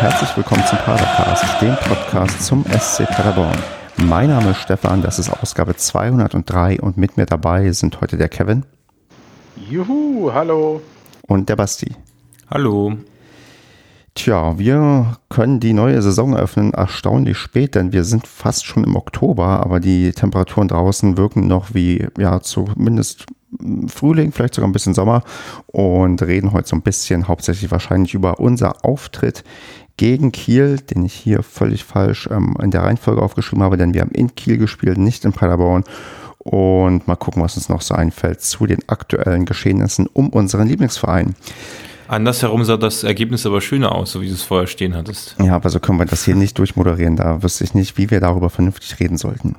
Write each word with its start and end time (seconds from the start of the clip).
herzlich 0.00 0.36
willkommen 0.36 0.62
zum 0.66 0.76
Padercast, 0.78 1.62
dem 1.62 1.74
Podcast 1.76 2.44
zum 2.44 2.64
SC 2.66 3.06
Paderborn. 3.06 3.56
Mein 3.96 4.28
Name 4.28 4.50
ist 4.50 4.58
Stefan, 4.58 5.00
das 5.00 5.18
ist 5.18 5.30
Ausgabe 5.30 5.74
203 5.74 6.80
und 6.82 6.98
mit 6.98 7.16
mir 7.16 7.24
dabei 7.24 7.72
sind 7.72 7.98
heute 8.02 8.18
der 8.18 8.28
Kevin. 8.28 8.66
Juhu, 9.70 10.30
hallo. 10.34 10.82
Und 11.26 11.48
der 11.48 11.56
Basti. 11.56 11.96
Hallo. 12.50 12.92
Tja, 14.14 14.58
wir 14.58 15.16
können 15.30 15.60
die 15.60 15.72
neue 15.72 16.02
Saison 16.02 16.34
eröffnen 16.34 16.74
erstaunlich 16.74 17.38
spät, 17.38 17.74
denn 17.74 17.92
wir 17.92 18.04
sind 18.04 18.26
fast 18.26 18.66
schon 18.66 18.84
im 18.84 18.96
Oktober, 18.96 19.46
aber 19.46 19.80
die 19.80 20.12
Temperaturen 20.12 20.68
draußen 20.68 21.16
wirken 21.16 21.46
noch 21.46 21.72
wie, 21.72 22.06
ja, 22.18 22.40
zumindest 22.40 23.26
Frühling, 23.88 24.32
vielleicht 24.32 24.54
sogar 24.54 24.68
ein 24.68 24.72
bisschen 24.72 24.94
Sommer 24.94 25.22
und 25.66 26.20
reden 26.22 26.52
heute 26.52 26.68
so 26.68 26.76
ein 26.76 26.82
bisschen 26.82 27.28
hauptsächlich 27.28 27.70
wahrscheinlich 27.70 28.12
über 28.12 28.40
unser 28.40 28.84
Auftritt 28.84 29.44
gegen 29.96 30.32
Kiel, 30.32 30.78
den 30.78 31.04
ich 31.04 31.14
hier 31.14 31.42
völlig 31.42 31.84
falsch 31.84 32.28
ähm, 32.30 32.56
in 32.62 32.70
der 32.70 32.82
Reihenfolge 32.82 33.22
aufgeschrieben 33.22 33.62
habe, 33.62 33.76
denn 33.76 33.94
wir 33.94 34.02
haben 34.02 34.10
in 34.10 34.34
Kiel 34.34 34.58
gespielt, 34.58 34.98
nicht 34.98 35.24
in 35.24 35.32
Paderborn. 35.32 35.84
Und 36.38 37.08
mal 37.08 37.16
gucken, 37.16 37.42
was 37.42 37.56
uns 37.56 37.68
noch 37.68 37.80
so 37.80 37.94
einfällt 37.94 38.40
zu 38.40 38.66
den 38.66 38.88
aktuellen 38.88 39.46
Geschehnissen 39.46 40.06
um 40.06 40.28
unseren 40.28 40.68
Lieblingsverein. 40.68 41.34
Andersherum 42.08 42.64
sah 42.64 42.76
das 42.76 43.02
Ergebnis 43.02 43.46
aber 43.46 43.60
schöner 43.60 43.92
aus, 43.92 44.12
so 44.12 44.20
wie 44.20 44.28
du 44.28 44.34
es 44.34 44.42
vorher 44.42 44.68
stehen 44.68 44.94
hattest. 44.94 45.34
Ja, 45.42 45.56
aber 45.56 45.70
so 45.70 45.80
können 45.80 45.98
wir 45.98 46.06
das 46.06 46.24
hier 46.24 46.36
nicht 46.36 46.56
durchmoderieren. 46.58 47.16
Da 47.16 47.42
wüsste 47.42 47.64
ich 47.64 47.74
nicht, 47.74 47.98
wie 47.98 48.10
wir 48.10 48.20
darüber 48.20 48.48
vernünftig 48.48 49.00
reden 49.00 49.16
sollten. 49.16 49.56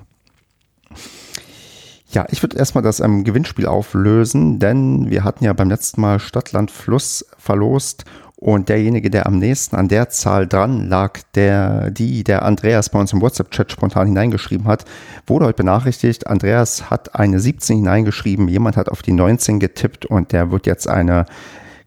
Ja, 2.09 2.25
ich 2.29 2.41
würde 2.41 2.57
erstmal 2.57 2.83
das 2.83 3.01
ähm, 3.01 3.25
Gewinnspiel 3.25 3.65
auflösen, 3.65 4.59
denn 4.59 5.09
wir 5.09 5.25
hatten 5.25 5.43
ja 5.43 5.51
beim 5.51 5.69
letzten 5.69 5.99
Mal 5.99 6.19
Stadtland 6.19 6.71
Fluss 6.71 7.25
verlost 7.37 8.05
und 8.39 8.69
derjenige, 8.69 9.09
der 9.09 9.25
am 9.25 9.39
nächsten 9.39 9.75
an 9.75 9.87
der 9.87 10.09
Zahl 10.09 10.47
dran 10.47 10.87
lag, 10.87 11.19
der, 11.33 11.89
die 11.89 12.23
der 12.23 12.43
Andreas 12.43 12.89
bei 12.89 12.99
uns 12.99 13.11
im 13.11 13.19
WhatsApp-Chat 13.19 13.71
spontan 13.71 14.07
hineingeschrieben 14.07 14.67
hat, 14.67 14.85
wurde 15.25 15.45
heute 15.45 15.57
benachrichtigt. 15.57 16.27
Andreas 16.27 16.91
hat 16.91 17.15
eine 17.15 17.39
17 17.39 17.77
hineingeschrieben, 17.77 18.47
jemand 18.47 18.77
hat 18.77 18.89
auf 18.89 19.01
die 19.01 19.11
19 19.11 19.59
getippt 19.59 20.05
und 20.05 20.33
der 20.33 20.51
wird 20.51 20.67
jetzt 20.67 20.87
eine 20.87 21.25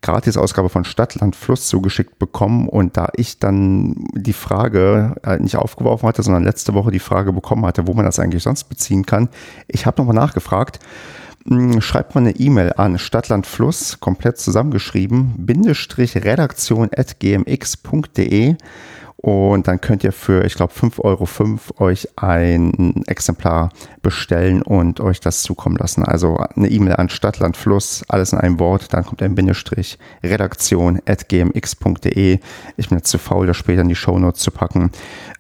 Gratis-Ausgabe 0.03 0.71
von 0.71 0.85
Stadtland 0.85 1.37
Fluss 1.37 1.69
zugeschickt 1.69 2.19
bekommen. 2.19 2.69
Und 2.69 2.97
da 2.97 3.11
ich 3.15 3.39
dann 3.39 3.95
die 4.15 4.33
Frage 4.33 5.15
äh, 5.23 5.39
nicht 5.39 5.55
aufgeworfen 5.55 6.09
hatte, 6.09 6.25
sondern 6.25 6.43
letzte 6.43 6.75
Woche 6.75 6.91
die 6.91 6.99
Frage 6.99 7.33
bekommen 7.33 7.65
hatte, 7.65 7.87
wo 7.87 7.95
man 7.95 8.05
das 8.05 8.19
eigentlich 8.19 8.43
sonst 8.43 8.65
beziehen 8.65 9.07
kann, 9.07 9.29
ich 9.69 9.87
habe 9.87 10.01
nochmal 10.01 10.17
nachgefragt. 10.17 10.81
Hm, 11.47 11.81
schreibt 11.81 12.15
man 12.15 12.27
eine 12.27 12.37
E-Mail 12.37 12.75
an 12.77 12.99
Stadtlandfluss, 12.99 13.99
komplett 14.01 14.39
zusammengeschrieben, 14.39 15.35
Bindestrich 15.39 16.17
redaktion 16.17 16.91
at 16.95 17.19
gmx.de 17.19 18.57
und 19.23 19.69
dann 19.69 19.83
könnt 19.83 20.03
ihr 20.03 20.13
für, 20.13 20.47
ich 20.47 20.55
glaube, 20.55 20.73
5,05 20.73 21.01
Euro 21.05 21.85
euch 21.85 22.09
ein 22.17 23.05
Exemplar 23.07 23.69
bestellen 24.01 24.63
und 24.63 25.01
euch 25.01 25.21
das 25.21 25.43
zukommen 25.43 25.77
lassen. 25.77 26.03
Also 26.05 26.39
eine 26.39 26.71
E-Mail 26.71 26.97
an 26.97 27.11
Stadtlandfluss, 27.11 28.03
alles 28.09 28.33
in 28.33 28.39
einem 28.39 28.59
Wort, 28.59 28.95
dann 28.95 29.05
kommt 29.05 29.23
ein 29.23 29.35
Bindestrich, 29.35 29.99
redaktion 30.23 31.01
at 31.05 31.29
gmx.de. 31.29 32.39
Ich 32.79 32.89
bin 32.89 32.99
jetzt 32.99 33.11
zu 33.11 33.19
faul, 33.19 33.47
das 33.47 33.59
später 33.59 33.83
in 33.83 33.89
die 33.89 33.95
Shownotes 33.95 34.41
zu 34.41 34.53
packen. 34.53 34.91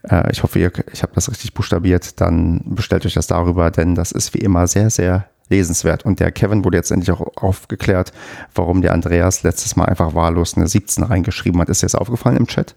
Äh, 0.02 0.30
ich 0.30 0.42
hoffe, 0.42 0.58
ihr, 0.58 0.72
ich 0.92 1.02
habe 1.02 1.12
das 1.14 1.30
richtig 1.30 1.54
buchstabiert. 1.54 2.20
Dann 2.20 2.60
bestellt 2.66 3.06
euch 3.06 3.14
das 3.14 3.28
darüber, 3.28 3.70
denn 3.70 3.94
das 3.94 4.12
ist 4.12 4.34
wie 4.34 4.40
immer 4.40 4.66
sehr, 4.66 4.90
sehr 4.90 5.26
lesenswert. 5.50 6.04
Und 6.04 6.20
der 6.20 6.32
Kevin 6.32 6.64
wurde 6.64 6.78
jetzt 6.78 6.90
endlich 6.90 7.10
auch 7.10 7.20
aufgeklärt, 7.36 8.12
warum 8.54 8.80
der 8.80 8.92
Andreas 8.92 9.42
letztes 9.42 9.76
Mal 9.76 9.86
einfach 9.86 10.14
wahllos 10.14 10.56
eine 10.56 10.66
17 10.66 11.04
reingeschrieben 11.04 11.60
hat. 11.60 11.68
Ist 11.68 11.82
dir 11.82 11.86
das 11.86 11.94
aufgefallen 11.94 12.36
im 12.36 12.46
Chat? 12.46 12.74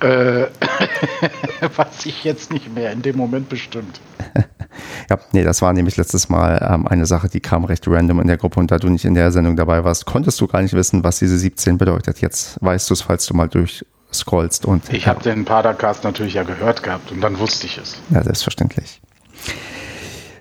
Äh, 0.00 0.46
weiß 1.76 2.06
ich 2.06 2.22
jetzt 2.22 2.52
nicht 2.52 2.72
mehr, 2.72 2.92
in 2.92 3.02
dem 3.02 3.16
Moment 3.16 3.48
bestimmt. 3.48 4.00
ja, 5.10 5.18
nee, 5.32 5.42
das 5.42 5.60
war 5.60 5.72
nämlich 5.72 5.96
letztes 5.96 6.28
Mal 6.28 6.64
ähm, 6.70 6.86
eine 6.86 7.04
Sache, 7.06 7.28
die 7.28 7.40
kam 7.40 7.64
recht 7.64 7.88
random 7.88 8.20
in 8.20 8.28
der 8.28 8.36
Gruppe 8.36 8.60
und 8.60 8.70
da 8.70 8.78
du 8.78 8.88
nicht 8.88 9.04
in 9.04 9.14
der 9.14 9.32
Sendung 9.32 9.56
dabei 9.56 9.82
warst, 9.82 10.06
konntest 10.06 10.40
du 10.40 10.46
gar 10.46 10.62
nicht 10.62 10.74
wissen, 10.74 11.02
was 11.02 11.18
diese 11.18 11.36
17 11.36 11.78
bedeutet. 11.78 12.20
Jetzt 12.20 12.62
weißt 12.62 12.88
du 12.88 12.94
es, 12.94 13.02
falls 13.02 13.26
du 13.26 13.34
mal 13.34 13.48
durchscrollst. 13.48 14.66
Und, 14.66 14.92
ich 14.92 15.06
ja. 15.06 15.08
habe 15.08 15.22
den 15.22 15.44
Padercast 15.44 16.04
natürlich 16.04 16.34
ja 16.34 16.44
gehört 16.44 16.84
gehabt 16.84 17.10
und 17.10 17.20
dann 17.20 17.38
wusste 17.40 17.66
ich 17.66 17.78
es. 17.78 17.96
Ja, 18.10 18.22
selbstverständlich. 18.22 19.00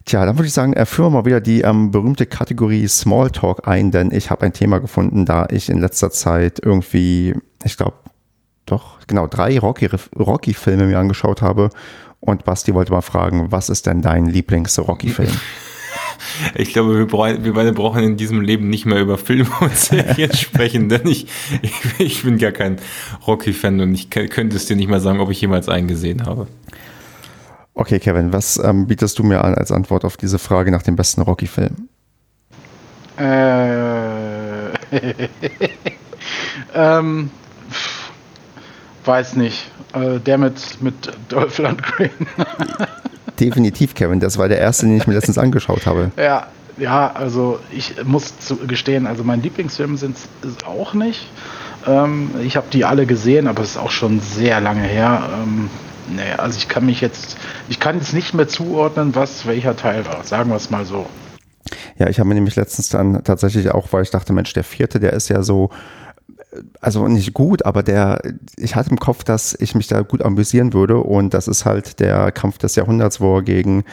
Tja, 0.08 0.26
dann 0.26 0.38
würde 0.38 0.48
ich 0.48 0.54
sagen, 0.54 0.74
führen 0.86 1.12
wir 1.12 1.20
mal 1.20 1.26
wieder 1.26 1.42
die 1.42 1.62
ähm, 1.62 1.92
berühmte 1.92 2.26
Kategorie 2.26 2.88
Smalltalk 2.88 3.68
ein, 3.68 3.92
denn 3.92 4.14
ich 4.14 4.32
habe 4.32 4.46
ein 4.46 4.54
Thema 4.54 4.80
gefunden, 4.80 5.26
da 5.26 5.48
ich 5.52 5.68
in 5.68 5.82
letzter 5.82 6.12
Zeit 6.12 6.62
irgendwie, 6.64 7.36
ich 7.66 7.76
glaube, 7.76 7.98
doch, 8.66 9.00
genau, 9.08 9.28
drei 9.28 9.60
Rocky-Filme 9.60 10.00
Rocky 10.18 10.56
mir 10.78 10.98
angeschaut 10.98 11.42
habe. 11.42 11.72
Und 12.22 12.46
Basti 12.46 12.74
wollte 12.74 12.94
mal 12.94 13.02
fragen, 13.02 13.52
was 13.52 13.68
ist 13.68 13.86
denn 13.86 14.02
dein 14.02 14.26
Lieblings-Rocky-Film? 14.26 15.30
Ich 16.56 16.74
glaube, 16.74 16.98
wir, 16.98 17.44
wir, 17.44 17.54
beide 17.54 17.74
brauchen 17.74 18.04
in 18.04 18.18
diesem 18.18 18.42
Leben 18.42 18.70
nicht 18.70 18.86
mehr 18.86 19.00
über 19.00 19.18
Filme 19.20 19.50
und 19.62 19.76
Serien 19.76 20.34
sprechen, 20.36 20.90
denn 20.90 21.06
ich, 21.08 21.28
ich, 21.62 21.74
ich, 22.00 22.24
bin 22.24 22.40
gar 22.40 22.52
kein 22.52 22.78
Rocky-Fan 23.28 23.80
und 23.82 23.94
ich 23.94 24.10
könnte 24.10 24.56
es 24.56 24.66
dir 24.66 24.76
nicht 24.76 24.90
mal 24.90 25.00
sagen, 25.00 25.20
ob 25.20 25.30
ich 25.30 25.40
jemals 25.40 25.70
einen 25.70 25.88
gesehen 25.88 26.26
habe. 26.26 26.48
Okay, 27.80 28.00
Kevin, 28.00 28.34
was 28.34 28.58
ähm, 28.58 28.88
bietest 28.88 29.20
du 29.20 29.24
mir 29.24 29.44
an 29.44 29.54
als 29.54 29.72
Antwort 29.72 30.04
auf 30.04 30.18
diese 30.18 30.40
Frage 30.40 30.72
nach 30.72 30.82
dem 30.82 30.96
besten 30.96 31.22
Rocky-Film? 31.22 31.88
Äh, 33.20 34.70
ähm, 36.74 37.30
weiß 39.06 39.36
nicht. 39.36 39.70
Äh, 39.94 40.20
der 40.20 40.40
mit, 40.40 40.82
mit 40.82 40.96
Dolph 41.30 41.60
Lundgren. 41.60 42.10
Definitiv, 43.40 43.94
Kevin. 43.94 44.20
Das 44.20 44.40
war 44.40 44.48
der 44.48 44.58
erste, 44.58 44.88
den 44.88 44.98
ich 44.98 45.06
mir 45.06 45.14
letztens 45.14 45.38
angeschaut 45.38 45.86
habe. 45.86 46.12
Ja, 46.18 46.48
ja, 46.80 47.12
also 47.14 47.60
ich 47.72 48.04
muss 48.04 48.34
gestehen, 48.68 49.06
also 49.06 49.24
mein 49.24 49.44
Lieblingsfilm 49.44 49.98
sind 49.98 50.18
es 50.42 50.66
auch 50.66 50.96
nicht. 50.96 51.28
Ähm, 51.86 52.32
ich 52.44 52.58
habe 52.58 52.66
die 52.74 52.86
alle 52.86 53.06
gesehen, 53.06 53.48
aber 53.48 53.62
es 53.62 53.72
ist 53.72 53.78
auch 53.78 53.92
schon 53.92 54.20
sehr 54.20 54.62
lange 54.62 54.82
her. 54.82 55.30
Ähm, 55.44 55.70
nee, 56.08 56.32
also 56.38 56.58
ich 56.58 56.68
kann 56.68 56.86
mich 56.86 57.02
jetzt, 57.02 57.38
ich 57.70 57.80
kann 57.80 57.98
jetzt 57.98 58.14
nicht 58.14 58.34
mehr 58.34 58.48
zuordnen, 58.48 59.16
was 59.16 59.46
welcher 59.46 59.76
Teil 59.76 60.06
war. 60.06 60.24
Sagen 60.24 60.50
wir 60.50 60.56
es 60.56 60.70
mal 60.70 60.86
so. 60.86 61.06
Ja, 61.98 62.08
ich 62.08 62.20
habe 62.20 62.30
mir 62.30 62.36
nämlich 62.36 62.56
letztens 62.56 62.90
dann 62.90 63.24
tatsächlich 63.24 63.72
auch, 63.72 63.88
weil 63.92 64.04
ich 64.04 64.12
dachte, 64.12 64.34
Mensch, 64.34 64.54
der 64.54 64.64
vierte, 64.64 65.00
der 65.00 65.14
ist 65.14 65.30
ja 65.30 65.44
so 65.44 65.70
also 66.82 67.08
nicht 67.08 67.34
gut, 67.34 67.66
aber 67.66 67.84
der, 67.84 68.22
ich 68.56 68.76
hatte 68.76 68.90
im 68.90 69.00
Kopf, 69.00 69.24
dass 69.24 69.56
ich 69.60 69.76
mich 69.76 69.88
da 69.88 70.02
gut 70.02 70.24
amüsieren 70.24 70.74
würde 70.74 70.98
und 70.98 71.34
das 71.34 71.48
ist 71.48 71.66
halt 71.66 72.00
der 72.00 72.32
Kampf 72.32 72.58
des 72.58 72.76
Jahrhunderts, 72.76 73.20
wo 73.20 73.38
er 73.38 73.44
gegen 73.44 73.84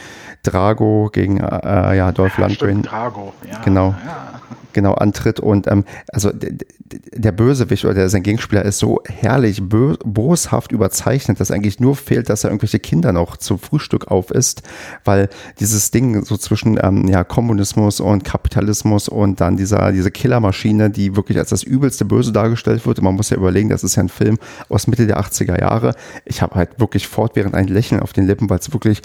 Drago, 0.43 1.09
gegen 1.11 1.37
äh, 1.37 1.97
ja, 1.97 2.11
Dolph 2.11 2.37
ja, 2.37 2.47
Lundgren. 2.47 2.81
Drago, 2.81 3.33
ja. 3.49 3.61
Genau. 3.63 3.93
Ja 4.05 4.34
genau 4.75 4.93
antritt. 4.93 5.39
Und 5.39 5.65
ähm, 5.65 5.83
also 6.13 6.31
der 6.31 7.31
Bösewicht 7.31 7.83
oder 7.85 7.95
der, 7.95 8.09
sein 8.09 8.21
Gegenspieler 8.21 8.63
ist 8.63 8.77
so 8.77 9.01
herrlich 9.07 9.63
boshaft 9.63 10.71
überzeichnet, 10.71 11.39
dass 11.39 11.49
eigentlich 11.49 11.79
nur 11.79 11.95
fehlt, 11.95 12.29
dass 12.29 12.43
er 12.43 12.51
irgendwelche 12.51 12.79
Kinder 12.79 13.11
noch 13.11 13.37
zum 13.37 13.57
Frühstück 13.57 14.11
auf 14.11 14.29
isst, 14.29 14.61
weil 15.03 15.29
dieses 15.59 15.89
Ding 15.89 16.23
so 16.23 16.37
zwischen 16.37 16.79
ähm, 16.81 17.07
ja, 17.07 17.23
Kommunismus 17.23 17.99
und 17.99 18.23
Kapitalismus 18.23 19.09
und 19.09 19.41
dann 19.41 19.57
dieser, 19.57 19.91
diese 19.91 20.11
Killermaschine, 20.11 20.91
die 20.91 21.15
wirklich 21.15 21.39
als 21.39 21.49
das 21.49 21.63
übelste 21.63 22.05
Böse 22.05 22.31
dargestellt 22.31 22.85
wird. 22.85 22.99
Und 22.99 23.05
man 23.05 23.15
muss 23.15 23.31
ja 23.31 23.37
überlegen, 23.37 23.69
das 23.69 23.83
ist 23.83 23.95
ja 23.95 24.03
ein 24.03 24.09
Film 24.09 24.37
aus 24.69 24.85
Mitte 24.85 25.07
der 25.07 25.19
80er 25.19 25.59
Jahre. 25.59 25.95
Ich 26.25 26.43
habe 26.43 26.53
halt 26.53 26.79
wirklich 26.79 27.07
fortwährend 27.07 27.55
ein 27.55 27.67
Lächeln 27.67 28.01
auf 28.01 28.13
den 28.13 28.27
Lippen, 28.27 28.49
weil 28.49 28.59
es 28.59 28.71
wirklich 28.71 29.01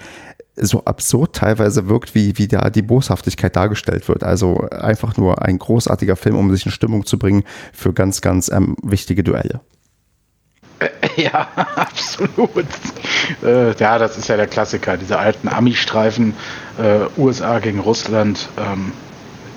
so 0.57 0.85
absurd 0.85 1.35
teilweise 1.35 1.89
wirkt, 1.89 2.15
wie, 2.15 2.37
wie 2.39 2.49
da 2.49 2.71
die 2.71 2.83
Boshaftigkeit 2.83 3.57
dargestellt 3.57 4.09
wird. 4.09 4.25
Also 4.25 4.69
einfach 4.71 5.17
nur 5.17 5.43
ein 5.43 5.59
großartiger 5.59 6.17
Film, 6.17 6.37
um 6.37 6.51
sich 6.51 6.67
in 6.67 6.73
Stimmung 6.73 7.07
zu 7.07 7.19
bringen 7.19 7.45
für 7.73 7.93
ganz, 7.93 8.21
ganz 8.21 8.51
ähm, 8.51 8.77
wichtige 8.83 9.23
Duelle. 9.25 9.61
Ja, 11.17 11.49
absolut. 11.77 12.67
Äh, 13.43 13.75
ja, 13.77 13.99
das 13.99 14.17
ist 14.17 14.29
ja 14.29 14.37
der 14.37 14.47
Klassiker, 14.47 14.97
diese 14.97 15.19
alten 15.19 15.49
Ami-Streifen, 15.49 16.35
äh, 16.79 17.21
USA 17.21 17.59
gegen 17.59 17.81
Russland, 17.81 18.49
ähm, 18.57 18.93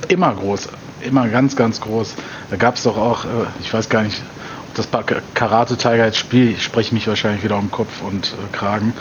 immer 0.09 0.33
groß, 0.33 0.67
immer 1.01 1.29
ganz, 1.29 1.55
ganz 1.55 1.79
groß. 1.79 2.15
Da 2.49 2.57
gab 2.57 2.75
es 2.75 2.83
doch 2.83 2.97
auch, 2.97 3.25
äh, 3.25 3.27
ich 3.61 3.73
weiß 3.73 3.87
gar 3.87 4.03
nicht, 4.03 4.21
ob 4.67 4.75
das 4.75 4.89
Karate 5.33 5.77
Tiger 5.77 6.05
jetzt 6.05 6.17
spielt, 6.17 6.57
ich 6.57 6.63
spreche 6.63 6.93
mich 6.93 7.07
wahrscheinlich 7.07 7.43
wieder 7.43 7.57
um 7.57 7.71
Kopf 7.71 8.01
und 8.01 8.33
äh, 8.33 8.55
Kragen. 8.55 8.93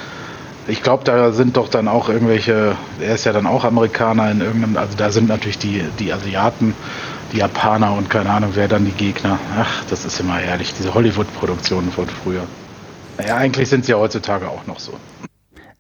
Ich 0.73 0.83
glaube, 0.83 1.05
da 1.05 1.33
sind 1.33 1.59
doch 1.59 1.69
dann 1.69 1.87
auch 1.87 2.09
irgendwelche, 2.09 2.77
er 2.99 3.15
ist 3.15 3.27
ja 3.27 3.35
dann 3.35 3.47
auch 3.47 3.65
Amerikaner 3.65 4.31
in 4.31 4.41
irgendeinem, 4.41 4.79
also 4.79 4.97
da 4.97 5.11
sind 5.11 5.29
natürlich 5.29 5.59
die, 5.59 5.85
die 5.99 6.15
Asiaten, 6.15 6.75
die 7.31 7.37
Japaner 7.37 7.93
und 7.93 8.09
keine 8.09 8.31
Ahnung, 8.31 8.53
wer 8.55 8.69
dann 8.69 8.87
die 8.87 8.93
Gegner. 8.93 9.39
Ach, 9.55 9.85
das 9.91 10.07
ist 10.07 10.19
immer 10.19 10.37
herrlich, 10.37 10.73
diese 10.73 10.95
Hollywood-Produktionen 10.95 11.93
von 11.93 12.07
früher. 12.07 12.45
Naja, 13.19 13.37
eigentlich 13.37 13.69
sind 13.69 13.85
sie 13.85 13.93
ja 13.93 13.99
heutzutage 13.99 14.49
auch 14.49 14.67
noch 14.67 14.79
so. 14.79 14.95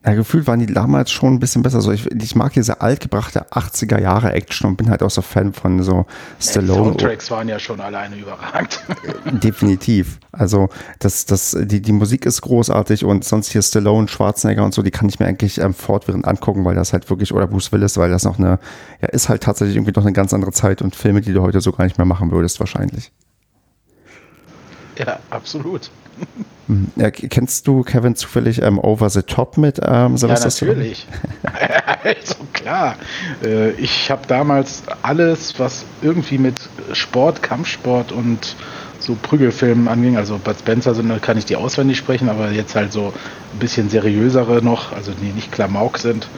Ja, 0.04 0.14
gefühlt 0.14 0.48
waren 0.48 0.58
die 0.58 0.66
damals 0.66 1.12
schon 1.12 1.34
ein 1.34 1.38
bisschen 1.38 1.62
besser. 1.62 1.80
So, 1.80 1.92
ich, 1.92 2.10
ich 2.10 2.34
mag 2.34 2.52
diese 2.54 2.80
altgebrachte 2.80 3.46
80er 3.52 4.00
Jahre 4.00 4.32
Action 4.32 4.68
und 4.68 4.76
bin 4.76 4.90
halt 4.90 5.00
auch 5.00 5.10
so 5.10 5.22
Fan 5.22 5.52
von 5.52 5.80
so 5.84 6.06
Stallone. 6.40 6.80
Die 6.80 6.88
Soundtracks 6.88 7.30
waren 7.30 7.48
ja 7.48 7.60
schon 7.60 7.80
alleine 7.80 8.16
überragend. 8.16 8.80
Definitiv. 9.44 10.18
Also 10.32 10.70
das, 10.98 11.24
das, 11.26 11.56
die, 11.56 11.80
die 11.80 11.92
Musik 11.92 12.26
ist 12.26 12.40
großartig 12.40 13.04
und 13.04 13.24
sonst 13.24 13.52
hier 13.52 13.62
Stallone, 13.62 14.08
Schwarzenegger 14.08 14.64
und 14.64 14.74
so, 14.74 14.82
die 14.82 14.90
kann 14.90 15.08
ich 15.08 15.20
mir 15.20 15.26
eigentlich 15.26 15.58
ähm, 15.58 15.72
fortwährend 15.72 16.26
angucken, 16.26 16.64
weil 16.64 16.74
das 16.74 16.92
halt 16.92 17.08
wirklich, 17.08 17.32
oder 17.32 17.46
Bruce 17.46 17.70
Willis, 17.70 17.96
weil 17.96 18.10
das 18.10 18.24
noch 18.24 18.40
eine, 18.40 18.58
ja, 19.00 19.08
ist 19.08 19.28
halt 19.28 19.44
tatsächlich 19.44 19.76
irgendwie 19.76 19.92
noch 19.94 20.04
eine 20.04 20.12
ganz 20.12 20.34
andere 20.34 20.50
Zeit 20.50 20.82
und 20.82 20.96
Filme, 20.96 21.20
die 21.20 21.32
du 21.32 21.42
heute 21.42 21.60
so 21.60 21.70
gar 21.70 21.84
nicht 21.84 21.98
mehr 21.98 22.06
machen 22.06 22.32
würdest, 22.32 22.58
wahrscheinlich. 22.58 23.12
Ja, 24.98 25.20
absolut. 25.30 25.90
Ja, 26.96 27.10
kennst 27.10 27.66
du, 27.66 27.82
Kevin, 27.82 28.14
zufällig 28.14 28.62
ähm, 28.62 28.78
Over 28.78 29.10
the 29.10 29.22
Top 29.22 29.58
mit 29.58 29.80
ähm, 29.84 30.16
Sylvester 30.16 30.66
Ja, 30.66 30.72
natürlich. 30.72 31.06
also 32.04 32.34
klar. 32.52 32.96
Äh, 33.44 33.72
ich 33.72 34.10
habe 34.10 34.26
damals 34.26 34.82
alles, 35.02 35.58
was 35.58 35.84
irgendwie 36.00 36.38
mit 36.38 36.54
Sport, 36.92 37.42
Kampfsport 37.42 38.12
und 38.12 38.56
so 39.00 39.16
Prügelfilmen 39.20 39.88
anging, 39.88 40.16
also 40.16 40.38
Bud 40.38 40.56
Spencer 40.58 40.94
sind, 40.94 41.20
kann 41.22 41.36
ich 41.36 41.44
die 41.44 41.56
auswendig 41.56 41.98
sprechen, 41.98 42.28
aber 42.28 42.52
jetzt 42.52 42.76
halt 42.76 42.92
so 42.92 43.12
ein 43.52 43.58
bisschen 43.58 43.90
seriösere 43.90 44.62
noch, 44.62 44.92
also 44.92 45.12
die 45.12 45.32
nicht 45.32 45.50
Klamauk 45.50 45.98
sind. 45.98 46.28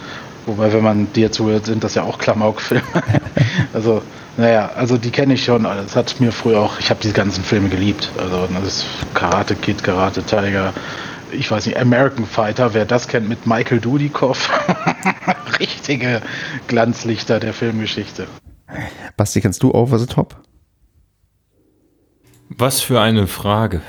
Wobei, 0.46 0.72
wenn 0.72 0.82
man 0.82 1.12
dir 1.12 1.32
zuhört, 1.32 1.66
sind 1.66 1.84
das 1.84 1.94
ja 1.94 2.02
auch 2.02 2.18
Klamauk-Filme. 2.18 2.82
also 3.72 4.02
naja, 4.36 4.70
also 4.74 4.98
die 4.98 5.10
kenne 5.10 5.34
ich 5.34 5.44
schon. 5.44 5.64
Das 5.64 5.96
hat 5.96 6.20
mir 6.20 6.32
früher 6.32 6.60
auch, 6.60 6.78
ich 6.78 6.90
habe 6.90 7.00
diese 7.02 7.14
ganzen 7.14 7.44
Filme 7.44 7.68
geliebt. 7.68 8.10
Also 8.18 8.48
das 8.52 8.64
ist 8.64 8.86
Karate 9.14 9.54
Kid, 9.54 9.82
Karate 9.82 10.22
Tiger, 10.22 10.72
ich 11.32 11.50
weiß 11.50 11.66
nicht, 11.66 11.78
American 11.78 12.26
Fighter, 12.26 12.74
wer 12.74 12.84
das 12.84 13.08
kennt 13.08 13.28
mit 13.28 13.46
Michael 13.46 13.80
Dudikoff. 13.80 14.50
Richtige 15.58 16.20
Glanzlichter 16.66 17.40
der 17.40 17.52
Filmgeschichte. 17.52 18.26
Basti, 19.16 19.40
kennst 19.40 19.62
du 19.62 19.72
Over 19.72 19.98
the 19.98 20.06
Top? 20.06 20.36
Was 22.48 22.80
für 22.80 23.00
eine 23.00 23.26
Frage. 23.26 23.82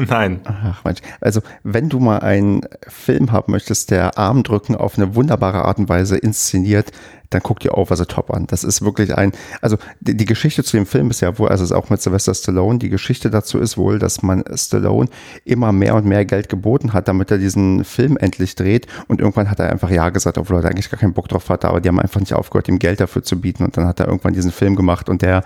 Nein. 0.08 0.40
Ach 0.44 0.84
Mensch. 0.84 1.00
Also, 1.20 1.40
wenn 1.62 1.88
du 1.88 2.00
mal 2.00 2.18
einen 2.20 2.62
Film 2.88 3.32
haben 3.32 3.52
möchtest, 3.52 3.90
der 3.90 4.18
Armdrücken 4.18 4.74
auf 4.74 4.96
eine 4.96 5.14
wunderbare 5.14 5.64
Art 5.64 5.78
und 5.78 5.88
Weise 5.88 6.16
inszeniert, 6.16 6.92
dann 7.30 7.42
guck 7.42 7.60
dir 7.60 7.78
Over 7.78 7.96
the 7.96 8.04
Top 8.04 8.30
an. 8.32 8.46
Das 8.48 8.64
ist 8.64 8.82
wirklich 8.82 9.16
ein, 9.16 9.32
also 9.60 9.78
die, 10.00 10.16
die, 10.16 10.24
Geschichte 10.24 10.64
zu 10.64 10.76
dem 10.76 10.84
Film 10.84 11.10
ist 11.10 11.20
ja 11.20 11.38
wohl, 11.38 11.48
also 11.48 11.64
es 11.64 11.70
ist 11.70 11.76
auch 11.76 11.88
mit 11.88 12.02
Sylvester 12.02 12.34
Stallone, 12.34 12.78
die 12.78 12.90
Geschichte 12.90 13.30
dazu 13.30 13.58
ist 13.58 13.76
wohl, 13.76 13.98
dass 13.98 14.22
man 14.22 14.44
Stallone 14.54 15.08
immer 15.44 15.72
mehr 15.72 15.94
und 15.94 16.04
mehr 16.06 16.24
Geld 16.24 16.48
geboten 16.48 16.92
hat, 16.92 17.08
damit 17.08 17.30
er 17.30 17.38
diesen 17.38 17.84
Film 17.84 18.16
endlich 18.16 18.56
dreht 18.56 18.86
und 19.06 19.20
irgendwann 19.20 19.48
hat 19.48 19.60
er 19.60 19.70
einfach 19.70 19.90
Ja 19.90 20.10
gesagt, 20.10 20.38
obwohl 20.38 20.56
er 20.56 20.68
eigentlich 20.68 20.90
gar 20.90 20.98
keinen 20.98 21.14
Bock 21.14 21.28
drauf 21.28 21.48
hatte, 21.48 21.68
aber 21.68 21.80
die 21.80 21.88
haben 21.88 22.00
einfach 22.00 22.20
nicht 22.20 22.34
aufgehört, 22.34 22.68
ihm 22.68 22.78
Geld 22.78 23.00
dafür 23.00 23.22
zu 23.22 23.40
bieten 23.40 23.64
und 23.64 23.76
dann 23.76 23.86
hat 23.86 24.00
er 24.00 24.08
irgendwann 24.08 24.34
diesen 24.34 24.50
Film 24.50 24.74
gemacht 24.74 25.08
und 25.08 25.22
der, 25.22 25.44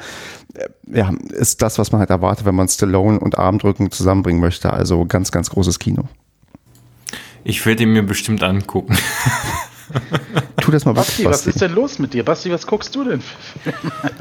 äh, 0.54 0.68
ja, 0.98 1.12
ist 1.30 1.60
das, 1.60 1.78
was 1.78 1.92
man 1.92 2.00
halt 2.00 2.10
erwartet, 2.10 2.46
wenn 2.46 2.54
man 2.54 2.68
Stallone 2.68 3.20
und 3.20 3.38
Armdrücken 3.38 3.90
zusammenbringen 3.90 4.40
möchte. 4.40 4.72
Also 4.72 5.04
ganz, 5.04 5.30
ganz 5.30 5.50
großes 5.50 5.78
Kino. 5.78 6.04
Ich 7.44 7.64
werde 7.66 7.82
ihn 7.82 7.92
mir 7.92 8.02
bestimmt 8.02 8.42
angucken. 8.42 8.96
Tu 10.60 10.70
das 10.70 10.84
mal 10.84 10.92
Basti, 10.92 11.24
was 11.24 11.46
ist 11.46 11.60
denn 11.60 11.74
los 11.74 11.98
mit 11.98 12.14
dir? 12.14 12.24
Basti, 12.24 12.50
was 12.50 12.66
guckst 12.66 12.94
du 12.94 13.04
denn? 13.04 13.20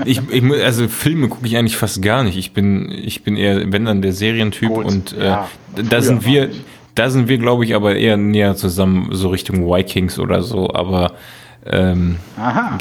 ich, 0.06 0.22
ich, 0.30 0.44
also 0.64 0.88
Filme 0.88 1.30
gucke 1.30 1.46
ich 1.46 1.56
eigentlich 1.56 1.78
fast 1.78 2.02
gar 2.02 2.24
nicht. 2.24 2.38
Ich 2.38 2.54
bin, 2.54 2.92
ich 2.92 3.24
bin 3.24 3.38
eher, 3.38 3.72
wenn 3.72 3.86
dann 3.86 4.02
der 4.02 4.14
Serientyp 4.14 4.70
Gut, 4.70 4.86
und 4.86 5.14
äh, 5.14 5.26
ja, 5.26 5.50
da 5.76 6.02
sind 6.02 6.26
wir, 6.26 6.50
da 6.96 7.10
sind 7.10 7.30
wir, 7.30 7.38
glaube 7.38 7.64
ich, 7.64 7.76
aber 7.76 7.96
eher 7.96 8.18
näher 8.18 8.56
zusammen, 8.56 9.10
so 9.12 9.30
Richtung 9.30 9.66
Vikings 9.66 10.20
oder 10.20 10.42
so, 10.42 10.70
aber 10.74 11.14
ähm, 11.66 12.18
Aha. 12.38 12.78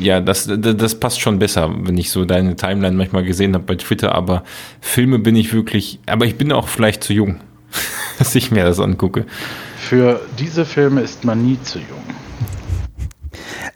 Ja, 0.00 0.20
das, 0.20 0.48
das 0.50 0.94
passt 0.94 1.20
schon 1.20 1.38
besser, 1.38 1.70
wenn 1.82 1.98
ich 1.98 2.10
so 2.10 2.24
deine 2.24 2.56
Timeline 2.56 2.96
manchmal 2.96 3.24
gesehen 3.24 3.54
habe 3.54 3.64
bei 3.64 3.74
Twitter, 3.74 4.14
aber 4.14 4.42
Filme 4.80 5.18
bin 5.18 5.36
ich 5.36 5.52
wirklich, 5.52 6.00
aber 6.06 6.24
ich 6.24 6.36
bin 6.36 6.50
auch 6.50 6.68
vielleicht 6.68 7.04
zu 7.04 7.12
jung, 7.12 7.40
dass 8.18 8.34
ich 8.34 8.50
mir 8.50 8.64
das 8.64 8.80
angucke. 8.80 9.26
Für 9.76 10.20
diese 10.38 10.64
Filme 10.64 11.02
ist 11.02 11.24
man 11.24 11.44
nie 11.44 11.60
zu 11.62 11.78
jung. 11.78 12.01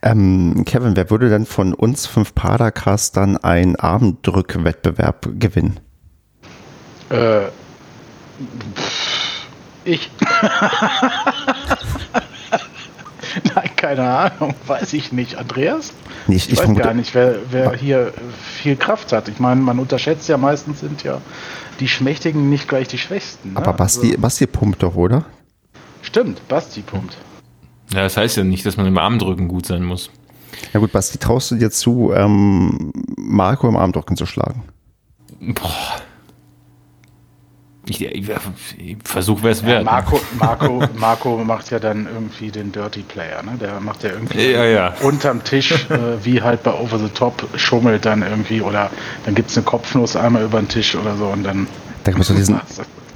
Ähm, 0.02 0.64
Kevin, 0.64 0.96
wer 0.96 1.10
würde 1.10 1.28
denn 1.28 1.46
von 1.46 1.74
uns 1.74 2.06
fünf 2.06 2.34
Padercastern 2.34 3.36
einen 3.36 3.76
Armdrückwettbewerb 3.76 5.28
gewinnen? 5.38 5.80
Äh, 7.10 7.46
ich. 9.84 10.10
Nein, 13.54 13.70
keine 13.76 14.08
Ahnung, 14.08 14.54
weiß 14.66 14.94
ich 14.94 15.12
nicht. 15.12 15.36
Andreas? 15.36 15.92
Nicht, 16.26 16.46
ich, 16.46 16.54
ich 16.54 16.68
weiß 16.68 16.76
gar 16.76 16.94
nicht, 16.94 17.14
wer, 17.14 17.36
wer 17.50 17.72
hier 17.74 18.12
viel 18.62 18.76
Kraft 18.76 19.12
hat. 19.12 19.28
Ich 19.28 19.38
meine, 19.38 19.60
man 19.60 19.78
unterschätzt 19.78 20.28
ja 20.28 20.36
meistens 20.38 20.80
sind 20.80 21.02
ja 21.02 21.20
die 21.80 21.88
Schmächtigen 21.88 22.48
nicht 22.48 22.68
gleich 22.68 22.88
die 22.88 22.98
Schwächsten. 22.98 23.52
Ne? 23.52 23.58
Aber 23.58 23.72
Basti, 23.74 24.08
also, 24.08 24.20
Basti 24.20 24.46
pumpt 24.46 24.82
doch, 24.82 24.96
oder? 24.96 25.26
Stimmt, 26.02 26.46
Basti 26.48 26.80
pumpt. 26.80 27.16
Ja, 27.92 28.02
das 28.02 28.16
heißt 28.16 28.36
ja 28.36 28.44
nicht, 28.44 28.66
dass 28.66 28.76
man 28.76 28.86
im 28.86 28.98
Armdrücken 28.98 29.48
gut 29.48 29.66
sein 29.66 29.84
muss. 29.84 30.10
Ja 30.72 30.80
gut, 30.80 30.92
Basti, 30.92 31.18
traust 31.18 31.50
du 31.50 31.56
dir 31.56 31.70
zu, 31.70 32.12
ähm, 32.14 32.92
Marco 33.16 33.68
im 33.68 33.76
Armdrücken 33.76 34.16
zu 34.16 34.26
schlagen? 34.26 34.62
Boah. 35.40 36.00
Ich, 37.88 38.04
ich, 38.04 38.28
ich 38.78 38.96
versuche, 39.04 39.44
wer 39.44 39.50
es 39.52 39.60
ja, 39.60 39.68
wert. 39.68 39.84
Marco, 39.84 40.20
Marco, 40.40 40.82
Marco 40.98 41.44
macht 41.44 41.70
ja 41.70 41.78
dann 41.78 42.08
irgendwie 42.12 42.50
den 42.50 42.72
Dirty 42.72 43.02
Player, 43.02 43.44
ne? 43.44 43.52
Der 43.60 43.78
macht 43.78 44.02
ja 44.02 44.10
irgendwie 44.10 44.50
ja, 44.50 44.64
ja. 44.64 44.94
unterm 45.02 45.44
Tisch, 45.44 45.88
äh, 45.88 46.24
wie 46.24 46.42
halt 46.42 46.64
bei 46.64 46.72
Over 46.72 46.98
the 46.98 47.08
Top, 47.10 47.46
schummelt 47.54 48.04
dann 48.04 48.22
irgendwie 48.22 48.60
oder 48.60 48.90
dann 49.24 49.36
gibt 49.36 49.50
es 49.50 49.56
eine 49.56 49.64
Kopfnuss 49.64 50.16
einmal 50.16 50.42
über 50.42 50.58
den 50.58 50.66
Tisch 50.66 50.96
oder 50.96 51.16
so 51.16 51.26
und 51.26 51.44
dann. 51.44 51.68
Da 52.02 52.10
gibt 52.10 52.22
es 52.22 52.28
so 52.28 52.34
diesen, 52.34 52.60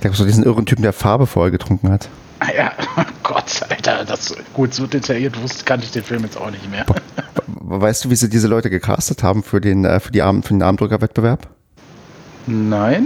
diesen 0.02 0.44
irren 0.44 0.66
Typen, 0.66 0.82
der 0.82 0.92
Farbe 0.92 1.26
vorher 1.26 1.50
getrunken 1.50 1.90
hat. 1.90 2.08
Ja, 2.56 2.72
Gott, 3.22 3.62
Alter, 3.68 4.04
das 4.04 4.34
gut 4.54 4.74
so 4.74 4.86
detailliert 4.86 5.40
wusste, 5.40 5.64
kannte 5.64 5.84
ich 5.84 5.92
den 5.92 6.02
Film 6.02 6.22
jetzt 6.24 6.36
auch 6.36 6.50
nicht 6.50 6.68
mehr. 6.70 6.84
Weißt 7.46 8.04
du, 8.04 8.10
wie 8.10 8.16
sie 8.16 8.28
diese 8.28 8.48
Leute 8.48 8.70
gecastet 8.70 9.22
haben 9.22 9.42
für 9.42 9.60
den, 9.60 9.84
äh, 9.84 10.00
für 10.00 10.12
die 10.12 10.22
Arm, 10.22 10.42
für 10.42 10.54
den 10.54 10.62
Armdrückerwettbewerb? 10.62 11.48
Nein, 12.46 13.04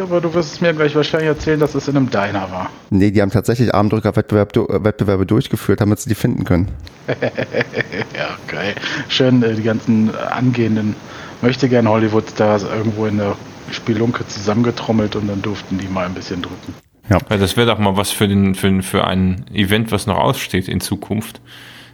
aber 0.00 0.20
du 0.20 0.32
wirst 0.34 0.54
es 0.54 0.60
mir 0.60 0.72
gleich 0.72 0.94
wahrscheinlich 0.94 1.28
erzählen, 1.28 1.58
dass 1.58 1.74
es 1.74 1.88
in 1.88 1.96
einem 1.96 2.10
Diner 2.10 2.50
war. 2.50 2.70
Nee, 2.90 3.10
die 3.10 3.22
haben 3.22 3.30
tatsächlich 3.30 3.74
Armdrückerwettbewerbe 3.74 5.22
äh, 5.22 5.26
durchgeführt, 5.26 5.80
damit 5.80 6.00
sie 6.00 6.10
die 6.10 6.14
finden 6.14 6.44
können. 6.44 6.68
ja, 7.08 8.36
geil. 8.46 8.74
Schön, 9.08 9.42
äh, 9.42 9.54
die 9.54 9.62
ganzen 9.62 10.14
angehenden 10.14 10.94
möchte 11.40 11.68
gern 11.68 11.88
Hollywood-Stars 11.88 12.64
irgendwo 12.64 13.06
in 13.06 13.18
der 13.18 13.36
Spielunke 13.70 14.26
zusammengetrommelt 14.28 15.16
und 15.16 15.28
dann 15.28 15.42
durften 15.42 15.78
die 15.78 15.88
mal 15.88 16.06
ein 16.06 16.14
bisschen 16.14 16.42
drücken. 16.42 16.74
Ja. 17.10 17.18
Das 17.28 17.56
wäre 17.56 17.66
doch 17.66 17.78
mal 17.78 17.96
was 17.96 18.10
für, 18.10 18.28
den, 18.28 18.54
für, 18.54 18.82
für 18.82 19.06
ein 19.06 19.44
Event, 19.52 19.92
was 19.92 20.06
noch 20.06 20.16
aussteht 20.16 20.68
in 20.68 20.80
Zukunft. 20.80 21.40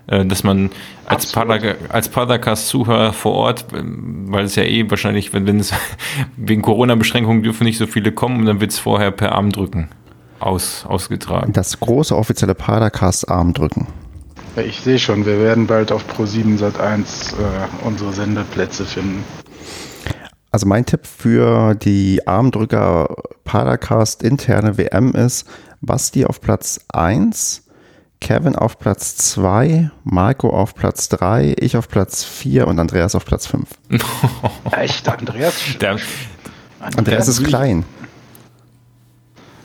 Äh, 0.07 0.27
dass 0.27 0.43
man 0.43 0.71
als, 1.07 1.31
Pader, 1.31 1.77
als 1.89 2.09
Padercast-Zuhörer 2.09 3.13
vor 3.13 3.33
Ort, 3.33 3.67
weil 3.71 4.45
es 4.45 4.57
ja 4.57 4.65
eh 4.65 4.91
wahrscheinlich, 4.91 5.33
wenn, 5.33 5.47
wenn 5.47 5.61
es 5.61 5.73
wegen 6.37 6.63
Corona-Beschränkungen 6.63 7.43
dürfen 7.43 7.65
nicht 7.65 7.79
so 7.79 7.87
viele 7.87 8.13
kommen, 8.13 8.45
dann 8.45 8.61
wird 8.61 8.73
es 8.73 8.79
vorher 8.79 9.13
per 9.13 9.33
Armdrücken 9.33 9.89
aus, 10.41 10.85
ausgetragen. 10.87 11.53
Das 11.53 11.79
große 11.79 12.17
offizielle 12.17 12.55
Padercast-Armdrücken. 12.55 13.87
Ich 14.57 14.81
sehe 14.81 14.99
schon, 14.99 15.27
wir 15.27 15.39
werden 15.39 15.69
bald 15.69 15.93
auf 15.93 16.05
Pro7 16.13 16.59
Sat1 16.59 17.35
äh, 17.35 17.87
unsere 17.87 18.13
Sendeplätze 18.13 18.85
finden. 18.85 19.23
Also 20.53 20.67
mein 20.67 20.85
Tipp 20.85 21.07
für 21.07 21.75
die 21.77 22.27
Armdrücker 22.27 23.17
Paracast 23.45 24.23
interne 24.23 24.77
WM 24.77 25.13
ist 25.13 25.47
Basti 25.81 26.25
auf 26.25 26.41
Platz 26.41 26.81
1, 26.93 27.69
Kevin 28.21 28.57
auf 28.57 28.79
Platz 28.79 29.17
2, 29.17 29.91
Marco 30.03 30.51
auf 30.51 30.75
Platz 30.75 31.09
3, 31.09 31.55
ich 31.59 31.77
auf 31.77 31.89
Platz 31.89 32.25
4 32.25 32.67
und 32.67 32.81
Andreas 32.81 33.15
auf 33.15 33.25
Platz 33.25 33.47
5. 33.47 33.69
Echt, 34.73 35.09
Andreas? 35.09 35.55
Der, 35.81 35.99
Andreas 36.81 37.29
ist 37.29 37.45
klein. 37.45 37.85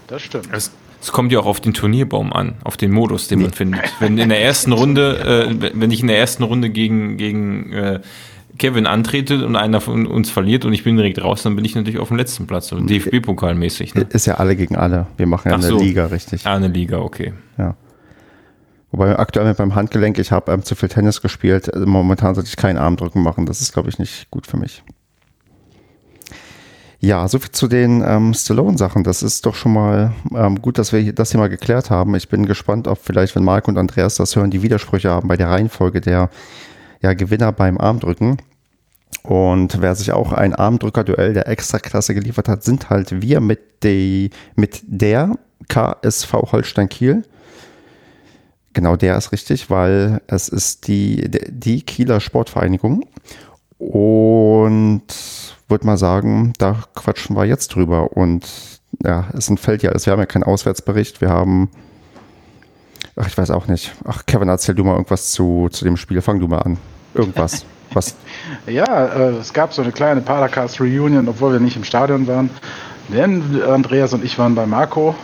Das 0.06 0.22
stimmt. 0.22 0.50
Es, 0.52 0.72
es, 1.02 1.12
kommt 1.12 1.32
ja 1.32 1.40
auch 1.40 1.48
auf 1.48 1.60
den 1.62 1.74
Turnierbaum 1.74 2.32
an, 2.32 2.56
auf 2.64 2.78
den 2.78 2.92
Modus, 2.92 3.28
den 3.28 3.42
man 3.42 3.54
findet. 3.54 3.82
Wenn 4.00 4.20
in 4.20 4.30
der 4.30 4.42
ersten 4.42 4.72
Runde, 4.72 5.50
äh, 5.50 5.72
wenn 5.74 5.90
ich 5.90 6.02
in 6.02 6.08
der 6.08 6.20
ersten 6.20 6.44
Runde 6.44 6.70
gegen, 6.70 7.18
gegen 7.18 7.74
äh, 7.74 8.02
Kevin 8.58 8.86
antretet 8.86 9.44
und 9.44 9.56
einer 9.56 9.82
von 9.82 10.08
uns 10.08 10.30
verliert 10.30 10.66
und 10.66 10.74
ich 10.74 10.84
bin 10.84 10.96
direkt 10.96 11.22
raus, 11.22 11.44
dann 11.44 11.56
bin 11.56 11.66
ich 11.66 11.76
natürlich 11.76 12.00
auf 12.00 12.08
dem 12.10 12.18
letzten 12.18 12.48
Platz, 12.48 12.68
so 12.68 12.80
DFB-Pokalmäßig. 12.80 13.96
Ne? 13.96 14.08
Ist 14.10 14.28
ja 14.28 14.36
alle 14.36 14.56
gegen 14.56 14.76
alle. 14.76 15.08
Wir 15.18 15.28
machen 15.28 15.50
ja 15.50 15.56
Ach 15.56 15.60
eine 15.60 15.68
so. 15.68 15.80
Liga, 15.80 16.06
richtig. 16.06 16.46
Ah, 16.46 16.56
eine 16.56 16.68
Liga, 16.68 17.00
okay. 17.00 17.34
Ja. 17.58 17.76
Wobei 18.92 19.20
aktuell 19.20 19.48
mit 19.48 19.60
meinem 19.60 19.76
Handgelenk, 19.76 20.18
ich 20.20 20.32
habe 20.32 20.52
ähm, 20.54 20.64
zu 20.64 20.76
viel 20.76 20.88
Tennis 20.88 21.22
gespielt. 21.22 21.74
Also 21.74 21.86
momentan 21.86 22.34
sollte 22.34 22.48
ich 22.48 22.56
keinen 22.56 22.78
Armdrücken 22.78 23.22
machen. 23.22 23.46
Das 23.46 23.62
ist, 23.62 23.74
glaube 23.74 23.90
ich, 23.90 24.00
nicht 24.00 24.32
gut 24.32 24.48
für 24.48 24.56
mich. 24.56 24.84
Ja, 27.00 27.28
soviel 27.28 27.52
zu 27.52 27.68
den 27.68 28.02
ähm, 28.08 28.34
Stallone-Sachen. 28.34 29.04
Das 29.04 29.22
ist 29.22 29.46
doch 29.46 29.54
schon 29.54 29.74
mal 29.74 30.14
ähm, 30.34 30.62
gut, 30.62 30.78
dass 30.78 30.94
wir 30.94 31.12
das 31.14 31.32
hier 31.32 31.40
mal 31.40 31.50
geklärt 31.50 31.90
haben. 31.90 32.16
Ich 32.16 32.30
bin 32.30 32.46
gespannt, 32.46 32.88
ob 32.88 33.00
vielleicht, 33.04 33.36
wenn 33.36 33.44
Marc 33.44 33.68
und 33.68 33.78
Andreas 33.78 34.16
das 34.16 34.36
hören, 34.36 34.50
die 34.50 34.62
Widersprüche 34.62 35.10
haben 35.10 35.28
bei 35.28 35.36
der 35.36 35.50
Reihenfolge 35.50 36.00
der 36.00 36.30
ja, 37.06 37.14
Gewinner 37.14 37.52
beim 37.52 37.78
Armdrücken. 37.78 38.38
Und 39.22 39.80
wer 39.80 39.96
sich 39.96 40.12
auch 40.12 40.34
ein 40.34 40.56
Armdrücker-Duell 40.56 41.34
der 41.34 41.48
Extraklasse 41.48 42.16
geliefert 42.16 42.50
hat, 42.50 42.64
sind 42.64 42.90
halt 42.90 43.22
wir 43.22 43.42
mit, 43.42 43.84
die, 43.84 44.32
mit 44.56 44.82
der 44.86 45.38
KSV 45.68 46.34
Holstein 46.52 46.90
Kiel. 46.90 47.24
Genau, 48.74 48.96
der 48.96 49.18
ist 49.18 49.32
richtig, 49.32 49.70
weil 49.70 50.20
es 50.28 50.50
ist 50.50 50.88
die, 50.88 51.30
die 51.48 51.82
Kieler 51.82 52.20
Sportvereinigung. 52.20 53.06
Und 53.78 55.04
würde 55.68 55.86
mal 55.86 55.98
sagen, 55.98 56.54
da 56.58 56.84
quatschen 56.96 57.36
wir 57.36 57.46
jetzt 57.46 57.76
drüber. 57.76 58.18
Und 58.18 58.48
ja, 59.04 59.30
es 59.34 59.48
entfällt 59.48 59.84
ja 59.84 59.92
alles. 59.92 60.08
Wir 60.08 60.14
haben 60.14 60.20
ja 60.20 60.26
keinen 60.26 60.44
Auswärtsbericht. 60.44 61.22
Wir 61.22 61.30
haben, 61.30 61.70
ach, 63.16 63.28
ich 63.28 63.38
weiß 63.38 63.52
auch 63.52 63.68
nicht. 63.68 63.94
Ach, 64.06 64.26
Kevin, 64.26 64.50
erzähl 64.50 64.74
du 64.74 64.84
mal 64.84 64.94
irgendwas 64.94 65.32
zu, 65.32 65.70
zu 65.72 65.86
dem 65.86 65.98
Spiel. 65.98 66.22
Fang 66.22 66.40
du 66.40 66.48
mal 66.48 66.60
an. 66.60 66.78
Irgendwas. 67.16 67.66
Was? 67.94 68.16
ja, 68.68 69.06
äh, 69.06 69.38
es 69.38 69.54
gab 69.54 69.74
so 69.74 69.82
eine 69.82 69.92
kleine 69.92 70.22
Paracast 70.22 70.80
Reunion, 70.80 71.28
obwohl 71.28 71.54
wir 71.54 71.60
nicht 71.60 71.78
im 71.78 71.84
Stadion 71.84 72.28
waren. 72.28 72.50
Denn 73.08 73.62
Andreas 73.64 74.14
und 74.14 74.24
ich 74.24 74.38
waren 74.38 74.56
bei 74.56 74.66
Marco 74.66 75.16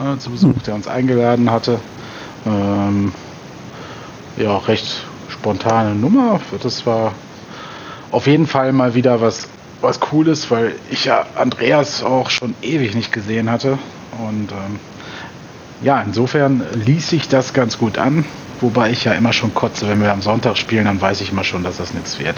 äh, 0.00 0.18
zu 0.18 0.30
Besuch, 0.30 0.54
hm. 0.54 0.62
der 0.66 0.74
uns 0.74 0.88
eingeladen 0.88 1.50
hatte. 1.50 1.78
Ähm, 2.46 3.12
ja, 4.36 4.56
recht 4.58 5.04
spontane 5.28 5.94
Nummer. 5.94 6.40
Das 6.62 6.84
war 6.86 7.12
auf 8.10 8.26
jeden 8.26 8.46
Fall 8.46 8.72
mal 8.72 8.94
wieder 8.94 9.20
was, 9.20 9.48
was 9.80 10.00
Cooles, 10.00 10.50
weil 10.50 10.74
ich 10.90 11.04
ja 11.04 11.26
Andreas 11.36 12.02
auch 12.02 12.30
schon 12.30 12.54
ewig 12.62 12.94
nicht 12.94 13.12
gesehen 13.12 13.50
hatte. 13.50 13.78
Und 14.18 14.52
ähm, 14.52 14.80
ja, 15.82 16.00
insofern 16.00 16.64
ließ 16.74 17.10
sich 17.10 17.28
das 17.28 17.52
ganz 17.52 17.78
gut 17.78 17.98
an. 17.98 18.24
Wobei 18.60 18.90
ich 18.90 19.04
ja 19.04 19.12
immer 19.12 19.32
schon 19.32 19.54
kotze, 19.54 19.88
wenn 19.88 20.00
wir 20.00 20.12
am 20.12 20.22
Sonntag 20.22 20.56
spielen, 20.56 20.86
dann 20.86 21.00
weiß 21.00 21.20
ich 21.20 21.32
immer 21.32 21.44
schon, 21.44 21.62
dass 21.62 21.76
das 21.76 21.92
nichts 21.92 22.18
wird. 22.18 22.36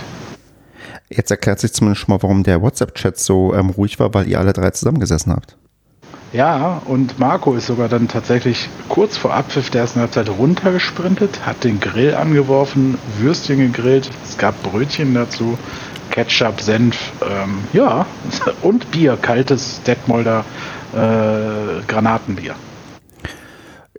Jetzt 1.11 1.31
erklärt 1.31 1.61
sich 1.61 1.73
zumindest 1.73 2.03
schon 2.03 2.15
mal, 2.15 2.23
warum 2.23 2.43
der 2.43 2.61
WhatsApp-Chat 2.61 3.19
so 3.19 3.55
ähm, 3.55 3.71
ruhig 3.71 3.99
war, 3.99 4.13
weil 4.13 4.29
ihr 4.29 4.39
alle 4.39 4.53
drei 4.53 4.71
zusammengesessen 4.71 5.33
habt. 5.33 5.57
Ja, 6.33 6.83
und 6.85 7.19
Marco 7.19 7.55
ist 7.55 7.67
sogar 7.67 7.89
dann 7.89 8.07
tatsächlich 8.07 8.69
kurz 8.91 9.17
vor 9.17 9.33
Abpfiff 9.33 9.71
der 9.71 9.83
ersten 9.83 10.01
Halbzeit 10.01 10.29
runtergesprintet, 10.29 11.47
hat 11.47 11.65
den 11.65 11.81
Grill 11.81 12.15
angeworfen, 12.15 12.99
Würstchen 13.19 13.59
gegrillt, 13.59 14.11
es 14.25 14.37
gab 14.37 14.63
Brötchen 14.63 15.15
dazu, 15.15 15.57
Ketchup, 16.11 16.61
Senf, 16.61 17.13
ähm, 17.23 17.61
ja, 17.73 18.05
und 18.63 18.91
Bier, 18.91 19.17
kaltes 19.21 19.81
Detmolder 19.85 20.45
äh, 20.93 21.83
Granatenbier. 21.87 22.55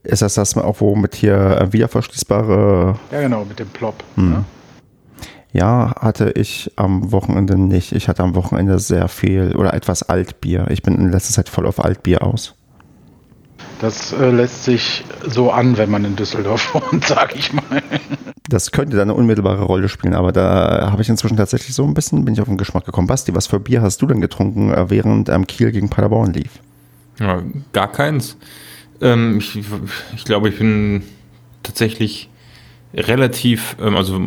Ist 0.03 0.21
das 0.21 0.35
das 0.35 0.55
auch, 0.57 0.79
wo 0.79 0.95
mit 0.95 1.15
hier 1.15 1.35
äh, 1.35 1.73
wiederverschließbare... 1.73 2.99
Ja, 3.11 3.21
genau, 3.21 3.45
mit 3.45 3.59
dem 3.59 3.67
Plop. 3.67 4.03
Hm. 4.15 4.29
Ne? 4.31 4.45
Ja, 5.51 5.95
hatte 5.99 6.31
ich 6.31 6.71
am 6.75 7.11
Wochenende 7.11 7.57
nicht. 7.57 7.91
Ich 7.91 8.07
hatte 8.07 8.23
am 8.23 8.35
Wochenende 8.35 8.77
sehr 8.79 9.07
viel 9.07 9.55
oder 9.55 9.73
etwas 9.73 10.03
Altbier. 10.03 10.67
Ich 10.69 10.83
bin 10.83 10.95
in 10.95 11.11
letzter 11.11 11.33
Zeit 11.33 11.49
voll 11.49 11.65
auf 11.65 11.83
Altbier 11.83 12.21
aus. 12.21 12.55
Das 13.81 14.11
äh, 14.13 14.29
lässt 14.29 14.65
sich 14.65 15.05
so 15.25 15.51
an, 15.51 15.77
wenn 15.77 15.89
man 15.89 16.05
in 16.05 16.15
Düsseldorf 16.15 16.73
wohnt, 16.91 17.05
sag 17.05 17.35
ich 17.35 17.51
mal. 17.53 17.81
Das 18.47 18.71
könnte 18.71 18.97
da 18.97 19.03
eine 19.03 19.13
unmittelbare 19.13 19.63
Rolle 19.63 19.89
spielen, 19.89 20.13
aber 20.13 20.31
da 20.31 20.89
habe 20.91 21.01
ich 21.01 21.09
inzwischen 21.09 21.37
tatsächlich 21.37 21.75
so 21.75 21.83
ein 21.85 21.93
bisschen, 21.93 22.25
bin 22.25 22.33
ich 22.33 22.41
auf 22.41 22.47
den 22.47 22.57
Geschmack 22.57 22.85
gekommen. 22.85 23.07
Basti, 23.07 23.33
was 23.33 23.47
für 23.47 23.59
Bier 23.59 23.81
hast 23.81 24.01
du 24.01 24.07
denn 24.07 24.21
getrunken, 24.21 24.71
äh, 24.71 24.89
während 24.89 25.29
ähm, 25.29 25.47
Kiel 25.47 25.71
gegen 25.71 25.89
Paderborn 25.89 26.33
lief? 26.33 26.59
Ja, 27.19 27.41
gar 27.73 27.91
keins. 27.91 28.37
Ähm, 29.01 29.37
ich, 29.37 29.59
ich 30.15 30.25
glaube, 30.25 30.49
ich 30.49 30.57
bin 30.57 31.03
tatsächlich 31.63 32.29
relativ, 32.93 33.75
ähm, 33.81 33.95
also 33.95 34.21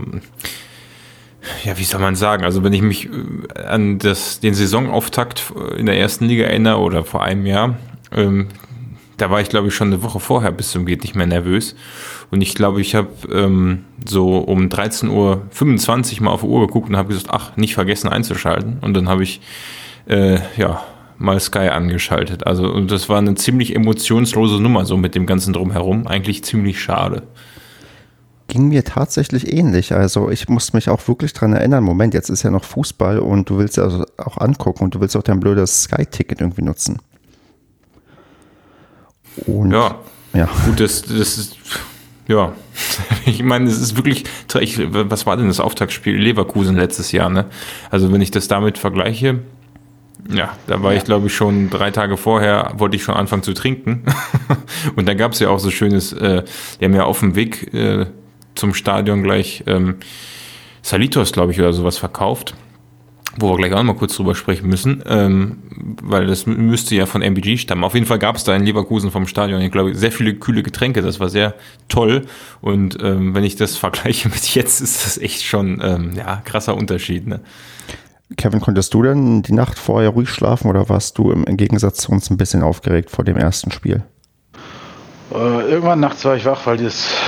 ja, 1.65 1.77
wie 1.77 1.85
soll 1.85 2.01
man 2.01 2.15
sagen? 2.15 2.45
Also 2.45 2.63
wenn 2.63 2.73
ich 2.73 2.83
mich 2.83 3.09
äh, 3.09 3.63
an 3.63 3.99
das, 3.99 4.41
den 4.41 4.55
Saisonauftakt 4.55 5.53
in 5.77 5.87
der 5.87 5.99
ersten 5.99 6.27
Liga 6.27 6.45
erinnere 6.45 6.79
oder 6.79 7.05
vor 7.05 7.23
einem 7.23 7.47
Jahr, 7.47 7.77
ähm, 8.13 8.49
da 9.17 9.31
war 9.31 9.41
ich 9.41 9.49
glaube 9.49 9.69
ich 9.69 9.75
schon 9.75 9.89
eine 9.89 10.03
Woche 10.03 10.21
vorher 10.21 10.53
bis 10.53 10.71
zum 10.71 10.87
geht 10.87 11.03
nicht 11.03 11.15
mehr 11.15 11.27
nervös. 11.27 11.75
Und 12.31 12.41
ich 12.41 12.55
glaube, 12.55 12.81
ich 12.81 12.95
habe 12.95 13.11
ähm, 13.31 13.85
so 14.07 14.39
um 14.39 14.69
13.25 14.69 16.17
Uhr 16.19 16.23
mal 16.23 16.31
auf 16.31 16.41
die 16.41 16.47
Uhr 16.47 16.67
geguckt 16.67 16.89
und 16.89 16.97
habe 16.97 17.09
gesagt, 17.09 17.29
ach, 17.31 17.57
nicht 17.57 17.75
vergessen 17.75 18.09
einzuschalten. 18.09 18.79
Und 18.81 18.95
dann 18.95 19.09
habe 19.09 19.23
ich 19.23 19.41
äh, 20.09 20.39
ja 20.57 20.83
mal 21.23 21.41
Sky 21.41 21.69
angeschaltet. 21.69 22.47
Also 22.47 22.71
und 22.71 22.91
das 22.91 23.09
war 23.09 23.19
eine 23.19 23.35
ziemlich 23.35 23.75
emotionslose 23.75 24.61
Nummer 24.61 24.85
so 24.85 24.97
mit 24.97 25.15
dem 25.15 25.27
ganzen 25.27 25.53
drumherum. 25.53 26.07
Eigentlich 26.07 26.45
ziemlich 26.45 26.81
schade 26.81 27.23
ging 28.53 28.69
mir 28.69 28.85
tatsächlich 28.85 29.51
ähnlich. 29.51 29.95
Also 29.95 30.31
ich 30.31 30.47
musste 30.51 30.77
mich 30.77 30.91
auch 30.91 31.09
wirklich 31.09 31.33
dran 31.33 31.55
erinnern, 31.55 31.83
Moment, 31.83 32.13
jetzt 32.13 32.29
ist 32.29 32.43
ja 32.43 32.51
noch 32.51 32.65
Fußball 32.65 33.19
und 33.19 33.49
du 33.49 33.57
willst 33.57 33.79
ja 33.79 33.85
also 33.85 34.05
auch 34.19 34.37
angucken 34.37 34.85
und 34.85 34.95
du 34.95 35.01
willst 35.01 35.17
auch 35.17 35.23
dein 35.23 35.41
blödes 35.41 35.85
Sky-Ticket 35.85 36.43
irgendwie 36.43 36.61
nutzen. 36.61 36.99
Und, 39.47 39.73
ja. 39.73 39.97
ja. 40.35 40.51
Gut, 40.67 40.81
das, 40.81 41.01
das 41.01 41.39
ist, 41.39 41.57
ja. 42.29 42.53
ich 43.25 43.43
meine, 43.43 43.71
es 43.71 43.81
ist 43.81 43.97
wirklich, 43.97 44.25
ich, 44.61 44.79
was 44.93 45.25
war 45.25 45.39
denn 45.39 45.49
das 45.49 45.59
Auftaktspiel 45.59 46.17
Leverkusen 46.17 46.77
letztes 46.77 47.11
Jahr, 47.11 47.31
ne? 47.31 47.47
Also 47.91 48.13
wenn 48.13 48.21
ich 48.21 48.31
das 48.31 48.49
damit 48.49 48.77
vergleiche, 48.77 49.41
ja, 50.29 50.57
da 50.67 50.83
war 50.83 50.93
ja. 50.93 50.99
ich, 50.99 51.05
glaube 51.05 51.27
ich, 51.27 51.35
schon 51.35 51.71
drei 51.71 51.91
Tage 51.91 52.17
vorher, 52.17 52.73
wollte 52.77 52.97
ich 52.97 53.03
schon 53.03 53.15
anfangen 53.15 53.43
zu 53.43 53.55
trinken. 53.55 54.05
und 54.97 55.09
da 55.09 55.15
gab 55.15 55.33
es 55.33 55.41
ja 55.41 55.49
auch 55.49 55.59
so 55.59 55.71
schönes, 55.71 56.13
äh, 56.13 56.45
die 56.81 56.85
haben 56.85 56.95
ja 56.95 57.05
auf 57.05 57.21
dem 57.21 57.35
Weg 57.35 57.73
äh, 57.75 58.07
zum 58.55 58.75
Stadion 58.75 59.23
gleich 59.23 59.65
ähm, 59.67 59.97
Salitos, 60.83 61.33
glaube 61.33 61.53
ich, 61.53 61.59
oder 61.59 61.73
sowas 61.73 61.99
verkauft. 61.99 62.55
Wo 63.39 63.51
wir 63.51 63.57
gleich 63.57 63.73
auch 63.73 63.83
mal 63.83 63.97
kurz 63.97 64.15
drüber 64.15 64.35
sprechen 64.35 64.69
müssen, 64.69 65.03
ähm, 65.07 65.63
weil 66.03 66.27
das 66.27 66.45
müsste 66.45 66.95
ja 66.95 67.07
von 67.07 67.23
MBG 67.23 67.57
stammen. 67.57 67.83
Auf 67.83 67.95
jeden 67.95 68.05
Fall 68.05 68.19
gab 68.19 68.37
es 68.37 68.45
da 68.45 68.55
in 68.55 68.63
Leverkusen 68.63 69.11
vom 69.11 69.27
Stadion, 69.27 69.63
ich 69.63 69.73
glaube, 69.73 69.95
sehr 69.95 70.13
viele 70.13 70.35
kühle 70.35 70.63
Getränke. 70.63 71.01
Das 71.01 71.19
war 71.19 71.31
sehr 71.31 71.55
toll. 71.89 72.27
Und 72.61 72.99
ähm, 73.03 73.35
wenn 73.35 73.43
ich 73.43 73.57
das 73.57 73.79
vergleiche 73.79 74.29
mit 74.29 74.55
jetzt, 74.55 74.83
ist 74.83 75.07
das 75.07 75.17
echt 75.17 75.45
schon 75.45 75.81
ähm, 75.83 76.13
ja 76.15 76.43
krasser 76.45 76.77
Unterschied. 76.77 77.27
Ne? 77.27 77.41
Kevin, 78.37 78.61
konntest 78.61 78.95
du 78.95 79.03
denn 79.03 79.43
die 79.43 79.53
Nacht 79.53 79.79
vorher 79.79 80.11
ruhig 80.11 80.31
schlafen 80.31 80.69
oder 80.69 80.89
warst 80.89 81.19
du 81.19 81.31
im, 81.31 81.57
Gegensatz 81.57 81.99
zu 81.99 82.13
uns 82.13 82.31
ein 82.31 82.37
bisschen 82.37 82.63
aufgeregt 82.63 83.11
vor 83.11 83.25
dem 83.25 83.37
ersten 83.37 83.71
Spiel? 83.71 84.03
Äh, 85.33 85.71
irgendwann 85.71 86.01
nachts 86.01 86.25
war 86.25 86.37
ich 86.37 86.45
wach, 86.45 86.67
weil, 86.67 86.79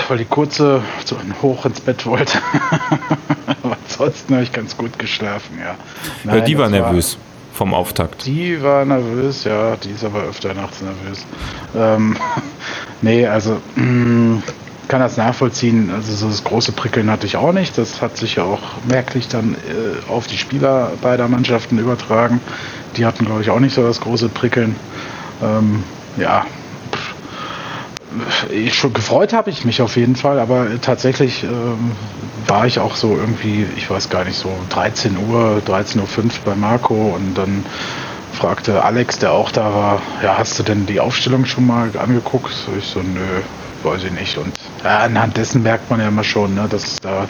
weil 0.08 0.18
die 0.18 0.24
kurze 0.24 0.82
so 1.04 1.16
hoch 1.42 1.64
ins 1.64 1.80
Bett 1.80 2.04
wollte. 2.04 2.38
Aber 3.62 3.76
ansonsten 3.82 4.34
habe 4.34 4.42
ich 4.42 4.52
ganz 4.52 4.76
gut 4.76 4.98
geschlafen, 4.98 5.58
ja. 5.58 5.74
Nein, 6.24 6.38
ja 6.38 6.44
die 6.44 6.58
war 6.58 6.68
nervös 6.68 7.14
war, 7.14 7.56
vom 7.56 7.74
Auftakt. 7.74 8.26
Die 8.26 8.62
war 8.62 8.84
nervös, 8.84 9.44
ja, 9.44 9.76
die 9.76 9.90
ist 9.90 10.04
aber 10.04 10.24
öfter 10.24 10.52
nachts 10.54 10.82
nervös. 10.82 11.24
Ähm, 11.74 12.16
nee, 13.02 13.26
also 13.26 13.60
mh, 13.76 13.84
mm, 13.84 14.42
kann 14.88 15.00
das 15.00 15.16
nachvollziehen. 15.16 15.90
Also 15.94 16.14
so 16.14 16.28
das 16.28 16.44
große 16.44 16.72
Prickeln 16.72 17.10
hatte 17.10 17.26
ich 17.26 17.36
auch 17.36 17.52
nicht. 17.52 17.78
Das 17.78 18.00
hat 18.02 18.16
sich 18.16 18.36
ja 18.36 18.44
auch 18.44 18.60
merklich 18.88 19.28
dann 19.28 19.54
äh, 19.54 20.10
auf 20.10 20.26
die 20.26 20.38
Spieler 20.38 20.92
beider 21.00 21.28
Mannschaften 21.28 21.78
übertragen. 21.78 22.40
Die 22.96 23.06
hatten, 23.06 23.24
glaube 23.24 23.42
ich, 23.42 23.50
auch 23.50 23.60
nicht 23.60 23.74
so 23.74 23.82
das 23.82 24.00
große 24.00 24.28
Prickeln. 24.28 24.76
Ähm, 25.42 25.82
ja, 26.16 26.44
ich 28.50 28.74
schon 28.74 28.92
gefreut 28.92 29.32
habe 29.32 29.50
ich 29.50 29.64
mich 29.64 29.82
auf 29.82 29.96
jeden 29.96 30.16
Fall, 30.16 30.38
aber 30.38 30.66
tatsächlich 30.80 31.42
ähm, 31.42 31.92
war 32.46 32.66
ich 32.66 32.78
auch 32.78 32.96
so 32.96 33.16
irgendwie, 33.16 33.66
ich 33.76 33.90
weiß 33.90 34.10
gar 34.10 34.24
nicht, 34.24 34.38
so 34.38 34.50
13 34.70 35.16
Uhr, 35.28 35.62
13.05 35.66 35.98
Uhr 35.98 36.30
bei 36.44 36.54
Marco 36.54 36.94
und 36.94 37.34
dann 37.36 37.64
fragte 38.32 38.84
Alex, 38.84 39.18
der 39.18 39.32
auch 39.32 39.50
da 39.50 39.74
war, 39.74 40.02
ja, 40.22 40.36
hast 40.38 40.58
du 40.58 40.62
denn 40.62 40.86
die 40.86 41.00
Aufstellung 41.00 41.44
schon 41.44 41.66
mal 41.66 41.90
angeguckt? 41.96 42.52
Ich 42.78 42.86
so, 42.86 43.00
nö, 43.00 43.42
weiß 43.82 44.04
ich 44.04 44.12
nicht. 44.12 44.38
Und 44.38 44.52
ja, 44.84 44.98
anhand 45.00 45.36
dessen 45.36 45.62
merkt 45.62 45.90
man 45.90 46.00
ja 46.00 46.08
immer 46.08 46.24
schon, 46.24 46.54
ne, 46.54 46.66
dass 46.68 47.00
da 47.00 47.26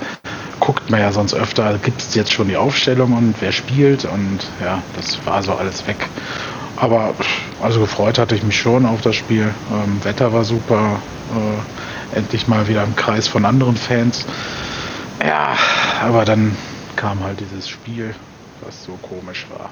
guckt 0.60 0.90
man 0.90 1.00
ja 1.00 1.12
sonst 1.12 1.34
öfter, 1.34 1.78
gibt 1.78 2.00
es 2.00 2.14
jetzt 2.14 2.32
schon 2.32 2.48
die 2.48 2.56
Aufstellung 2.56 3.12
und 3.12 3.34
wer 3.40 3.52
spielt 3.52 4.04
und 4.04 4.40
ja, 4.62 4.82
das 4.96 5.24
war 5.26 5.42
so 5.42 5.54
alles 5.54 5.86
weg. 5.86 5.96
Aber 6.76 7.14
also 7.62 7.80
gefreut 7.80 8.18
hatte 8.18 8.34
ich 8.34 8.42
mich 8.42 8.58
schon 8.58 8.84
auf 8.84 9.00
das 9.00 9.14
Spiel. 9.14 9.54
Ähm, 9.72 10.02
Wetter 10.02 10.32
war 10.32 10.44
super. 10.44 11.00
Äh, 11.30 12.16
endlich 12.16 12.48
mal 12.48 12.68
wieder 12.68 12.84
im 12.84 12.96
Kreis 12.96 13.28
von 13.28 13.44
anderen 13.44 13.76
Fans. 13.76 14.26
Ja, 15.24 15.56
aber 16.02 16.24
dann 16.24 16.56
kam 16.96 17.22
halt 17.22 17.40
dieses 17.40 17.68
Spiel, 17.68 18.14
was 18.64 18.84
so 18.84 18.98
komisch 19.02 19.46
war. 19.56 19.70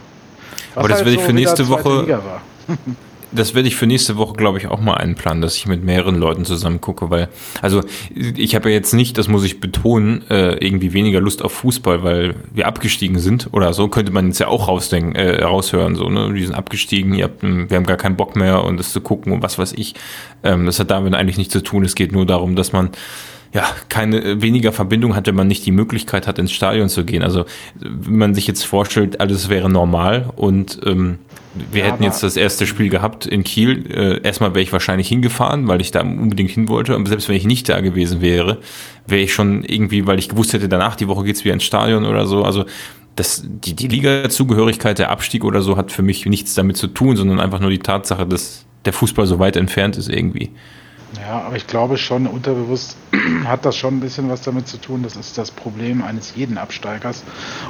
Was 0.75 0.79
aber 0.79 0.89
das 0.89 0.99
halt 0.99 1.07
will 1.07 1.15
ich 1.15 1.21
so 1.21 1.27
für 1.27 1.33
nächste 1.33 1.69
Woche. 1.69 2.21
das 3.33 3.55
werde 3.55 3.69
ich 3.69 3.77
für 3.77 3.87
nächste 3.87 4.17
Woche, 4.17 4.35
glaube 4.35 4.59
ich, 4.59 4.67
auch 4.67 4.81
mal 4.81 4.95
einplanen, 4.95 5.43
dass 5.43 5.57
ich 5.57 5.67
mit 5.67 5.83
mehreren 5.83 6.17
Leuten 6.17 6.45
zusammen 6.45 6.81
gucke, 6.81 7.11
weil, 7.11 7.29
also 7.61 7.83
ich 8.15 8.55
habe 8.55 8.69
ja 8.71 8.75
jetzt 8.75 8.93
nicht, 8.93 9.19
das 9.19 9.29
muss 9.29 9.45
ich 9.45 9.61
betonen, 9.61 10.25
äh, 10.31 10.55
irgendwie 10.65 10.93
weniger 10.93 11.21
Lust 11.21 11.43
auf 11.43 11.53
Fußball, 11.53 12.03
weil 12.03 12.35
wir 12.53 12.67
abgestiegen 12.67 13.19
sind 13.19 13.49
oder 13.53 13.73
so, 13.73 13.89
könnte 13.89 14.13
man 14.13 14.29
jetzt 14.29 14.39
ja 14.39 14.49
auch 14.49 14.69
rausdenken, 14.69 15.15
äh, 15.15 15.43
raushören, 15.43 15.95
so, 15.95 16.09
ne? 16.09 16.35
Wir 16.35 16.47
sind 16.47 16.55
abgestiegen, 16.55 17.15
ihr 17.15 17.25
habt, 17.25 17.43
wir 17.43 17.77
haben 17.77 17.87
gar 17.87 17.97
keinen 17.97 18.17
Bock 18.17 18.37
mehr 18.37 18.65
und 18.65 18.77
das 18.77 18.93
zu 18.93 19.01
gucken 19.01 19.33
und 19.33 19.43
was 19.43 19.59
weiß 19.59 19.73
ich. 19.75 19.95
Ähm, 20.43 20.67
das 20.67 20.79
hat 20.79 20.91
damit 20.91 21.15
eigentlich 21.15 21.39
nichts 21.39 21.53
zu 21.53 21.63
tun. 21.63 21.85
Es 21.85 21.95
geht 21.95 22.13
nur 22.13 22.27
darum, 22.27 22.57
dass 22.57 22.73
man 22.73 22.91
ja, 23.53 23.67
keine 23.89 24.41
weniger 24.41 24.73
Verbindung 24.73 25.15
hat, 25.15 25.27
wenn 25.27 25.35
man 25.35 25.47
nicht 25.47 25.67
die 25.67 25.73
Möglichkeit 25.73 26.27
hat, 26.27 26.39
ins 26.39 26.53
Stadion 26.53 26.89
zu 26.89 27.05
gehen. 27.05 27.23
Also 27.23 27.45
wenn 27.79 28.17
man 28.17 28.35
sich 28.35 28.47
jetzt 28.47 28.65
vorstellt, 28.65 29.21
alles 29.21 29.49
wäre 29.51 29.69
normal 29.69 30.31
und 30.37 30.81
ähm, 30.87 31.19
wir 31.71 31.85
ja, 31.85 31.93
hätten 31.93 32.03
jetzt 32.03 32.23
das 32.23 32.37
erste 32.37 32.67
Spiel 32.67 32.89
gehabt 32.89 33.27
in 33.27 33.45
Kiel. 33.45 33.85
Äh, 33.91 34.23
erstmal 34.23 34.55
wäre 34.55 34.63
ich 34.63 34.73
wahrscheinlich 34.73 35.09
hingefahren, 35.09 35.69
weil 35.69 35.83
ich 35.83 35.91
da 35.91 36.01
unbedingt 36.01 36.51
hin 36.51 36.69
wollte. 36.69 36.97
Und 36.97 37.07
selbst 37.07 37.29
wenn 37.29 37.37
ich 37.37 37.45
nicht 37.45 37.69
da 37.69 37.81
gewesen 37.81 38.23
wäre, 38.23 38.59
wäre 39.07 39.21
ich 39.21 39.35
schon 39.35 39.63
irgendwie, 39.65 40.07
weil 40.07 40.19
ich 40.19 40.31
gewusst 40.31 40.55
hätte, 40.55 40.71
danach 40.71 40.97
die 40.97 41.09
Woche 41.09 41.25
geht's 41.25 41.45
wieder 41.45 41.53
ins 41.53 41.65
Stadion 41.65 42.07
oder 42.07 42.27
so. 42.27 42.45
Also 42.45 42.65
das, 43.17 43.45
die, 43.45 43.75
die 43.75 43.89
Liga-Zugehörigkeit, 43.89 44.99
der 44.99 45.11
Abstieg 45.11 45.45
oder 45.45 45.61
so, 45.61 45.77
hat 45.77 45.93
für 45.93 46.03
mich 46.03 46.25
nichts 46.25 46.55
damit 46.55 46.79
zu 46.79 46.87
tun, 46.87 47.17
sondern 47.17 47.39
einfach 47.39 47.61
nur 47.61 47.71
die 47.71 47.81
Tatsache, 47.81 48.27
dass 48.27 48.65
der 48.87 48.95
Fußball 48.95 49.27
so 49.27 49.39
weit 49.39 49.57
entfernt 49.57 49.99
ist 49.99 50.09
irgendwie. 50.09 50.51
Ja, 51.23 51.43
aber 51.43 51.55
ich 51.55 51.69
glaube 51.69 51.99
schon, 51.99 52.27
unterbewusst 52.27 52.97
hat 53.47 53.65
das 53.65 53.77
schon 53.77 53.99
ein 53.99 54.01
bisschen 54.01 54.29
was 54.29 54.43
damit 54.43 54.67
zu 54.67 54.77
tun. 54.77 55.05
Das 55.05 55.15
ist 55.15 55.39
das 55.39 55.53
Problem 55.53 56.03
eines 56.03 56.35
jeden 56.35 56.59
Absteigers. 56.59 57.23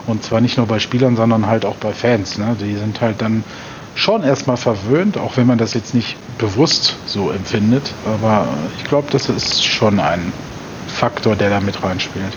Und 0.07 0.25
zwar 0.25 0.41
nicht 0.41 0.57
nur 0.57 0.67
bei 0.67 0.79
Spielern, 0.79 1.17
sondern 1.17 1.47
halt 1.47 1.67
auch 1.67 1.77
bei 1.77 1.93
Fans. 1.93 2.39
Ne? 2.39 2.57
Die 2.59 2.77
sind 2.77 3.03
halt 3.03 3.21
dann 3.21 3.45
schon 3.95 4.23
erstmal 4.23 4.57
verwöhnt, 4.57 5.19
auch 5.19 5.37
wenn 5.37 5.47
man 5.47 5.59
das 5.59 5.75
jetzt 5.75 5.95
nicht 5.95 6.17
bewusst 6.39 6.97
so 7.05 7.31
empfindet. 7.31 7.93
Aber 8.07 8.49
ich 8.79 8.85
glaube, 8.85 9.09
das 9.11 9.29
ist 9.29 9.63
schon 9.63 10.01
ein 10.01 10.33
Faktor, 10.89 11.37
der 11.37 11.51
da 11.51 11.61
mit 11.61 11.83
reinspielt. 11.83 12.33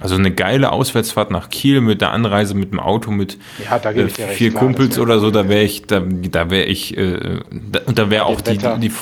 Also 0.00 0.14
eine 0.14 0.30
geile 0.30 0.72
Auswärtsfahrt 0.72 1.30
nach 1.30 1.50
Kiel 1.50 1.82
mit 1.82 2.00
der 2.00 2.12
Anreise 2.12 2.54
mit 2.54 2.72
dem 2.72 2.80
Auto 2.80 3.10
mit 3.10 3.36
ja, 3.62 3.76
äh, 3.76 4.08
vier 4.08 4.50
klar, 4.50 4.64
Kumpels 4.64 4.98
oder 4.98 5.20
so, 5.20 5.30
da 5.30 5.48
wäre 5.48 5.62
ich, 5.62 5.82
da, 5.82 6.00
da 6.00 6.50
wäre 6.50 6.64
ich, 6.64 6.96
äh, 6.96 7.40
da, 7.50 7.80
und 7.84 7.98
da 7.98 8.08
wäre 8.08 8.24
auch 8.24 8.40
die, 8.40 8.56
die, 8.56 8.88
die, 8.88 8.92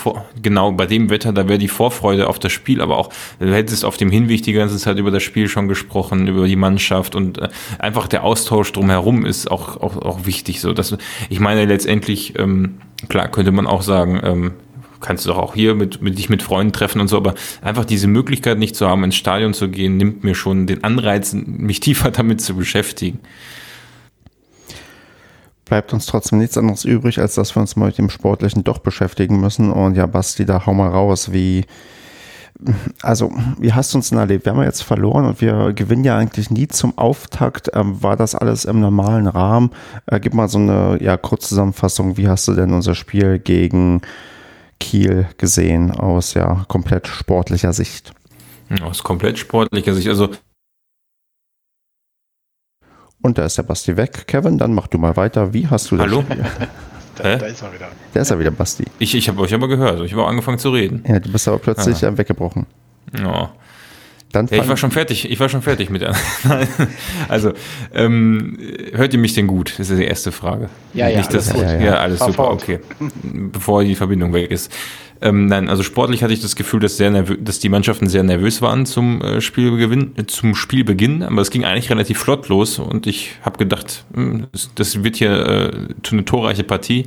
genau, 0.42 0.72
bei 0.72 0.86
dem 0.86 1.08
Wetter, 1.08 1.32
da 1.32 1.48
wäre 1.48 1.58
die 1.58 1.68
Vorfreude 1.68 2.26
auf 2.26 2.40
das 2.40 2.50
Spiel, 2.50 2.80
aber 2.80 2.98
auch, 2.98 3.10
du 3.38 3.54
hättest 3.54 3.84
auf 3.84 3.96
dem 3.96 4.10
Hinweg 4.10 4.42
die 4.42 4.52
ganze 4.52 4.76
Zeit 4.76 4.98
über 4.98 5.12
das 5.12 5.22
Spiel 5.22 5.48
schon 5.48 5.68
gesprochen, 5.68 6.26
über 6.26 6.46
die 6.46 6.56
Mannschaft 6.56 7.14
und 7.14 7.38
äh, 7.38 7.48
einfach 7.78 8.08
der 8.08 8.24
Austausch 8.24 8.72
drumherum 8.72 9.24
ist 9.24 9.48
auch, 9.48 9.76
auch, 9.76 9.96
auch 9.96 10.26
wichtig. 10.26 10.60
So, 10.60 10.72
dass, 10.72 10.96
ich 11.28 11.38
meine 11.38 11.64
letztendlich, 11.64 12.36
ähm, 12.38 12.80
klar 13.08 13.28
könnte 13.28 13.52
man 13.52 13.68
auch 13.68 13.82
sagen, 13.82 14.20
ähm, 14.24 14.52
kannst 15.00 15.24
du 15.24 15.30
doch 15.30 15.38
auch 15.38 15.54
hier 15.54 15.74
mit, 15.74 16.02
mit 16.02 16.18
dich 16.18 16.28
mit 16.28 16.42
Freunden 16.42 16.72
treffen 16.72 17.00
und 17.00 17.08
so, 17.08 17.16
aber 17.16 17.34
einfach 17.62 17.84
diese 17.84 18.06
Möglichkeit 18.06 18.58
nicht 18.58 18.76
zu 18.76 18.88
haben, 18.88 19.04
ins 19.04 19.16
Stadion 19.16 19.54
zu 19.54 19.68
gehen, 19.68 19.96
nimmt 19.96 20.24
mir 20.24 20.34
schon 20.34 20.66
den 20.66 20.84
Anreiz, 20.84 21.32
mich 21.34 21.80
tiefer 21.88 22.10
damit 22.10 22.40
zu 22.40 22.54
beschäftigen. 22.54 23.20
Bleibt 25.64 25.92
uns 25.92 26.06
trotzdem 26.06 26.38
nichts 26.38 26.56
anderes 26.56 26.86
übrig, 26.86 27.20
als 27.20 27.34
dass 27.34 27.54
wir 27.54 27.60
uns 27.60 27.76
mal 27.76 27.86
mit 27.86 27.98
dem 27.98 28.08
Sportlichen 28.08 28.64
doch 28.64 28.78
beschäftigen 28.78 29.38
müssen. 29.38 29.70
Und 29.70 29.96
ja, 29.96 30.06
Basti, 30.06 30.46
da 30.46 30.64
hau 30.64 30.72
mal 30.72 30.88
raus, 30.88 31.30
wie, 31.30 31.66
also, 33.02 33.30
wie 33.58 33.72
hast 33.72 33.92
du 33.92 33.98
uns 33.98 34.08
denn 34.08 34.18
erlebt? 34.18 34.44
Wir 34.44 34.52
haben 34.52 34.60
ja 34.60 34.64
jetzt 34.64 34.82
verloren 34.82 35.26
und 35.26 35.40
wir 35.40 35.74
gewinnen 35.74 36.04
ja 36.04 36.16
eigentlich 36.16 36.50
nie 36.50 36.66
zum 36.68 36.96
Auftakt. 36.98 37.70
Ähm, 37.74 38.02
war 38.02 38.16
das 38.16 38.34
alles 38.34 38.64
im 38.64 38.80
normalen 38.80 39.26
Rahmen? 39.26 39.70
Äh, 40.06 40.18
gib 40.20 40.34
mal 40.34 40.48
so 40.48 40.58
eine 40.58 40.98
ja, 41.02 41.16
Kurzzusammenfassung. 41.16 42.16
Wie 42.16 42.28
hast 42.28 42.48
du 42.48 42.54
denn 42.54 42.72
unser 42.72 42.94
Spiel 42.94 43.38
gegen 43.38 44.00
Kiel 44.80 45.26
gesehen 45.38 45.90
aus 45.90 46.34
ja 46.34 46.64
komplett 46.68 47.08
sportlicher 47.08 47.72
Sicht? 47.72 48.12
Aus 48.82 49.02
komplett 49.02 49.38
sportlicher 49.38 49.94
Sicht, 49.94 50.08
also 50.08 50.30
und 53.20 53.36
da 53.36 53.44
ist 53.44 53.58
der 53.58 53.64
Basti 53.64 53.96
weg. 53.96 54.26
Kevin, 54.26 54.58
dann 54.58 54.72
mach 54.72 54.86
du 54.86 54.98
mal 54.98 55.16
weiter. 55.16 55.52
Wie 55.52 55.66
hast 55.66 55.90
du 55.90 55.96
das 55.96 56.06
Hallo? 56.06 56.24
da, 57.16 57.36
da, 57.36 57.46
ist 57.46 57.62
er 57.62 57.72
wieder. 57.74 57.88
Da 58.14 58.20
ist 58.20 58.30
er 58.30 58.38
wieder, 58.38 58.50
Basti. 58.52 58.84
Ich, 58.98 59.14
ich 59.14 59.28
habe 59.28 59.40
euch 59.40 59.52
aber 59.52 59.66
gehört. 59.66 60.00
Ich 60.02 60.12
habe 60.12 60.22
auch 60.22 60.28
angefangen 60.28 60.58
zu 60.58 60.70
reden. 60.70 61.02
Ja, 61.06 61.18
du 61.18 61.30
bist 61.30 61.48
aber 61.48 61.58
plötzlich 61.58 62.04
ah. 62.04 62.16
weggebrochen. 62.16 62.66
Ja. 63.18 63.52
Dann 64.32 64.46
ja, 64.48 64.62
ich 64.62 64.68
war 64.68 64.76
schon 64.76 64.90
fertig. 64.90 65.30
Ich 65.30 65.40
war 65.40 65.48
schon 65.48 65.62
fertig 65.62 65.88
mit 65.88 66.02
der. 66.02 66.14
also, 67.28 67.52
ähm, 67.94 68.58
hört 68.92 69.14
ihr 69.14 69.18
mich 69.18 69.34
denn 69.34 69.46
gut? 69.46 69.74
Das 69.78 69.88
ist 69.88 69.98
die 69.98 70.04
erste 70.04 70.32
Frage. 70.32 70.68
Ja, 70.92 71.08
ja, 71.08 71.18
Nicht, 71.18 71.30
alles, 71.30 71.52
ja, 71.52 71.62
ja, 71.62 71.80
ja. 71.80 71.94
alles 71.94 72.20
super. 72.20 72.50
Okay. 72.50 72.80
Bevor 73.22 73.84
die 73.84 73.94
Verbindung 73.94 74.34
weg 74.34 74.50
ist. 74.50 74.70
Ähm, 75.20 75.46
nein, 75.46 75.68
also 75.68 75.82
sportlich 75.82 76.22
hatte 76.22 76.32
ich 76.32 76.40
das 76.40 76.54
Gefühl, 76.54 76.80
dass, 76.80 76.96
sehr 76.96 77.10
dass 77.10 77.58
die 77.58 77.68
Mannschaften 77.68 78.08
sehr 78.08 78.22
nervös 78.22 78.62
waren 78.62 78.86
zum 78.86 79.20
äh, 79.20 79.40
Spielbeginn, 79.40 80.12
zum 80.28 80.54
Spielbeginn, 80.54 81.24
aber 81.24 81.42
es 81.42 81.50
ging 81.50 81.64
eigentlich 81.64 81.90
relativ 81.90 82.18
flott 82.18 82.48
los 82.48 82.78
und 82.78 83.06
ich 83.08 83.32
habe 83.42 83.58
gedacht, 83.58 84.04
mh, 84.14 84.22
hm, 84.22 84.46
das, 84.52 84.70
das, 84.76 85.02
wird 85.02 85.16
hier 85.16 85.30
äh, 85.32 85.70
eine 86.12 86.24
torreiche 86.24 86.62
Partie. 86.62 87.06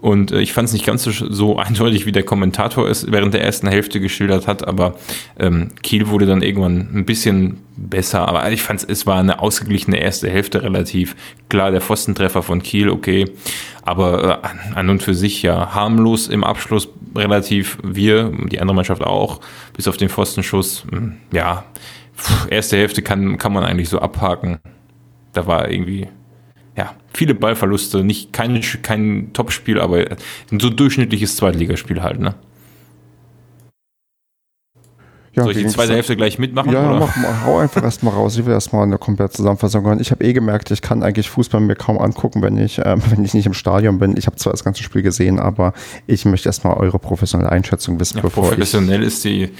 Und 0.00 0.32
äh, 0.32 0.40
ich 0.40 0.52
fand 0.52 0.68
es 0.68 0.72
nicht 0.72 0.86
ganz 0.86 1.02
so, 1.02 1.10
so, 1.10 1.58
eindeutig, 1.58 2.06
wie 2.06 2.12
der 2.12 2.22
Kommentator 2.22 2.88
es 2.88 3.10
während 3.10 3.34
der 3.34 3.42
ersten 3.44 3.68
Hälfte 3.68 4.00
geschildert 4.00 4.46
hat, 4.46 4.66
aber 4.66 4.94
ähm, 5.38 5.68
Kiel 5.82 6.08
wurde 6.08 6.26
dann 6.26 6.42
irgendwann 6.42 6.88
ein 6.94 7.04
bisschen 7.04 7.58
besser. 7.76 8.26
Aber 8.26 8.50
ich 8.50 8.62
fand 8.62 8.88
es 8.88 9.06
war 9.06 9.18
eine 9.18 9.40
ausgeglichene 9.40 9.98
erste 9.98 10.30
Hälfte 10.30 10.62
relativ. 10.62 11.16
Klar, 11.48 11.70
der 11.70 11.80
Pfostentreffer 11.80 12.42
von 12.42 12.62
Kiel, 12.62 12.88
okay. 12.88 13.26
Aber 13.82 14.42
äh, 14.42 14.74
an 14.74 14.88
und 14.88 15.02
für 15.02 15.14
sich 15.14 15.42
ja 15.42 15.74
harmlos 15.74 16.28
im 16.28 16.44
Abschluss 16.44 16.88
relativ. 17.14 17.78
Wir, 17.82 18.32
die 18.50 18.60
andere 18.60 18.74
Mannschaft 18.74 19.02
auch, 19.02 19.40
bis 19.74 19.88
auf 19.88 19.96
den 19.96 20.08
Pfostenschuss. 20.08 20.84
Hm, 20.90 21.16
ja, 21.32 21.64
erste 22.48 22.76
Hälfte 22.76 23.02
kann, 23.02 23.36
kann 23.36 23.52
man 23.52 23.64
eigentlich 23.64 23.88
so 23.88 23.98
abhaken. 23.98 24.60
Da 25.32 25.46
war 25.46 25.70
irgendwie 25.70 26.08
ja, 26.80 26.94
viele 27.12 27.34
Ballverluste, 27.34 28.02
nicht 28.02 28.32
kein, 28.32 28.58
kein 28.82 29.34
Topspiel, 29.34 29.78
aber 29.78 29.98
ein 30.50 30.60
so 30.60 30.70
durchschnittliches 30.70 31.36
Zweitligaspiel 31.36 32.02
halt, 32.02 32.20
ne? 32.20 32.34
Ja, 35.34 35.44
Soll 35.44 35.52
ich 35.52 35.58
die 35.58 35.68
zweite 35.68 35.92
Hälfte 35.92 36.16
gleich 36.16 36.38
mitmachen? 36.38 36.72
Ja, 36.72 36.90
oder? 36.90 37.00
Mach, 37.00 37.16
mach, 37.16 37.44
hau 37.44 37.58
einfach 37.58 37.84
erstmal 37.84 38.14
raus. 38.14 38.36
Ich 38.36 38.46
will 38.46 38.52
erstmal 38.52 38.82
eine 38.82 38.98
komplette 38.98 39.34
Zusammenfassung 39.34 39.84
hören. 39.84 40.00
Ich 40.00 40.10
habe 40.10 40.24
eh 40.24 40.32
gemerkt, 40.32 40.70
ich 40.70 40.82
kann 40.82 41.04
eigentlich 41.04 41.30
Fußball 41.30 41.60
mir 41.60 41.76
kaum 41.76 41.98
angucken, 41.98 42.42
wenn 42.42 42.56
ich, 42.56 42.78
äh, 42.78 42.96
wenn 43.10 43.24
ich 43.24 43.34
nicht 43.34 43.46
im 43.46 43.54
Stadion 43.54 43.98
bin. 43.98 44.16
Ich 44.16 44.26
habe 44.26 44.36
zwar 44.36 44.52
das 44.52 44.64
ganze 44.64 44.82
Spiel 44.82 45.02
gesehen, 45.02 45.38
aber 45.38 45.74
ich 46.06 46.24
möchte 46.24 46.48
erstmal 46.48 46.78
eure 46.78 46.98
professionelle 46.98 47.52
Einschätzung 47.52 48.00
wissen, 48.00 48.16
ja, 48.16 48.22
bevor 48.22 48.48
professionell 48.48 49.02
ich 49.02 49.08
ist 49.08 49.24
die, 49.24 49.50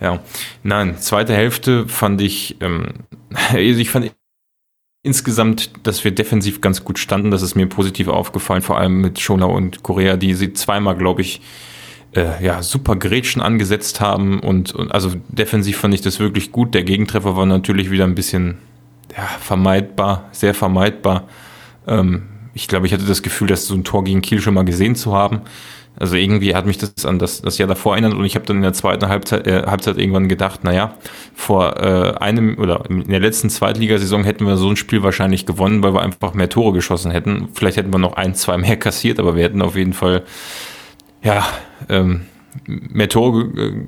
ja. 0.00 0.20
Nein, 0.62 0.98
zweite 0.98 1.34
Hälfte 1.34 1.88
fand 1.88 2.20
ich, 2.20 2.58
ähm, 2.60 2.88
also 3.32 3.80
ich 3.80 3.90
fand 3.90 4.12
insgesamt, 5.02 5.70
dass 5.84 6.04
wir 6.04 6.10
defensiv 6.10 6.60
ganz 6.60 6.84
gut 6.84 6.98
standen. 6.98 7.30
Das 7.30 7.42
ist 7.42 7.54
mir 7.54 7.66
positiv 7.66 8.08
aufgefallen, 8.08 8.62
vor 8.62 8.78
allem 8.78 9.00
mit 9.00 9.20
Schola 9.20 9.46
und 9.46 9.82
Korea, 9.82 10.16
die 10.16 10.34
sie 10.34 10.52
zweimal, 10.52 10.96
glaube 10.96 11.22
ich, 11.22 11.40
äh, 12.14 12.42
ja, 12.44 12.62
super 12.62 12.96
Grätschen 12.96 13.42
angesetzt 13.42 14.00
haben. 14.00 14.40
Und, 14.40 14.74
und 14.74 14.92
also 14.92 15.12
defensiv 15.28 15.78
fand 15.78 15.94
ich 15.94 16.00
das 16.00 16.20
wirklich 16.20 16.52
gut. 16.52 16.74
Der 16.74 16.82
Gegentreffer 16.82 17.36
war 17.36 17.46
natürlich 17.46 17.90
wieder 17.90 18.04
ein 18.04 18.14
bisschen 18.14 18.58
ja, 19.16 19.24
vermeidbar, 19.40 20.28
sehr 20.32 20.54
vermeidbar. 20.54 21.28
Ähm, 21.86 22.22
ich 22.54 22.66
glaube, 22.66 22.86
ich 22.86 22.92
hatte 22.92 23.04
das 23.04 23.22
Gefühl, 23.22 23.46
dass 23.48 23.66
so 23.66 23.74
ein 23.74 23.84
Tor 23.84 24.04
gegen 24.04 24.20
Kiel 24.20 24.40
schon 24.40 24.54
mal 24.54 24.64
gesehen 24.64 24.96
zu 24.96 25.14
haben. 25.14 25.42
Also 25.98 26.16
irgendwie 26.16 26.54
hat 26.54 26.66
mich 26.66 26.78
das 26.78 27.04
an 27.04 27.18
das, 27.18 27.42
das 27.42 27.58
Jahr 27.58 27.68
davor 27.68 27.94
erinnert 27.94 28.14
und 28.14 28.24
ich 28.24 28.34
habe 28.34 28.46
dann 28.46 28.56
in 28.56 28.62
der 28.62 28.72
zweiten 28.72 29.08
Halbzeit, 29.08 29.46
äh, 29.46 29.64
Halbzeit 29.66 29.98
irgendwann 29.98 30.28
gedacht, 30.28 30.62
naja, 30.64 30.94
vor 31.34 31.76
äh, 31.76 32.14
einem 32.18 32.56
oder 32.58 32.84
in 32.88 33.08
der 33.08 33.20
letzten 33.20 33.50
Zweitligasaison 33.50 34.24
hätten 34.24 34.46
wir 34.46 34.56
so 34.56 34.68
ein 34.68 34.76
Spiel 34.76 35.02
wahrscheinlich 35.02 35.46
gewonnen, 35.46 35.82
weil 35.82 35.94
wir 35.94 36.02
einfach 36.02 36.34
mehr 36.34 36.48
Tore 36.48 36.72
geschossen 36.72 37.10
hätten. 37.10 37.48
Vielleicht 37.54 37.76
hätten 37.76 37.92
wir 37.92 37.98
noch 37.98 38.14
ein, 38.14 38.34
zwei 38.34 38.56
mehr 38.58 38.76
kassiert, 38.76 39.18
aber 39.18 39.34
wir 39.34 39.42
hätten 39.42 39.60
auf 39.60 39.76
jeden 39.76 39.92
Fall 39.92 40.22
ja 41.22 41.46
ähm, 41.88 42.26
mehr 42.66 43.08
Tore, 43.08 43.42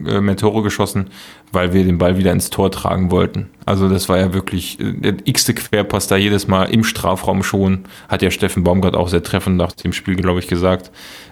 äh, 0.07 0.21
mehr 0.21 0.37
Tore 0.37 0.63
geschossen, 0.63 1.07
weil 1.53 1.73
wir 1.73 1.85
den 1.85 1.99
Ball 1.99 2.19
wieder 2.19 2.33
ins 2.33 2.51
Tor 2.51 2.71
tragen 2.71 3.11
wollten. 3.11 3.49
Also 3.67 3.89
das 3.89 4.09
war 4.09 4.19
ja 4.19 4.33
wirklich 4.33 4.79
äh, 4.81 4.93
der 4.93 5.15
x-te 5.25 5.55
Querpass 5.55 6.07
da 6.07 6.17
jedes 6.17 6.47
Mal 6.49 6.65
im 6.65 6.85
Strafraum 6.85 7.43
schon, 7.43 7.85
hat 8.09 8.23
ja 8.23 8.31
Steffen 8.31 8.65
Baumgart 8.65 8.97
auch 8.97 9.09
sehr 9.09 9.23
treffend 9.23 9.57
nach 9.57 9.73
dem 9.73 9.93
Spiel, 9.93 10.17
glaube 10.17 10.41
ich, 10.41 10.47
gesagt 10.47 10.91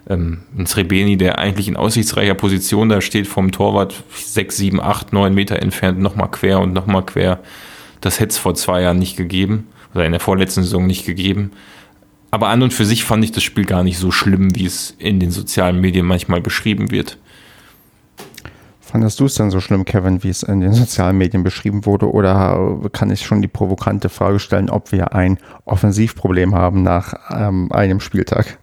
ähm, 0.09 0.39
ein 0.57 0.67
Srebeni, 0.67 1.17
der 1.17 1.39
eigentlich 1.39 1.69
in 1.69 1.77
aussichtsreicher 1.77 2.35
Position 2.35 2.89
da 2.89 3.01
steht, 3.01 3.27
vom 3.27 3.53
Torwart 3.53 3.95
sechs, 4.15 4.57
sieben, 4.57 4.81
acht, 4.81 5.13
neun 5.13 5.35
Meter 5.35 5.61
entfernt, 5.61 5.99
nochmal 6.01 6.31
quer 6.31 6.61
und 6.61 6.73
nochmal 6.73 7.05
quer. 7.05 7.41
Das 8.01 8.21
hätte 8.21 8.31
es 8.31 8.39
vor 8.39 8.55
zwei 8.55 8.83
Jahren 8.83 8.99
nicht 8.99 9.17
gegeben 9.17 9.69
oder 9.95 10.05
in 10.07 10.13
der 10.13 10.21
vorletzten 10.21 10.63
Saison 10.63 10.87
nicht 10.87 11.05
gegeben. 11.05 11.53
Aber 12.31 12.49
an 12.49 12.63
und 12.63 12.73
für 12.73 12.85
sich 12.85 13.05
fand 13.05 13.25
ich 13.25 13.33
das 13.33 13.43
Spiel 13.43 13.65
gar 13.65 13.83
nicht 13.83 13.99
so 13.99 14.11
schlimm, 14.11 14.55
wie 14.55 14.67
es 14.67 14.95
in 14.99 15.19
den 15.19 15.31
sozialen 15.31 15.81
Medien 15.81 16.07
manchmal 16.07 16.41
beschrieben 16.41 16.91
wird. 16.91 17.19
Fandest 18.81 19.21
du 19.21 19.27
es 19.27 19.35
denn 19.35 19.51
so 19.51 19.61
schlimm, 19.61 19.85
Kevin, 19.85 20.23
wie 20.23 20.31
es 20.31 20.43
in 20.43 20.61
den 20.61 20.73
sozialen 20.73 21.19
Medien 21.19 21.45
beschrieben 21.45 21.85
wurde? 21.85 22.11
Oder 22.11 22.81
kann 22.93 23.11
ich 23.11 23.25
schon 23.25 23.43
die 23.43 23.49
provokante 23.49 24.09
Frage 24.09 24.39
stellen, 24.39 24.71
ob 24.71 24.93
wir 24.93 25.15
ein 25.15 25.39
Offensivproblem 25.67 26.55
haben 26.55 26.83
nach 26.83 27.15
ähm, 27.31 27.71
einem 27.71 28.01
Spieltag? 28.01 28.59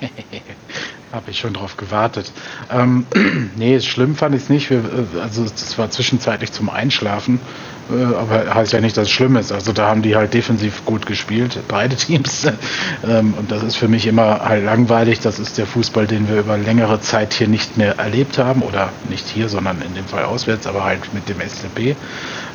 Habe 1.12 1.30
ich 1.30 1.40
schon 1.40 1.54
drauf 1.54 1.76
gewartet. 1.76 2.32
Ähm, 2.70 3.04
nee, 3.56 3.80
schlimm 3.80 4.14
fand 4.14 4.34
ich 4.36 4.42
es 4.42 4.48
nicht. 4.48 4.70
Wir, 4.70 4.78
äh, 4.78 5.20
also 5.20 5.44
es 5.44 5.76
war 5.76 5.90
zwischenzeitlich 5.90 6.52
zum 6.52 6.70
Einschlafen, 6.70 7.36
äh, 7.36 7.40
aber 7.88 8.54
heißt 8.54 8.72
ja 8.72 8.80
nicht, 8.80 8.96
dass 8.96 9.08
es 9.08 9.10
schlimm 9.10 9.36
ist. 9.36 9.52
Also 9.52 9.72
da 9.72 9.88
haben 9.88 10.02
die 10.02 10.16
halt 10.16 10.34
defensiv 10.34 10.84
gut 10.84 11.06
gespielt, 11.06 11.58
beide 11.68 11.96
Teams. 11.96 12.46
ähm, 13.08 13.34
und 13.38 13.50
das 13.50 13.62
ist 13.62 13.76
für 13.76 13.88
mich 13.88 14.06
immer 14.06 14.40
halt 14.40 14.64
langweilig. 14.64 15.20
Das 15.20 15.38
ist 15.38 15.58
der 15.58 15.66
Fußball, 15.66 16.06
den 16.06 16.28
wir 16.28 16.40
über 16.40 16.56
längere 16.56 17.00
Zeit 17.00 17.34
hier 17.34 17.48
nicht 17.48 17.76
mehr 17.76 17.98
erlebt 17.98 18.38
haben. 18.38 18.62
Oder 18.62 18.90
nicht 19.08 19.28
hier, 19.28 19.48
sondern 19.48 19.82
in 19.82 19.94
dem 19.94 20.06
Fall 20.06 20.24
auswärts, 20.24 20.66
aber 20.66 20.84
halt 20.84 21.12
mit 21.12 21.28
dem 21.28 21.40
SCP. 21.40 21.96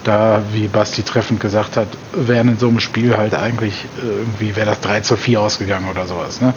Da, 0.04 0.42
wie 0.54 0.68
Basti 0.68 1.04
treffend 1.04 1.40
gesagt 1.40 1.76
hat, 1.76 1.88
wären 2.14 2.50
in 2.50 2.58
so 2.58 2.70
einem 2.70 2.80
Spiel 2.80 3.18
halt 3.18 3.34
eigentlich 3.34 3.86
äh, 4.02 4.08
irgendwie, 4.08 4.56
wäre 4.56 4.68
das 4.68 4.80
3 4.82 5.02
zu 5.02 5.18
4 5.18 5.42
ausgegangen 5.42 5.90
oder 5.90 6.06
sowas. 6.06 6.40
Ne? 6.42 6.54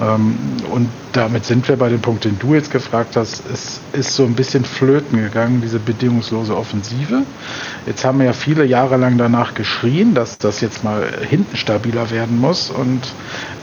Ähm, 0.00 0.36
und 0.70 0.88
damit 1.12 1.44
sind 1.44 1.68
wir 1.68 1.76
bei 1.76 1.88
dem 1.88 2.00
Punkt, 2.00 2.24
den 2.24 2.38
du 2.38 2.54
jetzt 2.54 2.70
gefragt 2.70 3.16
hast. 3.16 3.42
Es 3.52 3.80
ist 3.92 4.16
so 4.16 4.24
ein 4.24 4.34
bisschen 4.34 4.64
flöten 4.64 5.18
gegangen, 5.18 5.60
diese 5.60 5.78
bedingungslose 5.78 6.56
Offensive. 6.56 7.22
Jetzt 7.86 8.04
haben 8.04 8.18
wir 8.18 8.26
ja 8.26 8.32
viele 8.32 8.64
Jahre 8.64 8.96
lang 8.96 9.18
danach 9.18 9.54
geschrien, 9.54 10.14
dass 10.14 10.38
das 10.38 10.60
jetzt 10.60 10.82
mal 10.82 11.06
hinten 11.28 11.56
stabiler 11.56 12.10
werden 12.10 12.40
muss. 12.40 12.70
Und 12.70 13.02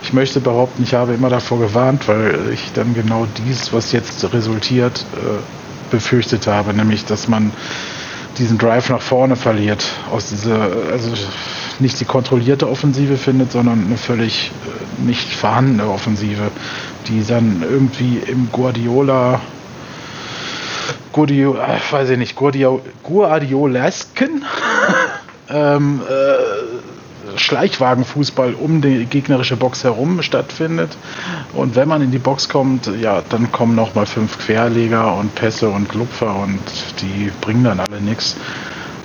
ich 0.03 0.13
möchte 0.13 0.39
behaupten, 0.39 0.83
ich 0.83 0.93
habe 0.93 1.13
immer 1.13 1.29
davor 1.29 1.59
gewarnt, 1.59 2.07
weil 2.07 2.51
ich 2.53 2.71
dann 2.73 2.93
genau 2.93 3.27
dies, 3.45 3.73
was 3.73 3.91
jetzt 3.91 4.33
resultiert, 4.33 5.05
äh, 5.15 5.91
befürchtet 5.91 6.47
habe, 6.47 6.73
nämlich 6.73 7.05
dass 7.05 7.27
man 7.27 7.51
diesen 8.37 8.57
Drive 8.57 8.89
nach 8.89 9.01
vorne 9.01 9.35
verliert. 9.35 9.83
Aus 10.11 10.29
dieser, 10.29 10.69
also 10.91 11.11
nicht 11.79 11.99
die 11.99 12.05
kontrollierte 12.05 12.69
Offensive 12.69 13.17
findet, 13.17 13.51
sondern 13.51 13.85
eine 13.85 13.97
völlig 13.97 14.51
äh, 14.65 15.05
nicht 15.05 15.33
vorhandene 15.33 15.89
Offensive, 15.89 16.51
die 17.07 17.25
dann 17.25 17.63
irgendwie 17.67 18.19
im 18.27 18.49
Guardiola 18.51 19.41
Guardio, 21.11 21.55
äh, 21.55 21.79
weiß 21.91 22.09
ich 22.11 22.17
nicht, 22.17 22.35
Guardio, 22.35 22.81
Guardiolesken 23.03 24.45
ähm, 25.49 26.01
äh, 26.07 26.90
Schleichwagenfußball 27.35 28.53
um 28.53 28.81
die 28.81 29.05
gegnerische 29.05 29.57
Box 29.57 29.83
herum 29.83 30.21
stattfindet. 30.21 30.95
Und 31.53 31.75
wenn 31.75 31.87
man 31.87 32.01
in 32.01 32.11
die 32.11 32.19
Box 32.19 32.49
kommt, 32.49 32.89
ja, 33.01 33.21
dann 33.29 33.51
kommen 33.51 33.75
noch 33.75 33.95
mal 33.95 34.05
fünf 34.05 34.37
Querleger 34.39 35.15
und 35.15 35.35
Pässe 35.35 35.69
und 35.69 35.93
Lupfer 35.93 36.35
und 36.35 36.59
die 37.01 37.31
bringen 37.41 37.63
dann 37.63 37.79
alle 37.79 38.01
nichts 38.01 38.35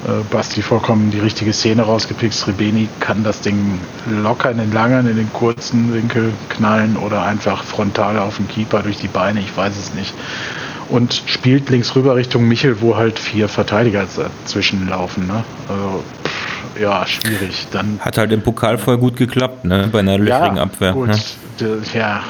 äh, 0.07 0.23
Basti 0.31 0.63
vollkommen 0.63 1.11
die 1.11 1.19
richtige 1.19 1.53
Szene 1.53 1.83
rausgepickt. 1.83 2.47
Rebeni 2.47 2.89
kann 3.01 3.25
das 3.25 3.41
Ding 3.41 3.81
locker 4.09 4.51
in 4.51 4.59
den 4.59 4.73
langen, 4.73 5.09
in 5.09 5.17
den 5.17 5.33
kurzen 5.33 5.93
Winkel 5.93 6.33
knallen 6.49 6.97
oder 6.97 7.25
einfach 7.25 7.65
frontal 7.65 8.19
auf 8.19 8.37
den 8.37 8.47
Keeper 8.47 8.83
durch 8.83 8.99
die 8.99 9.09
Beine, 9.09 9.41
ich 9.41 9.57
weiß 9.57 9.77
es 9.77 9.95
nicht. 9.95 10.15
Und 10.89 11.21
spielt 11.27 11.69
links 11.71 11.97
rüber 11.97 12.15
Richtung 12.15 12.47
Michel, 12.47 12.81
wo 12.81 12.97
halt 12.97 13.19
vier 13.19 13.49
Verteidiger 13.49 14.07
dazwischen 14.17 14.89
laufen. 14.89 15.27
Ne? 15.27 15.43
Also, 15.69 16.05
ja, 16.81 17.07
schwierig. 17.07 17.69
Dann 17.71 17.99
Hat 18.01 18.19
halt 18.19 18.33
im 18.33 18.43
Pokal 18.43 18.79
voll 18.79 18.99
gut 18.99 19.17
geklappt, 19.17 19.65
ne? 19.65 19.89
bei 19.91 20.01
einer 20.01 20.19
löchrigen 20.19 20.57
ja, 20.57 20.63
Abwehr. 20.63 20.93
Gut. 20.93 21.09
Ne? 21.09 21.19
Ja, 21.95 22.21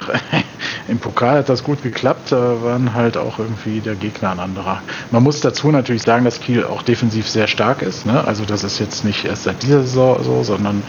im 0.89 0.99
Pokal 0.99 1.39
hat 1.39 1.49
das 1.49 1.65
gut 1.65 1.83
geklappt, 1.83 2.31
da 2.31 2.63
waren 2.63 2.95
halt 2.95 3.17
auch 3.17 3.39
irgendwie 3.39 3.81
der 3.81 3.97
Gegner 3.97 4.31
ein 4.31 4.39
anderer. 4.39 4.83
Man 5.11 5.23
muss 5.23 5.41
dazu 5.41 5.71
natürlich 5.71 6.03
sagen, 6.03 6.25
dass 6.25 6.41
Kiel 6.41 6.65
auch 6.65 6.83
defensiv 6.83 7.29
sehr 7.29 7.49
stark 7.49 7.83
ist. 7.83 8.07
Ne? 8.07 8.25
Also 8.25 8.45
das 8.45 8.63
ist 8.63 8.79
jetzt 8.79 9.05
nicht 9.05 9.25
erst 9.25 9.45
seit 9.45 9.63
dieser 9.63 9.83
Saison 9.83 10.23
so, 10.23 10.43
sondern 10.45 10.83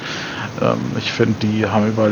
ähm, 0.61 0.77
ich 0.97 1.11
finde, 1.11 1.35
die 1.41 1.65
haben 1.65 1.87
über 1.87 2.09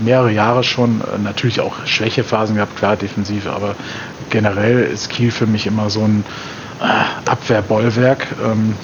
mehrere 0.00 0.30
Jahre 0.30 0.62
schon 0.62 1.00
äh, 1.00 1.18
natürlich 1.22 1.60
auch 1.60 1.74
Schwächephasen 1.86 2.56
gehabt, 2.56 2.76
klar 2.76 2.96
defensiv, 2.96 3.48
aber 3.48 3.74
generell 4.30 4.84
ist 4.84 5.10
Kiel 5.10 5.30
für 5.30 5.46
mich 5.46 5.66
immer 5.66 5.90
so 5.90 6.02
ein 6.02 6.24
äh, 6.80 7.30
Abwehrbollwerk. 7.30 8.26
Ähm, 8.44 8.74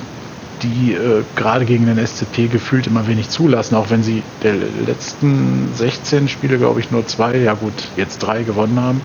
die 0.62 0.92
äh, 0.92 1.24
gerade 1.36 1.64
gegen 1.64 1.86
den 1.86 2.04
SCP 2.04 2.48
gefühlt 2.48 2.86
immer 2.86 3.06
wenig 3.06 3.28
zulassen, 3.28 3.74
auch 3.74 3.90
wenn 3.90 4.02
sie 4.02 4.22
der 4.42 4.54
letzten 4.86 5.68
16 5.74 6.28
Spiele, 6.28 6.58
glaube 6.58 6.80
ich, 6.80 6.90
nur 6.90 7.06
zwei, 7.06 7.36
ja 7.36 7.54
gut, 7.54 7.72
jetzt 7.96 8.18
drei 8.18 8.42
gewonnen 8.42 8.80
haben. 8.80 9.00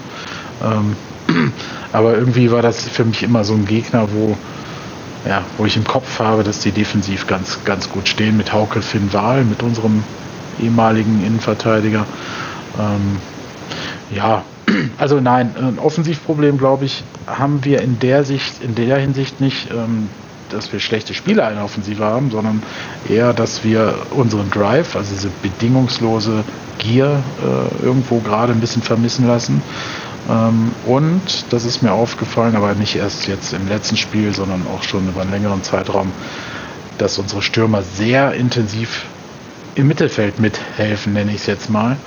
Ähm, 0.64 0.96
aber 1.94 2.18
irgendwie 2.18 2.52
war 2.52 2.62
das 2.62 2.88
für 2.88 3.06
mich 3.06 3.24
immer 3.24 3.44
so 3.44 3.54
ein 3.54 3.66
Gegner, 3.66 4.08
wo, 4.12 4.38
ja, 5.28 5.44
wo 5.58 5.66
ich 5.66 5.76
im 5.78 5.86
Kopf 5.86 6.20
habe, 6.20 6.44
dass 6.44 6.60
die 6.60 6.72
defensiv 6.72 7.28
ganz, 7.28 7.60
ganz 7.66 7.90
gut 7.90 8.08
stehen 8.08 8.38
mit 8.38 8.54
Hauke 8.54 8.82
Finn 8.82 9.12
Wahl, 9.14 9.44
mit 9.44 9.64
unserem 9.64 10.04
ehemaligen 10.62 11.26
Innenverteidiger. 11.26 12.06
Ähm, 12.80 13.18
ja, 14.14 14.44
also 14.98 15.20
nein, 15.20 15.56
ein 15.58 15.80
Offensivproblem, 15.80 16.58
glaube 16.58 16.86
ich, 16.86 17.04
haben 17.28 17.64
wir 17.64 17.82
in 17.82 18.00
der 18.00 18.24
Sicht, 18.24 18.62
in 18.62 18.76
der 18.76 18.98
Hinsicht 18.98 19.42
nicht. 19.42 19.72
Ähm, 19.72 20.10
dass 20.50 20.72
wir 20.72 20.80
schlechte 20.80 21.14
Spieler 21.14 21.50
in 21.50 21.56
der 21.56 21.66
Offensive 21.66 22.04
haben, 22.04 22.32
sondern 22.32 22.64
eher, 23.10 23.34
dass 23.34 23.64
wir 23.64 23.96
unseren 24.12 24.50
Drive, 24.52 24.96
also 24.96 25.14
diese 25.14 25.30
bedingungslose 25.42 26.44
Gier, 26.80 27.24
äh, 27.42 27.86
irgendwo 27.86 28.20
gerade 28.20 28.54
ein 28.54 28.60
bisschen 28.60 28.82
vermissen 28.82 29.28
lassen. 29.28 29.62
Ähm, 30.30 30.72
und 30.86 31.46
das 31.52 31.66
ist 31.66 31.82
mir 31.82 31.92
aufgefallen, 31.92 32.56
aber 32.56 32.74
nicht 32.74 32.96
erst 32.96 33.28
jetzt 33.28 33.54
im 33.54 33.68
letzten 33.68 33.98
Spiel, 33.98 34.34
sondern 34.34 34.66
auch 34.74 34.84
schon 34.84 35.08
über 35.08 35.22
einen 35.22 35.32
längeren 35.32 35.64
Zeitraum, 35.64 36.12
dass 36.98 37.18
unsere 37.18 37.42
Stürmer 37.42 37.82
sehr 37.82 38.34
intensiv 38.34 39.06
im 39.76 39.88
Mittelfeld 39.88 40.40
mithelfen, 40.40 41.14
nenne 41.14 41.32
ich 41.32 41.42
es 41.42 41.46
jetzt 41.46 41.70
mal. 41.70 41.98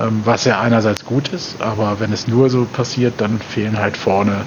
Ähm, 0.00 0.22
was 0.24 0.44
ja 0.44 0.60
einerseits 0.60 1.04
gut 1.04 1.28
ist, 1.28 1.60
aber 1.60 2.00
wenn 2.00 2.12
es 2.12 2.26
nur 2.26 2.50
so 2.50 2.64
passiert, 2.64 3.14
dann 3.18 3.38
fehlen 3.38 3.78
halt 3.78 3.96
vorne 3.96 4.46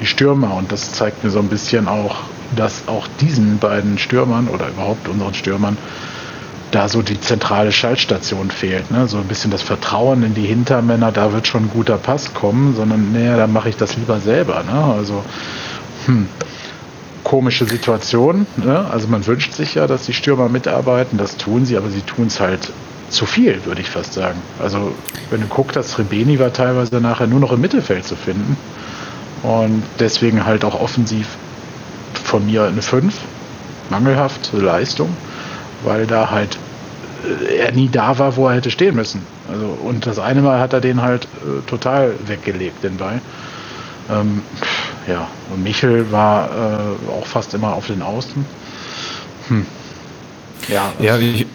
die 0.00 0.06
Stürmer 0.06 0.54
und 0.54 0.72
das 0.72 0.92
zeigt 0.92 1.24
mir 1.24 1.30
so 1.30 1.38
ein 1.38 1.48
bisschen 1.48 1.88
auch, 1.88 2.16
dass 2.56 2.88
auch 2.88 3.06
diesen 3.20 3.58
beiden 3.58 3.98
Stürmern 3.98 4.48
oder 4.48 4.68
überhaupt 4.68 5.08
unseren 5.08 5.34
Stürmern 5.34 5.76
da 6.70 6.88
so 6.88 7.02
die 7.02 7.20
zentrale 7.20 7.70
Schaltstation 7.70 8.50
fehlt. 8.50 8.90
Ne? 8.90 9.06
So 9.06 9.18
ein 9.18 9.28
bisschen 9.28 9.50
das 9.50 9.62
Vertrauen 9.62 10.24
in 10.24 10.34
die 10.34 10.46
Hintermänner, 10.46 11.12
da 11.12 11.32
wird 11.32 11.46
schon 11.46 11.64
ein 11.64 11.70
guter 11.70 11.98
Pass 11.98 12.34
kommen, 12.34 12.74
sondern 12.74 13.12
naja, 13.12 13.36
dann 13.36 13.52
mache 13.52 13.68
ich 13.68 13.76
das 13.76 13.96
lieber 13.96 14.18
selber. 14.20 14.64
Ne? 14.64 14.94
Also 14.96 15.24
hm, 16.06 16.28
komische 17.22 17.64
Situation. 17.64 18.46
Ne? 18.56 18.86
Also 18.90 19.08
man 19.08 19.24
wünscht 19.26 19.52
sich 19.52 19.76
ja, 19.76 19.86
dass 19.86 20.06
die 20.06 20.14
Stürmer 20.14 20.48
mitarbeiten, 20.48 21.16
das 21.16 21.36
tun 21.36 21.64
sie, 21.64 21.76
aber 21.76 21.90
sie 21.90 22.02
tun 22.02 22.26
es 22.26 22.40
halt 22.40 22.72
zu 23.08 23.26
viel, 23.26 23.64
würde 23.64 23.80
ich 23.80 23.90
fast 23.90 24.12
sagen. 24.12 24.40
Also 24.60 24.92
wenn 25.30 25.40
du 25.40 25.46
guckst, 25.46 25.76
das 25.76 25.98
Rebeni 25.98 26.38
war 26.40 26.52
teilweise 26.52 27.00
nachher 27.00 27.26
nur 27.26 27.40
noch 27.40 27.52
im 27.52 27.60
Mittelfeld 27.60 28.04
zu 28.04 28.16
finden 28.16 28.56
und 29.42 29.82
deswegen 30.00 30.44
halt 30.44 30.64
auch 30.64 30.80
offensiv 30.80 31.28
von 32.34 32.46
mir 32.46 32.64
eine 32.64 32.82
5, 32.82 33.14
mangelhafte 33.90 34.56
Leistung, 34.56 35.16
weil 35.84 36.04
da 36.04 36.32
halt 36.32 36.58
äh, 37.48 37.58
er 37.58 37.70
nie 37.70 37.88
da 37.88 38.18
war, 38.18 38.34
wo 38.34 38.48
er 38.48 38.56
hätte 38.56 38.72
stehen 38.72 38.96
müssen. 38.96 39.24
Also, 39.48 39.66
und 39.66 40.04
das 40.04 40.18
eine 40.18 40.42
Mal 40.42 40.58
hat 40.58 40.72
er 40.72 40.80
den 40.80 41.00
halt 41.00 41.26
äh, 41.26 41.64
total 41.70 42.14
weggelegt, 42.26 42.82
den 42.82 42.96
Ball. 42.96 43.20
Ähm, 44.10 44.42
ja, 45.06 45.28
und 45.52 45.62
Michel 45.62 46.10
war 46.10 46.48
äh, 46.48 47.10
auch 47.12 47.24
fast 47.24 47.54
immer 47.54 47.72
auf 47.74 47.86
den 47.86 48.02
Außen. 48.02 48.44
Hm. 49.46 49.66
Ja, 50.66 50.92
ja 50.98 51.16
ich, 51.18 51.46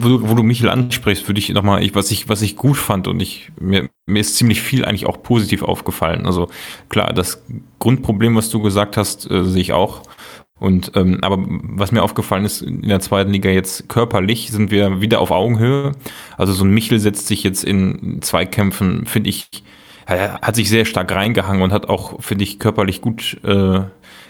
wo 0.00 0.08
du, 0.08 0.28
wo 0.28 0.34
du 0.34 0.42
Michel 0.42 0.68
ansprichst, 0.68 1.28
würde 1.28 1.38
ich 1.38 1.48
nochmal, 1.50 1.82
ich, 1.82 1.94
was 1.94 2.10
ich, 2.10 2.28
was 2.28 2.42
ich 2.42 2.56
gut 2.56 2.76
fand 2.76 3.08
und 3.08 3.20
ich, 3.20 3.50
mir, 3.60 3.88
mir 4.06 4.20
ist 4.20 4.36
ziemlich 4.36 4.60
viel 4.60 4.84
eigentlich 4.84 5.06
auch 5.06 5.22
positiv 5.22 5.62
aufgefallen. 5.62 6.26
Also 6.26 6.48
klar, 6.88 7.12
das 7.12 7.42
Grundproblem, 7.78 8.34
was 8.34 8.50
du 8.50 8.60
gesagt 8.60 8.96
hast, 8.96 9.30
äh, 9.30 9.44
sehe 9.44 9.62
ich 9.62 9.72
auch. 9.72 10.02
Und 10.58 10.92
ähm, 10.94 11.18
aber 11.22 11.38
was 11.46 11.92
mir 11.92 12.02
aufgefallen 12.02 12.46
ist, 12.46 12.62
in 12.62 12.82
der 12.82 13.00
zweiten 13.00 13.30
Liga 13.30 13.50
jetzt 13.50 13.88
körperlich 13.88 14.50
sind 14.50 14.70
wir 14.70 15.02
wieder 15.02 15.20
auf 15.20 15.30
Augenhöhe. 15.30 15.92
Also 16.38 16.54
so 16.54 16.64
ein 16.64 16.70
Michel 16.70 16.98
setzt 16.98 17.26
sich 17.26 17.42
jetzt 17.42 17.62
in 17.62 18.22
Zweikämpfen, 18.22 19.04
finde 19.04 19.28
ich, 19.28 19.48
hat 20.06 20.56
sich 20.56 20.70
sehr 20.70 20.86
stark 20.86 21.12
reingehangen 21.12 21.62
und 21.62 21.72
hat 21.72 21.88
auch, 21.88 22.22
finde 22.22 22.44
ich, 22.44 22.58
körperlich 22.58 23.02
gut 23.02 23.38
äh, 23.44 23.80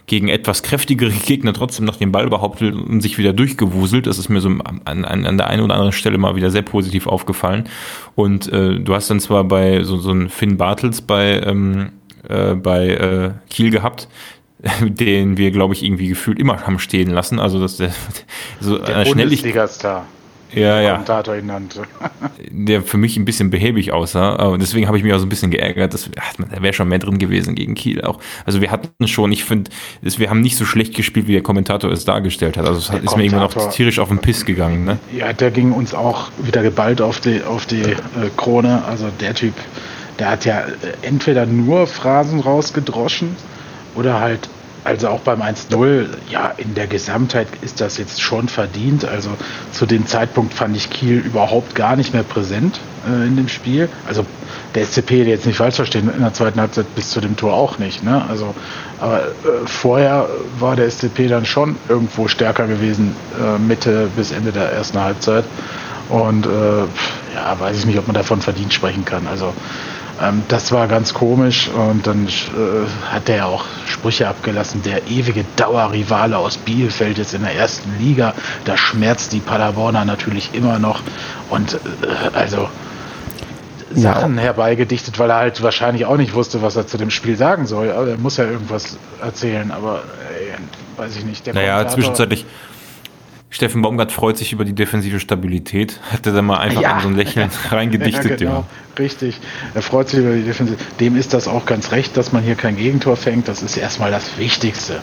gegen 0.06 0.28
etwas 0.28 0.62
kräftigere 0.62 1.10
Gegner 1.26 1.52
trotzdem 1.52 1.84
noch 1.84 1.96
den 1.96 2.12
Ball 2.12 2.28
behauptet 2.28 2.74
und 2.74 3.00
sich 3.00 3.18
wieder 3.18 3.32
durchgewuselt. 3.32 4.06
Das 4.06 4.18
ist 4.18 4.28
mir 4.28 4.40
so 4.40 4.48
an, 4.48 4.80
an, 4.84 5.26
an 5.26 5.36
der 5.36 5.48
einen 5.48 5.62
oder 5.62 5.74
anderen 5.74 5.92
Stelle 5.92 6.18
mal 6.18 6.36
wieder 6.36 6.50
sehr 6.50 6.62
positiv 6.62 7.06
aufgefallen. 7.06 7.64
Und 8.14 8.50
äh, 8.52 8.78
du 8.78 8.94
hast 8.94 9.10
dann 9.10 9.20
zwar 9.20 9.44
bei 9.44 9.82
so, 9.82 9.98
so 9.98 10.10
ein 10.12 10.28
Finn 10.28 10.56
Bartels 10.56 11.02
bei, 11.02 11.40
ähm, 11.40 11.90
äh, 12.28 12.54
bei 12.54 12.88
äh, 12.88 13.30
Kiel 13.50 13.70
gehabt, 13.70 14.08
den 14.80 15.36
wir, 15.36 15.50
glaube 15.50 15.74
ich, 15.74 15.84
irgendwie 15.84 16.08
gefühlt 16.08 16.38
immer 16.38 16.66
haben 16.66 16.78
stehen 16.78 17.10
lassen. 17.10 17.40
Also 17.40 17.60
dass 17.60 17.76
der 17.76 17.92
so 18.60 18.78
der 18.78 19.04
Bundesliga-Star 19.04 20.06
ja, 20.52 20.80
ja. 20.80 20.92
Kommentator 20.92 21.36
ihn 21.36 21.46
nannte. 21.46 21.82
Der 22.50 22.82
für 22.82 22.96
mich 22.96 23.16
ein 23.16 23.24
bisschen 23.24 23.50
behäbig 23.50 23.92
aussah. 23.92 24.34
Und 24.46 24.62
deswegen 24.62 24.86
habe 24.86 24.96
ich 24.96 25.04
mich 25.04 25.12
auch 25.12 25.18
so 25.18 25.26
ein 25.26 25.28
bisschen 25.28 25.50
geärgert, 25.50 25.94
dass 25.94 26.10
da 26.38 26.62
wäre 26.62 26.72
schon 26.72 26.88
mehr 26.88 26.98
drin 26.98 27.18
gewesen 27.18 27.54
gegen 27.54 27.74
Kiel 27.74 28.02
auch. 28.02 28.20
Also 28.44 28.60
wir 28.60 28.70
hatten 28.70 29.08
schon, 29.08 29.32
ich 29.32 29.44
finde, 29.44 29.70
wir 30.02 30.30
haben 30.30 30.40
nicht 30.40 30.56
so 30.56 30.64
schlecht 30.64 30.94
gespielt, 30.94 31.26
wie 31.26 31.32
der 31.32 31.42
Kommentator 31.42 31.90
es 31.90 32.04
dargestellt 32.04 32.56
hat. 32.56 32.66
Also 32.66 32.78
es 32.78 32.88
der 32.88 33.02
ist 33.02 33.16
mir 33.16 33.24
irgendwann 33.24 33.44
auch 33.44 33.70
tierisch 33.70 33.98
auf 33.98 34.08
den 34.08 34.18
Piss 34.18 34.44
gegangen. 34.44 34.84
Ne? 34.84 34.98
Ja, 35.16 35.32
der 35.32 35.50
ging 35.50 35.72
uns 35.72 35.94
auch 35.94 36.30
wieder 36.38 36.62
geballt 36.62 37.00
auf 37.00 37.20
die, 37.20 37.42
auf 37.42 37.66
die 37.66 37.82
äh, 37.82 37.96
Krone. 38.36 38.84
Also 38.84 39.08
der 39.20 39.34
Typ, 39.34 39.54
der 40.18 40.30
hat 40.30 40.44
ja 40.44 40.60
äh, 40.60 40.66
entweder 41.02 41.46
nur 41.46 41.86
Phrasen 41.86 42.40
rausgedroschen 42.40 43.36
oder 43.94 44.20
halt 44.20 44.48
also 44.86 45.08
auch 45.08 45.20
beim 45.20 45.42
1-0, 45.42 46.06
ja, 46.30 46.52
in 46.56 46.74
der 46.74 46.86
Gesamtheit 46.86 47.48
ist 47.60 47.80
das 47.80 47.98
jetzt 47.98 48.22
schon 48.22 48.48
verdient. 48.48 49.04
Also 49.04 49.30
zu 49.72 49.84
dem 49.84 50.06
Zeitpunkt 50.06 50.54
fand 50.54 50.76
ich 50.76 50.90
Kiel 50.90 51.18
überhaupt 51.18 51.74
gar 51.74 51.96
nicht 51.96 52.14
mehr 52.14 52.22
präsent 52.22 52.78
äh, 53.06 53.26
in 53.26 53.36
dem 53.36 53.48
Spiel. 53.48 53.88
Also 54.06 54.24
der 54.76 54.86
SCP, 54.86 55.24
jetzt 55.24 55.44
nicht 55.44 55.56
falsch 55.56 55.74
verstehen, 55.74 56.08
in 56.14 56.20
der 56.20 56.34
zweiten 56.34 56.60
Halbzeit 56.60 56.94
bis 56.94 57.10
zu 57.10 57.20
dem 57.20 57.36
Tor 57.36 57.54
auch 57.54 57.78
nicht. 57.78 58.04
Ne? 58.04 58.24
Also, 58.28 58.54
aber 59.00 59.22
äh, 59.22 59.66
vorher 59.66 60.28
war 60.60 60.76
der 60.76 60.88
SCP 60.88 61.26
dann 61.26 61.46
schon 61.46 61.76
irgendwo 61.88 62.28
stärker 62.28 62.68
gewesen, 62.68 63.16
äh, 63.42 63.58
Mitte 63.58 64.08
bis 64.14 64.30
Ende 64.30 64.52
der 64.52 64.70
ersten 64.70 65.00
Halbzeit. 65.00 65.44
Und 66.08 66.46
äh, 66.46 66.50
ja, 67.34 67.58
weiß 67.58 67.76
ich 67.76 67.86
nicht, 67.86 67.98
ob 67.98 68.06
man 68.06 68.14
davon 68.14 68.40
verdient 68.40 68.72
sprechen 68.72 69.04
kann. 69.04 69.26
Also 69.26 69.52
ähm, 70.22 70.42
das 70.48 70.72
war 70.72 70.88
ganz 70.88 71.14
komisch 71.14 71.68
und 71.68 72.06
dann 72.06 72.26
äh, 72.26 73.10
hat 73.12 73.28
er 73.28 73.36
ja 73.36 73.44
auch 73.46 73.64
Sprüche 73.86 74.28
abgelassen. 74.28 74.82
Der 74.82 75.06
ewige 75.08 75.44
Dauerrivale 75.56 76.38
aus 76.38 76.56
Bielefeld 76.56 77.18
ist 77.18 77.34
in 77.34 77.42
der 77.42 77.54
ersten 77.54 77.98
Liga. 77.98 78.34
Da 78.64 78.76
schmerzt 78.76 79.32
die 79.32 79.40
Paderborner 79.40 80.04
natürlich 80.04 80.54
immer 80.54 80.78
noch. 80.78 81.00
Und 81.50 81.74
äh, 81.74 81.78
also 82.34 82.68
Sachen 83.94 84.36
ja. 84.36 84.42
herbeigedichtet, 84.42 85.18
weil 85.18 85.30
er 85.30 85.36
halt 85.36 85.62
wahrscheinlich 85.62 86.06
auch 86.06 86.16
nicht 86.16 86.34
wusste, 86.34 86.60
was 86.62 86.76
er 86.76 86.86
zu 86.86 86.98
dem 86.98 87.10
Spiel 87.10 87.36
sagen 87.36 87.66
soll. 87.66 87.90
Aber 87.90 88.08
er 88.08 88.18
muss 88.18 88.36
ja 88.36 88.44
irgendwas 88.44 88.98
erzählen, 89.22 89.70
aber 89.70 90.02
ey, 90.38 90.52
weiß 90.96 91.16
ich 91.16 91.24
nicht. 91.24 91.46
Der 91.46 91.54
naja, 91.54 91.86
zwischenzeitlich 91.86 92.46
Steffen 93.56 93.80
Baumgart 93.80 94.12
freut 94.12 94.36
sich 94.36 94.52
über 94.52 94.66
die 94.66 94.74
defensive 94.74 95.18
Stabilität. 95.18 95.98
Hat 96.12 96.26
er 96.26 96.34
da 96.34 96.42
mal 96.42 96.58
einfach 96.58 96.82
ja. 96.82 97.00
so 97.00 97.08
ein 97.08 97.16
Lächeln 97.16 97.50
reingedichtet, 97.70 98.32
ja, 98.32 98.36
genau. 98.36 98.50
ja. 98.50 98.64
Richtig. 98.98 99.40
Er 99.72 99.80
freut 99.80 100.10
sich 100.10 100.20
über 100.20 100.34
die 100.34 100.42
Defensive. 100.42 100.76
Dem 101.00 101.16
ist 101.16 101.32
das 101.32 101.48
auch 101.48 101.64
ganz 101.64 101.90
recht, 101.90 102.18
dass 102.18 102.32
man 102.32 102.42
hier 102.42 102.54
kein 102.54 102.76
Gegentor 102.76 103.16
fängt. 103.16 103.48
Das 103.48 103.62
ist 103.62 103.78
erstmal 103.78 104.10
das 104.10 104.36
Wichtigste. 104.36 105.00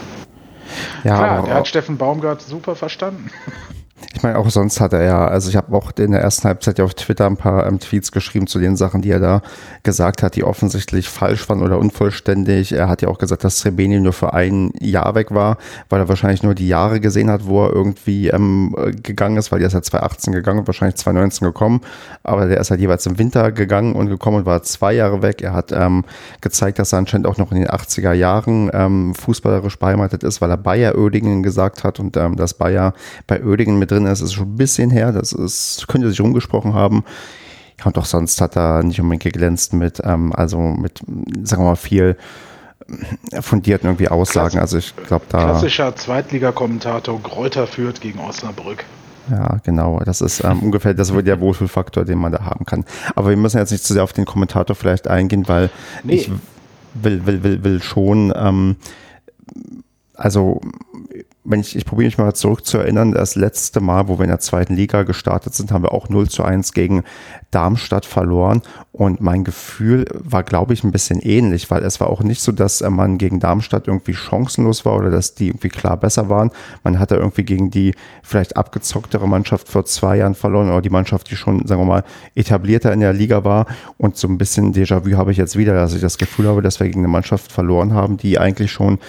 Ja, 1.04 1.16
Klar, 1.16 1.44
der 1.46 1.56
hat 1.56 1.68
Steffen 1.68 1.98
Baumgart 1.98 2.44
super 2.44 2.76
verstanden. 2.76 3.32
Ich 4.14 4.24
meine, 4.24 4.38
auch 4.38 4.50
sonst 4.50 4.80
hat 4.80 4.94
er 4.94 5.04
ja, 5.04 5.26
also 5.26 5.50
ich 5.50 5.56
habe 5.56 5.76
auch 5.76 5.92
in 5.98 6.12
der 6.12 6.22
ersten 6.22 6.48
Halbzeit 6.48 6.78
ja 6.78 6.86
auf 6.86 6.94
Twitter 6.94 7.26
ein 7.26 7.38
paar 7.38 7.66
ähm, 7.66 7.80
Tweets 7.80 8.12
geschrieben 8.12 8.48
zu 8.48 8.60
den 8.60 8.76
Sachen, 8.76 9.02
die 9.02 9.12
er 9.12 9.20
da 9.20 9.42
gesagt 9.84 10.24
hat, 10.24 10.36
die 10.36 10.44
offensichtlich 10.44 11.10
falsch 11.10 11.48
waren 11.50 11.62
oder 11.62 11.80
unvollständig. 11.80 12.74
Er 12.74 12.90
hat 12.90 13.02
ja 13.02 13.08
auch 13.08 13.18
gesagt, 13.18 13.44
dass 13.44 13.60
Srebeni 13.60 14.00
nur 14.00 14.14
für 14.14 14.34
ein 14.34 14.72
Jahr 14.80 15.16
weg 15.16 15.34
war, 15.34 15.58
weil 15.90 16.02
er 16.02 16.10
wahrscheinlich 16.10 16.44
nur 16.44 16.56
die 16.56 16.68
Jahre 16.68 17.00
gesehen 17.00 17.30
hat, 17.30 17.46
wo 17.46 17.66
er 17.66 17.74
irgendwie 17.74 18.28
ähm, 18.28 18.76
gegangen 19.02 19.38
ist, 19.38 19.52
weil 19.52 19.60
der 19.60 19.68
ist 19.68 19.74
ja 19.74 19.82
2018 19.82 20.34
gegangen 20.34 20.60
und 20.60 20.68
wahrscheinlich 20.68 20.96
2019 20.98 21.46
gekommen. 21.48 21.82
Aber 22.24 22.48
der 22.48 22.60
ist 22.60 22.72
halt 22.72 22.82
jeweils 22.82 23.06
im 23.06 23.18
Winter 23.18 23.52
gegangen 23.52 23.94
und 23.94 24.08
gekommen 24.10 24.38
und 24.38 24.46
war 24.46 24.64
zwei 24.64 24.94
Jahre 24.94 25.22
weg. 25.22 25.42
Er 25.42 25.54
hat 25.54 25.72
ähm, 25.72 26.04
gezeigt, 26.42 26.80
dass 26.80 26.94
er 26.94 27.00
anscheinend 27.00 27.28
auch 27.28 27.38
noch 27.38 27.52
in 27.52 27.60
den 27.60 27.68
80er 27.68 28.14
Jahren 28.14 28.70
ähm, 28.74 29.16
fußballerisch 29.16 29.80
beheimatet 29.80 30.24
ist, 30.24 30.42
weil 30.42 30.50
er 30.50 30.58
Bayer 30.58 30.98
Oedingen 30.98 31.44
gesagt 31.44 31.84
hat 31.84 32.00
und 32.00 32.18
ähm, 32.18 32.36
dass 32.36 32.54
Bayer 32.54 32.94
bei 33.28 33.44
Oedingen 33.44 33.80
mit 33.80 33.92
drin 33.94 34.06
ist, 34.06 34.22
ist 34.22 34.34
schon 34.34 34.54
ein 34.54 34.58
bisschen 34.58 34.90
her, 34.90 35.12
das 35.12 35.32
ist, 35.34 35.88
könnte 35.88 36.10
sich 36.10 36.22
rumgesprochen 36.22 36.74
haben. 36.74 37.04
Ja, 37.80 37.86
und 37.86 37.98
auch 37.98 38.06
sonst 38.06 38.40
hat 38.42 38.56
er 38.56 38.84
nicht 38.84 39.00
unbedingt 39.00 39.24
geglänzt 39.24 39.74
mit, 39.74 40.02
ähm, 40.04 40.34
also 40.34 40.60
mit, 40.60 41.00
sagen 41.44 41.64
wir 41.64 41.70
mal, 41.70 41.76
viel 41.76 42.18
fundierten 43.42 43.88
irgendwie 43.88 44.10
Aussagen. 44.10 44.60
also 44.60 44.78
ich 44.78 44.96
glaube 45.08 45.26
da. 45.30 45.44
Klassischer 45.44 45.96
Zweitliga-Kommentator 45.96 47.20
Gräuter 47.22 47.68
führt 47.68 48.02
gegen 48.02 48.20
Osnabrück. 48.20 48.84
Ja, 49.32 49.60
genau. 49.64 50.00
Das 50.04 50.22
ist 50.22 50.44
ähm, 50.44 50.60
ungefähr 50.60 50.94
das 50.94 51.14
der 51.14 51.40
Wohlfühlfaktor, 51.40 52.04
den 52.04 52.18
man 52.18 52.32
da 52.32 52.44
haben 52.44 52.66
kann. 52.66 52.84
Aber 53.16 53.30
wir 53.30 53.38
müssen 53.38 53.58
jetzt 53.58 53.72
nicht 53.72 53.84
zu 53.84 53.94
sehr 53.94 54.04
auf 54.04 54.14
den 54.14 54.26
Kommentator 54.26 54.76
vielleicht 54.76 55.08
eingehen, 55.08 55.48
weil 55.48 55.70
nee. 56.04 56.16
ich 56.16 56.32
will, 56.94 57.26
will, 57.26 57.44
will, 57.44 57.64
will 57.64 57.82
schon, 57.82 58.34
ähm, 58.36 58.76
also 60.16 60.60
wenn 61.44 61.60
ich, 61.60 61.76
ich 61.76 61.86
probiere 61.86 62.08
mich 62.08 62.18
mal 62.18 62.34
zurück 62.34 62.66
zu 62.66 62.78
erinnern, 62.78 63.12
das 63.12 63.36
letzte 63.36 63.82
Mal, 63.82 64.08
wo 64.08 64.18
wir 64.18 64.24
in 64.24 64.30
der 64.30 64.40
zweiten 64.40 64.76
Liga 64.76 65.04
gestartet 65.04 65.54
sind, 65.54 65.72
haben 65.72 65.84
wir 65.84 65.92
auch 65.92 66.10
0 66.10 66.30
zu 66.30 66.44
1 66.44 66.74
gegen 66.74 67.04
Darmstadt 67.54 68.06
verloren. 68.06 68.62
Und 68.92 69.22
mein 69.22 69.44
Gefühl 69.44 70.06
war, 70.14 70.44
glaube 70.44 70.74
ich, 70.74 70.84
ein 70.84 70.92
bisschen 70.92 71.20
ähnlich, 71.20 71.72
weil 71.72 71.84
es 71.84 72.00
war 72.00 72.10
auch 72.10 72.22
nicht 72.22 72.42
so, 72.42 72.52
dass 72.52 72.82
man 72.88 73.18
gegen 73.18 73.40
Darmstadt 73.40 73.88
irgendwie 73.88 74.14
chancenlos 74.14 74.86
war 74.86 74.96
oder 74.96 75.10
dass 75.10 75.34
die 75.34 75.48
irgendwie 75.48 75.70
klar 75.70 75.98
besser 75.98 76.30
waren. 76.30 76.52
Man 76.84 77.00
hatte 77.00 77.16
irgendwie 77.16 77.44
gegen 77.44 77.72
die 77.72 77.96
vielleicht 78.22 78.56
abgezocktere 78.56 79.28
Mannschaft 79.28 79.68
vor 79.68 79.86
zwei 79.86 80.18
Jahren 80.18 80.36
verloren 80.36 80.70
oder 80.70 80.84
die 80.84 80.92
Mannschaft, 80.92 81.32
die 81.32 81.36
schon, 81.36 81.66
sagen 81.66 81.82
wir 81.82 81.86
mal, 81.86 82.04
etablierter 82.36 82.94
in 82.94 83.00
der 83.00 83.14
Liga 83.14 83.44
war. 83.44 83.66
Und 83.98 84.16
so 84.16 84.28
ein 84.28 84.38
bisschen 84.38 84.74
Déjà-vu 84.76 85.18
habe 85.18 85.32
ich 85.32 85.38
jetzt 85.38 85.58
wieder, 85.58 85.74
dass 85.74 85.96
ich 85.96 86.02
das 86.02 86.20
Gefühl 86.20 86.48
habe, 86.48 86.62
dass 86.62 86.80
wir 86.80 86.86
gegen 86.86 87.00
eine 87.00 87.08
Mannschaft 87.08 87.52
verloren 87.52 87.96
haben, 87.96 88.18
die 88.18 88.38
eigentlich 88.38 88.72
schon, 88.72 89.00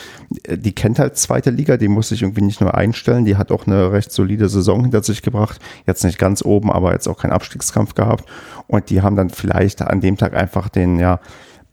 die 0.48 0.72
kennt 0.72 0.98
halt 0.98 1.18
zweite 1.18 1.50
Liga, 1.50 1.76
die 1.76 1.88
muss 1.88 2.08
sich 2.08 2.22
irgendwie 2.22 2.42
nicht 2.42 2.62
nur 2.62 2.74
einstellen, 2.74 3.26
die 3.26 3.36
hat 3.36 3.52
auch 3.52 3.66
eine 3.66 3.92
recht 3.92 4.12
solide 4.12 4.48
Saison 4.48 4.80
hinter 4.80 5.02
sich 5.02 5.20
gebracht. 5.20 5.60
Jetzt 5.86 6.04
nicht 6.04 6.18
ganz 6.18 6.42
oben, 6.42 6.72
aber 6.72 6.92
jetzt 6.92 7.06
auch 7.06 7.18
keinen 7.18 7.32
Abstiegskampf 7.32 7.94
gehabt. 7.94 8.24
Und 8.66 8.90
die 8.90 9.02
haben 9.02 9.16
dann 9.16 9.30
vielleicht 9.30 9.82
an 9.82 10.00
dem 10.00 10.16
Tag 10.16 10.34
einfach 10.34 10.68
den, 10.68 10.98
ja, 10.98 11.20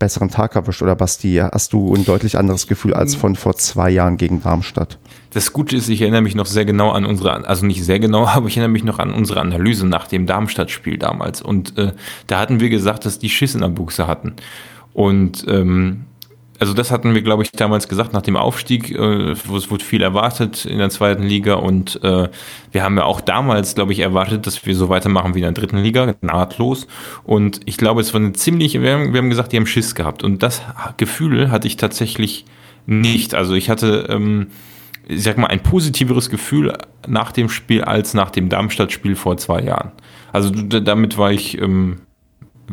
besseren 0.02 0.30
Tag 0.30 0.56
erwischt 0.56 0.82
oder 0.82 0.96
Basti, 0.96 1.36
hast 1.36 1.74
du 1.74 1.94
ein 1.94 2.04
deutlich 2.04 2.36
anderes 2.38 2.66
Gefühl 2.66 2.96
als 2.96 3.14
von 3.14 3.36
vor 3.36 3.56
zwei 3.56 3.92
Jahren 3.92 4.18
gegen 4.18 4.42
Darmstadt? 4.42 4.98
Das 5.32 5.54
Gute 5.54 5.76
ist, 5.76 5.90
ich 5.90 6.02
erinnere 6.02 6.24
mich 6.24 6.34
noch 6.34 6.48
sehr 6.48 6.66
genau 6.66 6.90
an 6.90 7.06
unsere, 7.06 7.48
also 7.48 7.68
nicht 7.68 7.86
sehr 7.86 8.00
genau, 8.00 8.26
aber 8.28 8.48
ich 8.48 8.58
erinnere 8.58 8.74
mich 8.74 8.84
noch 8.84 8.98
an 8.98 9.14
unsere 9.14 9.40
Analyse 9.40 9.86
nach 9.88 10.08
dem 10.08 10.26
Darmstadt-Spiel 10.26 10.98
damals. 10.98 11.42
Und 11.42 11.78
äh, 11.78 11.94
da 12.26 12.40
hatten 12.40 12.60
wir 12.60 12.70
gesagt, 12.70 13.06
dass 13.06 13.20
die 13.20 13.30
Schiss 13.30 13.54
in 13.54 13.62
der 13.62 13.70
Buchse 13.70 14.08
hatten. 14.08 14.34
Und 14.94 15.46
ähm, 15.48 16.06
also 16.62 16.76
das 16.76 16.92
hatten 16.92 17.16
wir, 17.16 17.24
glaube 17.24 17.42
ich, 17.42 17.52
damals 17.52 17.88
gesagt, 17.88 18.14
nach 18.14 18.22
dem 18.22 18.36
Aufstieg, 18.36 18.92
äh, 18.92 19.32
es 19.32 19.72
wurde 19.72 19.84
viel 19.84 20.04
erwartet 20.04 20.64
in 20.64 20.78
der 20.78 20.92
zweiten 20.92 21.24
Liga 21.24 21.56
und 21.56 22.00
äh, 22.04 22.30
wir 22.72 22.84
haben 22.84 22.98
ja 22.98 23.04
auch 23.04 23.20
damals, 23.20 23.74
glaube 23.74 23.94
ich, 23.94 24.00
erwartet, 24.00 24.46
dass 24.46 24.64
wir 24.64 24.76
so 24.76 24.88
weitermachen 24.88 25.34
wie 25.34 25.40
in 25.40 25.46
der 25.46 25.54
dritten 25.54 25.80
Liga, 25.80 26.14
nahtlos. 26.22 26.86
Und 27.24 27.62
ich 27.66 27.78
glaube, 27.78 28.02
es 28.02 28.14
war 28.14 28.22
eine 28.22 28.34
ziemlich, 28.34 28.80
wir 28.80 28.94
haben, 28.94 29.12
wir 29.12 29.18
haben 29.18 29.32
gesagt, 29.32 29.54
die 29.54 29.58
haben 29.58 29.66
Schiss 29.66 29.96
gehabt. 29.96 30.24
Und 30.24 30.44
das 30.44 30.62
Gefühl 30.98 31.50
hatte 31.50 31.66
ich 31.66 31.78
tatsächlich 31.78 32.46
nicht. 32.86 33.34
Also 33.34 33.56
ich 33.56 33.72
hatte, 33.72 34.06
ähm, 34.12 34.50
ich 35.08 35.24
sag 35.24 35.40
mal, 35.40 35.48
ein 35.48 35.64
positiveres 35.64 36.30
Gefühl 36.30 36.78
nach 37.08 37.32
dem 37.32 37.50
Spiel 37.50 37.84
als 37.84 38.14
nach 38.14 38.30
dem 38.30 38.50
Darmstadt-Spiel 38.50 39.16
vor 39.16 39.36
zwei 39.38 39.64
Jahren. 39.64 39.94
Also 40.32 40.52
damit 40.52 41.18
war 41.18 41.32
ich 41.32 41.60
ähm, 41.60 42.02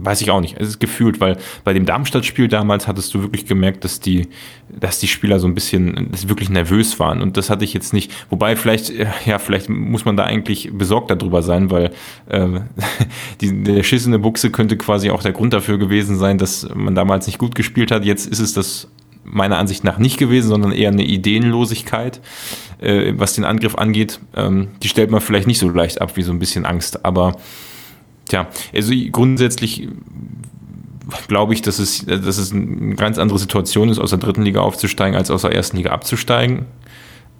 weiß 0.04 0.20
ich 0.20 0.30
auch 0.30 0.40
nicht. 0.40 0.56
Es 0.58 0.68
ist 0.68 0.80
gefühlt, 0.80 1.20
weil 1.20 1.36
bei 1.64 1.72
dem 1.72 1.86
Darmstadt-Spiel 1.86 2.48
damals 2.48 2.86
hattest 2.86 3.14
du 3.14 3.22
wirklich 3.22 3.46
gemerkt, 3.46 3.84
dass 3.84 4.00
die, 4.00 4.28
dass 4.68 4.98
die 4.98 5.08
Spieler 5.08 5.38
so 5.38 5.46
ein 5.46 5.54
bisschen 5.54 6.10
dass 6.10 6.28
wirklich 6.28 6.50
nervös 6.50 6.98
waren. 6.98 7.20
Und 7.20 7.36
das 7.36 7.50
hatte 7.50 7.64
ich 7.64 7.74
jetzt 7.74 7.92
nicht. 7.92 8.12
Wobei 8.30 8.56
vielleicht, 8.56 8.92
ja, 9.26 9.38
vielleicht 9.38 9.68
muss 9.68 10.04
man 10.04 10.16
da 10.16 10.24
eigentlich 10.24 10.70
besorgt 10.72 11.10
darüber 11.10 11.42
sein, 11.42 11.70
weil 11.70 11.92
äh, 12.26 12.60
die, 13.40 13.62
der 13.62 13.82
Schiss 13.82 14.06
in 14.06 14.12
der 14.12 14.18
Buchse 14.18 14.50
könnte 14.50 14.76
quasi 14.76 15.10
auch 15.10 15.22
der 15.22 15.32
Grund 15.32 15.52
dafür 15.52 15.78
gewesen 15.78 16.16
sein, 16.16 16.38
dass 16.38 16.68
man 16.74 16.94
damals 16.94 17.26
nicht 17.26 17.38
gut 17.38 17.54
gespielt 17.54 17.90
hat. 17.90 18.04
Jetzt 18.04 18.26
ist 18.26 18.40
es 18.40 18.54
das 18.54 18.88
meiner 19.30 19.58
Ansicht 19.58 19.84
nach 19.84 19.98
nicht 19.98 20.18
gewesen, 20.18 20.48
sondern 20.48 20.72
eher 20.72 20.90
eine 20.90 21.04
Ideenlosigkeit, 21.04 22.20
äh, 22.80 23.12
was 23.16 23.34
den 23.34 23.44
Angriff 23.44 23.74
angeht. 23.74 24.20
Ähm, 24.36 24.68
die 24.82 24.88
stellt 24.88 25.10
man 25.10 25.20
vielleicht 25.20 25.46
nicht 25.46 25.58
so 25.58 25.68
leicht 25.68 26.00
ab 26.00 26.16
wie 26.16 26.22
so 26.22 26.32
ein 26.32 26.38
bisschen 26.38 26.64
Angst. 26.64 27.04
Aber 27.04 27.36
Tja, 28.28 28.46
also 28.74 28.92
grundsätzlich 29.10 29.88
glaube 31.26 31.54
ich, 31.54 31.62
dass 31.62 31.78
es, 31.78 32.04
dass 32.04 32.38
es 32.38 32.52
eine 32.52 32.94
ganz 32.94 33.18
andere 33.18 33.38
Situation 33.38 33.88
ist, 33.88 33.98
aus 33.98 34.10
der 34.10 34.18
dritten 34.18 34.42
Liga 34.42 34.60
aufzusteigen, 34.60 35.16
als 35.16 35.30
aus 35.30 35.42
der 35.42 35.52
ersten 35.52 35.78
Liga 35.78 35.90
abzusteigen. 35.90 36.66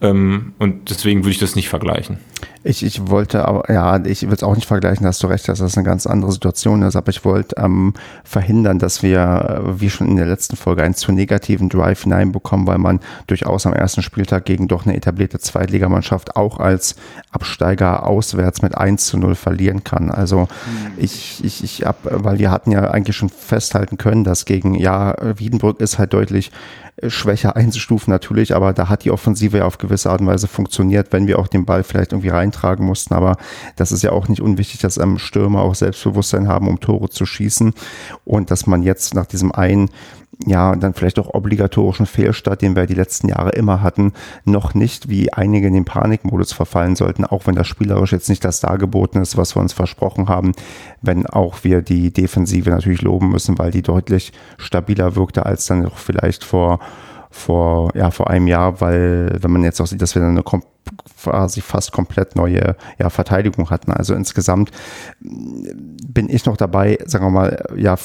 Ähm, 0.01 0.53
und 0.59 0.91
deswegen 0.91 1.21
würde 1.21 1.31
ich 1.31 1.39
das 1.39 1.57
nicht 1.57 1.69
vergleichen. 1.69 2.19
Ich, 2.63 2.85
ich 2.85 3.09
wollte 3.09 3.47
aber, 3.47 3.73
ja, 3.73 4.05
ich 4.05 4.23
will 4.23 4.35
es 4.35 4.43
auch 4.43 4.55
nicht 4.55 4.67
vergleichen, 4.67 5.03
da 5.03 5.09
hast 5.09 5.23
du 5.23 5.27
recht, 5.27 5.49
dass 5.49 5.59
das 5.59 5.77
eine 5.77 5.85
ganz 5.85 6.07
andere 6.07 6.31
Situation 6.31 6.83
ist, 6.83 6.97
aber 6.97 7.09
ich 7.09 7.25
wollte 7.25 7.57
ähm, 7.59 7.95
verhindern, 8.25 8.79
dass 8.79 9.03
wir, 9.03 9.63
äh, 9.65 9.81
wie 9.81 9.91
schon 9.91 10.09
in 10.09 10.17
der 10.17 10.27
letzten 10.27 10.57
Folge, 10.57 10.83
einen 10.83 10.95
zu 10.95 11.11
negativen 11.11 11.69
Drive 11.69 12.03
hineinbekommen, 12.03 12.67
weil 12.67 12.79
man 12.79 13.01
durchaus 13.27 13.67
am 13.67 13.73
ersten 13.73 14.03
Spieltag 14.03 14.45
gegen 14.45 14.69
doch 14.69 14.87
eine 14.87 14.97
etablierte 14.97 15.39
Zweitligamannschaft 15.39 16.37
auch 16.37 16.59
als 16.59 16.97
Absteiger 17.31 18.07
auswärts 18.07 18.63
mit 18.63 18.77
1 18.77 19.07
zu 19.07 19.19
0 19.19 19.35
verlieren 19.35 19.83
kann. 19.83 20.11
Also 20.11 20.43
mhm. 20.43 20.93
ich, 20.97 21.45
ich, 21.45 21.65
ich 21.65 21.87
hab, 21.87 21.99
weil 22.03 22.39
wir 22.39 22.51
hatten 22.51 22.71
ja 22.71 22.91
eigentlich 22.91 23.17
schon 23.17 23.31
festhalten 23.31 23.99
können, 23.99 24.25
dass 24.25 24.45
gegen, 24.45 24.75
ja, 24.75 25.15
Wiedenbrück 25.39 25.81
ist 25.81 25.99
halt 25.99 26.13
deutlich 26.13 26.51
schwächer 27.07 27.57
einzustufen 27.57 28.11
natürlich, 28.11 28.55
aber 28.55 28.73
da 28.73 28.89
hat 28.89 29.05
die 29.05 29.11
Offensive 29.11 29.59
ja 29.59 29.65
auf 29.65 29.79
gewisse 29.79 30.11
Art 30.11 30.21
und 30.21 30.27
Weise 30.27 30.49
funktioniert, 30.49 31.13
wenn 31.13 31.27
wir 31.27 31.39
auch 31.39 31.47
den 31.47 31.65
Ball 31.65 31.85
vielleicht 31.85 32.13
irgendwie 32.13 32.31
reintragen 32.31 32.85
mussten. 32.85 33.15
Aber 33.15 33.37
das 33.77 33.93
ist 33.93 34.03
ja 34.03 34.13
auch 34.13 34.29
nicht 34.29 34.41
unwichtig, 34.41 34.81
dass 34.81 34.97
ähm, 34.97 35.19
Stürmer 35.19 35.63
auch 35.63 35.75
Selbstbewusstsein 35.75 36.49
haben, 36.49 36.69
um 36.69 36.81
Tore 36.81 37.09
zu 37.09 37.27
schießen 37.27 37.73
und 38.25 38.51
dass 38.51 38.67
man 38.67 38.83
jetzt 38.83 39.15
nach 39.15 39.27
diesem 39.27 39.53
einen 39.53 39.91
ja, 40.47 40.77
dann 40.77 40.95
vielleicht 40.95 41.19
auch 41.19 41.35
obligatorischen 41.35 42.07
Fehlstart, 42.07 42.63
den 42.63 42.77
wir 42.77 42.87
die 42.87 42.95
letzten 42.95 43.29
Jahre 43.29 43.51
immer 43.51 43.83
hatten, 43.83 44.13
noch 44.45 44.73
nicht 44.73 45.09
wie 45.09 45.33
einige 45.33 45.67
in 45.67 45.75
den 45.75 45.85
Panikmodus 45.85 46.53
verfallen 46.53 46.95
sollten, 46.95 47.25
auch 47.25 47.47
wenn 47.47 47.57
das 47.57 47.67
spielerisch 47.67 48.13
jetzt 48.13 48.29
nicht 48.29 48.45
das 48.45 48.61
dargeboten 48.61 49.21
ist, 49.21 49.37
was 49.37 49.57
wir 49.57 49.61
uns 49.61 49.73
versprochen 49.73 50.29
haben, 50.29 50.53
wenn 51.03 51.27
auch 51.27 51.65
wir 51.65 51.83
die 51.83 52.13
Defensive 52.13 52.71
natürlich 52.71 53.03
loben 53.03 53.31
müssen, 53.31 53.59
weil 53.59 53.73
die 53.73 53.83
deutlich 53.83 54.33
stabiler 54.59 55.17
wirkte 55.17 55.45
als 55.45 55.67
dann 55.67 55.87
auch 55.87 55.99
vielleicht 55.99 56.45
vor 56.45 56.79
vor, 57.39 57.91
ja, 57.95 58.11
vor 58.11 58.31
einem 58.31 58.47
Jahr, 58.47 58.81
weil 58.81 59.37
wenn 59.41 59.51
man 59.51 59.65
jetzt 59.65 59.81
auch 59.81 59.87
sieht, 59.87 60.03
dass 60.03 60.15
wir 60.15 60.23
eine 60.23 60.43
quasi 61.23 61.61
fast 61.61 61.93
komplett 61.93 62.35
neue 62.37 62.77
ja, 62.99 63.11
Verteidigung 63.11 63.71
hatten. 63.71 63.93
Also 63.93 64.15
insgesamt 64.15 64.71
bin 65.21 66.29
ich 66.29 66.47
noch 66.47 66.57
dabei, 66.57 66.99
sagen 67.07 67.27
wir 67.27 67.31
mal, 67.31 67.65
ja, 67.77 67.97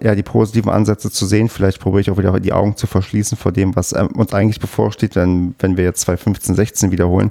ja, 0.00 0.14
die 0.14 0.22
positiven 0.22 0.70
Ansätze 0.70 1.10
zu 1.10 1.26
sehen. 1.26 1.48
Vielleicht 1.48 1.80
probiere 1.80 2.00
ich 2.00 2.10
auch 2.10 2.18
wieder 2.18 2.38
die 2.40 2.52
Augen 2.52 2.76
zu 2.76 2.86
verschließen 2.86 3.36
vor 3.36 3.52
dem, 3.52 3.76
was 3.76 3.92
ähm, 3.92 4.08
uns 4.08 4.34
eigentlich 4.34 4.60
bevorsteht, 4.60 5.16
wenn, 5.16 5.54
wenn 5.58 5.76
wir 5.76 5.84
jetzt 5.84 6.02
2015, 6.02 6.54
16 6.54 6.90
wiederholen. 6.90 7.30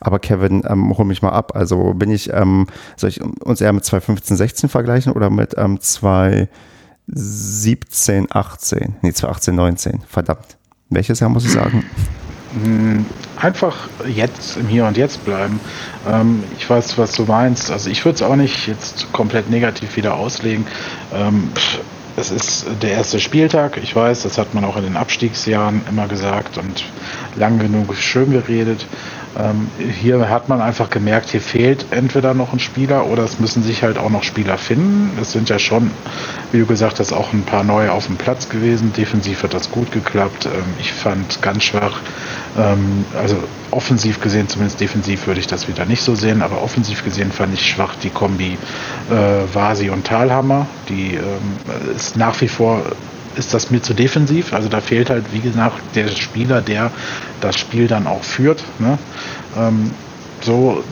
Aber 0.00 0.18
Kevin, 0.18 0.62
ähm, 0.68 0.96
hol 0.96 1.04
mich 1.04 1.22
mal 1.22 1.30
ab. 1.30 1.52
Also 1.54 1.94
bin 1.94 2.10
ich, 2.10 2.32
ähm, 2.32 2.66
soll 2.96 3.10
ich 3.10 3.22
uns 3.22 3.60
eher 3.60 3.72
mit 3.72 3.84
2015, 3.84 4.36
16 4.36 4.68
vergleichen 4.68 5.12
oder 5.12 5.30
mit 5.30 5.54
ähm, 5.56 5.80
2017, 5.80 8.26
18? 8.30 8.96
Nee, 9.02 9.12
2018, 9.12 9.54
19. 9.54 10.00
Verdammt. 10.06 10.57
Welches 10.90 11.20
Jahr 11.20 11.30
muss 11.30 11.44
ich 11.44 11.52
sagen? 11.52 11.84
Hm, 12.62 13.04
einfach 13.36 13.88
jetzt 14.06 14.56
im 14.56 14.68
Hier 14.68 14.86
und 14.86 14.96
Jetzt 14.96 15.24
bleiben. 15.24 15.60
Ähm, 16.08 16.42
ich 16.56 16.68
weiß, 16.68 16.96
was 16.96 17.12
du 17.12 17.24
meinst. 17.24 17.70
Also 17.70 17.90
ich 17.90 18.04
würde 18.04 18.16
es 18.16 18.22
auch 18.22 18.36
nicht 18.36 18.66
jetzt 18.66 19.12
komplett 19.12 19.50
negativ 19.50 19.96
wieder 19.96 20.14
auslegen. 20.14 20.66
Ähm, 21.14 21.50
es 22.16 22.30
ist 22.30 22.66
der 22.82 22.92
erste 22.92 23.20
Spieltag. 23.20 23.76
Ich 23.76 23.94
weiß, 23.94 24.22
das 24.22 24.38
hat 24.38 24.54
man 24.54 24.64
auch 24.64 24.76
in 24.76 24.82
den 24.82 24.96
Abstiegsjahren 24.96 25.82
immer 25.88 26.08
gesagt 26.08 26.58
und 26.58 26.84
lang 27.36 27.58
genug 27.58 27.94
schön 27.94 28.32
geredet. 28.32 28.86
Ähm, 29.38 29.68
hier 29.78 30.28
hat 30.28 30.48
man 30.48 30.60
einfach 30.60 30.90
gemerkt, 30.90 31.30
hier 31.30 31.40
fehlt 31.40 31.86
entweder 31.90 32.34
noch 32.34 32.52
ein 32.52 32.58
Spieler 32.58 33.06
oder 33.06 33.22
es 33.22 33.38
müssen 33.38 33.62
sich 33.62 33.84
halt 33.84 33.96
auch 33.96 34.10
noch 34.10 34.24
Spieler 34.24 34.58
finden. 34.58 35.16
Es 35.20 35.32
sind 35.32 35.48
ja 35.48 35.60
schon, 35.60 35.92
wie 36.50 36.58
du 36.58 36.66
gesagt 36.66 36.98
hast, 36.98 37.12
auch 37.12 37.32
ein 37.32 37.42
paar 37.42 37.62
neue 37.62 37.92
auf 37.92 38.06
dem 38.06 38.16
Platz 38.16 38.48
gewesen. 38.48 38.92
Defensiv 38.92 39.44
hat 39.44 39.54
das 39.54 39.70
gut 39.70 39.92
geklappt. 39.92 40.46
Ähm, 40.46 40.64
ich 40.80 40.92
fand 40.92 41.40
ganz 41.40 41.64
schwach, 41.64 42.00
ähm, 42.58 43.04
also 43.16 43.36
offensiv 43.70 44.20
gesehen, 44.20 44.48
zumindest 44.48 44.80
defensiv 44.80 45.26
würde 45.26 45.40
ich 45.40 45.46
das 45.46 45.68
wieder 45.68 45.84
nicht 45.84 46.02
so 46.02 46.14
sehen, 46.16 46.42
aber 46.42 46.62
offensiv 46.62 47.04
gesehen 47.04 47.30
fand 47.30 47.54
ich 47.54 47.64
schwach 47.64 47.94
die 48.02 48.10
Kombi 48.10 48.58
äh, 49.10 49.54
Vasi 49.54 49.90
und 49.90 50.04
Talhammer. 50.04 50.66
Die 50.88 51.14
ähm, 51.14 51.94
ist 51.94 52.16
nach 52.16 52.40
wie 52.40 52.48
vor 52.48 52.82
ist 53.38 53.54
das 53.54 53.70
mir 53.70 53.80
zu 53.80 53.94
defensiv. 53.94 54.52
Also 54.52 54.68
da 54.68 54.80
fehlt 54.80 55.10
halt, 55.10 55.24
wie 55.32 55.40
gesagt, 55.40 55.80
der 55.94 56.08
Spieler, 56.08 56.60
der 56.60 56.90
das 57.40 57.56
Spiel 57.56 57.86
dann 57.86 58.06
auch 58.06 58.24
führt. 58.24 58.62
Ne? 58.78 58.98
Ähm, 59.56 59.92
so, 60.40 60.82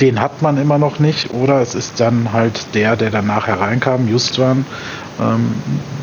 den 0.00 0.20
hat 0.20 0.42
man 0.42 0.58
immer 0.58 0.78
noch 0.78 0.98
nicht. 0.98 1.32
Oder 1.32 1.60
es 1.60 1.74
ist 1.74 2.00
dann 2.00 2.32
halt 2.32 2.74
der, 2.74 2.96
der 2.96 3.10
dann 3.10 3.26
nachher 3.26 3.60
reinkam, 3.60 4.08
Justwan, 4.08 4.66
ähm, 5.20 5.54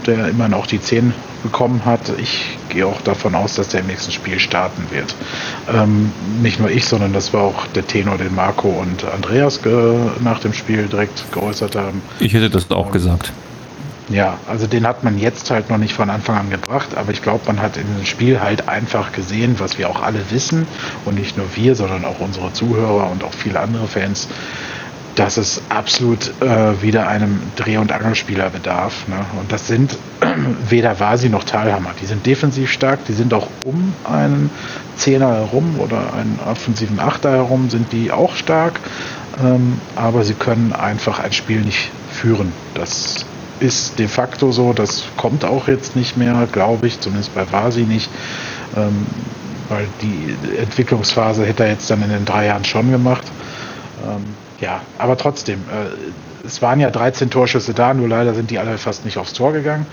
der 0.08 0.30
immerhin 0.30 0.54
auch 0.54 0.68
die 0.68 0.82
10 0.82 1.14
bekommen 1.44 1.84
hat. 1.86 2.02
Ich 2.18 2.58
gehe 2.70 2.86
auch 2.86 3.02
davon 3.02 3.36
aus, 3.36 3.56
dass 3.56 3.70
der 3.70 3.82
im 3.82 3.88
nächsten 3.88 4.12
Spiel 4.12 4.40
starten 4.40 4.88
wird. 4.92 5.16
Ähm, 5.74 6.12
nicht 6.42 6.60
nur 6.60 6.70
ich, 6.70 6.86
sondern 6.86 7.14
das 7.14 7.34
war 7.34 7.44
auch 7.44 7.68
der 7.68 7.86
Tenor, 7.86 8.18
den 8.18 8.34
Marco 8.34 8.70
und 8.70 9.06
Andreas 9.06 9.60
nach 10.22 10.40
dem 10.40 10.54
Spiel 10.54 10.88
direkt 10.88 11.32
geäußert 11.32 11.76
haben. 11.76 12.02
Ich 12.20 12.34
hätte 12.34 12.50
das 12.50 12.70
auch 12.72 12.92
gesagt. 12.92 13.32
Ja, 14.10 14.40
also 14.48 14.66
den 14.66 14.88
hat 14.88 15.04
man 15.04 15.20
jetzt 15.20 15.52
halt 15.52 15.70
noch 15.70 15.78
nicht 15.78 15.94
von 15.94 16.10
Anfang 16.10 16.36
an 16.36 16.50
gebracht, 16.50 16.98
aber 16.98 17.12
ich 17.12 17.22
glaube, 17.22 17.42
man 17.46 17.62
hat 17.62 17.78
in 17.78 17.86
dem 17.96 18.06
Spiel 18.06 18.40
halt 18.40 18.68
einfach 18.68 19.12
gesehen, 19.12 19.60
was 19.60 19.78
wir 19.78 19.88
auch 19.88 20.02
alle 20.02 20.32
wissen 20.32 20.68
und 21.06 21.16
nicht 21.20 21.38
nur 21.38 21.46
wir, 21.56 21.76
sondern 21.76 22.06
auch 22.06 22.20
unsere 22.20 22.52
Zuhörer 22.52 23.12
und 23.12 23.24
auch 23.24 23.34
viele 23.34 23.60
andere 23.60 23.88
Fans, 23.88 24.28
dass 25.14 25.38
es 25.38 25.62
absolut 25.70 26.34
äh, 26.42 26.82
wieder 26.82 27.08
einem 27.08 27.42
Dreh- 27.56 27.78
und 27.78 27.92
Angelspieler 27.92 28.50
bedarf. 28.50 29.08
Ne? 29.08 29.18
Und 29.40 29.52
das 29.52 29.68
sind 29.68 29.98
weder 30.70 31.00
Vasi 31.00 31.30
noch 31.30 31.44
Talhammer. 31.44 31.92
Die 32.02 32.06
sind 32.06 32.26
defensiv 32.26 32.72
stark, 32.72 33.06
die 33.06 33.14
sind 33.14 33.34
auch 33.34 33.48
um 33.66 33.94
einen 34.06 34.50
Zehner 34.96 35.34
herum 35.34 35.80
oder 35.80 36.14
einen 36.14 36.40
offensiven 36.50 37.00
Achter 37.00 37.32
herum 37.32 37.70
sind 37.70 37.92
die 37.92 38.12
auch 38.12 38.36
stark, 38.36 38.80
ähm, 39.44 39.80
aber 39.96 40.24
sie 40.24 40.34
können 40.34 40.74
einfach 40.74 41.20
ein 41.20 41.34
Spiel 41.34 41.62
nicht 41.62 41.92
führen. 42.12 42.52
Das 42.74 43.26
ist 43.60 44.00
de 44.00 44.08
facto 44.08 44.52
so, 44.52 44.74
das 44.74 45.06
kommt 45.18 45.46
auch 45.46 45.68
jetzt 45.68 45.96
nicht 45.96 46.18
mehr, 46.18 46.48
glaube 46.52 46.88
ich, 46.88 47.00
zumindest 47.00 47.34
bei 47.36 47.52
Vasi 47.52 47.82
nicht, 47.82 48.10
ähm, 48.76 49.06
weil 49.70 49.88
die 50.02 50.58
Entwicklungsphase 50.58 51.46
hätte 51.46 51.64
er 51.64 51.72
jetzt 51.72 51.90
dann 51.90 52.02
in 52.04 52.10
den 52.10 52.26
drei 52.26 52.48
Jahren 52.48 52.66
schon 52.66 52.92
gemacht. 52.92 53.24
Ähm, 54.04 54.24
ja, 54.60 54.82
aber 54.98 55.18
trotzdem, 55.18 55.60
äh, 55.60 56.46
es 56.46 56.62
waren 56.62 56.80
ja 56.80 56.90
13 56.90 57.30
Torschüsse 57.30 57.74
da, 57.74 57.94
nur 57.94 58.08
leider 58.08 58.34
sind 58.34 58.50
die 58.50 58.60
alle 58.60 58.78
fast 58.78 59.06
nicht 59.06 59.18
aufs 59.18 59.34
Tor 59.34 59.54
gegangen 59.54 59.86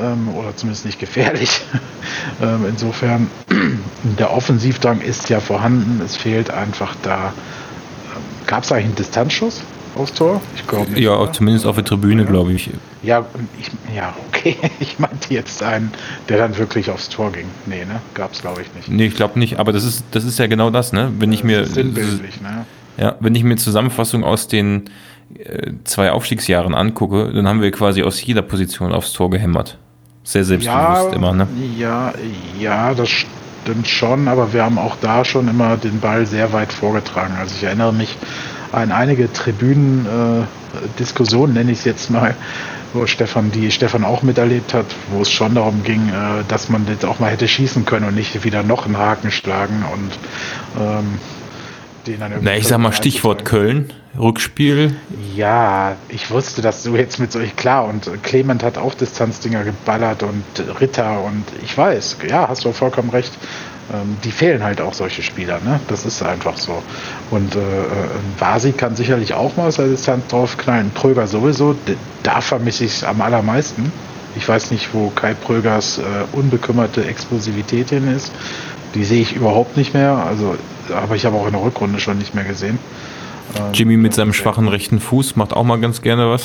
ähm, 0.00 0.34
oder 0.34 0.56
zumindest 0.56 0.84
nicht 0.84 0.98
gefährlich. 0.98 1.62
ähm, 2.42 2.66
insofern, 2.68 3.30
der 4.18 4.32
Offensivdrang 4.32 5.00
ist 5.00 5.28
ja 5.28 5.40
vorhanden, 5.40 6.00
es 6.04 6.16
fehlt 6.16 6.50
einfach 6.50 6.94
da. 7.02 7.26
Ähm, 8.14 8.22
Gab 8.46 8.64
es 8.64 8.72
eigentlich 8.72 8.86
einen 8.86 8.94
Distanzschuss? 8.96 9.62
Aufs 9.96 10.14
Tor? 10.14 10.40
Ich 10.54 10.66
glaube 10.66 10.90
nicht. 10.90 11.00
Ja, 11.00 11.16
oder? 11.16 11.32
zumindest 11.32 11.66
auf 11.66 11.76
der 11.76 11.84
Tribüne, 11.84 12.24
glaube 12.24 12.52
ich. 12.52 12.70
Ja, 13.02 13.24
ich, 13.58 13.70
ja, 13.94 14.14
okay. 14.28 14.56
Ich 14.80 14.98
meinte 14.98 15.32
jetzt 15.34 15.62
einen, 15.62 15.92
der 16.28 16.38
dann 16.38 16.56
wirklich 16.56 16.90
aufs 16.90 17.08
Tor 17.08 17.32
ging. 17.32 17.46
Nee, 17.66 17.84
ne? 17.84 18.00
Gab 18.14 18.32
es, 18.32 18.40
glaube 18.40 18.62
ich, 18.62 18.74
nicht. 18.74 18.88
Nee, 18.88 19.06
ich 19.06 19.14
glaube 19.14 19.38
nicht, 19.38 19.58
aber 19.58 19.72
das 19.72 19.84
ist, 19.84 20.04
das 20.10 20.24
ist 20.24 20.38
ja 20.38 20.46
genau 20.46 20.70
das, 20.70 20.92
ne? 20.92 21.12
Wenn 21.18 21.32
ich 21.32 21.44
mir. 21.44 21.66
sinnbildlich, 21.66 22.40
ne? 22.40 22.66
Ja, 22.96 23.16
wenn 23.20 23.34
ich 23.34 23.44
mir 23.44 23.56
Zusammenfassung 23.56 24.24
aus 24.24 24.48
den 24.48 24.90
äh, 25.38 25.72
zwei 25.84 26.10
Aufstiegsjahren 26.10 26.74
angucke, 26.74 27.32
dann 27.32 27.48
haben 27.48 27.62
wir 27.62 27.70
quasi 27.70 28.02
aus 28.02 28.22
jeder 28.24 28.42
Position 28.42 28.92
aufs 28.92 29.12
Tor 29.12 29.30
gehämmert. 29.30 29.78
Sehr 30.22 30.44
selbstbewusst 30.44 31.10
ja, 31.10 31.12
immer, 31.12 31.32
ne? 31.32 31.48
Ja, 31.78 32.12
ja, 32.58 32.94
das 32.94 33.08
stimmt 33.08 33.88
schon, 33.88 34.28
aber 34.28 34.52
wir 34.52 34.64
haben 34.64 34.78
auch 34.78 34.96
da 35.00 35.24
schon 35.24 35.48
immer 35.48 35.76
den 35.76 36.00
Ball 36.00 36.26
sehr 36.26 36.52
weit 36.52 36.72
vorgetragen. 36.72 37.34
Also 37.38 37.54
ich 37.56 37.62
erinnere 37.62 37.92
mich 37.92 38.16
an 38.72 38.92
einige 38.92 39.32
Tribünen-Diskussionen, 39.32 41.54
äh, 41.54 41.58
nenne 41.58 41.72
ich 41.72 41.78
es 41.78 41.84
jetzt 41.84 42.10
mal, 42.10 42.36
wo 42.92 43.06
Stefan, 43.06 43.50
die 43.50 43.70
Stefan 43.70 44.04
auch 44.04 44.22
miterlebt 44.22 44.74
hat, 44.74 44.86
wo 45.10 45.22
es 45.22 45.30
schon 45.30 45.54
darum 45.54 45.82
ging, 45.84 46.08
äh, 46.08 46.44
dass 46.48 46.68
man 46.68 46.86
jetzt 46.88 47.04
auch 47.04 47.20
mal 47.20 47.30
hätte 47.30 47.48
schießen 47.48 47.84
können 47.84 48.06
und 48.06 48.14
nicht 48.14 48.44
wieder 48.44 48.62
noch 48.62 48.86
einen 48.86 48.98
Haken 48.98 49.30
schlagen 49.30 49.84
und 49.92 50.10
ähm, 50.80 51.18
den 52.06 52.20
dann 52.20 52.32
irgendwie. 52.32 52.50
Na, 52.50 52.56
ich 52.56 52.66
sag 52.66 52.78
mal 52.78 52.92
Stichwort 52.92 53.44
Köln, 53.44 53.92
Rückspiel. 54.18 54.96
Ja, 55.34 55.96
ich 56.08 56.30
wusste, 56.30 56.62
dass 56.62 56.82
du 56.82 56.96
jetzt 56.96 57.18
mit 57.18 57.32
solch 57.32 57.56
klar 57.56 57.86
und 57.86 58.10
Clement 58.22 58.62
hat 58.62 58.78
auch 58.78 58.94
Distanzdinger 58.94 59.64
geballert 59.64 60.22
und 60.22 60.44
Ritter 60.80 61.22
und 61.22 61.44
ich 61.62 61.76
weiß, 61.76 62.18
ja, 62.28 62.48
hast 62.48 62.64
du 62.64 62.72
vollkommen 62.72 63.10
recht 63.10 63.32
ähm, 63.92 64.16
die 64.24 64.30
fehlen 64.30 64.62
halt 64.62 64.80
auch 64.80 64.94
solche 64.94 65.22
Spieler. 65.22 65.60
Ne? 65.64 65.80
Das 65.88 66.04
ist 66.04 66.22
einfach 66.22 66.56
so. 66.56 66.82
Und 67.30 67.56
äh, 67.56 67.58
äh 67.58 67.84
Vasi 68.38 68.72
kann 68.72 68.96
sicherlich 68.96 69.34
auch 69.34 69.56
mal 69.56 69.68
aus 69.68 69.76
der 69.76 69.88
Distanz 69.88 70.26
draufknallen. 70.28 70.90
Pröger 70.90 71.26
sowieso, 71.26 71.74
da 72.22 72.40
vermisse 72.40 72.84
ich 72.84 72.92
es 72.92 73.04
am 73.04 73.20
allermeisten. 73.20 73.92
Ich 74.36 74.48
weiß 74.48 74.70
nicht, 74.70 74.94
wo 74.94 75.10
Kai 75.10 75.34
Prögers 75.34 75.98
äh, 75.98 76.02
unbekümmerte 76.32 77.04
Explosivität 77.04 77.90
hin 77.90 78.14
ist. 78.14 78.32
Die 78.94 79.04
sehe 79.04 79.22
ich 79.22 79.34
überhaupt 79.34 79.76
nicht 79.76 79.92
mehr. 79.94 80.12
Also, 80.12 80.56
aber 80.94 81.16
ich 81.16 81.26
habe 81.26 81.36
auch 81.36 81.46
in 81.46 81.52
der 81.52 81.62
Rückrunde 81.62 81.98
schon 82.00 82.18
nicht 82.18 82.34
mehr 82.34 82.44
gesehen. 82.44 82.78
Jimmy 83.72 83.96
mit 83.96 84.14
seinem 84.14 84.32
schwachen 84.32 84.68
rechten 84.68 85.00
Fuß 85.00 85.36
macht 85.36 85.52
auch 85.52 85.64
mal 85.64 85.80
ganz 85.80 86.02
gerne 86.02 86.30
was. 86.30 86.44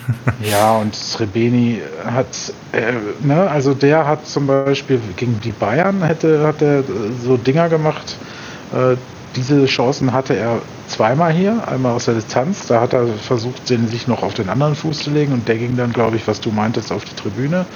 ja, 0.42 0.76
und 0.76 0.94
Srebeni 0.94 1.80
hat, 2.04 2.26
äh, 2.72 2.92
ne, 3.24 3.48
also 3.50 3.74
der 3.74 4.06
hat 4.06 4.26
zum 4.26 4.46
Beispiel 4.46 5.00
gegen 5.16 5.40
die 5.40 5.52
Bayern 5.52 6.02
hätte, 6.02 6.46
hat 6.46 6.62
er 6.62 6.84
so 7.22 7.36
Dinger 7.36 7.68
gemacht. 7.68 8.16
Äh, 8.72 8.96
diese 9.36 9.66
Chancen 9.66 10.12
hatte 10.12 10.34
er 10.34 10.62
zweimal 10.88 11.32
hier, 11.32 11.68
einmal 11.68 11.92
aus 11.92 12.06
der 12.06 12.14
Distanz. 12.14 12.66
Da 12.66 12.80
hat 12.80 12.94
er 12.94 13.06
versucht, 13.06 13.68
den 13.68 13.86
sich 13.88 14.08
noch 14.08 14.22
auf 14.22 14.34
den 14.34 14.48
anderen 14.48 14.74
Fuß 14.74 15.00
zu 15.00 15.10
legen 15.10 15.32
und 15.32 15.46
der 15.46 15.56
ging 15.56 15.76
dann, 15.76 15.92
glaube 15.92 16.16
ich, 16.16 16.26
was 16.26 16.40
du 16.40 16.50
meintest, 16.50 16.90
auf 16.90 17.04
die 17.04 17.14
Tribüne. 17.14 17.66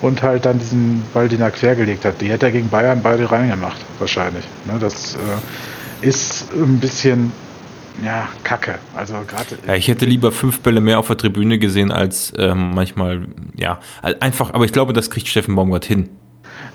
Und 0.00 0.22
halt 0.22 0.46
dann 0.46 0.60
diesen 0.60 1.02
Ball, 1.12 1.28
den 1.28 1.40
er 1.40 1.50
quergelegt 1.50 2.04
hat. 2.04 2.20
Die 2.20 2.30
hätte 2.30 2.46
er 2.46 2.52
gegen 2.52 2.68
Bayern 2.68 3.00
beide 3.02 3.28
reingemacht, 3.30 3.78
wahrscheinlich. 3.98 4.44
Ne, 4.66 4.78
das 4.78 5.14
äh, 5.14 6.06
ist 6.06 6.52
ein 6.52 6.78
bisschen 6.78 7.32
ja, 8.04 8.28
kacke. 8.44 8.78
Also 8.96 9.14
gerade. 9.26 9.58
Ja, 9.66 9.74
ich 9.74 9.88
hätte 9.88 10.04
lieber 10.04 10.32
fünf 10.32 10.60
Bälle 10.60 10.80
mehr 10.80 10.98
auf 10.98 11.08
der 11.08 11.16
Tribüne 11.16 11.58
gesehen 11.58 11.92
als 11.92 12.32
ähm, 12.36 12.72
manchmal, 12.74 13.26
ja, 13.56 13.80
einfach, 14.20 14.54
aber 14.54 14.64
ich 14.64 14.72
glaube, 14.72 14.92
das 14.92 15.10
kriegt 15.10 15.28
Steffen 15.28 15.54
Baumgart 15.54 15.84
hin. 15.84 16.08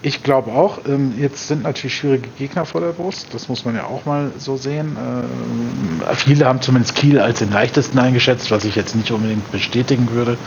Ich 0.06 0.22
glaube 0.22 0.52
auch. 0.52 0.80
Ähm, 0.86 1.14
jetzt 1.18 1.48
sind 1.48 1.64
natürlich 1.64 1.96
schwierige 1.96 2.28
Gegner 2.38 2.66
vor 2.66 2.82
der 2.82 2.90
Brust. 2.90 3.34
Das 3.34 3.48
muss 3.48 3.64
man 3.64 3.76
ja 3.76 3.86
auch 3.86 4.06
mal 4.06 4.32
so 4.38 4.58
sehen. 4.58 4.98
Äh, 4.98 6.16
viele 6.16 6.46
haben 6.46 6.62
zumindest 6.62 6.96
Kiel 6.96 7.20
als 7.20 7.40
den 7.40 7.52
leichtesten 7.52 7.98
eingeschätzt, 7.98 8.52
was 8.52 8.66
ich 8.66 8.76
jetzt 8.76 8.98
nicht 8.98 9.12
unbedingt 9.12 9.50
bestätigen 9.54 10.10
würde. 10.12 10.38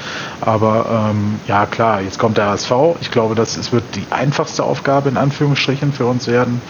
Aber 0.42 1.10
ähm, 1.10 1.40
ja, 1.48 1.64
klar, 1.64 2.02
jetzt 2.02 2.18
kommt 2.18 2.36
der 2.36 2.48
HSV. 2.48 2.72
Ich 3.00 3.10
glaube, 3.10 3.34
das 3.34 3.56
es 3.56 3.72
wird 3.72 3.84
die 3.94 4.04
einfachste 4.10 4.62
Aufgabe 4.62 5.08
in 5.08 5.16
Anführungsstrichen 5.16 5.94
für 5.94 6.04
uns 6.04 6.26
werden. 6.26 6.60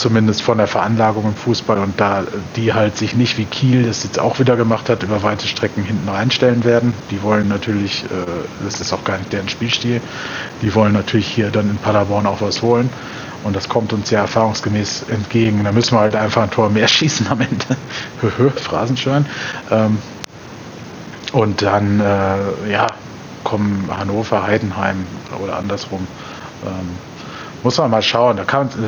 Zumindest 0.00 0.40
von 0.40 0.56
der 0.56 0.66
Veranlagung 0.66 1.26
im 1.26 1.34
Fußball. 1.34 1.78
Und 1.78 2.00
da 2.00 2.24
die 2.56 2.72
halt 2.72 2.96
sich 2.96 3.14
nicht 3.14 3.36
wie 3.36 3.44
Kiel 3.44 3.82
das 3.82 4.02
jetzt 4.02 4.18
auch 4.18 4.38
wieder 4.38 4.56
gemacht 4.56 4.88
hat, 4.88 5.02
über 5.02 5.22
weite 5.22 5.46
Strecken 5.46 5.84
hinten 5.84 6.08
reinstellen 6.08 6.64
werden. 6.64 6.94
Die 7.10 7.22
wollen 7.22 7.48
natürlich, 7.48 8.04
äh, 8.04 8.06
das 8.64 8.80
ist 8.80 8.94
auch 8.94 9.04
gar 9.04 9.18
nicht 9.18 9.30
deren 9.30 9.50
Spielstil, 9.50 10.00
die 10.62 10.74
wollen 10.74 10.94
natürlich 10.94 11.26
hier 11.26 11.50
dann 11.50 11.68
in 11.68 11.76
Paderborn 11.76 12.24
auch 12.24 12.40
was 12.40 12.62
holen. 12.62 12.88
Und 13.44 13.54
das 13.54 13.68
kommt 13.68 13.92
uns 13.92 14.08
ja 14.08 14.20
erfahrungsgemäß 14.20 15.04
entgegen. 15.10 15.64
Da 15.64 15.72
müssen 15.72 15.94
wir 15.94 16.00
halt 16.00 16.16
einfach 16.16 16.44
ein 16.44 16.50
Tor 16.50 16.70
mehr 16.70 16.88
schießen 16.88 17.26
am 17.28 17.42
Ende. 17.42 17.76
Phrasenschwein. 18.56 19.26
Ähm, 19.70 19.98
und 21.32 21.60
dann, 21.60 22.00
äh, 22.00 22.70
ja, 22.72 22.86
kommen 23.44 23.86
Hannover, 23.94 24.46
Heidenheim 24.46 25.04
oder 25.42 25.58
andersrum. 25.58 26.06
Muss 27.62 27.76
man 27.76 27.90
mal 27.90 28.02
schauen. 28.02 28.40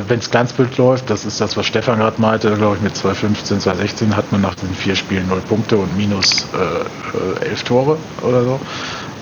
Wenn 0.07 0.19
es 0.19 0.31
Glanzbild 0.31 0.77
läuft, 0.77 1.09
das 1.09 1.25
ist 1.25 1.39
das, 1.39 1.55
was 1.55 1.65
Stefan 1.65 1.99
gerade 1.99 2.19
meinte, 2.19 2.51
glaube 2.55 2.77
ich, 2.77 2.81
mit 2.81 2.95
2015, 2.95 3.59
2016 3.59 4.15
hat 4.15 4.31
man 4.31 4.41
nach 4.41 4.55
den 4.55 4.73
vier 4.73 4.95
Spielen 4.95 5.27
null 5.27 5.41
Punkte 5.41 5.77
und 5.77 5.95
minus 5.95 6.47
äh, 6.53 7.45
elf 7.45 7.63
Tore 7.63 7.97
oder 8.23 8.43
so. 8.43 8.59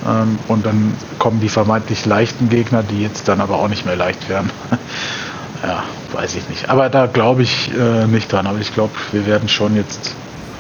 Ähm, 0.08 0.40
und 0.48 0.66
dann 0.66 0.94
kommen 1.20 1.42
die 1.42 1.50
vermeintlich 1.50 2.06
leichten 2.06 2.48
Gegner, 2.50 2.82
die 2.82 3.02
jetzt 3.02 3.28
dann 3.28 3.42
aber 3.42 3.56
auch 3.56 3.68
nicht 3.68 3.86
mehr 3.86 3.98
leicht 3.98 4.30
werden. 4.30 4.50
ja, 5.64 5.84
weiß 6.14 6.36
ich 6.36 6.48
nicht. 6.48 6.70
Aber 6.70 6.90
da 6.90 7.08
glaube 7.08 7.44
ich 7.44 7.72
äh, 7.78 8.08
nicht 8.08 8.32
dran. 8.32 8.48
Aber 8.48 8.60
ich 8.60 8.74
glaube, 8.74 8.94
wir 9.12 9.26
werden 9.26 9.50
schon 9.50 9.76
jetzt 9.76 10.16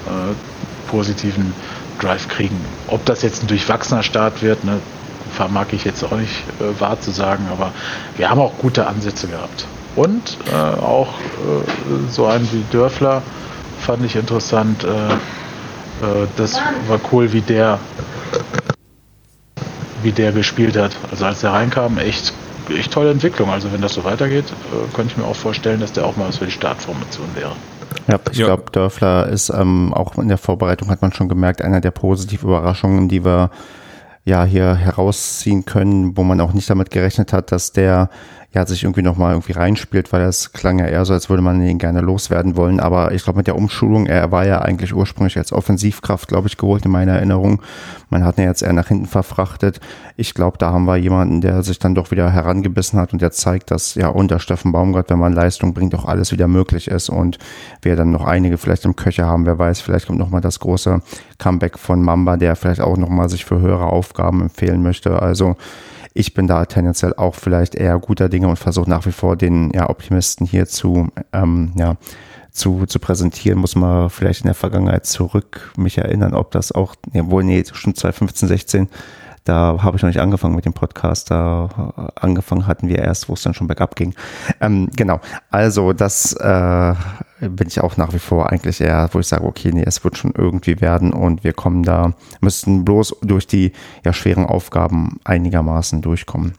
äh, 0.05 0.89
positiven 0.89 1.53
Drive 2.01 2.27
kriegen. 2.27 2.59
Ob 2.87 3.05
das 3.05 3.21
jetzt 3.21 3.43
ein 3.43 3.47
durchwachsener 3.47 4.03
Start 4.03 4.41
wird, 4.41 4.63
ne, 4.65 4.79
vermag 5.35 5.67
ich 5.71 5.83
jetzt 5.85 6.03
auch 6.03 6.11
nicht 6.17 6.43
äh, 6.59 6.79
wahr 6.79 6.99
zu 6.99 7.11
sagen, 7.11 7.47
aber 7.51 7.71
wir 8.17 8.29
haben 8.29 8.39
auch 8.39 8.53
gute 8.57 8.87
Ansätze 8.87 9.27
gehabt. 9.27 9.65
Und 9.95 10.37
äh, 10.51 10.55
auch 10.55 11.19
äh, 11.19 12.09
so 12.09 12.25
einen 12.25 12.49
wie 12.51 12.63
Dörfler 12.71 13.21
fand 13.79 14.05
ich 14.05 14.15
interessant. 14.15 14.83
Äh, 14.83 14.87
äh, 14.87 16.27
das 16.37 16.59
war 16.87 16.99
cool, 17.11 17.33
wie 17.33 17.41
der 17.41 17.79
wie 20.03 20.11
der 20.11 20.31
gespielt 20.31 20.77
hat. 20.77 20.91
Also 21.11 21.25
als 21.25 21.43
er 21.43 21.53
reinkam, 21.53 21.97
echt, 21.97 22.33
echt 22.75 22.91
tolle 22.91 23.11
Entwicklung. 23.11 23.49
Also 23.49 23.71
wenn 23.71 23.81
das 23.81 23.93
so 23.93 24.03
weitergeht, 24.03 24.45
äh, 24.45 24.95
könnte 24.95 25.11
ich 25.11 25.17
mir 25.17 25.25
auch 25.25 25.35
vorstellen, 25.35 25.79
dass 25.79 25.93
der 25.93 26.05
auch 26.05 26.15
mal 26.17 26.27
was 26.27 26.37
für 26.37 26.45
die 26.45 26.51
Startformation 26.51 27.27
wäre. 27.35 27.51
Ja, 28.07 28.19
ich 28.31 28.37
ja. 28.37 28.47
glaube, 28.47 28.71
Dörfler 28.71 29.27
ist 29.27 29.49
ähm, 29.49 29.93
auch 29.93 30.17
in 30.17 30.27
der 30.27 30.37
Vorbereitung 30.37 30.89
hat 30.89 31.01
man 31.01 31.13
schon 31.13 31.29
gemerkt, 31.29 31.61
einer 31.61 31.81
der 31.81 31.91
positiven 31.91 32.49
Überraschungen, 32.49 33.09
die 33.09 33.23
wir 33.23 33.51
ja 34.23 34.43
hier 34.43 34.75
herausziehen 34.75 35.65
können, 35.65 36.15
wo 36.15 36.23
man 36.23 36.41
auch 36.41 36.53
nicht 36.53 36.69
damit 36.69 36.91
gerechnet 36.91 37.33
hat, 37.33 37.51
dass 37.51 37.71
der 37.71 38.09
ja, 38.53 38.65
sich 38.65 38.83
irgendwie 38.83 39.01
nochmal 39.01 39.31
irgendwie 39.31 39.53
reinspielt, 39.53 40.11
weil 40.11 40.25
das 40.25 40.51
klang 40.51 40.79
ja 40.79 40.85
eher 40.85 41.05
so, 41.05 41.13
als 41.13 41.29
würde 41.29 41.41
man 41.41 41.61
ihn 41.61 41.77
gerne 41.77 42.01
loswerden 42.01 42.57
wollen. 42.57 42.81
Aber 42.81 43.13
ich 43.13 43.23
glaube, 43.23 43.37
mit 43.37 43.47
der 43.47 43.55
Umschulung, 43.55 44.07
er 44.07 44.29
war 44.33 44.45
ja 44.45 44.59
eigentlich 44.61 44.93
ursprünglich 44.93 45.37
als 45.37 45.53
Offensivkraft, 45.53 46.27
glaube 46.27 46.49
ich, 46.49 46.57
geholt 46.57 46.83
in 46.83 46.91
meiner 46.91 47.13
Erinnerung. 47.13 47.61
Man 48.09 48.25
hat 48.25 48.37
ihn 48.37 48.43
jetzt 48.43 48.61
eher 48.61 48.73
nach 48.73 48.89
hinten 48.89 49.05
verfrachtet. 49.05 49.79
Ich 50.17 50.33
glaube, 50.33 50.57
da 50.57 50.73
haben 50.73 50.83
wir 50.83 50.97
jemanden, 50.97 51.39
der 51.39 51.63
sich 51.63 51.79
dann 51.79 51.95
doch 51.95 52.11
wieder 52.11 52.29
herangebissen 52.29 52.99
hat 52.99 53.13
und 53.13 53.21
der 53.21 53.31
zeigt, 53.31 53.71
dass 53.71 53.95
ja 53.95 54.09
unter 54.09 54.37
Steffen 54.39 54.73
Baumgart, 54.73 55.09
wenn 55.09 55.19
man 55.19 55.31
Leistung 55.31 55.73
bringt, 55.73 55.95
auch 55.95 56.03
alles 56.03 56.33
wieder 56.33 56.49
möglich 56.49 56.89
ist 56.89 57.07
und 57.07 57.37
wir 57.81 57.95
dann 57.95 58.11
noch 58.11 58.25
einige 58.25 58.57
vielleicht 58.57 58.83
im 58.83 58.97
Köcher 58.97 59.27
haben, 59.27 59.45
wer 59.45 59.59
weiß, 59.59 59.79
vielleicht 59.79 60.07
kommt 60.07 60.19
nochmal 60.19 60.41
das 60.41 60.59
große 60.59 61.01
Comeback 61.37 61.79
von 61.79 62.01
Mamba, 62.01 62.35
der 62.35 62.57
vielleicht 62.57 62.81
auch 62.81 62.97
nochmal 62.97 63.29
sich 63.29 63.45
für 63.45 63.61
höhere 63.61 63.85
Aufgaben 63.85 64.41
empfehlen 64.41 64.83
möchte. 64.83 65.21
Also 65.21 65.55
ich 66.13 66.33
bin 66.33 66.47
da 66.47 66.65
tendenziell 66.65 67.13
auch 67.15 67.35
vielleicht 67.35 67.75
eher 67.75 67.97
guter 67.99 68.29
Dinge 68.29 68.47
und 68.47 68.57
versuche 68.57 68.89
nach 68.89 69.05
wie 69.05 69.11
vor 69.11 69.35
den 69.35 69.71
ja, 69.73 69.89
Optimisten 69.89 70.45
hier 70.45 70.65
zu, 70.67 71.09
ähm, 71.33 71.71
ja, 71.75 71.95
zu, 72.51 72.85
zu 72.85 72.99
präsentieren, 72.99 73.59
muss 73.59 73.75
man 73.75 74.09
vielleicht 74.09 74.41
in 74.41 74.47
der 74.47 74.55
Vergangenheit 74.55 75.05
zurück 75.05 75.71
mich 75.77 75.97
erinnern, 75.97 76.33
ob 76.33 76.51
das 76.51 76.71
auch, 76.71 76.95
ja, 77.13 77.29
wohl, 77.29 77.43
nee, 77.43 77.63
schon 77.71 77.95
2015, 77.95 78.47
16, 78.47 78.89
da 79.43 79.79
habe 79.81 79.97
ich 79.97 80.03
noch 80.03 80.09
nicht 80.09 80.19
angefangen 80.19 80.55
mit 80.55 80.65
dem 80.65 80.73
Podcast. 80.73 81.31
Da 81.31 82.11
angefangen 82.15 82.67
hatten 82.67 82.87
wir 82.87 82.99
erst, 82.99 83.27
wo 83.27 83.33
es 83.33 83.41
dann 83.41 83.53
schon 83.53 83.67
bergab 83.67 83.95
ging. 83.95 84.13
Ähm, 84.59 84.89
genau. 84.95 85.19
Also 85.49 85.93
das 85.93 86.33
äh, 86.33 86.93
bin 87.39 87.67
ich 87.67 87.81
auch 87.81 87.97
nach 87.97 88.13
wie 88.13 88.19
vor 88.19 88.51
eigentlich 88.51 88.81
eher, 88.81 89.09
wo 89.13 89.19
ich 89.19 89.27
sage, 89.27 89.43
okay, 89.43 89.71
nee, 89.73 89.83
es 89.85 90.03
wird 90.03 90.17
schon 90.17 90.33
irgendwie 90.37 90.79
werden 90.79 91.11
und 91.11 91.43
wir 91.43 91.53
kommen 91.53 91.83
da, 91.83 92.13
müssten 92.39 92.85
bloß 92.85 93.17
durch 93.23 93.47
die 93.47 93.71
ja, 94.05 94.13
schweren 94.13 94.45
Aufgaben 94.45 95.19
einigermaßen 95.23 96.01
durchkommen. 96.01 96.53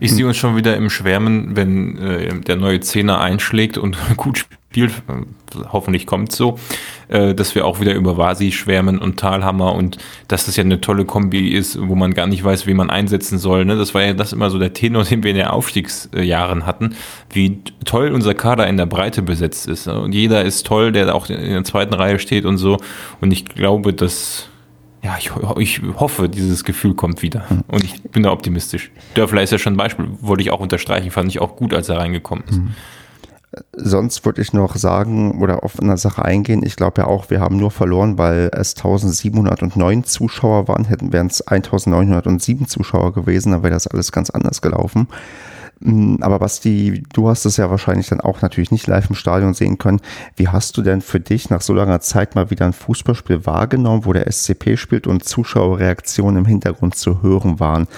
Ich 0.00 0.12
sehe 0.12 0.26
uns 0.26 0.38
schon 0.38 0.56
wieder 0.56 0.76
im 0.76 0.88
Schwärmen, 0.88 1.54
wenn 1.54 1.98
äh, 1.98 2.40
der 2.40 2.56
neue 2.56 2.80
Zehner 2.80 3.20
einschlägt 3.20 3.76
und 3.76 3.98
gut 4.16 4.38
spielt 4.38 4.60
spielt, 4.76 5.02
hoffentlich 5.72 6.06
kommt 6.06 6.32
so, 6.32 6.58
äh, 7.08 7.34
dass 7.34 7.54
wir 7.54 7.64
auch 7.64 7.80
wieder 7.80 7.94
über 7.94 8.18
Vasi 8.18 8.52
schwärmen 8.52 8.98
und 8.98 9.18
Talhammer 9.18 9.74
und 9.74 9.96
dass 10.28 10.44
das 10.44 10.56
ja 10.56 10.64
eine 10.64 10.82
tolle 10.82 11.06
Kombi 11.06 11.48
ist, 11.48 11.78
wo 11.80 11.94
man 11.94 12.12
gar 12.12 12.26
nicht 12.26 12.44
weiß, 12.44 12.66
wie 12.66 12.74
man 12.74 12.90
einsetzen 12.90 13.38
soll. 13.38 13.64
Ne? 13.64 13.76
Das 13.76 13.94
war 13.94 14.02
ja 14.02 14.12
das 14.12 14.34
immer 14.34 14.50
so 14.50 14.58
der 14.58 14.74
Tenor, 14.74 15.04
den 15.10 15.22
wir 15.22 15.30
in 15.30 15.38
den 15.38 15.46
Aufstiegsjahren 15.46 16.66
hatten, 16.66 16.94
wie 17.30 17.58
toll 17.86 18.12
unser 18.12 18.34
Kader 18.34 18.66
in 18.66 18.76
der 18.76 18.84
Breite 18.84 19.22
besetzt 19.22 19.66
ist. 19.66 19.88
Und 19.88 20.12
jeder 20.12 20.44
ist 20.44 20.66
toll, 20.66 20.92
der 20.92 21.14
auch 21.14 21.30
in 21.30 21.52
der 21.52 21.64
zweiten 21.64 21.94
Reihe 21.94 22.18
steht 22.18 22.44
und 22.44 22.58
so. 22.58 22.76
Und 23.22 23.32
ich 23.32 23.46
glaube, 23.46 23.94
dass 23.94 24.50
ja, 25.02 25.16
ich, 25.18 25.30
ich, 25.58 25.80
hoffe, 26.00 26.28
dieses 26.28 26.64
Gefühl 26.64 26.94
kommt 26.94 27.22
wieder. 27.22 27.46
Und 27.68 27.84
ich 27.84 28.02
bin 28.02 28.24
da 28.24 28.32
optimistisch. 28.32 28.90
Dörfler 29.14 29.42
ist 29.42 29.52
ja 29.52 29.58
schon 29.58 29.74
ein 29.74 29.76
Beispiel, 29.76 30.06
wollte 30.20 30.42
ich 30.42 30.50
auch 30.50 30.60
unterstreichen, 30.60 31.10
fand 31.12 31.28
ich 31.28 31.40
auch 31.40 31.54
gut, 31.54 31.72
als 31.72 31.88
er 31.88 31.98
reingekommen 31.98 32.44
ist. 32.48 32.58
Mhm. 32.58 32.74
Sonst 33.72 34.24
würde 34.24 34.42
ich 34.42 34.52
noch 34.52 34.76
sagen 34.76 35.40
oder 35.40 35.62
auf 35.64 35.80
eine 35.80 35.96
Sache 35.96 36.24
eingehen. 36.24 36.62
Ich 36.64 36.76
glaube 36.76 37.02
ja 37.02 37.06
auch, 37.06 37.30
wir 37.30 37.40
haben 37.40 37.56
nur 37.56 37.70
verloren, 37.70 38.18
weil 38.18 38.50
es 38.52 38.76
1709 38.76 40.04
Zuschauer 40.04 40.68
waren. 40.68 40.84
Hätten 40.84 41.12
wären 41.12 41.28
es 41.28 41.46
1907 41.46 42.66
Zuschauer 42.66 43.12
gewesen, 43.12 43.52
dann 43.52 43.62
wäre 43.62 43.72
das 43.72 43.86
alles 43.86 44.12
ganz 44.12 44.30
anders 44.30 44.60
gelaufen. 44.60 45.08
Mm, 45.80 46.16
aber 46.20 46.38
Basti, 46.38 47.02
du 47.12 47.28
hast 47.28 47.44
es 47.44 47.58
ja 47.58 47.70
wahrscheinlich 47.70 48.08
dann 48.08 48.20
auch 48.20 48.40
natürlich 48.40 48.70
nicht 48.70 48.86
live 48.86 49.10
im 49.10 49.16
Stadion 49.16 49.52
sehen 49.54 49.78
können. 49.78 50.00
Wie 50.34 50.48
hast 50.48 50.76
du 50.76 50.82
denn 50.82 51.02
für 51.02 51.20
dich 51.20 51.50
nach 51.50 51.60
so 51.60 51.74
langer 51.74 52.00
Zeit 52.00 52.34
mal 52.34 52.50
wieder 52.50 52.66
ein 52.66 52.72
Fußballspiel 52.72 53.44
wahrgenommen, 53.44 54.04
wo 54.04 54.12
der 54.12 54.30
SCP 54.30 54.76
spielt 54.76 55.06
und 55.06 55.24
Zuschauerreaktionen 55.24 56.44
im 56.44 56.46
Hintergrund 56.46 56.94
zu 56.94 57.22
hören 57.22 57.60
waren? 57.60 57.88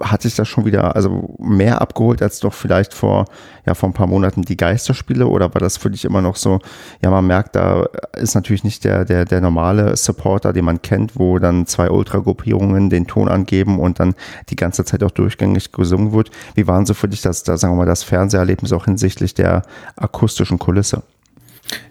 Hat 0.00 0.22
sich 0.22 0.34
das 0.34 0.48
schon 0.48 0.64
wieder 0.64 0.96
also 0.96 1.36
mehr 1.38 1.80
abgeholt 1.80 2.22
als 2.22 2.40
doch 2.40 2.54
vielleicht 2.54 2.94
vor, 2.94 3.26
ja, 3.66 3.74
vor 3.74 3.88
ein 3.88 3.92
paar 3.92 4.06
Monaten 4.06 4.42
die 4.42 4.56
Geisterspiele 4.56 5.26
oder 5.26 5.54
war 5.54 5.60
das 5.60 5.76
für 5.76 5.90
dich 5.90 6.04
immer 6.04 6.22
noch 6.22 6.36
so, 6.36 6.58
ja, 7.02 7.10
man 7.10 7.26
merkt, 7.26 7.56
da 7.56 7.86
ist 8.16 8.34
natürlich 8.34 8.64
nicht 8.64 8.84
der, 8.84 9.04
der, 9.04 9.24
der 9.24 9.40
normale 9.40 9.96
Supporter, 9.96 10.52
den 10.52 10.64
man 10.64 10.82
kennt, 10.82 11.18
wo 11.18 11.38
dann 11.38 11.66
zwei 11.66 11.90
Ultragruppierungen 11.90 12.90
den 12.90 13.06
Ton 13.06 13.28
angeben 13.28 13.78
und 13.78 14.00
dann 14.00 14.14
die 14.48 14.56
ganze 14.56 14.84
Zeit 14.84 15.02
auch 15.02 15.10
durchgängig 15.10 15.72
gesungen 15.72 16.12
wird. 16.12 16.30
Wie 16.54 16.66
war 16.66 16.80
waren 16.80 16.86
so 16.86 16.94
für 16.94 17.08
dich 17.08 17.20
das, 17.20 17.42
da 17.42 17.58
sagen 17.58 17.74
wir 17.74 17.78
mal, 17.78 17.86
das 17.86 18.04
Fernseherlebnis 18.04 18.72
auch 18.72 18.86
hinsichtlich 18.86 19.34
der 19.34 19.62
akustischen 19.96 20.58
Kulisse? 20.58 21.02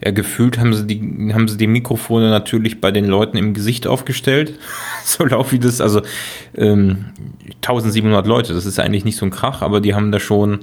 Ja, 0.04 0.12
gefühlt 0.12 0.60
haben 0.60 0.74
sie 0.74 0.86
die, 0.86 1.34
haben 1.34 1.48
sie 1.48 1.58
die 1.58 1.68
Mikrofone 1.68 2.30
natürlich 2.30 2.82
bei 2.82 2.92
den 2.92 3.06
Leuten 3.06 3.38
im 3.38 3.54
Gesicht 3.54 3.88
aufgestellt. 3.88 4.58
so 5.04 5.26
laut 5.26 5.52
wie 5.52 5.60
das, 5.60 5.82
also 5.82 6.02
ähm, 6.56 7.06
1700 7.56 8.26
Leute, 8.26 8.54
das 8.54 8.66
ist 8.66 8.80
eigentlich 8.80 9.06
nicht 9.06 9.18
so 9.18 9.26
ein 9.26 9.32
Krach, 9.32 9.62
aber 9.62 9.82
die 9.82 9.96
haben 9.96 10.12
da 10.12 10.20
schon, 10.20 10.60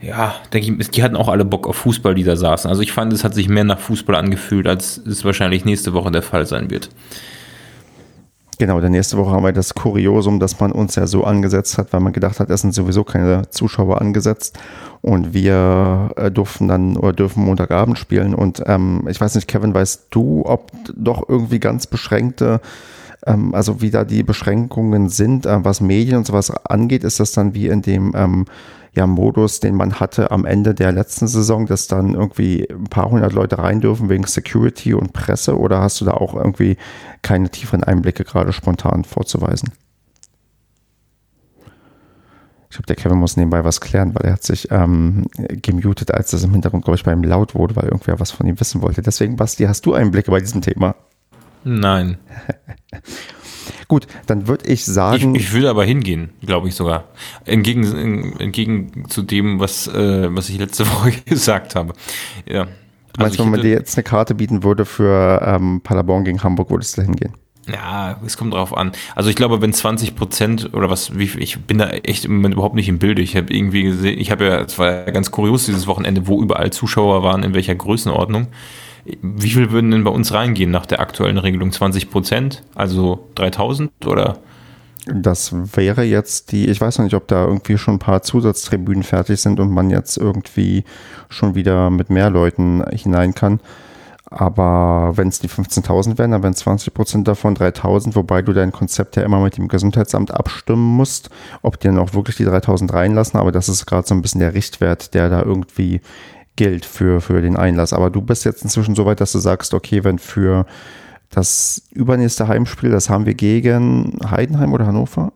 ja, 0.00 0.34
denke 0.52 0.76
ich, 0.80 0.90
die 0.90 1.02
hatten 1.02 1.16
auch 1.16 1.28
alle 1.28 1.44
Bock 1.44 1.66
auf 1.66 1.76
Fußball, 1.76 2.14
die 2.14 2.24
da 2.24 2.36
saßen. 2.36 2.68
Also 2.68 2.82
ich 2.82 2.92
fand, 2.92 3.12
es 3.12 3.24
hat 3.24 3.34
sich 3.34 3.48
mehr 3.48 3.64
nach 3.64 3.78
Fußball 3.78 4.16
angefühlt, 4.16 4.66
als 4.66 4.98
es 4.98 5.24
wahrscheinlich 5.24 5.64
nächste 5.64 5.92
Woche 5.92 6.10
der 6.10 6.22
Fall 6.22 6.46
sein 6.46 6.70
wird. 6.70 6.90
Genau, 8.58 8.80
denn 8.80 8.92
nächste 8.92 9.18
Woche 9.18 9.32
haben 9.32 9.44
wir 9.44 9.52
das 9.52 9.74
Kuriosum, 9.74 10.40
dass 10.40 10.58
man 10.58 10.72
uns 10.72 10.94
ja 10.94 11.06
so 11.06 11.24
angesetzt 11.24 11.76
hat, 11.76 11.92
weil 11.92 12.00
man 12.00 12.14
gedacht 12.14 12.40
hat, 12.40 12.48
es 12.48 12.62
sind 12.62 12.72
sowieso 12.72 13.04
keine 13.04 13.50
Zuschauer 13.50 14.00
angesetzt. 14.00 14.58
Und 15.02 15.34
wir 15.34 16.10
äh, 16.16 16.30
durften 16.30 16.68
dann 16.68 16.96
oder 16.96 17.12
dürfen 17.12 17.44
Montagabend 17.44 17.98
spielen. 17.98 18.34
Und 18.34 18.62
ähm, 18.66 19.06
ich 19.08 19.20
weiß 19.20 19.34
nicht, 19.34 19.46
Kevin, 19.46 19.74
weißt 19.74 20.06
du, 20.10 20.44
ob 20.46 20.72
doch 20.94 21.28
irgendwie 21.28 21.60
ganz 21.60 21.86
beschränkte 21.86 22.60
ähm, 23.26 23.54
also 23.54 23.82
wie 23.82 23.90
da 23.90 24.04
die 24.04 24.22
Beschränkungen 24.22 25.08
sind, 25.08 25.46
äh, 25.46 25.64
was 25.64 25.80
Medien 25.80 26.18
und 26.18 26.26
sowas 26.26 26.50
angeht, 26.50 27.04
ist 27.04 27.20
das 27.20 27.32
dann 27.32 27.54
wie 27.54 27.66
in 27.66 27.82
dem 27.82 28.12
ähm, 28.14 28.46
ja, 28.96 29.06
Modus, 29.06 29.60
den 29.60 29.74
man 29.74 30.00
hatte 30.00 30.30
am 30.30 30.44
Ende 30.44 30.74
der 30.74 30.90
letzten 30.90 31.28
Saison, 31.28 31.66
dass 31.66 31.86
dann 31.86 32.14
irgendwie 32.14 32.66
ein 32.68 32.84
paar 32.84 33.10
hundert 33.10 33.32
Leute 33.32 33.58
rein 33.58 33.80
dürfen 33.80 34.08
wegen 34.08 34.24
Security 34.24 34.94
und 34.94 35.12
Presse 35.12 35.58
oder 35.58 35.80
hast 35.80 36.00
du 36.00 36.04
da 36.04 36.12
auch 36.12 36.34
irgendwie 36.34 36.76
keine 37.22 37.50
tieferen 37.50 37.84
Einblicke 37.84 38.24
gerade 38.24 38.52
spontan 38.52 39.04
vorzuweisen? 39.04 39.70
glaube, 42.76 42.86
der 42.86 42.96
Kevin 42.96 43.18
muss 43.18 43.36
nebenbei 43.36 43.64
was 43.64 43.80
klären, 43.80 44.14
weil 44.14 44.26
er 44.26 44.34
hat 44.34 44.42
sich 44.42 44.70
ähm, 44.70 45.26
gemutet, 45.62 46.12
als 46.12 46.30
das 46.30 46.44
im 46.44 46.52
Hintergrund, 46.52 46.84
glaube 46.84 46.96
ich, 46.96 47.04
bei 47.04 47.12
ihm 47.12 47.24
laut 47.24 47.54
wurde, 47.54 47.76
weil 47.76 47.84
irgendwer 47.84 48.20
was 48.20 48.30
von 48.30 48.46
ihm 48.46 48.60
wissen 48.60 48.82
wollte. 48.82 49.02
Deswegen, 49.02 49.36
Basti, 49.36 49.64
hast 49.64 49.86
du 49.86 49.94
Einblicke 49.94 50.30
bei 50.30 50.40
diesem 50.40 50.60
Thema? 50.60 50.94
Nein. 51.64 52.18
Gut, 53.88 54.06
dann 54.26 54.48
würde 54.48 54.66
ich 54.66 54.84
sagen. 54.84 55.34
Ich, 55.34 55.42
ich 55.42 55.52
würde 55.52 55.70
aber 55.70 55.84
hingehen, 55.84 56.30
glaube 56.44 56.68
ich 56.68 56.74
sogar. 56.74 57.04
Entgegen, 57.44 58.38
entgegen 58.38 59.04
zu 59.08 59.22
dem, 59.22 59.60
was, 59.60 59.86
äh, 59.86 60.34
was 60.34 60.48
ich 60.48 60.58
letzte 60.58 60.86
Woche 60.92 61.12
gesagt 61.24 61.74
habe. 61.76 61.92
Ja. 62.46 62.62
Also 62.62 62.70
Meinst 63.18 63.38
du, 63.38 63.44
wenn 63.44 63.50
man 63.50 63.62
dir 63.62 63.70
jetzt 63.70 63.96
eine 63.96 64.04
Karte 64.04 64.34
bieten 64.34 64.62
würde 64.62 64.84
für 64.84 65.40
ähm, 65.42 65.80
Paderborn 65.82 66.24
gegen 66.24 66.42
Hamburg, 66.42 66.70
würdest 66.70 66.96
du 66.96 67.00
da 67.00 67.06
hingehen? 67.06 67.32
Ja, 67.68 68.20
es 68.24 68.36
kommt 68.36 68.54
drauf 68.54 68.76
an. 68.76 68.92
Also 69.14 69.28
ich 69.28 69.36
glaube, 69.36 69.60
wenn 69.60 69.72
20 69.72 70.14
Prozent 70.14 70.72
oder 70.72 70.88
was, 70.88 71.18
wie, 71.18 71.30
ich 71.38 71.60
bin 71.64 71.78
da 71.78 71.88
echt 71.88 72.24
im 72.24 72.36
Moment 72.36 72.54
überhaupt 72.54 72.76
nicht 72.76 72.88
im 72.88 72.98
Bilde. 72.98 73.22
Ich 73.22 73.36
habe 73.36 73.52
irgendwie 73.52 73.82
gesehen, 73.82 74.18
ich 74.18 74.30
habe 74.30 74.44
ja, 74.44 74.60
es 74.60 74.78
war 74.78 74.92
ja 74.92 75.10
ganz 75.10 75.30
kurios 75.30 75.66
dieses 75.66 75.86
Wochenende, 75.86 76.28
wo 76.28 76.40
überall 76.42 76.70
Zuschauer 76.70 77.22
waren, 77.22 77.42
in 77.42 77.54
welcher 77.54 77.74
Größenordnung. 77.74 78.48
Wie 79.22 79.50
viel 79.50 79.70
würden 79.70 79.90
denn 79.90 80.04
bei 80.04 80.10
uns 80.10 80.32
reingehen 80.32 80.70
nach 80.70 80.86
der 80.86 81.00
aktuellen 81.00 81.38
Regelung? 81.38 81.72
20 81.72 82.10
Prozent? 82.10 82.62
Also 82.74 83.28
3000 83.36 83.90
oder? 84.06 84.38
Das 85.06 85.54
wäre 85.76 86.02
jetzt 86.02 86.50
die, 86.50 86.68
ich 86.68 86.80
weiß 86.80 86.98
noch 86.98 87.04
nicht, 87.04 87.14
ob 87.14 87.28
da 87.28 87.44
irgendwie 87.44 87.78
schon 87.78 87.94
ein 87.94 88.00
paar 88.00 88.22
Zusatztribünen 88.22 89.04
fertig 89.04 89.40
sind 89.40 89.60
und 89.60 89.70
man 89.70 89.90
jetzt 89.90 90.16
irgendwie 90.16 90.84
schon 91.28 91.54
wieder 91.54 91.90
mit 91.90 92.10
mehr 92.10 92.28
Leuten 92.28 92.82
hinein 92.90 93.32
kann. 93.32 93.60
Aber 94.28 95.12
wenn 95.14 95.28
es 95.28 95.38
die 95.38 95.48
15.000 95.48 96.18
wären, 96.18 96.32
dann 96.32 96.42
wären 96.42 96.54
20 96.54 96.92
Prozent 96.92 97.28
davon 97.28 97.56
3.000, 97.56 98.16
wobei 98.16 98.42
du 98.42 98.52
dein 98.52 98.72
Konzept 98.72 99.14
ja 99.14 99.22
immer 99.22 99.38
mit 99.38 99.56
dem 99.56 99.68
Gesundheitsamt 99.68 100.32
abstimmen 100.32 100.96
musst, 100.96 101.30
ob 101.62 101.78
die 101.78 101.86
dann 101.86 101.98
auch 101.98 102.12
wirklich 102.12 102.36
die 102.36 102.46
3.000 102.46 102.92
reinlassen. 102.92 103.38
Aber 103.38 103.52
das 103.52 103.68
ist 103.68 103.86
gerade 103.86 104.08
so 104.08 104.14
ein 104.14 104.22
bisschen 104.22 104.40
der 104.40 104.54
Richtwert, 104.54 105.14
der 105.14 105.30
da 105.30 105.42
irgendwie 105.42 106.00
gilt 106.56 106.84
für, 106.84 107.20
für 107.20 107.40
den 107.40 107.56
Einlass. 107.56 107.92
Aber 107.92 108.10
du 108.10 108.20
bist 108.20 108.44
jetzt 108.44 108.62
inzwischen 108.62 108.94
so 108.94 109.06
weit, 109.06 109.20
dass 109.20 109.32
du 109.32 109.38
sagst, 109.38 109.74
okay, 109.74 110.04
wenn 110.04 110.18
für 110.18 110.66
das 111.30 111.82
übernächste 111.90 112.48
Heimspiel, 112.48 112.90
das 112.90 113.10
haben 113.10 113.26
wir 113.26 113.34
gegen 113.34 114.18
Heidenheim 114.28 114.72
oder 114.72 114.86
Hannover? 114.86 115.32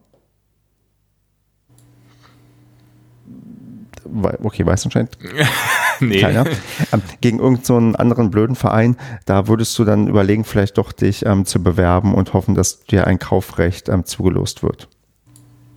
Okay, 4.42 4.66
weiß 4.66 4.86
anscheinend 4.86 5.16
nee. 6.00 6.20
keiner. 6.20 6.44
Ähm, 6.92 7.02
gegen 7.20 7.38
irgendeinen 7.38 7.92
so 7.92 7.98
anderen 7.98 8.30
blöden 8.30 8.56
Verein, 8.56 8.96
da 9.24 9.46
würdest 9.46 9.78
du 9.78 9.84
dann 9.84 10.08
überlegen, 10.08 10.44
vielleicht 10.44 10.78
doch 10.78 10.90
dich 10.90 11.24
ähm, 11.26 11.44
zu 11.44 11.62
bewerben 11.62 12.14
und 12.14 12.32
hoffen, 12.32 12.54
dass 12.54 12.80
dir 12.80 13.06
ein 13.06 13.18
Kaufrecht 13.18 13.88
ähm, 13.88 14.04
zugelost 14.04 14.62
wird. 14.62 14.88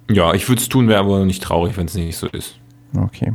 Ja, 0.10 0.34
ich 0.34 0.50
würde 0.50 0.62
es 0.62 0.70
tun, 0.70 0.88
wäre 0.88 1.00
aber 1.00 1.26
nicht 1.26 1.44
traurig, 1.44 1.78
wenn 1.78 1.86
es 1.86 1.94
nicht 1.94 2.18
so 2.18 2.28
ist. 2.28 2.56
Okay. 2.98 3.34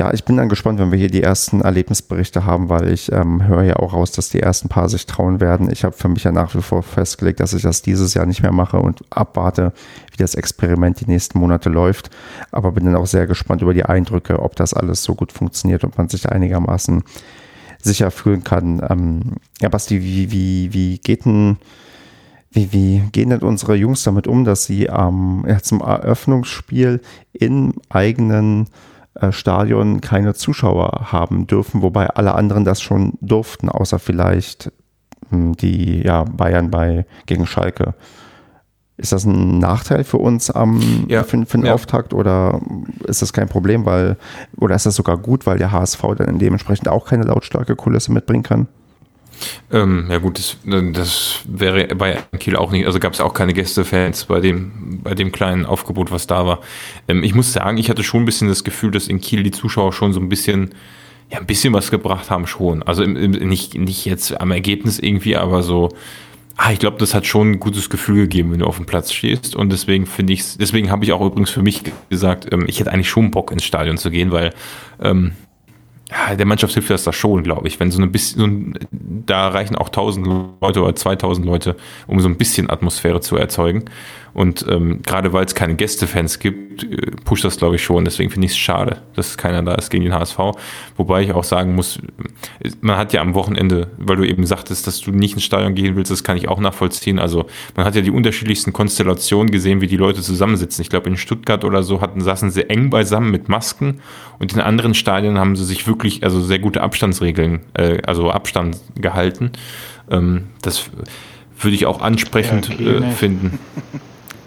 Ja, 0.00 0.14
ich 0.14 0.24
bin 0.24 0.38
dann 0.38 0.48
gespannt, 0.48 0.78
wenn 0.78 0.92
wir 0.92 0.98
hier 0.98 1.10
die 1.10 1.22
ersten 1.22 1.60
Erlebnisberichte 1.60 2.46
haben, 2.46 2.70
weil 2.70 2.88
ich 2.88 3.12
ähm, 3.12 3.46
höre 3.46 3.64
ja 3.64 3.76
auch 3.76 3.92
raus, 3.92 4.12
dass 4.12 4.30
die 4.30 4.40
ersten 4.40 4.70
paar 4.70 4.88
sich 4.88 5.04
trauen 5.04 5.40
werden. 5.40 5.70
Ich 5.70 5.84
habe 5.84 5.94
für 5.94 6.08
mich 6.08 6.24
ja 6.24 6.32
nach 6.32 6.54
wie 6.54 6.62
vor 6.62 6.82
festgelegt, 6.82 7.38
dass 7.38 7.52
ich 7.52 7.60
das 7.60 7.82
dieses 7.82 8.14
Jahr 8.14 8.24
nicht 8.24 8.40
mehr 8.40 8.50
mache 8.50 8.78
und 8.78 9.02
abwarte, 9.10 9.74
wie 10.10 10.16
das 10.16 10.36
Experiment 10.36 11.00
die 11.00 11.06
nächsten 11.06 11.38
Monate 11.38 11.68
läuft. 11.68 12.08
Aber 12.50 12.72
bin 12.72 12.86
dann 12.86 12.96
auch 12.96 13.06
sehr 13.06 13.26
gespannt 13.26 13.60
über 13.60 13.74
die 13.74 13.84
Eindrücke, 13.84 14.40
ob 14.40 14.56
das 14.56 14.72
alles 14.72 15.02
so 15.02 15.14
gut 15.14 15.32
funktioniert 15.32 15.84
und 15.84 15.98
man 15.98 16.08
sich 16.08 16.26
einigermaßen 16.26 17.02
sicher 17.82 18.10
fühlen 18.10 18.42
kann. 18.42 18.80
Ähm, 18.88 19.20
ja, 19.60 19.68
Basti, 19.68 20.02
wie, 20.02 20.32
wie, 20.32 20.72
wie 20.72 20.96
geht 20.96 21.26
denn 21.26 21.58
wie, 22.50 22.72
wie 22.72 23.02
gehen 23.12 23.28
denn 23.28 23.40
unsere 23.40 23.74
Jungs 23.74 24.02
damit 24.02 24.26
um, 24.26 24.46
dass 24.46 24.64
sie 24.64 24.86
ähm, 24.86 25.44
ja, 25.46 25.60
zum 25.60 25.82
Eröffnungsspiel 25.82 27.02
in 27.34 27.74
eigenen 27.90 28.66
Stadion 29.30 30.00
keine 30.00 30.34
Zuschauer 30.34 31.12
haben 31.12 31.46
dürfen, 31.46 31.82
wobei 31.82 32.08
alle 32.08 32.34
anderen 32.34 32.64
das 32.64 32.80
schon 32.80 33.14
durften, 33.20 33.68
außer 33.68 33.98
vielleicht 33.98 34.72
hm, 35.30 35.56
die 35.56 36.02
ja, 36.02 36.24
Bayern 36.24 36.70
bei 36.70 37.06
gegen 37.26 37.46
Schalke. 37.46 37.94
Ist 38.96 39.12
das 39.12 39.24
ein 39.24 39.58
Nachteil 39.58 40.04
für 40.04 40.18
uns 40.18 40.50
am 40.50 41.06
ja, 41.08 41.22
für, 41.22 41.46
für 41.46 41.56
den 41.56 41.66
ja. 41.66 41.72
Auftakt 41.72 42.12
oder 42.12 42.60
ist 43.06 43.22
das 43.22 43.32
kein 43.32 43.48
Problem, 43.48 43.86
weil 43.86 44.16
oder 44.58 44.74
ist 44.74 44.84
das 44.84 44.94
sogar 44.94 45.16
gut, 45.16 45.46
weil 45.46 45.56
der 45.56 45.72
HSV 45.72 46.02
dann 46.18 46.38
dementsprechend 46.38 46.88
auch 46.88 47.06
keine 47.06 47.24
lautstarke 47.24 47.76
Kulisse 47.76 48.12
mitbringen 48.12 48.42
kann? 48.42 48.68
Ähm, 49.72 50.06
ja 50.10 50.18
gut, 50.18 50.38
das, 50.38 50.56
das, 50.64 51.40
wäre 51.46 51.94
bei 51.94 52.18
Kiel 52.38 52.56
auch 52.56 52.70
nicht, 52.70 52.86
also 52.86 52.98
gab 52.98 53.12
es 53.12 53.20
auch 53.20 53.34
keine 53.34 53.54
Gästefans 53.54 54.24
bei 54.24 54.40
dem, 54.40 55.00
bei 55.02 55.14
dem 55.14 55.32
kleinen 55.32 55.66
Aufgebot, 55.66 56.10
was 56.10 56.26
da 56.26 56.46
war. 56.46 56.60
Ähm, 57.08 57.22
ich 57.22 57.34
muss 57.34 57.52
sagen, 57.52 57.78
ich 57.78 57.90
hatte 57.90 58.02
schon 58.02 58.22
ein 58.22 58.26
bisschen 58.26 58.48
das 58.48 58.64
Gefühl, 58.64 58.90
dass 58.90 59.08
in 59.08 59.20
Kiel 59.20 59.42
die 59.42 59.50
Zuschauer 59.50 59.92
schon 59.92 60.12
so 60.12 60.20
ein 60.20 60.28
bisschen, 60.28 60.70
ja, 61.30 61.38
ein 61.38 61.46
bisschen 61.46 61.72
was 61.72 61.90
gebracht 61.90 62.30
haben 62.30 62.46
schon. 62.46 62.82
Also 62.82 63.02
im, 63.02 63.16
im, 63.16 63.48
nicht, 63.48 63.74
nicht 63.74 64.04
jetzt 64.04 64.40
am 64.40 64.50
Ergebnis 64.50 64.98
irgendwie, 64.98 65.36
aber 65.36 65.62
so, 65.62 65.90
ah, 66.56 66.72
ich 66.72 66.78
glaube, 66.78 66.98
das 66.98 67.14
hat 67.14 67.26
schon 67.26 67.52
ein 67.52 67.60
gutes 67.60 67.88
Gefühl 67.88 68.22
gegeben, 68.22 68.52
wenn 68.52 68.58
du 68.60 68.66
auf 68.66 68.76
dem 68.76 68.86
Platz 68.86 69.12
stehst. 69.12 69.56
Und 69.56 69.70
deswegen 69.70 70.06
finde 70.06 70.32
ich 70.32 70.58
deswegen 70.58 70.90
habe 70.90 71.04
ich 71.04 71.12
auch 71.12 71.24
übrigens 71.24 71.50
für 71.50 71.62
mich 71.62 71.82
gesagt, 72.10 72.52
ähm, 72.52 72.64
ich 72.66 72.80
hätte 72.80 72.92
eigentlich 72.92 73.08
schon 73.08 73.30
Bock 73.30 73.50
ins 73.50 73.64
Stadion 73.64 73.96
zu 73.96 74.10
gehen, 74.10 74.30
weil 74.30 74.52
ähm, 75.00 75.32
ja, 76.10 76.34
der 76.34 76.46
Mannschaft 76.46 76.74
hilft 76.74 76.90
das 76.90 77.04
da 77.04 77.12
schon, 77.12 77.42
glaube 77.42 77.68
ich. 77.68 77.78
Wenn 77.78 77.90
so 77.90 78.02
ein 78.02 78.10
bisschen, 78.10 78.40
so 78.40 78.46
ein, 78.46 78.74
da 78.90 79.48
reichen 79.48 79.76
auch 79.76 79.88
1000 79.88 80.26
Leute 80.60 80.82
oder 80.82 80.94
2000 80.94 81.46
Leute, 81.46 81.76
um 82.06 82.20
so 82.20 82.28
ein 82.28 82.36
bisschen 82.36 82.68
Atmosphäre 82.68 83.20
zu 83.20 83.36
erzeugen. 83.36 83.84
Und 84.32 84.64
ähm, 84.68 85.00
gerade 85.02 85.32
weil 85.32 85.44
es 85.44 85.54
keine 85.54 85.74
Gästefans 85.74 86.38
gibt, 86.38 86.84
äh, 86.84 87.10
pusht 87.24 87.44
das, 87.44 87.56
glaube 87.56 87.76
ich, 87.76 87.82
schon. 87.82 88.04
Deswegen 88.04 88.30
finde 88.30 88.46
ich 88.46 88.52
es 88.52 88.58
schade, 88.58 89.02
dass 89.14 89.36
keiner 89.36 89.62
da 89.62 89.74
ist 89.74 89.90
gegen 89.90 90.04
den 90.04 90.14
HSV. 90.14 90.38
Wobei 90.96 91.22
ich 91.22 91.32
auch 91.32 91.44
sagen 91.44 91.74
muss, 91.74 91.98
man 92.80 92.96
hat 92.96 93.12
ja 93.12 93.20
am 93.20 93.34
Wochenende, 93.34 93.88
weil 93.98 94.16
du 94.16 94.24
eben 94.24 94.46
sagtest, 94.46 94.86
dass 94.86 95.00
du 95.00 95.10
nicht 95.10 95.34
ins 95.34 95.44
Stadion 95.44 95.74
gehen 95.74 95.96
willst, 95.96 96.10
das 96.10 96.24
kann 96.24 96.36
ich 96.36 96.48
auch 96.48 96.60
nachvollziehen. 96.60 97.18
Also 97.18 97.46
man 97.76 97.84
hat 97.84 97.94
ja 97.94 98.02
die 98.02 98.10
unterschiedlichsten 98.10 98.72
Konstellationen 98.72 99.50
gesehen, 99.50 99.80
wie 99.80 99.86
die 99.86 99.96
Leute 99.96 100.22
zusammensitzen. 100.22 100.82
Ich 100.82 100.90
glaube, 100.90 101.08
in 101.08 101.16
Stuttgart 101.16 101.64
oder 101.64 101.82
so 101.82 102.00
hatten, 102.00 102.20
saßen 102.20 102.50
sie 102.50 102.68
eng 102.70 102.90
beisammen 102.90 103.30
mit 103.30 103.48
Masken 103.48 104.00
und 104.38 104.52
in 104.52 104.60
anderen 104.60 104.94
Stadien 104.94 105.38
haben 105.38 105.56
sie 105.56 105.64
sich 105.64 105.86
wirklich, 105.86 106.22
also 106.24 106.40
sehr 106.40 106.58
gute 106.58 106.82
Abstandsregeln, 106.82 107.60
äh, 107.74 107.98
also 108.06 108.30
Abstand 108.30 108.78
gehalten. 108.94 109.52
Ähm, 110.10 110.44
das 110.62 110.90
würde 111.58 111.74
ich 111.74 111.86
auch 111.86 112.00
ansprechend 112.00 112.78
ja, 112.78 112.92
äh, 112.92 113.10
finden. 113.12 113.58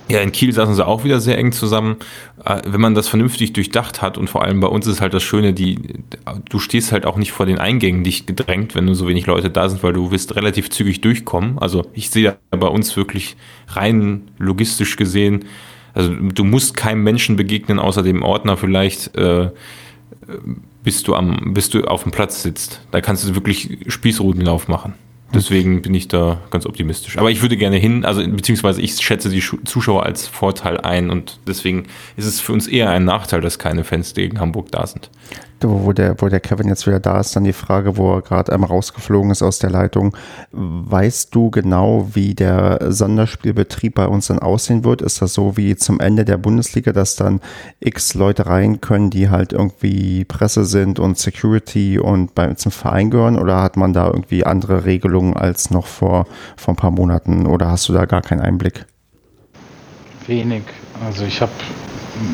Ja, 0.10 0.20
in 0.20 0.32
Kiel 0.32 0.52
saßen 0.52 0.76
sie 0.76 0.86
auch 0.86 1.04
wieder 1.06 1.22
sehr 1.22 1.38
eng 1.38 1.54
zusammen. 1.54 1.98
Äh, 2.44 2.62
wenn 2.66 2.82
man 2.82 2.94
das 2.94 3.08
vernünftig 3.08 3.54
durchdacht 3.54 4.02
hat 4.02 4.18
und 4.18 4.30
vor 4.30 4.44
allem 4.44 4.60
bei 4.60 4.68
uns 4.68 4.86
ist 4.86 5.02
halt 5.02 5.14
das 5.14 5.24
Schöne, 5.24 5.54
die, 5.54 5.80
du 6.50 6.60
stehst 6.60 6.92
halt 6.92 7.06
auch 7.06 7.18
nicht 7.18 7.32
vor 7.32 7.46
den 7.46 7.58
Eingängen 7.58 8.04
dicht 8.04 8.28
gedrängt, 8.28 8.76
wenn 8.76 8.86
nur 8.86 8.96
so 8.96 9.08
wenig 9.08 9.26
Leute 9.28 9.50
da 9.50 9.70
sind, 9.70 9.82
weil 9.82 9.94
du 9.94 10.12
wirst 10.12 10.36
relativ 10.36 10.70
zügig 10.70 11.02
durchkommen. 11.02 11.58
Also 11.58 11.86
ich 11.94 12.10
sehe 12.10 12.38
bei 12.52 12.68
uns 12.68 12.96
wirklich 12.98 13.38
rein 13.70 14.24
logistisch 14.38 14.98
gesehen, 14.98 15.46
also 15.94 16.12
du 16.12 16.44
musst 16.44 16.76
keinem 16.76 17.04
Menschen 17.04 17.36
begegnen, 17.36 17.80
außer 17.80 18.02
dem 18.04 18.24
Ordner 18.24 18.58
vielleicht, 18.58 19.16
äh, 19.16 19.52
bis 20.84 21.04
du 21.04 21.16
am, 21.16 21.54
bis 21.54 21.70
du 21.70 21.84
auf 21.84 22.04
dem 22.04 22.12
Platz 22.12 22.42
sitzt. 22.42 22.82
Da 22.92 23.00
kannst 23.00 23.28
du 23.28 23.36
wirklich 23.36 23.78
Spießrutenlauf 23.88 24.68
machen. 24.68 24.94
Deswegen 25.34 25.82
bin 25.82 25.94
ich 25.94 26.08
da 26.08 26.42
ganz 26.52 26.66
optimistisch. 26.66 27.18
Aber 27.18 27.32
ich 27.32 27.42
würde 27.42 27.58
gerne 27.58 27.78
hin, 27.78 28.06
also 28.06 28.26
beziehungsweise 28.28 28.82
ich 28.82 28.96
schätze 28.98 29.30
die 29.30 29.44
Zuschauer 29.66 30.04
als 30.04 30.28
Vorteil 30.28 30.80
ein 30.80 31.10
und 31.10 31.40
deswegen 31.48 31.88
ist 32.18 32.26
es 32.26 32.40
für 32.40 32.54
uns 32.54 32.68
eher 32.68 32.90
ein 32.90 33.06
Nachteil, 33.06 33.42
dass 33.42 33.60
keine 33.60 33.84
Fans 33.84 34.14
gegen 34.14 34.40
Hamburg 34.40 34.72
da 34.72 34.86
sind 34.86 35.10
wo 35.70 35.94
der, 35.94 36.16
wo 36.20 36.30
der 36.30 36.40
Kevin 36.40 36.68
jetzt 36.68 36.88
wieder 36.88 37.00
da 37.00 37.20
ist, 37.20 37.36
dann 37.36 37.44
die 37.44 37.54
Frage, 37.54 37.98
wo 37.98 38.16
er 38.16 38.22
gerade 38.22 38.52
einmal 38.52 38.70
rausgeflogen 38.70 39.32
ist 39.32 39.42
aus 39.42 39.60
der 39.60 39.70
Leitung. 39.70 40.16
Weißt 40.52 41.34
du 41.34 41.50
genau, 41.50 42.08
wie 42.14 42.34
der 42.36 42.92
Sonderspielbetrieb 42.92 43.96
bei 43.96 44.08
uns 44.08 44.28
dann 44.28 44.40
aussehen 44.40 44.84
wird? 44.84 45.02
Ist 45.02 45.22
das 45.22 45.34
so 45.34 45.58
wie 45.58 45.76
zum 45.76 46.00
Ende 46.00 46.26
der 46.26 46.38
Bundesliga, 46.38 46.92
dass 46.92 47.16
dann 47.16 47.42
x 47.80 48.14
Leute 48.14 48.46
rein 48.46 48.82
können, 48.82 49.10
die 49.10 49.30
halt 49.30 49.54
irgendwie 49.54 50.26
Presse 50.26 50.66
sind 50.66 51.00
und 51.00 51.18
Security 51.18 52.00
und 52.00 52.36
bei, 52.36 52.54
zum 52.54 52.72
Verein 52.72 53.10
gehören? 53.10 53.38
Oder 53.38 53.62
hat 53.62 53.78
man 53.78 53.94
da 53.94 54.08
irgendwie 54.08 54.46
andere 54.46 54.86
Regelungen 54.86 55.36
als 55.36 55.72
noch 55.72 55.88
vor, 55.88 56.26
vor 56.58 56.74
ein 56.74 56.78
paar 56.78 56.92
Monaten? 56.92 57.46
Oder 57.46 57.70
hast 57.70 57.90
du 57.90 57.94
da 57.94 58.06
gar 58.06 58.22
keinen 58.22 58.42
Einblick? 58.42 58.86
Wenig. 60.28 60.64
Also 61.06 61.26
ich 61.26 61.42
habe 61.42 61.52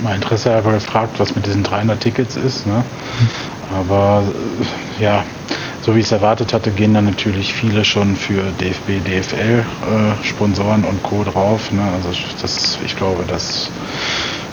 mein 0.03 0.15
Interesse 0.15 0.53
einfach 0.53 0.71
gefragt, 0.71 1.19
was 1.19 1.36
mit 1.36 1.45
diesen 1.45 1.63
300 1.63 1.99
Tickets 1.99 2.36
ist. 2.36 2.67
Ne? 2.67 2.84
Aber 3.77 4.23
äh, 4.99 5.03
ja, 5.03 5.23
so 5.82 5.95
wie 5.95 5.99
ich 5.99 6.05
es 6.05 6.11
erwartet 6.11 6.53
hatte, 6.53 6.71
gehen 6.71 6.93
dann 6.93 7.05
natürlich 7.05 7.53
viele 7.53 7.86
schon 7.86 8.15
für 8.15 8.41
DFB, 8.59 9.03
DFL 9.05 9.59
äh, 9.59 10.23
Sponsoren 10.23 10.84
und 10.84 11.01
Co. 11.03 11.23
drauf. 11.23 11.71
Ne? 11.71 11.82
Also 11.82 12.09
das, 12.41 12.77
ich 12.86 12.95
glaube, 12.95 13.23
dass 13.27 13.71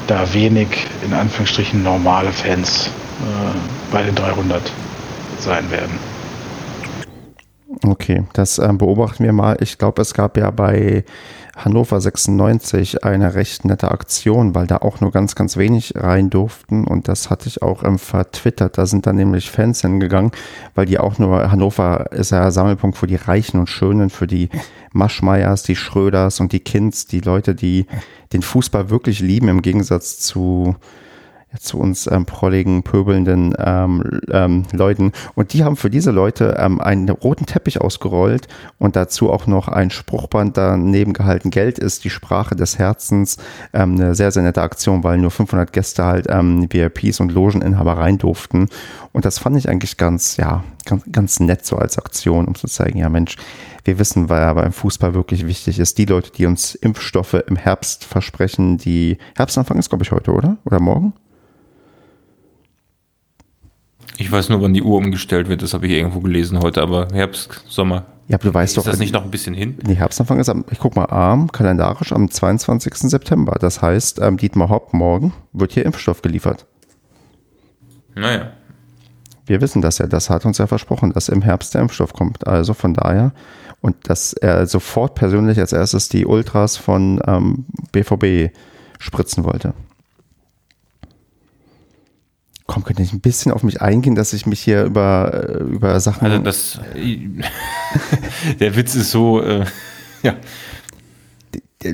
da 0.06 0.32
wenig 0.32 0.68
in 1.04 1.12
Anführungsstrichen 1.12 1.82
normale 1.82 2.30
Fans 2.32 2.90
äh, 3.20 3.92
bei 3.92 4.02
den 4.02 4.14
300 4.14 4.62
sein 5.40 5.70
werden. 5.70 5.98
Okay, 7.84 8.24
das 8.32 8.58
ähm, 8.58 8.78
beobachten 8.78 9.24
wir 9.24 9.32
mal. 9.32 9.56
Ich 9.60 9.78
glaube, 9.78 10.02
es 10.02 10.14
gab 10.14 10.36
ja 10.36 10.50
bei 10.50 11.04
Hannover 11.56 12.00
96 12.00 13.02
eine 13.02 13.34
recht 13.34 13.64
nette 13.64 13.90
Aktion, 13.90 14.54
weil 14.54 14.66
da 14.66 14.76
auch 14.76 15.00
nur 15.00 15.10
ganz, 15.10 15.34
ganz 15.34 15.56
wenig 15.56 15.94
rein 15.96 16.28
durften. 16.28 16.84
Und 16.84 17.08
das 17.08 17.30
hatte 17.30 17.48
ich 17.48 17.62
auch 17.62 17.82
ähm, 17.82 17.98
vertwittert. 17.98 18.76
Da 18.76 18.84
sind 18.84 19.06
dann 19.06 19.16
nämlich 19.16 19.50
Fans 19.50 19.80
hingegangen, 19.80 20.32
weil 20.74 20.84
die 20.84 20.98
auch 20.98 21.18
nur, 21.18 21.50
Hannover 21.50 22.12
ist 22.12 22.30
ja 22.30 22.50
Sammelpunkt 22.50 22.98
für 22.98 23.06
die 23.06 23.16
Reichen 23.16 23.58
und 23.58 23.70
Schönen, 23.70 24.10
für 24.10 24.26
die 24.26 24.50
Maschmeyers, 24.92 25.62
die 25.62 25.76
Schröders 25.76 26.40
und 26.40 26.52
die 26.52 26.60
Kinds, 26.60 27.06
die 27.06 27.20
Leute, 27.20 27.54
die 27.54 27.86
den 28.34 28.42
Fußball 28.42 28.90
wirklich 28.90 29.20
lieben, 29.20 29.48
im 29.48 29.62
Gegensatz 29.62 30.18
zu 30.18 30.76
zu 31.60 31.78
uns 31.78 32.06
ähm, 32.10 32.26
prolligen, 32.26 32.82
pöbelnden 32.82 33.54
ähm, 33.58 34.20
ähm, 34.30 34.64
Leuten. 34.72 35.12
Und 35.34 35.52
die 35.52 35.64
haben 35.64 35.76
für 35.76 35.90
diese 35.90 36.10
Leute 36.10 36.56
ähm, 36.58 36.80
einen 36.80 37.08
roten 37.08 37.46
Teppich 37.46 37.80
ausgerollt 37.80 38.48
und 38.78 38.96
dazu 38.96 39.30
auch 39.30 39.46
noch 39.46 39.68
ein 39.68 39.90
Spruchband 39.90 40.56
daneben 40.56 41.12
gehalten. 41.12 41.50
Geld 41.50 41.78
ist 41.78 42.04
die 42.04 42.10
Sprache 42.10 42.56
des 42.56 42.78
Herzens. 42.78 43.36
Ähm, 43.72 43.94
eine 43.94 44.14
sehr, 44.14 44.30
sehr 44.30 44.42
nette 44.42 44.62
Aktion, 44.62 45.04
weil 45.04 45.18
nur 45.18 45.30
500 45.30 45.72
Gäste 45.72 46.04
halt 46.04 46.26
ähm, 46.28 46.68
VIPs 46.70 47.20
und 47.20 47.32
Logeninhaber 47.32 47.96
rein 47.96 48.18
durften. 48.18 48.68
Und 49.12 49.24
das 49.24 49.38
fand 49.38 49.56
ich 49.56 49.68
eigentlich 49.68 49.96
ganz, 49.96 50.36
ja, 50.36 50.64
ganz, 50.84 51.04
ganz 51.10 51.40
nett 51.40 51.64
so 51.64 51.76
als 51.76 51.98
Aktion, 51.98 52.46
um 52.46 52.54
zu 52.54 52.66
zeigen, 52.66 52.98
ja 52.98 53.08
Mensch, 53.08 53.36
wir 53.86 53.98
wissen, 53.98 54.28
weil 54.28 54.42
aber 54.42 54.64
im 54.64 54.72
Fußball 54.72 55.14
wirklich 55.14 55.46
wichtig 55.46 55.78
ist, 55.78 55.98
die 55.98 56.04
Leute, 56.04 56.30
die 56.32 56.46
uns 56.46 56.74
Impfstoffe 56.74 57.34
im 57.34 57.56
Herbst 57.56 58.04
versprechen, 58.04 58.78
die 58.78 59.18
Herbstanfang 59.36 59.78
ist, 59.78 59.88
glaube 59.88 60.04
ich, 60.04 60.12
heute, 60.12 60.32
oder? 60.32 60.56
Oder 60.64 60.80
morgen? 60.80 61.12
Ich 64.18 64.32
weiß 64.32 64.48
nur, 64.48 64.62
wann 64.62 64.72
die 64.72 64.82
Uhr 64.82 64.96
umgestellt 64.96 65.48
wird, 65.48 65.62
das 65.62 65.74
habe 65.74 65.86
ich 65.86 65.92
irgendwo 65.92 66.20
gelesen 66.20 66.60
heute, 66.60 66.82
aber 66.82 67.08
Herbst, 67.12 67.62
Sommer. 67.68 68.06
Ja, 68.28 68.36
aber 68.36 68.48
du 68.48 68.54
weißt 68.54 68.76
ist 68.76 68.84
doch. 68.84 68.90
das 68.90 68.98
nicht 68.98 69.12
noch 69.12 69.24
ein 69.24 69.30
bisschen 69.30 69.54
hin? 69.54 69.78
Nee, 69.86 69.94
Herbstanfang 69.94 70.40
ist 70.40 70.48
am, 70.48 70.64
ich 70.70 70.78
guck 70.78 70.96
mal, 70.96 71.04
am, 71.06 71.52
kalendarisch 71.52 72.12
am 72.12 72.30
22. 72.30 72.94
September. 72.94 73.56
Das 73.60 73.82
heißt, 73.82 74.20
ähm, 74.20 74.36
Dietmar 74.36 74.68
Hopp, 74.68 74.94
morgen 74.94 75.32
wird 75.52 75.72
hier 75.72 75.84
Impfstoff 75.84 76.22
geliefert. 76.22 76.66
Naja. 78.14 78.52
Wir 79.44 79.60
wissen 79.60 79.80
das 79.80 79.98
ja, 79.98 80.06
das 80.06 80.28
hat 80.28 80.44
uns 80.44 80.58
ja 80.58 80.66
versprochen, 80.66 81.12
dass 81.12 81.28
im 81.28 81.42
Herbst 81.42 81.74
der 81.74 81.82
Impfstoff 81.82 82.12
kommt. 82.14 82.46
Also 82.46 82.74
von 82.74 82.94
daher, 82.94 83.32
und 83.80 84.08
dass 84.08 84.32
er 84.32 84.66
sofort 84.66 85.14
persönlich 85.14 85.60
als 85.60 85.72
erstes 85.72 86.08
die 86.08 86.26
Ultras 86.26 86.76
von 86.76 87.20
ähm, 87.26 87.66
BVB 87.92 88.52
spritzen 88.98 89.44
wollte. 89.44 89.74
Komm, 92.66 92.82
könnte 92.82 93.02
ich 93.02 93.12
ein 93.12 93.20
bisschen 93.20 93.52
auf 93.52 93.62
mich 93.62 93.80
eingehen, 93.80 94.16
dass 94.16 94.32
ich 94.32 94.44
mich 94.44 94.60
hier 94.60 94.82
über, 94.84 95.48
äh, 95.48 95.62
über 95.62 96.00
Sachen. 96.00 96.24
Also 96.24 96.38
das, 96.38 96.80
der 98.60 98.76
Witz 98.76 98.94
ist 98.96 99.12
so, 99.12 99.40
äh, 99.40 99.64
ja, 100.22 100.34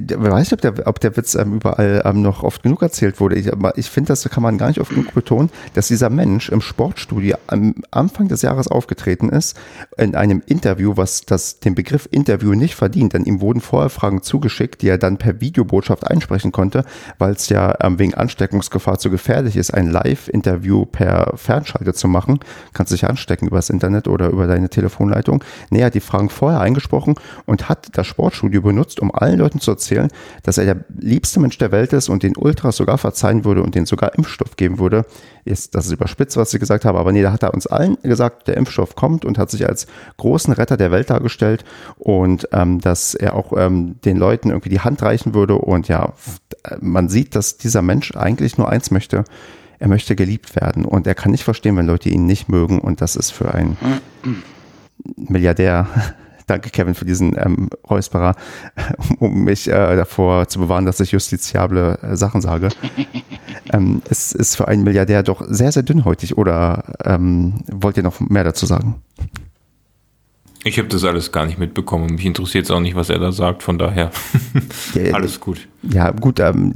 wer 0.00 0.32
weiß 0.32 0.50
nicht, 0.50 0.52
ob 0.52 0.60
der, 0.60 0.86
ob 0.86 1.00
der 1.00 1.16
Witz 1.16 1.34
ähm, 1.34 1.54
überall 1.54 2.02
ähm, 2.04 2.22
noch 2.22 2.42
oft 2.42 2.62
genug 2.62 2.82
erzählt 2.82 3.20
wurde. 3.20 3.36
Ich, 3.36 3.50
ich 3.76 3.90
finde, 3.90 4.08
das 4.08 4.28
kann 4.28 4.42
man 4.42 4.58
gar 4.58 4.68
nicht 4.68 4.80
oft 4.80 4.90
genug 4.90 5.12
betonen, 5.14 5.50
dass 5.74 5.88
dieser 5.88 6.10
Mensch 6.10 6.48
im 6.48 6.60
Sportstudio 6.60 7.36
am 7.46 7.74
Anfang 7.90 8.28
des 8.28 8.42
Jahres 8.42 8.68
aufgetreten 8.68 9.28
ist, 9.28 9.56
in 9.96 10.14
einem 10.14 10.42
Interview, 10.46 10.96
was 10.96 11.22
das, 11.22 11.60
den 11.60 11.74
Begriff 11.74 12.08
Interview 12.10 12.54
nicht 12.54 12.74
verdient, 12.74 13.12
denn 13.12 13.24
ihm 13.24 13.40
wurden 13.40 13.60
vorher 13.60 13.90
Fragen 13.90 14.22
zugeschickt, 14.22 14.82
die 14.82 14.88
er 14.88 14.98
dann 14.98 15.18
per 15.18 15.40
Videobotschaft 15.40 16.06
einsprechen 16.06 16.52
konnte, 16.52 16.84
weil 17.18 17.32
es 17.32 17.48
ja 17.48 17.74
ähm, 17.80 17.98
wegen 17.98 18.14
Ansteckungsgefahr 18.14 18.98
zu 18.98 19.10
gefährlich 19.10 19.56
ist, 19.56 19.72
ein 19.72 19.88
Live-Interview 19.88 20.86
per 20.86 21.32
Fernschalte 21.36 21.94
zu 21.94 22.08
machen. 22.08 22.40
Kannst 22.72 22.92
dich 22.92 23.08
anstecken 23.08 23.48
übers 23.48 23.70
Internet 23.70 24.08
oder 24.08 24.28
über 24.28 24.46
deine 24.46 24.68
Telefonleitung. 24.68 25.42
Nee, 25.70 25.80
er 25.80 25.86
hat 25.86 25.94
die 25.94 26.00
Fragen 26.00 26.28
vorher 26.28 26.60
eingesprochen 26.60 27.14
und 27.46 27.68
hat 27.68 27.88
das 27.92 28.06
Sportstudio 28.06 28.62
benutzt, 28.62 29.00
um 29.00 29.14
allen 29.14 29.38
Leuten 29.38 29.60
zu 29.60 29.70
erzählen, 29.70 29.81
dass 30.42 30.58
er 30.58 30.64
der 30.64 30.84
liebste 30.98 31.40
Mensch 31.40 31.58
der 31.58 31.72
Welt 31.72 31.92
ist 31.92 32.08
und 32.08 32.22
den 32.22 32.36
Ultras 32.36 32.76
sogar 32.76 32.98
verzeihen 32.98 33.44
würde 33.44 33.62
und 33.62 33.74
denen 33.74 33.86
sogar 33.86 34.14
Impfstoff 34.16 34.56
geben 34.56 34.78
würde. 34.78 35.04
Ist, 35.44 35.74
das 35.74 35.86
ist 35.86 35.92
überspitzt, 35.92 36.36
was 36.36 36.54
ich 36.54 36.60
gesagt 36.60 36.84
habe, 36.84 36.98
aber 36.98 37.12
nee, 37.12 37.22
da 37.22 37.32
hat 37.32 37.42
er 37.42 37.52
uns 37.52 37.66
allen 37.66 37.96
gesagt, 38.02 38.46
der 38.48 38.56
Impfstoff 38.56 38.94
kommt 38.94 39.24
und 39.24 39.38
hat 39.38 39.50
sich 39.50 39.68
als 39.68 39.86
großen 40.16 40.52
Retter 40.52 40.76
der 40.76 40.92
Welt 40.92 41.10
dargestellt 41.10 41.64
und 41.98 42.48
ähm, 42.52 42.80
dass 42.80 43.14
er 43.14 43.34
auch 43.34 43.52
ähm, 43.56 43.96
den 44.04 44.16
Leuten 44.16 44.50
irgendwie 44.50 44.68
die 44.68 44.80
Hand 44.80 45.02
reichen 45.02 45.34
würde 45.34 45.56
und 45.56 45.88
ja, 45.88 46.12
man 46.80 47.08
sieht, 47.08 47.34
dass 47.34 47.56
dieser 47.56 47.82
Mensch 47.82 48.14
eigentlich 48.14 48.56
nur 48.56 48.68
eins 48.68 48.90
möchte, 48.90 49.24
er 49.78 49.88
möchte 49.88 50.14
geliebt 50.14 50.54
werden 50.54 50.84
und 50.84 51.08
er 51.08 51.16
kann 51.16 51.32
nicht 51.32 51.42
verstehen, 51.42 51.76
wenn 51.76 51.86
Leute 51.86 52.08
ihn 52.08 52.24
nicht 52.24 52.48
mögen 52.48 52.78
und 52.78 53.00
das 53.00 53.16
ist 53.16 53.32
für 53.32 53.52
einen 53.52 53.76
Milliardär 55.16 55.88
Danke, 56.46 56.70
Kevin, 56.70 56.94
für 56.94 57.04
diesen 57.04 57.36
ähm, 57.36 57.70
Räusperer, 57.88 58.34
um 59.18 59.44
mich 59.44 59.68
äh, 59.68 59.96
davor 59.96 60.48
zu 60.48 60.58
bewahren, 60.58 60.86
dass 60.86 61.00
ich 61.00 61.12
justiziable 61.12 61.98
äh, 62.02 62.16
Sachen 62.16 62.40
sage. 62.40 62.68
ähm, 63.72 64.02
es 64.08 64.32
ist 64.32 64.56
für 64.56 64.68
einen 64.68 64.84
Milliardär 64.84 65.22
doch 65.22 65.44
sehr, 65.46 65.72
sehr 65.72 65.82
dünnhäutig. 65.82 66.36
Oder 66.36 66.84
ähm, 67.04 67.60
wollt 67.70 67.96
ihr 67.96 68.02
noch 68.02 68.20
mehr 68.20 68.44
dazu 68.44 68.66
sagen? 68.66 69.02
Ich 70.64 70.78
habe 70.78 70.88
das 70.88 71.04
alles 71.04 71.32
gar 71.32 71.44
nicht 71.46 71.58
mitbekommen. 71.58 72.14
Mich 72.14 72.24
interessiert 72.24 72.66
es 72.66 72.70
auch 72.70 72.78
nicht, 72.78 72.94
was 72.94 73.10
er 73.10 73.18
da 73.18 73.32
sagt. 73.32 73.64
Von 73.64 73.78
daher 73.78 74.12
ja, 74.94 75.12
alles 75.12 75.40
gut. 75.40 75.66
Ja, 75.82 76.10
gut. 76.12 76.38
Ähm, 76.38 76.72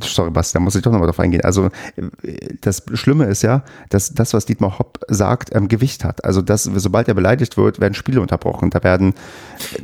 sorry, 0.00 0.30
Bas, 0.30 0.52
da 0.52 0.60
muss 0.60 0.74
ich 0.74 0.82
doch 0.82 0.90
nochmal 0.90 1.06
drauf 1.06 1.20
eingehen. 1.20 1.42
Also 1.42 1.68
das 2.62 2.82
Schlimme 2.94 3.26
ist 3.26 3.42
ja, 3.42 3.64
dass 3.90 4.14
das, 4.14 4.32
was 4.32 4.46
Dietmar 4.46 4.78
Hopp 4.78 5.00
sagt, 5.08 5.54
ähm, 5.54 5.68
Gewicht 5.68 6.04
hat. 6.04 6.24
Also 6.24 6.40
dass, 6.40 6.64
sobald 6.64 7.08
er 7.08 7.14
beleidigt 7.14 7.58
wird, 7.58 7.80
werden 7.80 7.92
Spiele 7.92 8.22
unterbrochen. 8.22 8.70
Da 8.70 8.82
werden 8.82 9.12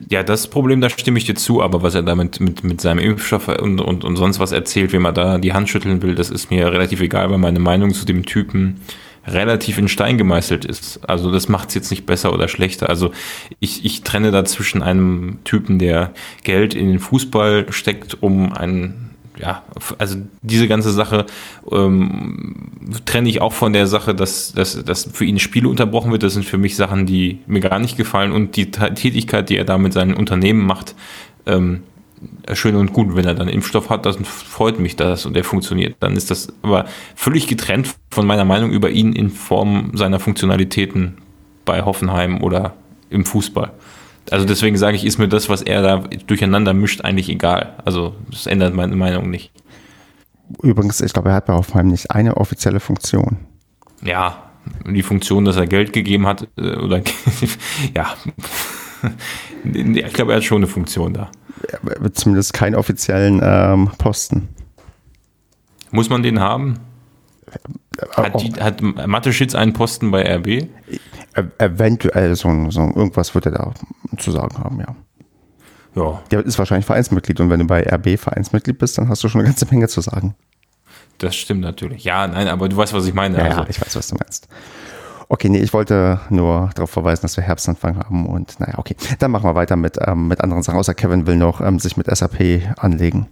ja, 0.09 0.23
das 0.23 0.49
Problem, 0.49 0.81
da 0.81 0.89
stimme 0.89 1.19
ich 1.19 1.27
dir 1.27 1.35
zu. 1.35 1.63
Aber 1.63 1.83
was 1.83 1.95
er 1.95 2.03
damit 2.03 2.41
mit, 2.41 2.65
mit 2.65 2.81
seinem 2.81 3.01
Impfstoff 3.01 3.49
und, 3.49 3.81
und, 3.81 4.05
und 4.05 4.17
sonst 4.17 4.41
was 4.41 4.53
erzählt, 4.53 4.95
wie 4.95 4.99
man 4.99 5.15
da 5.15 5.37
die 5.37 5.53
Hand 5.53 5.69
schütteln 5.69 6.01
will, 6.01 6.15
das 6.15 6.31
ist 6.31 6.51
mir 6.51 6.73
relativ 6.73 7.03
egal, 7.03 7.31
weil 7.31 7.39
meine 7.39 7.61
Meinung 7.61 7.93
zu 7.93 8.07
dem 8.07 8.25
Typen 8.25 8.81
relativ 9.27 9.79
in 9.79 9.89
Stein 9.89 10.19
gemeißelt 10.19 10.65
ist. 10.65 11.09
Also 11.09 11.31
das 11.31 11.49
macht 11.49 11.69
es 11.69 11.75
jetzt 11.75 11.91
nicht 11.91 12.07
besser 12.07 12.33
oder 12.33 12.49
schlechter. 12.49 12.89
Also 12.89 13.13
ich, 13.61 13.85
ich 13.85 14.03
trenne 14.03 14.31
da 14.31 14.45
zwischen 14.45 14.83
einem 14.83 15.39
Typen, 15.45 15.79
der 15.79 16.13
Geld 16.43 16.75
in 16.75 16.89
den 16.89 16.99
Fußball 16.99 17.67
steckt, 17.73 18.23
um 18.23 18.53
einen 18.53 19.11
ja, 19.39 19.63
also 19.99 20.19
diese 20.43 20.69
ganze 20.69 20.91
Sache 20.91 21.25
ähm, 21.71 22.71
trenne 23.07 23.29
ich 23.29 23.41
auch 23.41 23.53
von 23.53 23.73
der 23.73 23.87
Sache, 23.87 24.15
dass, 24.15 24.53
dass, 24.53 24.85
dass 24.85 25.09
für 25.13 25.25
ihn 25.25 25.39
Spiele 25.39 25.69
unterbrochen 25.69 26.13
wird. 26.13 26.23
Das 26.23 26.35
sind 26.35 26.45
für 26.45 26.59
mich 26.59 26.77
Sachen, 26.77 27.07
die 27.07 27.39
mir 27.47 27.61
gar 27.61 27.79
nicht 27.79 27.97
gefallen. 27.97 28.31
Und 28.31 28.57
die 28.57 28.71
Tätigkeit, 28.71 29.49
die 29.49 29.57
er 29.57 29.65
da 29.65 29.79
mit 29.79 29.95
seinen 29.95 30.15
Unternehmen 30.15 30.65
macht, 30.65 30.95
ähm, 31.47 31.83
schön 32.53 32.77
und 32.77 32.93
gut. 32.93 33.17
Wenn 33.17 33.27
er 33.27 33.35
dann 33.35 33.49
Impfstoff 33.49 33.91
hat, 33.91 34.07
dann 34.07 34.25
freut 34.25 34.79
mich 34.79 34.97
das 34.97 35.27
und 35.27 35.37
er 35.37 35.45
funktioniert. 35.45 35.97
Dann 36.01 36.17
ist 36.17 36.31
das 36.31 36.53
aber 36.63 36.87
völlig 37.15 37.47
getrennt 37.47 37.95
von 38.11 38.27
meiner 38.27 38.45
Meinung 38.45 38.71
über 38.71 38.91
ihn 38.91 39.13
in 39.13 39.31
Form 39.31 39.93
seiner 39.95 40.21
Funktionalitäten 40.21 41.19
bei 41.65 41.83
Hoffenheim 41.83 42.43
oder 42.43 42.75
im 43.11 43.25
Fußball. 43.25 43.73
Also 44.31 44.47
deswegen 44.47 44.77
sage 44.77 44.97
ich, 44.97 45.05
ist 45.05 45.19
mir 45.19 45.29
das, 45.29 45.49
was 45.49 45.63
er 45.63 45.83
da 45.83 45.99
durcheinander 46.27 46.75
mischt, 46.75 47.03
eigentlich 47.03 47.29
egal. 47.29 47.75
Also 47.85 48.15
das 48.31 48.47
ändert 48.47 48.75
meine 48.75 48.97
Meinung 48.97 49.31
nicht. 49.31 49.53
Übrigens, 50.63 51.01
ich 51.01 51.13
glaube, 51.13 51.31
er 51.31 51.37
hat 51.37 51.47
bei 51.47 51.55
Hoffenheim 51.55 51.89
nicht 51.89 52.11
eine 52.11 52.37
offizielle 52.37 52.81
Funktion. 52.81 53.39
Ja, 54.03 54.51
die 54.87 55.03
Funktion, 55.03 55.45
dass 55.45 55.57
er 55.57 55.67
Geld 55.67 55.93
gegeben 55.93 56.27
hat, 56.27 56.47
äh, 56.57 56.77
oder 56.77 57.03
ja, 57.97 58.15
ich 59.65 60.13
glaube, 60.13 60.33
er 60.33 60.37
hat 60.37 60.45
schon 60.45 60.59
eine 60.59 60.67
Funktion 60.67 61.15
da 61.15 61.31
zumindest 62.13 62.53
keinen 62.53 62.75
offiziellen 62.75 63.41
ähm, 63.43 63.91
Posten. 63.99 64.49
Muss 65.91 66.09
man 66.09 66.23
den 66.23 66.41
haben? 66.41 66.81
Hat, 68.17 68.41
die, 68.41 68.53
hat 68.55 68.81
Mateschitz 68.81 69.55
einen 69.55 69.75
Posten 69.75 70.11
bei 70.11 70.23
RB? 70.37 70.69
Eventuell, 71.59 72.35
so, 72.35 72.71
so 72.71 72.81
irgendwas 72.81 73.35
wird 73.35 73.47
er 73.47 73.53
da 73.53 73.75
zu 74.19 74.31
sagen 74.31 74.59
haben, 74.59 74.81
ja. 74.81 74.97
Ja. 75.95 76.23
Der 76.31 76.45
ist 76.45 76.59
wahrscheinlich 76.59 76.87
Vereinsmitglied 76.87 77.39
und 77.41 77.51
wenn 77.51 77.61
du 77.61 77.67
bei 77.67 77.83
RB 77.87 78.19
Vereinsmitglied 78.19 78.79
bist, 78.79 78.97
dann 78.97 79.09
hast 79.09 79.23
du 79.23 79.29
schon 79.29 79.43
eine 79.43 79.49
ganze 79.49 79.67
Menge 79.67 79.89
zu 79.89 80.01
sagen. 80.01 80.35
Das 81.19 81.37
stimmt 81.37 81.61
natürlich. 81.61 82.05
Ja, 82.05 82.27
nein, 82.27 82.49
aber 82.49 82.69
du 82.69 82.77
weißt, 82.77 82.95
was 82.95 83.07
ich 83.07 83.15
meine. 83.15 83.37
Ja, 83.37 83.45
also. 83.45 83.61
ja 83.61 83.67
ich 83.69 83.81
weiß, 83.81 83.95
was 83.97 84.09
du 84.09 84.17
meinst. 84.17 84.49
Okay, 85.33 85.49
nee, 85.49 85.61
ich 85.61 85.73
wollte 85.73 86.21
nur 86.29 86.69
darauf 86.75 86.91
verweisen, 86.91 87.23
dass 87.23 87.39
wir 87.39 87.43
Herbstanfang 87.43 87.97
haben 87.97 88.27
und 88.27 88.61
naja, 88.61 88.75
okay. 88.77 88.95
Dann 89.19 89.31
machen 89.31 89.45
wir 89.45 89.55
weiter 89.55 89.77
mit, 89.77 89.97
ähm, 90.07 90.29
mit 90.29 90.43
anderen 90.43 90.63
Sachen. 90.63 90.79
Außer 90.79 90.93
Kevin 90.93 91.27
will 91.27 91.37
noch 91.37 91.63
ähm, 91.63 91.79
sich 91.79 91.97
mit 91.97 92.15
SAP 92.15 92.61
anlegen. 92.77 93.29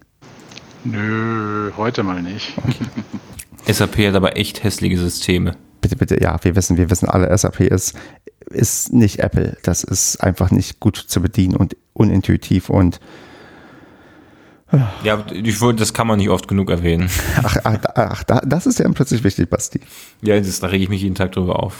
Nö, 0.82 1.70
heute 1.76 2.02
mal 2.02 2.22
nicht. 2.22 2.56
Okay. 2.56 2.86
SAP 3.70 3.98
hat 3.98 4.14
aber 4.14 4.38
echt 4.38 4.64
hässliche 4.64 4.96
Systeme. 4.96 5.56
Bitte, 5.82 5.96
bitte, 5.96 6.22
ja, 6.22 6.42
wir 6.42 6.56
wissen, 6.56 6.78
wir 6.78 6.88
wissen 6.88 7.06
alle, 7.06 7.36
SAP 7.36 7.60
ist, 7.60 7.94
ist 8.48 8.94
nicht 8.94 9.18
Apple. 9.18 9.58
Das 9.62 9.84
ist 9.84 10.24
einfach 10.24 10.50
nicht 10.50 10.80
gut 10.80 10.96
zu 10.96 11.20
bedienen 11.20 11.54
und 11.54 11.76
unintuitiv 11.92 12.70
und 12.70 12.98
ja, 15.02 15.24
ich 15.32 15.60
wollte, 15.60 15.80
das 15.80 15.92
kann 15.92 16.06
man 16.06 16.18
nicht 16.18 16.30
oft 16.30 16.46
genug 16.46 16.70
erwähnen. 16.70 17.10
Ach, 17.42 17.56
ach, 17.64 17.78
ach 17.94 18.24
das 18.44 18.66
ist 18.66 18.78
ja 18.78 18.88
plötzlich 18.90 19.24
wichtig, 19.24 19.50
Basti. 19.50 19.80
Ja, 20.22 20.38
das, 20.38 20.60
da 20.60 20.68
rege 20.68 20.84
ich 20.84 20.88
mich 20.88 21.02
jeden 21.02 21.14
Tag 21.14 21.32
drüber 21.32 21.62
auf. 21.62 21.76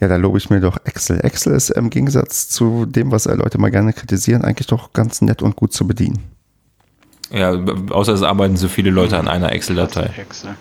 Ja, 0.00 0.08
da 0.08 0.16
lobe 0.16 0.38
ich 0.38 0.50
mir 0.50 0.60
doch 0.60 0.78
Excel. 0.84 1.20
Excel 1.20 1.54
ist 1.54 1.70
im 1.70 1.90
Gegensatz 1.90 2.48
zu 2.48 2.86
dem, 2.86 3.12
was 3.12 3.26
Leute 3.26 3.58
mal 3.58 3.70
gerne 3.70 3.92
kritisieren, 3.92 4.42
eigentlich 4.42 4.66
doch 4.66 4.92
ganz 4.92 5.20
nett 5.22 5.42
und 5.42 5.56
gut 5.56 5.72
zu 5.72 5.86
bedienen. 5.86 6.24
Ja, 7.30 7.52
außer 7.90 8.12
es 8.12 8.22
arbeiten 8.22 8.56
so 8.56 8.68
viele 8.68 8.90
Leute 8.90 9.18
an 9.18 9.28
einer 9.28 9.52
Excel-Datei. 9.52 10.10
Excel. 10.18 10.54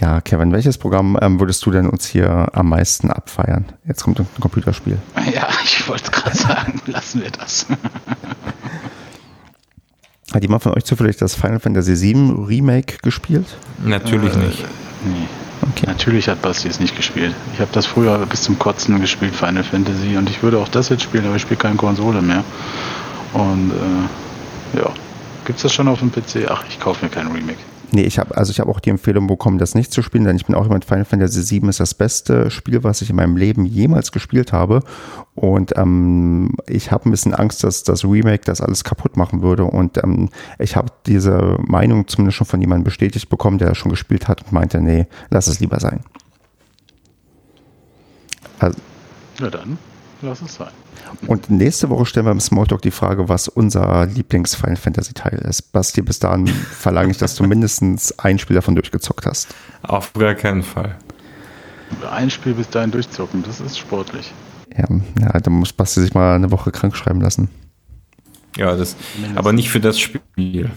Ja, 0.00 0.20
Kevin, 0.20 0.52
welches 0.52 0.78
Programm 0.78 1.18
ähm, 1.20 1.40
würdest 1.40 1.64
du 1.64 1.70
denn 1.70 1.88
uns 1.88 2.06
hier 2.06 2.48
am 2.52 2.68
meisten 2.68 3.10
abfeiern? 3.10 3.66
Jetzt 3.86 4.02
kommt 4.02 4.20
ein 4.20 4.28
Computerspiel. 4.40 4.98
Ja, 5.34 5.48
ich 5.64 5.88
wollte 5.88 6.10
gerade 6.12 6.36
sagen, 6.36 6.80
lassen 6.86 7.22
wir 7.22 7.30
das. 7.30 7.66
Hat 10.32 10.42
jemand 10.42 10.62
von 10.62 10.72
euch 10.72 10.84
zufällig 10.84 11.16
das 11.16 11.34
Final 11.34 11.60
Fantasy 11.60 12.00
VII 12.00 12.44
Remake 12.46 12.96
gespielt? 13.02 13.46
Natürlich 13.84 14.34
Äh, 14.34 14.38
nicht. 14.38 14.64
Nee. 15.04 15.26
Okay. 15.62 15.86
Natürlich 15.86 16.28
hat 16.28 16.42
Basti 16.42 16.68
es 16.68 16.80
nicht 16.80 16.96
gespielt. 16.96 17.34
Ich 17.54 17.60
habe 17.60 17.70
das 17.72 17.86
früher 17.86 18.18
bis 18.26 18.42
zum 18.42 18.58
Kotzen 18.58 19.00
gespielt, 19.00 19.34
Final 19.34 19.64
Fantasy, 19.64 20.16
und 20.16 20.28
ich 20.28 20.42
würde 20.42 20.58
auch 20.58 20.68
das 20.68 20.88
jetzt 20.90 21.02
spielen, 21.02 21.26
aber 21.26 21.36
ich 21.36 21.42
spiele 21.42 21.58
keine 21.58 21.76
Konsole 21.76 22.20
mehr. 22.22 22.44
Und 23.32 23.72
äh, 23.72 24.78
ja, 24.78 24.90
gibt's 25.44 25.62
das 25.62 25.72
schon 25.72 25.88
auf 25.88 26.00
dem 26.00 26.10
PC? 26.12 26.48
Ach, 26.50 26.64
ich 26.68 26.78
kaufe 26.80 27.04
mir 27.04 27.10
kein 27.10 27.28
Remake. 27.28 27.58
Nee, 27.92 28.02
ich 28.02 28.18
habe 28.18 28.36
also 28.36 28.50
ich 28.50 28.60
auch 28.60 28.80
die 28.80 28.90
Empfehlung 28.90 29.26
bekommen, 29.26 29.58
das 29.58 29.74
nicht 29.74 29.92
zu 29.92 30.02
spielen, 30.02 30.24
denn 30.24 30.36
ich 30.36 30.46
bin 30.46 30.54
auch 30.54 30.64
jemand, 30.64 30.84
Final 30.84 31.04
Fantasy 31.04 31.60
VII 31.60 31.68
ist 31.68 31.80
das 31.80 31.94
beste 31.94 32.50
Spiel, 32.50 32.82
was 32.82 33.00
ich 33.00 33.10
in 33.10 33.16
meinem 33.16 33.36
Leben 33.36 33.64
jemals 33.64 34.10
gespielt 34.10 34.52
habe. 34.52 34.82
Und 35.34 35.76
ähm, 35.76 36.56
ich 36.66 36.90
habe 36.90 37.08
ein 37.08 37.12
bisschen 37.12 37.34
Angst, 37.34 37.62
dass 37.62 37.84
das 37.84 38.04
Remake 38.04 38.42
das 38.44 38.60
alles 38.60 38.82
kaputt 38.82 39.16
machen 39.16 39.42
würde. 39.42 39.64
Und 39.64 40.02
ähm, 40.02 40.30
ich 40.58 40.74
habe 40.74 40.88
diese 41.06 41.58
Meinung 41.60 42.08
zumindest 42.08 42.38
schon 42.38 42.46
von 42.46 42.60
jemandem 42.60 42.84
bestätigt 42.84 43.28
bekommen, 43.28 43.58
der 43.58 43.68
das 43.68 43.78
schon 43.78 43.90
gespielt 43.90 44.26
hat 44.26 44.42
und 44.42 44.52
meinte, 44.52 44.80
nee, 44.80 45.06
lass 45.30 45.46
es 45.46 45.60
lieber 45.60 45.78
sein. 45.78 46.00
Also, 48.58 48.78
Na 49.38 49.50
dann, 49.50 49.78
lass 50.22 50.42
es 50.42 50.54
sein. 50.54 50.68
Und 51.26 51.50
nächste 51.50 51.88
Woche 51.90 52.06
stellen 52.06 52.26
wir 52.26 52.32
im 52.32 52.40
Smalltalk 52.40 52.82
die 52.82 52.90
Frage, 52.90 53.28
was 53.28 53.48
unser 53.48 54.06
Lieblings-Final 54.06 54.76
Fantasy-Teil 54.76 55.38
ist. 55.48 55.72
Basti, 55.72 56.02
bis 56.02 56.18
dahin 56.18 56.46
verlange 56.72 57.10
ich, 57.10 57.18
dass 57.18 57.34
du 57.34 57.44
mindestens 57.44 58.18
ein 58.18 58.38
Spiel 58.38 58.56
davon 58.56 58.74
durchgezockt 58.74 59.26
hast. 59.26 59.54
Auf 59.82 60.12
gar 60.12 60.34
keinen 60.34 60.62
Fall. 60.62 60.96
Ein 62.10 62.30
Spiel 62.30 62.54
bis 62.54 62.68
dahin 62.68 62.90
durchzocken, 62.90 63.42
das 63.44 63.60
ist 63.60 63.78
sportlich. 63.78 64.32
Ja, 64.76 64.86
ja, 65.20 65.40
da 65.40 65.50
muss 65.50 65.72
Basti 65.72 66.00
sich 66.00 66.14
mal 66.14 66.34
eine 66.34 66.50
Woche 66.50 66.70
krank 66.70 66.96
schreiben 66.96 67.20
lassen. 67.20 67.48
Ja, 68.56 68.74
das, 68.74 68.96
aber 69.34 69.52
nicht 69.52 69.70
für 69.70 69.80
das 69.80 69.98
Spiel. 69.98 70.70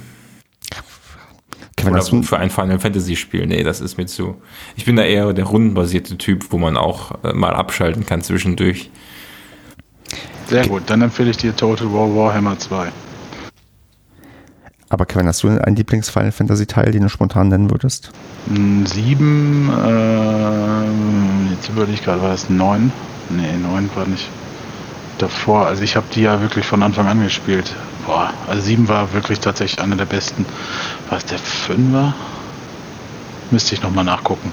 Kevin, 1.79 1.93
Oder 1.93 2.23
für 2.23 2.37
ein 2.37 2.49
Final 2.49 2.79
Fantasy 2.79 3.15
Spiel. 3.15 3.47
Nee, 3.47 3.63
das 3.63 3.79
ist 3.79 3.97
mir 3.97 4.05
zu. 4.05 4.41
Ich 4.75 4.83
bin 4.83 4.97
da 4.97 5.03
eher 5.03 5.31
der 5.33 5.45
rundenbasierte 5.45 6.17
Typ, 6.17 6.47
wo 6.51 6.57
man 6.57 6.75
auch 6.75 7.23
äh, 7.23 7.33
mal 7.33 7.53
abschalten 7.53 8.05
kann 8.05 8.21
zwischendurch. 8.21 8.91
Sehr 10.49 10.67
gut, 10.67 10.83
dann 10.87 11.01
empfehle 11.03 11.29
ich 11.29 11.37
dir 11.37 11.55
Total 11.55 11.87
War 11.93 12.15
Warhammer 12.15 12.57
2. 12.57 12.91
aber 14.91 15.05
Kevin, 15.05 15.27
hast 15.27 15.43
du 15.43 15.49
einen 15.49 15.75
Lieblings-Final 15.75 16.31
Fantasy-Teil, 16.31 16.91
den 16.91 17.03
du 17.03 17.09
spontan 17.09 17.49
nennen 17.49 17.69
würdest? 17.69 18.09
Mm, 18.47 18.85
Sieben, 18.85 19.69
äh, 19.69 21.51
jetzt 21.53 21.69
überlege 21.69 21.93
ich 21.93 22.03
gerade, 22.03 22.23
war 22.23 22.29
das 22.29 22.49
neun? 22.49 22.91
Nee, 23.29 23.55
neun 23.61 23.89
war 23.93 24.07
nicht 24.07 24.27
davor. 25.19 25.67
Also 25.67 25.83
ich 25.83 25.95
habe 25.95 26.07
die 26.15 26.21
ja 26.21 26.41
wirklich 26.41 26.65
von 26.65 26.81
Anfang 26.81 27.05
an 27.05 27.21
gespielt. 27.21 27.75
Boah, 28.07 28.33
also 28.47 28.63
sieben 28.63 28.87
war 28.87 29.13
wirklich 29.13 29.39
tatsächlich 29.39 29.79
einer 29.79 29.95
der 29.95 30.05
besten. 30.05 30.45
War 31.09 31.19
es 31.19 31.25
der 31.25 31.37
Fünfer? 31.37 32.15
Müsste 33.51 33.75
ich 33.75 33.83
nochmal 33.83 34.05
nachgucken. 34.05 34.51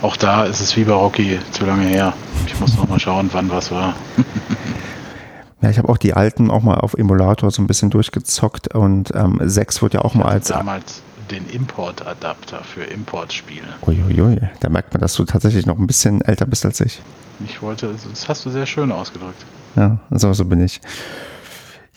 Auch 0.00 0.16
da 0.16 0.44
ist 0.44 0.60
es 0.60 0.74
wie 0.76 0.84
bei 0.84 0.94
Rocky 0.94 1.38
zu 1.50 1.66
lange 1.66 1.86
her. 1.86 2.14
Ich 2.46 2.58
muss 2.58 2.76
nochmal 2.76 3.00
schauen, 3.00 3.28
wann 3.32 3.50
was 3.50 3.70
war. 3.70 3.94
Ja, 5.66 5.70
ich 5.70 5.78
habe 5.78 5.88
auch 5.88 5.98
die 5.98 6.14
alten 6.14 6.48
auch 6.48 6.62
mal 6.62 6.76
auf 6.76 6.94
Emulator 6.94 7.50
so 7.50 7.60
ein 7.60 7.66
bisschen 7.66 7.90
durchgezockt 7.90 8.72
und 8.72 9.12
ähm, 9.16 9.40
6 9.42 9.82
wird 9.82 9.94
ja 9.94 10.02
auch 10.02 10.14
mal 10.14 10.26
als. 10.26 10.46
damals 10.46 11.02
den 11.28 11.44
Import-Adapter 11.50 12.62
für 12.62 12.84
Importspiele. 12.84 13.66
Uiuiui, 13.84 14.38
da 14.60 14.68
merkt 14.68 14.94
man, 14.94 15.00
dass 15.00 15.14
du 15.14 15.24
tatsächlich 15.24 15.66
noch 15.66 15.76
ein 15.76 15.88
bisschen 15.88 16.20
älter 16.20 16.46
bist 16.46 16.64
als 16.64 16.80
ich. 16.80 17.02
Ich 17.44 17.62
wollte, 17.62 17.92
das 18.12 18.28
hast 18.28 18.46
du 18.46 18.50
sehr 18.50 18.64
schön 18.64 18.92
ausgedrückt. 18.92 19.44
Ja, 19.74 19.98
so, 20.10 20.32
so 20.34 20.44
bin 20.44 20.60
ich. 20.60 20.80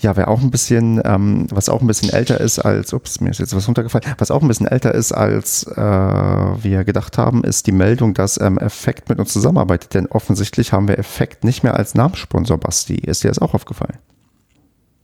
Ja, 0.02 0.16
wer 0.16 0.30
auch 0.30 0.42
ein 0.42 0.50
bisschen, 0.50 1.02
ähm, 1.04 1.48
was 1.52 1.68
auch 1.68 1.82
ein 1.82 1.88
bisschen 1.88 2.10
älter 2.10 2.40
ist 2.40 2.60
als, 2.60 2.94
ups, 2.94 3.20
mir 3.20 3.32
ist 3.32 3.40
jetzt 3.40 3.54
was 3.54 3.68
runtergefallen, 3.68 4.06
was 4.18 4.32
auch 4.32 4.42
ein 4.42 4.48
bisschen 4.48 4.66
älter 4.68 4.94
ist 4.94 5.12
als 5.12 5.64
äh, 5.64 5.76
wir 5.76 6.86
gedacht 6.86 7.18
haben, 7.18 7.44
ist 7.44 7.68
die 7.68 7.74
Meldung, 7.74 8.14
dass 8.14 8.40
ähm, 8.40 8.58
Effekt 8.58 9.10
mit 9.10 9.20
uns 9.20 9.34
zusammenarbeitet. 9.34 9.94
Denn 9.94 10.08
offensichtlich 10.08 10.72
haben 10.72 10.88
wir 10.88 10.98
Effekt 11.00 11.44
nicht 11.44 11.64
mehr 11.64 11.76
als 11.76 11.96
Namenssponsor, 11.96 12.58
Basti. 12.58 12.96
Ist 12.96 13.26
dir 13.26 13.28
das 13.28 13.40
auch 13.40 13.54
aufgefallen? 13.54 13.98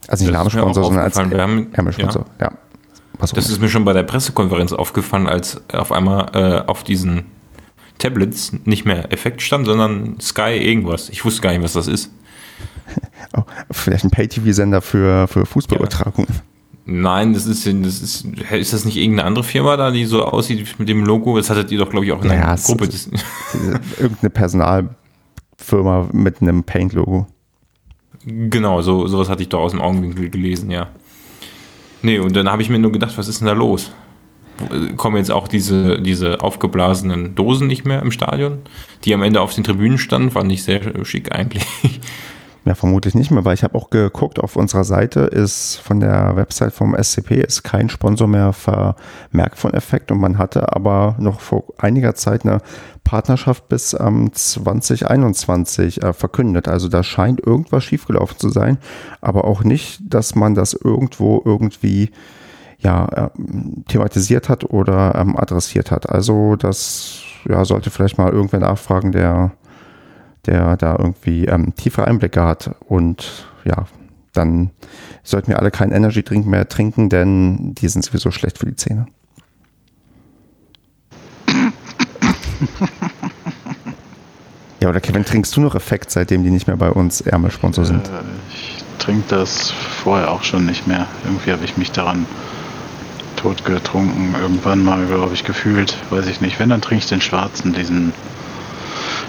Also 0.07 0.23
nicht 0.23 0.33
Namenssponsor, 0.33 0.85
sondern 0.85 1.03
als 1.03 1.17
aufgefallen. 1.17 1.31
Wir 1.31 1.41
haben- 1.41 1.73
Ärmelsponsor. 1.73 2.25
Ja. 2.39 2.51
Auch 3.19 3.27
Das 3.33 3.49
ist 3.49 3.59
mir 3.59 3.69
schon 3.69 3.83
bei 3.85 3.93
der 3.93 4.03
Pressekonferenz 4.03 4.71
aufgefallen, 4.71 5.27
als 5.27 5.61
auf 5.73 5.91
einmal 5.91 6.29
äh, 6.33 6.67
auf 6.69 6.83
diesen 6.83 7.23
Tablets 7.97 8.53
nicht 8.65 8.85
mehr 8.85 9.11
Effekt 9.11 9.41
stand, 9.41 9.65
sondern 9.65 10.17
Sky 10.21 10.51
irgendwas. 10.57 11.09
Ich 11.09 11.23
wusste 11.25 11.41
gar 11.41 11.51
nicht, 11.51 11.63
was 11.63 11.73
das 11.73 11.87
ist. 11.87 12.11
oh, 13.38 13.41
vielleicht 13.71 14.03
ein 14.05 14.11
Pay-TV-Sender 14.11 14.81
für, 14.81 15.27
für 15.27 15.45
Fußballübertragung. 15.45 16.27
Nein, 16.88 17.33
das 17.33 17.47
ist, 17.47 17.65
das 17.65 18.01
ist, 18.01 18.25
ist 18.51 18.73
das 18.73 18.86
nicht 18.86 18.97
irgendeine 18.97 19.27
andere 19.27 19.43
Firma 19.43 19.75
da, 19.75 19.89
die 19.89 20.05
so 20.05 20.23
aussieht 20.23 20.75
mit 20.77 20.88
dem 20.88 21.03
Logo? 21.03 21.36
Das 21.36 21.49
hattet 21.49 21.71
ihr 21.71 21.79
doch, 21.79 21.89
glaube 21.89 22.05
ich, 22.05 22.11
auch 22.11 22.21
in 22.23 22.29
Ja, 22.29 22.36
einer 22.36 22.53
es- 22.53 22.65
Gruppe. 22.65 22.88
Diese- 22.88 23.09
Irgendeine 23.99 24.29
Personalfirma 24.29 26.09
mit 26.11 26.41
einem 26.41 26.63
Paint-Logo. 26.63 27.27
genau, 28.25 28.81
so, 28.81 29.07
sowas 29.07 29.29
hatte 29.29 29.41
ich 29.41 29.49
doch 29.49 29.61
aus 29.61 29.71
dem 29.71 29.81
Augenwinkel 29.81 30.29
gelesen, 30.29 30.69
ja. 30.69 30.89
Nee, 32.03 32.19
und 32.19 32.36
dann 32.36 32.49
habe 32.51 32.61
ich 32.61 32.69
mir 32.69 32.77
nur 32.77 32.91
gedacht, 32.91 33.17
was 33.17 33.27
ist 33.27 33.39
denn 33.39 33.47
da 33.47 33.53
los? 33.53 33.91
Kommen 34.95 35.17
jetzt 35.17 35.31
auch 35.31 35.47
diese, 35.47 35.99
diese 36.01 36.41
aufgeblasenen 36.41 37.36
Dosen 37.36 37.67
nicht 37.67 37.83
mehr 37.86 38.01
im 38.01 38.11
Stadion, 38.11 38.59
die 39.03 39.13
am 39.13 39.23
Ende 39.23 39.41
auf 39.41 39.53
den 39.55 39.63
Tribünen 39.63 39.97
standen, 39.97 40.31
fand 40.31 40.51
ich 40.51 40.63
sehr 40.63 41.03
schick 41.03 41.33
eigentlich. 41.33 41.65
Ja, 42.66 42.74
vermutlich 42.74 43.13
nicht 43.13 43.30
mehr, 43.30 43.45
weil 43.45 43.53
ich 43.53 43.63
habe 43.63 43.78
auch 43.78 43.91
geguckt, 43.91 44.39
auf 44.39 44.55
unserer 44.55 44.84
Seite 44.84 45.20
ist 45.20 45.76
von 45.76 45.99
der 45.99 46.36
Website 46.36 46.74
vom 46.74 46.95
SCP 46.95 47.36
ist 47.36 47.61
kein 47.61 47.89
Sponsor 47.89 48.28
mehr 48.28 48.53
vermerkt 48.53 49.59
von 49.59 49.72
Effekt 49.76 50.11
und 50.11 50.20
man 50.20 50.39
hatte 50.39 50.76
aber 50.76 51.16
noch 51.20 51.41
vor 51.41 51.66
einiger 51.78 52.16
Zeit 52.16 52.43
eine 52.43 52.61
Partnerschaft 53.03 53.70
bis 53.70 53.95
ähm, 53.99 54.34
2021 54.34 56.01
äh, 56.01 56.13
verkündet. 56.13 56.68
Also 56.68 56.89
da 56.89 57.03
scheint 57.03 57.39
irgendwas 57.39 57.84
schiefgelaufen 57.84 58.39
zu 58.39 58.49
sein, 58.49 58.80
aber 59.22 59.45
auch 59.45 59.63
nicht, 59.63 60.01
dass 60.03 60.34
man 60.34 60.55
das 60.55 60.74
irgendwo 60.74 61.43
irgendwie 61.45 62.09
ja, 62.80 63.30
ähm, 63.38 63.84
thematisiert 63.88 64.49
hat 64.49 64.63
oder 64.63 65.13
ähm, 65.13 65.38
adressiert 65.38 65.91
hat. 65.91 66.09
Also 66.09 66.55
das 66.55 67.22
ja, 67.47 67.63
sollte 67.63 67.91
vielleicht 67.91 68.18
mal 68.18 68.32
irgendwer 68.32 68.59
nachfragen, 68.59 69.11
der 69.11 69.51
der 70.47 70.77
da 70.77 70.95
irgendwie 70.97 71.45
ähm, 71.45 71.75
tiefere 71.75 72.07
Einblicke 72.07 72.43
hat. 72.43 72.75
Und 72.87 73.47
ja, 73.63 73.85
dann 74.33 74.71
sollten 75.23 75.49
wir 75.49 75.59
alle 75.59 75.71
keinen 75.71 75.91
Energy 75.91 76.23
Drink 76.23 76.45
mehr 76.45 76.67
trinken, 76.67 77.09
denn 77.09 77.73
die 77.75 77.87
sind 77.87 78.03
sowieso 78.03 78.31
schlecht 78.31 78.57
für 78.57 78.65
die 78.65 78.75
Zähne. 78.75 79.07
ja, 84.81 84.89
oder 84.89 84.99
Kevin, 84.99 85.25
trinkst 85.25 85.55
du 85.55 85.61
noch 85.61 85.75
Effekt, 85.75 86.11
seitdem 86.11 86.43
die 86.43 86.49
nicht 86.49 86.67
mehr 86.67 86.77
bei 86.77 86.89
uns 86.89 87.21
Ärmelsponsor 87.21 87.85
sind? 87.85 88.07
Äh, 88.07 88.11
ich 88.49 88.83
trinke 88.99 89.23
das 89.29 89.71
vorher 89.71 90.31
auch 90.31 90.43
schon 90.43 90.65
nicht 90.65 90.87
mehr. 90.87 91.07
Irgendwie 91.25 91.51
habe 91.51 91.63
ich 91.65 91.77
mich 91.77 91.91
daran 91.91 92.25
totgetrunken. 93.35 94.35
Irgendwann 94.41 94.83
mal, 94.83 95.05
glaube 95.05 95.33
ich, 95.33 95.43
gefühlt. 95.43 95.95
Weiß 96.09 96.27
ich 96.27 96.41
nicht. 96.41 96.59
Wenn, 96.59 96.69
dann 96.69 96.81
trinke 96.81 97.03
ich 97.03 97.09
den 97.09 97.21
schwarzen, 97.21 97.73
diesen. 97.73 98.13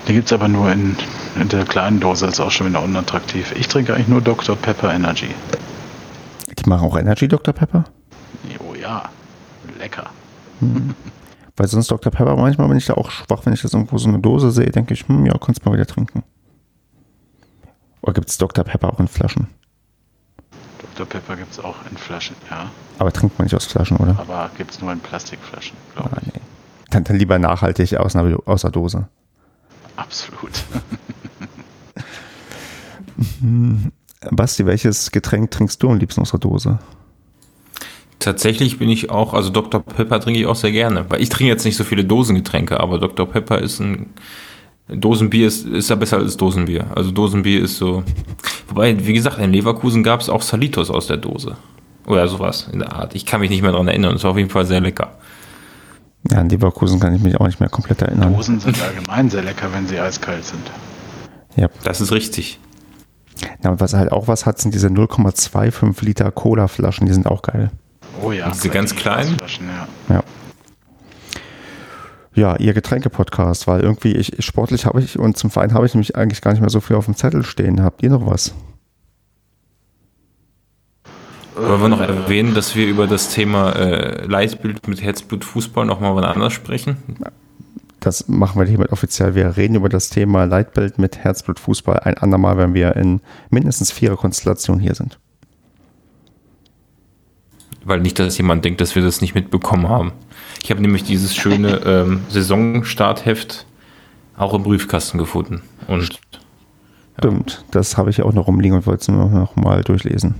Den 0.06 0.14
gibt 0.14 0.26
es 0.26 0.32
aber 0.32 0.46
nur 0.48 0.70
in, 0.70 0.96
in 1.40 1.48
der 1.48 1.64
kleinen 1.64 1.98
Dose, 1.98 2.26
ist 2.26 2.40
auch 2.40 2.50
schon 2.50 2.68
wieder 2.68 2.82
unattraktiv. 2.82 3.52
Ich 3.56 3.66
trinke 3.66 3.94
eigentlich 3.94 4.08
nur 4.08 4.20
Dr. 4.20 4.54
Pepper 4.54 4.92
Energy. 4.94 5.28
Die 6.56 6.68
machen 6.68 6.86
auch 6.88 6.96
Energy 6.96 7.26
Dr. 7.26 7.52
Pepper? 7.52 7.84
Oh 8.60 8.74
ja, 8.74 9.08
lecker. 9.78 10.10
Weil 11.56 11.66
sonst 11.68 11.90
Dr. 11.90 12.12
Pepper 12.12 12.36
manchmal 12.36 12.68
bin 12.68 12.78
ich 12.78 12.86
da 12.86 12.94
auch 12.94 13.10
schwach, 13.10 13.40
wenn 13.44 13.52
ich 13.52 13.62
das 13.62 13.72
irgendwo 13.72 13.98
so 13.98 14.08
eine 14.08 14.20
Dose 14.20 14.52
sehe, 14.52 14.70
denke 14.70 14.94
ich, 14.94 15.08
hm, 15.08 15.26
ja, 15.26 15.36
kannst 15.38 15.64
mal 15.64 15.72
wieder 15.72 15.86
trinken. 15.86 16.22
Oder 18.02 18.12
gibt 18.12 18.28
es 18.28 18.38
Dr. 18.38 18.64
Pepper 18.64 18.92
auch 18.92 19.00
in 19.00 19.08
Flaschen? 19.08 19.48
Dr. 20.80 21.06
Pepper 21.06 21.36
gibt 21.36 21.52
es 21.52 21.58
auch 21.58 21.74
in 21.90 21.96
Flaschen, 21.96 22.36
ja. 22.48 22.70
Aber 22.98 23.12
trinkt 23.12 23.38
man 23.38 23.46
nicht 23.46 23.54
aus 23.54 23.66
Flaschen, 23.66 23.96
oder? 23.96 24.16
Aber 24.18 24.50
gibt 24.56 24.70
es 24.70 24.80
nur 24.80 24.92
in 24.92 25.00
Plastikflaschen, 25.00 25.76
glaube 25.94 26.10
Ah, 26.14 26.20
nee. 26.24 26.40
Dann, 26.90 27.02
dann 27.02 27.16
lieber 27.16 27.38
nachhaltig 27.38 27.96
aus 27.96 28.14
einer, 28.14 28.38
aus 28.46 28.62
der 28.62 28.70
Dose. 28.70 29.08
Absolut. 29.96 30.52
Basti, 34.30 34.66
welches 34.66 35.10
Getränk 35.10 35.50
trinkst 35.50 35.82
du 35.82 35.90
am 35.90 35.98
liebsten 35.98 36.20
aus 36.20 36.30
der 36.30 36.40
Dose? 36.40 36.78
Tatsächlich 38.18 38.78
bin 38.78 38.88
ich 38.88 39.10
auch, 39.10 39.34
also 39.34 39.50
Dr. 39.50 39.82
Pepper 39.82 40.20
trinke 40.20 40.40
ich 40.40 40.46
auch 40.46 40.56
sehr 40.56 40.72
gerne, 40.72 41.04
weil 41.08 41.22
ich 41.22 41.28
trinke 41.28 41.52
jetzt 41.52 41.64
nicht 41.64 41.76
so 41.76 41.84
viele 41.84 42.04
Dosengetränke, 42.04 42.80
aber 42.80 42.98
Dr. 42.98 43.26
Pepper 43.26 43.58
ist 43.58 43.78
ein 43.80 44.14
Dosenbier 44.88 45.48
ist, 45.48 45.66
ist 45.66 45.90
ja 45.90 45.96
besser 45.96 46.18
als 46.18 46.36
Dosenbier. 46.36 46.86
Also 46.94 47.10
Dosenbier 47.10 47.62
ist 47.62 47.76
so. 47.76 48.04
Wobei, 48.68 49.04
wie 49.04 49.12
gesagt, 49.12 49.38
in 49.38 49.52
Leverkusen 49.52 50.02
gab 50.02 50.20
es 50.20 50.28
auch 50.28 50.42
Salitos 50.42 50.90
aus 50.90 51.08
der 51.08 51.16
Dose. 51.16 51.56
Oder 52.06 52.28
sowas 52.28 52.68
in 52.72 52.78
der 52.78 52.92
Art. 52.92 53.16
Ich 53.16 53.26
kann 53.26 53.40
mich 53.40 53.50
nicht 53.50 53.62
mehr 53.62 53.72
daran 53.72 53.88
erinnern. 53.88 54.14
Es 54.14 54.22
war 54.22 54.30
auf 54.30 54.36
jeden 54.36 54.50
Fall 54.50 54.64
sehr 54.64 54.80
lecker. 54.80 55.18
Ja, 56.30 56.38
an 56.38 56.48
Leverkusen 56.48 57.00
kann 57.00 57.14
ich 57.14 57.22
mich 57.22 57.38
auch 57.40 57.46
nicht 57.46 57.60
mehr 57.60 57.68
komplett 57.68 58.02
erinnern. 58.02 58.34
Dosen 58.34 58.60
sind 58.60 58.80
allgemein 58.82 59.30
sehr 59.30 59.42
lecker, 59.42 59.72
wenn 59.72 59.86
sie 59.86 59.98
eiskalt 59.98 60.44
sind. 60.44 60.70
Ja. 61.56 61.68
Das 61.84 62.00
ist 62.00 62.12
richtig. 62.12 62.60
Ja, 63.62 63.70
und 63.70 63.80
was 63.80 63.94
halt 63.94 64.12
auch 64.12 64.28
was 64.28 64.46
hat, 64.46 64.58
sind 64.58 64.74
diese 64.74 64.88
0,25 64.88 66.04
Liter 66.04 66.30
Cola-Flaschen, 66.30 67.06
die 67.06 67.12
sind 67.12 67.26
auch 67.26 67.42
geil. 67.42 67.70
Oh 68.22 68.32
ja. 68.32 68.50
Diese 68.50 68.70
ganz 68.70 68.94
kleinen? 68.94 69.36
Ja. 70.08 70.16
ja. 70.16 70.22
Ja, 72.34 72.56
ihr 72.56 72.74
Getränke-Podcast, 72.74 73.66
weil 73.66 73.80
irgendwie 73.80 74.12
ich 74.12 74.44
sportlich 74.44 74.84
habe 74.84 75.00
ich 75.00 75.18
und 75.18 75.38
zum 75.38 75.50
Verein 75.50 75.72
habe 75.72 75.86
ich 75.86 75.94
nämlich 75.94 76.16
eigentlich 76.16 76.42
gar 76.42 76.50
nicht 76.50 76.60
mehr 76.60 76.68
so 76.68 76.80
viel 76.80 76.96
auf 76.96 77.06
dem 77.06 77.16
Zettel 77.16 77.42
stehen. 77.42 77.82
Habt 77.82 78.02
ihr 78.02 78.10
noch 78.10 78.26
was? 78.26 78.54
Wollen 81.56 81.80
wir 81.80 81.88
noch 81.88 82.00
erwähnen, 82.00 82.54
dass 82.54 82.76
wir 82.76 82.86
über 82.86 83.06
das 83.06 83.30
Thema 83.30 83.72
äh, 83.72 84.26
Leitbild 84.26 84.86
mit 84.88 85.02
Herzblut 85.02 85.42
Fußball 85.42 85.86
nochmal 85.86 86.14
wann 86.14 86.24
anders 86.24 86.52
sprechen? 86.52 86.98
Das 87.98 88.28
machen 88.28 88.60
wir 88.60 88.68
hiermit 88.68 88.92
offiziell. 88.92 89.34
Wir 89.34 89.56
reden 89.56 89.74
über 89.74 89.88
das 89.88 90.10
Thema 90.10 90.44
Leitbild 90.44 90.98
mit 90.98 91.16
Herzblut 91.16 91.58
Fußball 91.58 92.00
ein 92.00 92.18
andermal, 92.18 92.58
wenn 92.58 92.74
wir 92.74 92.94
in 92.96 93.22
mindestens 93.48 93.90
vierer 93.90 94.16
Konstellation 94.16 94.78
hier 94.78 94.94
sind. 94.94 95.18
Weil 97.84 98.00
nicht, 98.00 98.18
dass 98.18 98.36
jemand 98.36 98.62
denkt, 98.66 98.82
dass 98.82 98.94
wir 98.94 99.02
das 99.02 99.22
nicht 99.22 99.34
mitbekommen 99.34 99.88
haben. 99.88 100.12
Ich 100.62 100.70
habe 100.70 100.82
nämlich 100.82 101.04
dieses 101.04 101.34
schöne 101.34 101.76
ähm, 101.86 102.20
Saisonstartheft 102.28 103.64
auch 104.36 104.52
im 104.52 104.62
Briefkasten 104.62 105.16
gefunden. 105.16 105.62
Und. 105.88 106.20
Stimmt, 107.18 107.64
das 107.70 107.96
habe 107.96 108.10
ich 108.10 108.20
auch 108.20 108.34
noch 108.34 108.46
rumliegen 108.46 108.76
und 108.76 108.86
wollte 108.86 109.00
es 109.00 109.08
nur 109.08 109.30
noch 109.30 109.56
mal 109.56 109.82
durchlesen. 109.82 110.34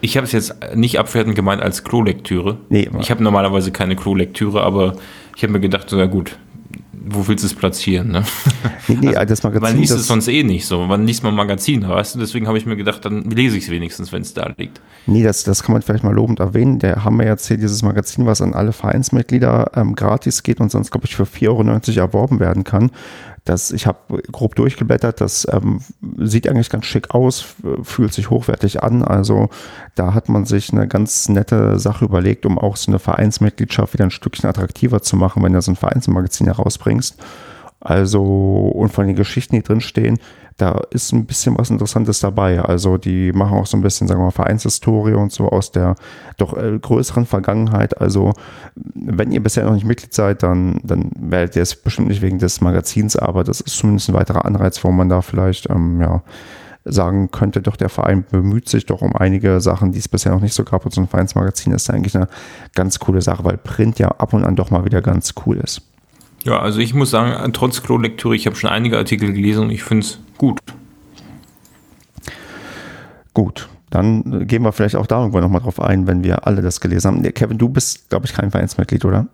Ich 0.00 0.16
habe 0.16 0.26
es 0.26 0.32
jetzt 0.32 0.54
nicht 0.74 0.98
abwertend 0.98 1.34
gemeint 1.34 1.62
als 1.62 1.84
Klolektüre. 1.84 2.58
Nee, 2.68 2.88
ich 3.00 3.10
habe 3.10 3.22
normalerweise 3.22 3.72
keine 3.72 3.96
Klolektüre, 3.96 4.62
aber 4.62 4.96
ich 5.36 5.42
habe 5.42 5.52
mir 5.52 5.60
gedacht, 5.60 5.88
na 5.92 6.06
gut, 6.06 6.36
wo 7.10 7.26
willst 7.26 7.44
du 7.44 7.46
es 7.46 7.54
platzieren? 7.54 8.08
Ne? 8.08 8.24
Nee, 8.88 8.96
nee, 9.02 9.26
das 9.26 9.42
Magazin, 9.42 9.60
man 9.60 9.76
liest 9.76 9.92
es 9.92 10.06
sonst 10.06 10.28
eh 10.28 10.42
nicht 10.42 10.64
so. 10.64 10.82
Man 10.86 11.06
liest 11.06 11.22
mal 11.22 11.30
Magazin, 11.30 11.86
weißt 11.86 12.14
du? 12.14 12.20
Deswegen 12.20 12.46
habe 12.46 12.56
ich 12.56 12.64
mir 12.64 12.74
gedacht, 12.74 13.04
dann 13.04 13.24
lese 13.24 13.58
ich 13.58 13.64
es 13.64 13.70
wenigstens, 13.70 14.12
wenn 14.12 14.22
es 14.22 14.32
da 14.32 14.50
liegt. 14.56 14.80
Nee, 15.06 15.22
das, 15.22 15.44
das 15.44 15.62
kann 15.62 15.74
man 15.74 15.82
vielleicht 15.82 16.04
mal 16.04 16.14
lobend 16.14 16.40
erwähnen. 16.40 16.78
Der 16.78 17.04
haben 17.04 17.18
wir 17.18 17.26
jetzt 17.26 17.46
hier 17.48 17.58
dieses 17.58 17.82
Magazin, 17.82 18.24
was 18.24 18.40
an 18.40 18.54
alle 18.54 18.72
Vereinsmitglieder 18.72 19.72
ähm, 19.74 19.94
gratis 19.94 20.42
geht 20.42 20.58
und 20.60 20.70
sonst, 20.70 20.90
glaube 20.90 21.06
ich, 21.06 21.14
für 21.14 21.24
4,90 21.24 21.48
Euro 21.48 22.00
erworben 22.00 22.40
werden 22.40 22.64
kann. 22.64 22.90
Das, 23.48 23.70
ich 23.70 23.86
habe 23.86 24.22
grob 24.30 24.54
durchgeblättert, 24.56 25.22
das 25.22 25.46
ähm, 25.50 25.80
sieht 26.18 26.46
eigentlich 26.48 26.68
ganz 26.68 26.84
schick 26.84 27.14
aus, 27.14 27.54
fühlt 27.82 28.12
sich 28.12 28.28
hochwertig 28.28 28.82
an. 28.82 29.02
Also 29.02 29.48
da 29.94 30.12
hat 30.12 30.28
man 30.28 30.44
sich 30.44 30.70
eine 30.72 30.86
ganz 30.86 31.30
nette 31.30 31.78
Sache 31.78 32.04
überlegt, 32.04 32.44
um 32.44 32.58
auch 32.58 32.76
so 32.76 32.90
eine 32.90 32.98
Vereinsmitgliedschaft 32.98 33.94
wieder 33.94 34.04
ein 34.04 34.10
Stückchen 34.10 34.50
attraktiver 34.50 35.00
zu 35.00 35.16
machen, 35.16 35.42
wenn 35.42 35.54
du 35.54 35.62
so 35.62 35.72
ein 35.72 35.76
Vereinsmagazin 35.76 36.46
herausbringst. 36.46 37.16
Also, 37.80 38.22
und 38.22 38.92
von 38.92 39.06
den 39.06 39.16
Geschichten, 39.16 39.54
die 39.54 39.62
drinstehen, 39.62 40.18
da 40.58 40.80
ist 40.90 41.12
ein 41.12 41.24
bisschen 41.24 41.56
was 41.56 41.70
Interessantes 41.70 42.18
dabei. 42.18 42.60
Also 42.60 42.98
die 42.98 43.32
machen 43.32 43.56
auch 43.56 43.66
so 43.66 43.76
ein 43.76 43.82
bisschen, 43.82 44.08
sagen 44.08 44.20
wir 44.20 44.24
mal, 44.24 44.30
Vereinshistorie 44.32 45.14
und 45.14 45.30
so 45.32 45.48
aus 45.48 45.70
der 45.70 45.94
doch 46.36 46.56
äh, 46.56 46.76
größeren 46.76 47.26
Vergangenheit. 47.26 48.00
Also 48.00 48.32
wenn 48.74 49.30
ihr 49.30 49.40
bisher 49.40 49.64
noch 49.64 49.74
nicht 49.74 49.86
Mitglied 49.86 50.12
seid, 50.12 50.42
dann, 50.42 50.80
dann 50.82 51.12
werdet 51.16 51.54
ihr 51.54 51.62
es 51.62 51.76
bestimmt 51.76 52.08
nicht 52.08 52.22
wegen 52.22 52.40
des 52.40 52.60
Magazins, 52.60 53.14
aber 53.14 53.44
das 53.44 53.60
ist 53.60 53.76
zumindest 53.76 54.08
ein 54.08 54.14
weiterer 54.14 54.44
Anreiz, 54.44 54.82
wo 54.82 54.90
man 54.90 55.08
da 55.08 55.22
vielleicht, 55.22 55.70
ähm, 55.70 56.00
ja, 56.00 56.22
sagen 56.84 57.30
könnte, 57.30 57.60
doch 57.60 57.76
der 57.76 57.90
Verein 57.90 58.24
bemüht 58.28 58.68
sich 58.68 58.86
doch 58.86 59.02
um 59.02 59.14
einige 59.14 59.60
Sachen, 59.60 59.92
die 59.92 59.98
es 59.98 60.08
bisher 60.08 60.32
noch 60.32 60.40
nicht 60.40 60.54
so 60.54 60.64
gab. 60.64 60.84
Und 60.84 60.94
so 60.94 61.00
ein 61.00 61.08
Vereinsmagazin 61.08 61.72
ist 61.72 61.90
eigentlich 61.90 62.16
eine 62.16 62.28
ganz 62.74 62.98
coole 62.98 63.20
Sache, 63.20 63.44
weil 63.44 63.58
Print 63.58 63.98
ja 63.98 64.08
ab 64.08 64.32
und 64.32 64.44
an 64.44 64.56
doch 64.56 64.70
mal 64.70 64.84
wieder 64.84 65.02
ganz 65.02 65.34
cool 65.44 65.58
ist. 65.58 65.82
Ja, 66.48 66.60
also 66.60 66.78
ich 66.80 66.94
muss 66.94 67.10
sagen, 67.10 67.52
trotz 67.52 67.82
Klo-Lektüre, 67.82 68.34
ich 68.34 68.46
habe 68.46 68.56
schon 68.56 68.70
einige 68.70 68.96
Artikel 68.96 69.34
gelesen 69.34 69.64
und 69.64 69.70
ich 69.70 69.82
finde 69.82 70.06
es 70.06 70.18
gut. 70.38 70.58
Gut, 73.34 73.68
dann 73.90 74.46
gehen 74.46 74.62
wir 74.62 74.72
vielleicht 74.72 74.96
auch 74.96 75.06
da 75.06 75.18
irgendwann 75.18 75.42
nochmal 75.42 75.60
drauf 75.60 75.78
ein, 75.78 76.06
wenn 76.06 76.24
wir 76.24 76.46
alle 76.46 76.62
das 76.62 76.80
gelesen 76.80 77.08
haben. 77.08 77.34
Kevin, 77.34 77.58
du 77.58 77.68
bist, 77.68 78.08
glaube 78.08 78.24
ich, 78.24 78.32
kein 78.32 78.50
Vereinsmitglied, 78.50 79.04
oder? 79.04 79.26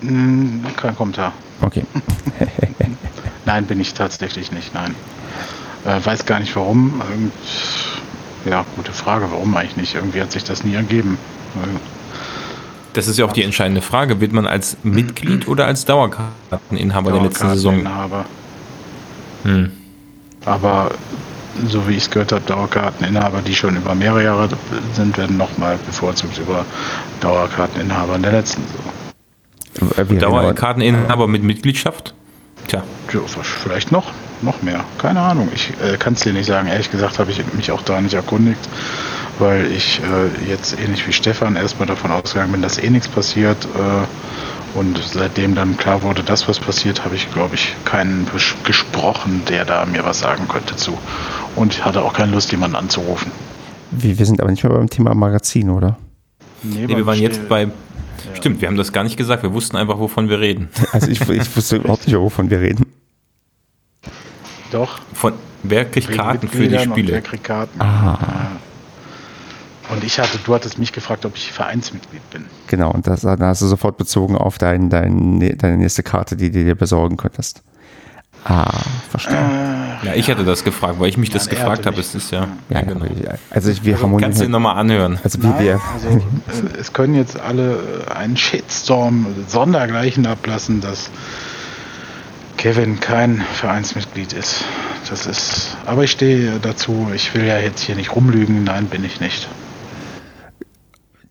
Hm, 0.00 0.64
kein 0.76 0.96
Kommentar. 0.96 1.32
Okay. 1.60 1.84
nein, 3.46 3.64
bin 3.66 3.78
ich 3.78 3.94
tatsächlich 3.94 4.50
nicht, 4.50 4.74
nein. 4.74 4.96
Äh, 5.84 6.04
weiß 6.04 6.26
gar 6.26 6.40
nicht 6.40 6.56
warum. 6.56 7.00
ja, 8.44 8.66
gute 8.74 8.90
Frage, 8.90 9.28
warum 9.30 9.56
eigentlich 9.56 9.76
nicht? 9.76 9.94
Irgendwie 9.94 10.20
hat 10.20 10.32
sich 10.32 10.42
das 10.42 10.64
nie 10.64 10.74
ergeben. 10.74 11.16
Das 12.94 13.08
ist 13.08 13.18
ja 13.18 13.24
auch 13.26 13.32
die 13.32 13.42
entscheidende 13.42 13.82
Frage. 13.82 14.20
Wird 14.20 14.32
man 14.32 14.46
als 14.46 14.76
Mitglied 14.84 15.48
oder 15.48 15.66
als 15.66 15.84
Dauerkarteninhaber 15.84 17.12
der 17.12 17.22
letzten 17.22 17.48
Saison? 17.50 17.84
Dauerkarteninhaber. 17.84 18.24
Hm. 19.42 19.72
Aber 20.44 20.90
so 21.66 21.88
wie 21.88 21.92
ich 21.92 22.04
es 22.04 22.10
gehört 22.10 22.32
habe, 22.32 22.42
Dauerkarteninhaber, 22.46 23.42
die 23.42 23.54
schon 23.54 23.76
über 23.76 23.94
mehrere 23.94 24.22
Jahre 24.22 24.48
sind, 24.92 25.18
werden 25.18 25.36
nochmal 25.36 25.78
bevorzugt 25.84 26.38
über 26.38 26.64
Dauerkarteninhaber 27.20 28.14
in 28.14 28.22
der 28.22 28.32
letzten 28.32 28.62
Saison. 29.76 30.18
Dauerkarteninhaber 30.20 31.26
mit 31.26 31.42
Mitgliedschaft? 31.42 32.14
Tja. 32.68 32.82
Ja, 33.12 33.20
vielleicht 33.44 33.90
noch, 33.90 34.12
noch 34.40 34.62
mehr. 34.62 34.84
Keine 34.98 35.20
Ahnung. 35.20 35.48
Ich 35.52 35.72
äh, 35.82 35.96
kann 35.96 36.14
es 36.14 36.20
dir 36.20 36.32
nicht 36.32 36.46
sagen. 36.46 36.68
Ehrlich 36.68 36.90
gesagt 36.90 37.18
habe 37.18 37.32
ich 37.32 37.42
mich 37.54 37.72
auch 37.72 37.82
da 37.82 38.00
nicht 38.00 38.14
erkundigt 38.14 38.68
weil 39.38 39.70
ich 39.72 40.00
äh, 40.00 40.48
jetzt 40.48 40.78
ähnlich 40.78 41.06
wie 41.06 41.12
Stefan 41.12 41.56
erstmal 41.56 41.86
davon 41.86 42.10
ausgegangen 42.10 42.52
bin, 42.52 42.62
dass 42.62 42.78
eh 42.78 42.90
nichts 42.90 43.08
passiert. 43.08 43.64
Äh, 43.64 44.78
und 44.78 44.98
seitdem 44.98 45.54
dann 45.54 45.76
klar 45.76 46.02
wurde, 46.02 46.24
dass 46.24 46.48
was 46.48 46.58
passiert, 46.58 47.04
habe 47.04 47.14
ich, 47.14 47.32
glaube 47.32 47.54
ich, 47.54 47.76
keinen 47.84 48.26
gesprochen, 48.64 49.42
der 49.48 49.64
da 49.64 49.86
mir 49.86 50.04
was 50.04 50.18
sagen 50.18 50.48
könnte 50.48 50.74
zu. 50.74 50.98
Und 51.54 51.74
ich 51.74 51.84
hatte 51.84 52.02
auch 52.02 52.12
keine 52.12 52.32
Lust, 52.32 52.50
jemanden 52.50 52.74
anzurufen. 52.74 53.30
Wir, 53.92 54.18
wir 54.18 54.26
sind 54.26 54.40
aber 54.40 54.50
nicht 54.50 54.64
mehr 54.64 54.72
beim 54.72 54.90
Thema 54.90 55.14
Magazin, 55.14 55.70
oder? 55.70 55.96
Nee, 56.64 56.86
nee 56.86 56.96
wir 56.96 57.06
waren 57.06 57.20
jetzt 57.20 57.48
bei. 57.48 57.62
Ja. 57.64 57.70
Stimmt, 58.34 58.60
wir 58.60 58.68
haben 58.68 58.76
das 58.76 58.92
gar 58.92 59.04
nicht 59.04 59.16
gesagt. 59.16 59.44
Wir 59.44 59.52
wussten 59.52 59.76
einfach, 59.76 59.98
wovon 59.98 60.28
wir 60.28 60.40
reden. 60.40 60.68
Also 60.92 61.08
ich, 61.08 61.20
ich 61.20 61.56
wusste 61.56 61.76
überhaupt 61.76 62.06
nicht, 62.06 62.18
wovon 62.18 62.50
wir 62.50 62.60
reden. 62.60 62.86
Doch. 64.72 64.98
Von, 65.12 65.34
wer 65.62 65.84
kriegt 65.84 66.10
Karten 66.10 66.48
für 66.48 66.66
die 66.66 66.78
Spiele? 66.78 67.12
Wer 67.12 67.20
kriegt 67.20 67.44
Karten? 67.44 67.80
Ah. 67.80 68.18
Ja. 68.20 68.50
Und 69.90 70.02
ich 70.02 70.18
hatte, 70.18 70.38
du 70.44 70.54
hattest 70.54 70.78
mich 70.78 70.92
gefragt, 70.92 71.26
ob 71.26 71.36
ich 71.36 71.52
Vereinsmitglied 71.52 72.28
bin. 72.30 72.46
Genau, 72.68 72.90
und 72.90 73.06
das, 73.06 73.20
da 73.20 73.36
hast 73.38 73.62
du 73.62 73.66
sofort 73.66 73.98
bezogen 73.98 74.36
auf 74.36 74.56
dein, 74.58 74.88
dein, 74.88 75.56
deine 75.58 75.76
nächste 75.76 76.02
Karte, 76.02 76.36
die 76.36 76.50
du 76.50 76.64
dir 76.64 76.74
besorgen 76.74 77.16
könntest. 77.16 77.62
Ah, 78.44 78.82
verstehe. 79.10 79.36
Äh, 79.36 80.06
ja, 80.06 80.14
ich 80.14 80.30
hatte 80.30 80.44
das 80.44 80.64
gefragt, 80.64 80.96
weil 80.98 81.08
ich 81.08 81.16
mich 81.16 81.30
das 81.30 81.48
gefragt 81.48 81.86
habe. 81.86 81.98
Es 81.98 82.14
ist 82.14 82.30
ja. 82.30 82.48
Ja, 82.68 82.82
genau. 82.82 83.06
Also 83.50 83.70
ich, 83.70 83.84
wir 83.84 83.94
also, 83.94 84.06
haben 84.06 84.18
Kannst 84.18 84.40
du 84.40 84.44
ihn 84.44 84.50
nochmal 84.50 84.76
anhören? 84.76 85.18
Also, 85.24 85.42
wie 85.42 85.46
Nein, 85.46 85.64
wir 85.64 85.80
also 85.94 86.08
äh, 86.08 86.78
es 86.78 86.92
können 86.92 87.14
jetzt 87.14 87.40
alle 87.40 88.04
einen 88.14 88.36
Shitstorm 88.36 89.26
sondergleichen 89.48 90.26
ablassen, 90.26 90.82
dass 90.82 91.10
Kevin 92.58 93.00
kein 93.00 93.40
Vereinsmitglied 93.40 94.34
ist. 94.34 94.64
Das 95.08 95.26
ist. 95.26 95.78
Aber 95.86 96.04
ich 96.04 96.10
stehe 96.10 96.58
dazu. 96.60 97.08
Ich 97.14 97.34
will 97.34 97.44
ja 97.44 97.58
jetzt 97.58 97.80
hier 97.80 97.94
nicht 97.94 98.14
rumlügen. 98.14 98.64
Nein, 98.64 98.86
bin 98.86 99.04
ich 99.04 99.20
nicht 99.20 99.48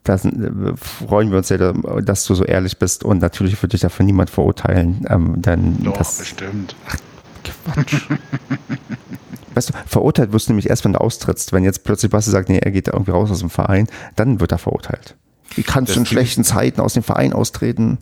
da 0.04 0.16
äh, 0.16 0.74
freuen 0.76 1.32
wir 1.32 1.38
uns 1.38 1.48
sehr, 1.48 1.74
dass 2.02 2.26
du 2.26 2.36
so 2.36 2.44
ehrlich 2.44 2.78
bist 2.78 3.04
und 3.04 3.22
natürlich 3.22 3.62
würde 3.62 3.76
ich 3.76 3.82
dafür 3.82 4.06
niemand 4.06 4.30
verurteilen. 4.30 5.06
Ähm, 5.10 5.42
denn 5.42 5.84
Doch, 5.84 5.98
das, 5.98 6.20
bestimmt. 6.20 6.76
Ach, 6.88 6.98
Quatsch. 7.44 8.02
weißt 9.56 9.70
du, 9.70 9.74
verurteilt 9.86 10.34
wirst 10.34 10.48
du 10.48 10.54
nämlich 10.54 10.70
erst, 10.70 10.86
wenn 10.86 10.94
du 10.94 11.02
austrittst. 11.02 11.54
Wenn 11.54 11.64
jetzt 11.64 11.84
plötzlich 11.84 12.12
Basti 12.12 12.32
sagt, 12.32 12.50
nee, 12.50 12.60
er 12.60 12.72
geht 12.72 12.88
da 12.88 12.94
irgendwie 12.94 13.12
raus 13.12 13.32
aus 13.32 13.40
dem 13.40 13.50
Verein, 13.50 13.88
dann 14.16 14.40
wird 14.40 14.52
er 14.52 14.58
verurteilt. 14.58 15.16
Wie 15.56 15.64
kannst 15.64 15.90
das 15.90 15.96
du 15.96 16.00
in 16.02 16.06
schlechten 16.06 16.44
Zeiten 16.44 16.82
aus 16.82 16.94
dem 16.94 17.04
Verein 17.04 17.34
austreten? 17.34 18.00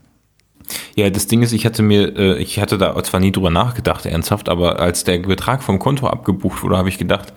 Ja, 0.95 1.09
das 1.09 1.27
Ding 1.27 1.41
ist, 1.41 1.51
ich 1.51 1.65
hatte 1.65 1.83
mir, 1.83 2.15
äh, 2.17 2.37
ich 2.37 2.59
hatte 2.59 2.77
da 2.77 3.01
zwar 3.03 3.19
nie 3.19 3.31
drüber 3.31 3.49
nachgedacht, 3.49 4.05
ernsthaft, 4.05 4.47
aber 4.47 4.79
als 4.79 5.03
der 5.03 5.19
Betrag 5.19 5.63
vom 5.63 5.79
Konto 5.79 6.07
abgebucht 6.07 6.63
wurde, 6.63 6.77
habe 6.77 6.89
ich 6.89 6.97
gedacht, 6.97 7.33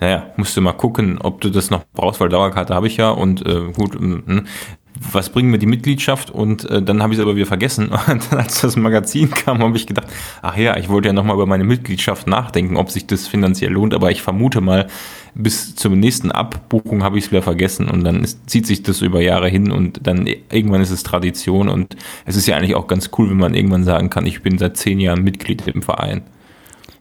naja, 0.00 0.32
musst 0.36 0.56
du 0.56 0.60
mal 0.60 0.72
gucken, 0.72 1.18
ob 1.20 1.40
du 1.40 1.50
das 1.50 1.70
noch 1.70 1.84
brauchst, 1.92 2.20
weil 2.20 2.28
Dauerkarte 2.28 2.74
habe 2.74 2.86
ich 2.86 2.96
ja 2.96 3.10
und 3.10 3.46
äh, 3.46 3.72
gut, 3.72 3.98
mh, 4.00 4.42
was 5.12 5.30
bringt 5.30 5.50
mir 5.50 5.58
die 5.58 5.66
Mitgliedschaft? 5.66 6.30
Und 6.30 6.68
äh, 6.70 6.82
dann 6.82 7.02
habe 7.02 7.12
ich 7.12 7.18
es 7.18 7.22
aber 7.22 7.34
wieder 7.36 7.46
vergessen. 7.46 7.88
Und 8.08 8.30
dann, 8.30 8.38
als 8.38 8.60
das 8.60 8.76
Magazin 8.76 9.30
kam, 9.30 9.58
habe 9.58 9.76
ich 9.76 9.86
gedacht, 9.86 10.06
ach 10.42 10.56
ja, 10.56 10.76
ich 10.76 10.88
wollte 10.88 11.08
ja 11.08 11.12
nochmal 11.12 11.34
über 11.34 11.46
meine 11.46 11.64
Mitgliedschaft 11.64 12.26
nachdenken, 12.26 12.76
ob 12.76 12.90
sich 12.90 13.06
das 13.06 13.26
finanziell 13.26 13.72
lohnt. 13.72 13.94
Aber 13.94 14.10
ich 14.10 14.22
vermute 14.22 14.60
mal, 14.60 14.86
bis 15.34 15.74
zur 15.74 15.90
nächsten 15.92 16.30
Abbuchung 16.30 17.02
habe 17.02 17.18
ich 17.18 17.24
es 17.24 17.30
wieder 17.32 17.42
vergessen 17.42 17.88
und 17.88 18.04
dann 18.04 18.22
ist, 18.22 18.48
zieht 18.48 18.66
sich 18.66 18.82
das 18.84 19.00
über 19.00 19.20
Jahre 19.20 19.48
hin 19.48 19.72
und 19.72 20.06
dann 20.06 20.28
irgendwann 20.50 20.80
ist 20.80 20.90
es 20.90 21.02
Tradition 21.02 21.68
und 21.68 21.96
es 22.24 22.36
ist 22.36 22.46
ja 22.46 22.56
eigentlich 22.56 22.76
auch 22.76 22.86
ganz 22.86 23.10
cool, 23.18 23.30
wenn 23.30 23.38
man 23.38 23.54
irgendwann 23.54 23.82
sagen 23.82 24.10
kann, 24.10 24.26
ich 24.26 24.42
bin 24.42 24.58
seit 24.58 24.76
zehn 24.76 25.00
Jahren 25.00 25.24
Mitglied 25.24 25.66
im 25.66 25.82
Verein. 25.82 26.22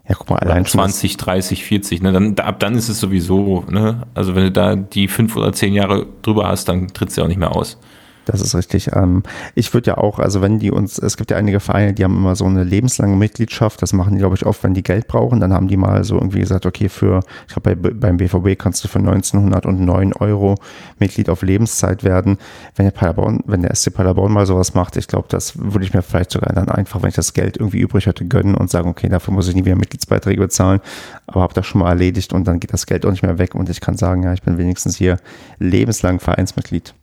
Ja, 0.08 0.16
guck 0.16 0.30
mal, 0.30 0.40
allein 0.40 0.66
20, 0.66 1.16
30, 1.16 1.64
40, 1.64 2.02
ne? 2.02 2.12
Dann, 2.12 2.38
ab 2.40 2.60
dann 2.60 2.76
ist 2.76 2.90
es 2.90 3.00
sowieso, 3.00 3.64
ne? 3.70 4.04
Also 4.14 4.36
wenn 4.36 4.44
du 4.44 4.52
da 4.52 4.76
die 4.76 5.08
fünf 5.08 5.36
oder 5.38 5.54
zehn 5.54 5.74
Jahre 5.74 6.08
drüber 6.22 6.48
hast, 6.48 6.66
dann 6.68 6.90
tritt 6.90 7.10
es 7.10 7.16
ja 7.16 7.24
auch 7.24 7.30
nicht 7.30 7.38
mehr 7.40 7.56
aus. 7.56 7.78
Das 8.26 8.42
ist 8.42 8.56
richtig. 8.56 8.92
Ähm, 8.94 9.24
ich 9.54 9.74
würde 9.74 9.92
ja 9.92 9.98
auch, 9.98 10.20
also 10.20 10.42
wenn 10.42 10.60
die 10.60 10.72
uns, 10.72 10.98
es 10.98 11.18
gibt 11.18 11.32
ja 11.32 11.38
einige 11.38 11.60
Vereine, 11.60 11.94
die 11.94 12.04
haben 12.04 12.16
immer 12.16 12.36
so 12.36 12.46
eine 12.46 12.64
lebenslange 12.64 13.16
Mitgliedschaft. 13.16 13.82
Das 13.82 13.94
machen 13.94 14.14
die, 14.14 14.20
glaube 14.20 14.36
ich, 14.36 14.46
oft, 14.46 14.64
wenn 14.64 14.74
die 14.74 14.84
Geld 14.84 15.08
brauchen. 15.08 15.40
Dann 15.40 15.52
haben 15.54 15.68
die 15.68 15.78
mal 15.78 16.04
so 16.04 16.16
irgendwie 16.16 16.40
gesagt, 16.40 16.66
okay, 16.66 16.88
für, 16.90 17.20
ich 17.48 17.54
glaube, 17.54 17.76
bei, 17.76 17.92
beim 17.92 18.18
BVB 18.18 18.58
kannst 18.58 18.84
du 18.84 18.88
für 18.88 19.00
1909 19.00 20.14
Euro 20.14 20.56
Mitglied 21.00 21.30
auf 21.30 21.42
Lebenszeit 21.42 22.04
werden. 22.04 22.38
Wenn 22.76 22.86
der 22.86 22.92
Paderborn, 22.92 23.42
wenn 23.46 23.62
der 23.62 23.76
SC 23.76 23.94
Paderborn 23.94 24.32
mal 24.32 24.46
sowas 24.46 24.74
macht, 24.74 24.96
ich 24.96 25.08
glaube, 25.08 25.28
das 25.30 25.60
würde 25.60 25.86
ich 25.86 25.94
mir 25.94 26.02
vielleicht 26.02 26.32
sogar 26.32 26.54
dann 26.54 26.70
einfach, 26.70 27.02
wenn 27.02 27.10
ich 27.10 27.16
das 27.16 27.34
Geld 27.34 27.58
irgendwie 27.58 27.80
übrig 27.80 28.06
hätte, 28.06 28.26
gönnen 28.26 28.56
und 28.56 28.70
sagen, 28.70 28.90
okay, 28.90 29.10
dafür 29.10 29.34
muss 29.34 29.48
ich 29.48 29.56
nie 29.56 29.66
wieder 29.66 29.76
Mitgliedsbeiträge 29.76 30.40
bezahlen. 30.40 30.80
Aber 31.28 31.42
habe 31.42 31.54
das 31.54 31.66
schon 31.66 31.80
mal 31.80 31.90
erledigt 31.90 32.32
und 32.32 32.48
dann 32.48 32.60
geht 32.60 32.74
das 32.74 32.86
Geld 32.86 33.06
auch 33.06 33.12
nicht 33.12 33.24
mehr 33.24 33.38
weg 33.38 33.56
und 33.56 33.70
ich 33.70 33.82
kann 33.82 33.98
sagen, 33.98 34.24
ja, 34.24 34.34
ich 34.34 34.42
bin 34.42 34.58
wenigstens 34.58 34.96
hier 34.96 35.18
lebenslang 35.60 36.20
Vereinsmitglied. 36.20 36.94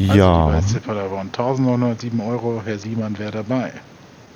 Also 0.00 0.14
ja. 0.14 0.46
Also 0.46 0.80
Paderborn 0.80 1.28
1907 1.28 2.20
Euro, 2.20 2.62
Herr 2.64 2.78
Siemann 2.78 3.18
wäre 3.18 3.32
dabei. 3.32 3.72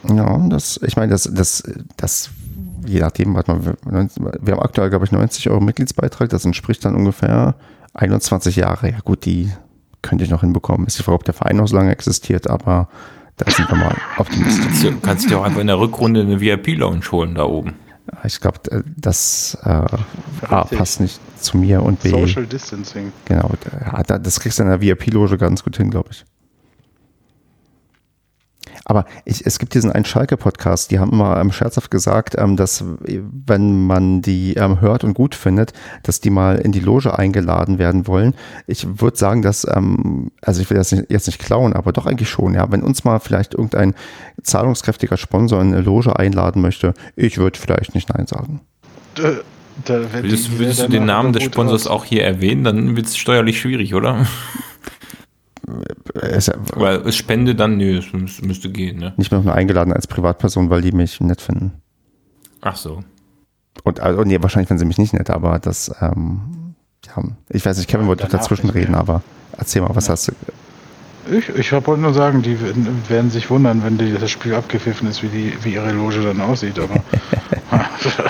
Ja, 0.09 0.39
das, 0.49 0.81
ich 0.83 0.97
meine, 0.97 1.13
das, 1.13 1.31
das, 1.33 1.63
das, 1.97 2.31
je 2.85 3.01
nachdem, 3.01 3.35
warte 3.35 3.53
mal, 3.55 3.77
wir, 4.41 4.55
haben 4.55 4.63
aktuell, 4.63 4.91
glaube 4.91 5.05
ich, 5.05 5.13
90 5.13 5.49
Euro 5.51 5.61
Mitgliedsbeitrag, 5.61 6.29
das 6.29 6.45
entspricht 6.45 6.85
dann 6.85 6.97
ungefähr 6.97 7.55
21 7.95 8.57
Jahre. 8.57 8.91
Ja, 8.91 8.99
gut, 9.05 9.25
die 9.25 9.53
könnte 10.03 10.25
ich 10.25 10.31
noch 10.31 10.41
hinbekommen. 10.41 10.87
Ist 10.87 10.99
die 10.99 11.05
Frage, 11.05 11.17
ob 11.17 11.25
der 11.25 11.35
Verein 11.35 11.57
noch 11.57 11.69
so 11.69 11.77
lange 11.77 11.93
existiert, 11.93 12.51
aber 12.51 12.89
da 13.37 13.51
sind 13.51 13.71
wir 13.71 13.77
mal 13.77 13.95
optimistisch. 14.19 14.83
Du 14.83 15.01
kannst 15.01 15.31
dir 15.31 15.39
auch 15.39 15.45
einfach 15.45 15.61
in 15.61 15.69
der 15.69 15.79
Rückrunde 15.79 16.21
eine 16.21 16.41
VIP-Lounge 16.41 17.05
holen 17.13 17.37
da 17.37 17.45
oben. 17.45 17.75
Ich 18.25 18.41
glaube, 18.41 18.59
äh, 18.71 18.83
das 18.97 19.57
äh, 19.65 19.69
A, 19.69 20.65
passt 20.65 21.01
nicht 21.01 21.21
zu 21.41 21.57
mir 21.57 21.83
und 21.83 22.03
B. 22.03 22.11
Social 22.11 22.47
Distancing. 22.47 23.13
Genau, 23.27 23.53
das 24.07 24.41
kriegst 24.41 24.59
du 24.59 24.65
in 24.65 24.69
der 24.69 24.81
VIP-Loge 24.81 25.39
ganz 25.39 25.63
gut 25.63 25.77
hin, 25.77 25.91
glaube 25.91 26.11
ich. 26.13 26.25
Aber 28.85 29.05
ich, 29.25 29.47
es 29.47 29.59
gibt 29.59 29.75
diesen 29.75 29.93
einen 29.93 30.05
Schalke-Podcast, 30.05 30.91
die 30.91 30.99
haben 30.99 31.13
immer 31.13 31.39
ähm, 31.41 31.53
scherzhaft 31.53 31.91
gesagt, 31.91 32.35
ähm, 32.39 32.57
dass 32.57 32.85
wenn 33.07 33.87
man 33.87 34.23
die 34.23 34.55
ähm, 34.55 34.81
hört 34.81 35.05
und 35.05 35.15
gut 35.15 35.35
findet, 35.35 35.73
dass 36.03 36.21
die 36.21 36.31
mal 36.31 36.57
in 36.57 36.73
die 36.73 36.81
Loge 36.81 37.17
eingeladen 37.17 37.79
werden 37.79 38.07
wollen. 38.07 38.35
Ich 38.67 39.01
würde 39.01 39.17
sagen, 39.17 39.43
dass, 39.43 39.67
ähm, 39.69 40.33
also 40.41 40.61
ich 40.61 40.71
will 40.71 40.77
das 40.77 40.93
nicht, 40.93 41.11
jetzt 41.11 41.27
nicht 41.27 41.39
klauen, 41.39 41.75
aber 41.75 41.93
doch 41.93 42.07
eigentlich 42.07 42.29
schon, 42.29 42.55
ja. 42.55 42.71
Wenn 42.71 42.83
uns 42.83 43.05
mal 43.05 43.21
vielleicht 43.21 43.55
irgendein 43.55 43.95
zahlungskräftiger 44.43 45.17
Sponsor 45.17 45.61
in 45.61 45.73
eine 45.73 45.83
Loge 45.83 46.19
einladen 46.19 46.61
möchte, 46.61 46.95
ich 47.15 47.39
würde 47.39 47.59
vielleicht 47.59 47.95
nicht 47.95 48.09
Nein 48.13 48.27
sagen. 48.27 48.61
Da 49.85 50.13
würdest, 50.13 50.59
würdest 50.59 50.83
du 50.83 50.89
den 50.89 51.07
Namen 51.07 51.33
des 51.33 51.45
Sponsors 51.45 51.87
auch 51.87 52.05
hier 52.05 52.25
erwähnen, 52.25 52.65
dann 52.65 52.97
wird 52.97 53.07
es 53.07 53.17
steuerlich 53.17 53.61
schwierig, 53.61 53.95
oder? 53.95 54.27
Es, 56.15 56.51
weil 56.75 56.97
es 57.07 57.17
Spende 57.17 57.55
dann, 57.55 57.77
nö, 57.77 57.99
es 57.99 58.43
müsste 58.43 58.71
gehen, 58.71 58.99
ne? 58.99 59.15
Nicht 59.17 59.31
mehr 59.31 59.41
nur 59.41 59.55
eingeladen 59.55 59.93
als 59.93 60.07
Privatperson, 60.07 60.71
weil 60.71 60.83
die 60.83 60.93
mich 60.93 61.21
nett 61.21 61.41
finden. 61.41 61.73
Ach 62.61 62.77
so. 62.77 63.03
Und 63.85 64.01
also, 64.01 64.23
nee, 64.23 64.41
wahrscheinlich 64.41 64.69
finden 64.69 64.81
sie 64.81 64.87
mich 64.87 64.99
nicht 64.99 65.15
nett, 65.15 65.31
aber 65.31 65.59
das, 65.59 65.93
ähm, 66.01 66.75
ja, 67.07 67.23
ich 67.49 67.65
weiß 67.65 67.79
nicht, 67.79 67.89
Kevin 67.89 68.07
wollte 68.07 68.29
dazwischen 68.29 68.71
reden, 68.71 68.95
aber 68.95 69.23
erzähl 69.57 69.83
mal, 69.83 69.95
was 69.95 70.07
ja. 70.07 70.13
hast 70.13 70.29
du? 70.29 70.33
Ich, 71.31 71.49
ich 71.49 71.73
wollte 71.73 71.99
nur 71.99 72.15
sagen, 72.15 72.43
die 72.43 72.59
werden 73.09 73.31
sich 73.31 73.49
wundern, 73.49 73.85
wenn 73.85 73.97
die, 73.97 74.13
das 74.13 74.31
Spiel 74.31 74.55
abgepfiffen 74.55 75.09
ist, 75.09 75.23
wie, 75.23 75.29
die, 75.29 75.53
wie 75.63 75.75
ihre 75.75 75.93
Loge 75.93 76.21
dann 76.23 76.41
aussieht, 76.41 76.79
aber 76.79 77.03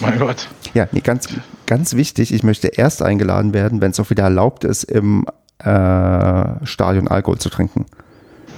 mein 0.00 0.18
Gott. 0.18 0.48
Ja, 0.74 0.86
nee, 0.92 1.00
ganz, 1.00 1.28
ganz 1.66 1.94
wichtig, 1.94 2.32
ich 2.32 2.42
möchte 2.42 2.68
erst 2.68 3.02
eingeladen 3.02 3.54
werden, 3.54 3.80
wenn 3.80 3.92
es 3.92 4.00
auch 4.00 4.10
wieder 4.10 4.24
erlaubt 4.24 4.64
ist, 4.64 4.84
im 4.84 5.26
äh, 5.58 6.66
Stadion 6.66 7.08
Alkohol 7.08 7.38
zu 7.38 7.50
trinken. 7.50 7.86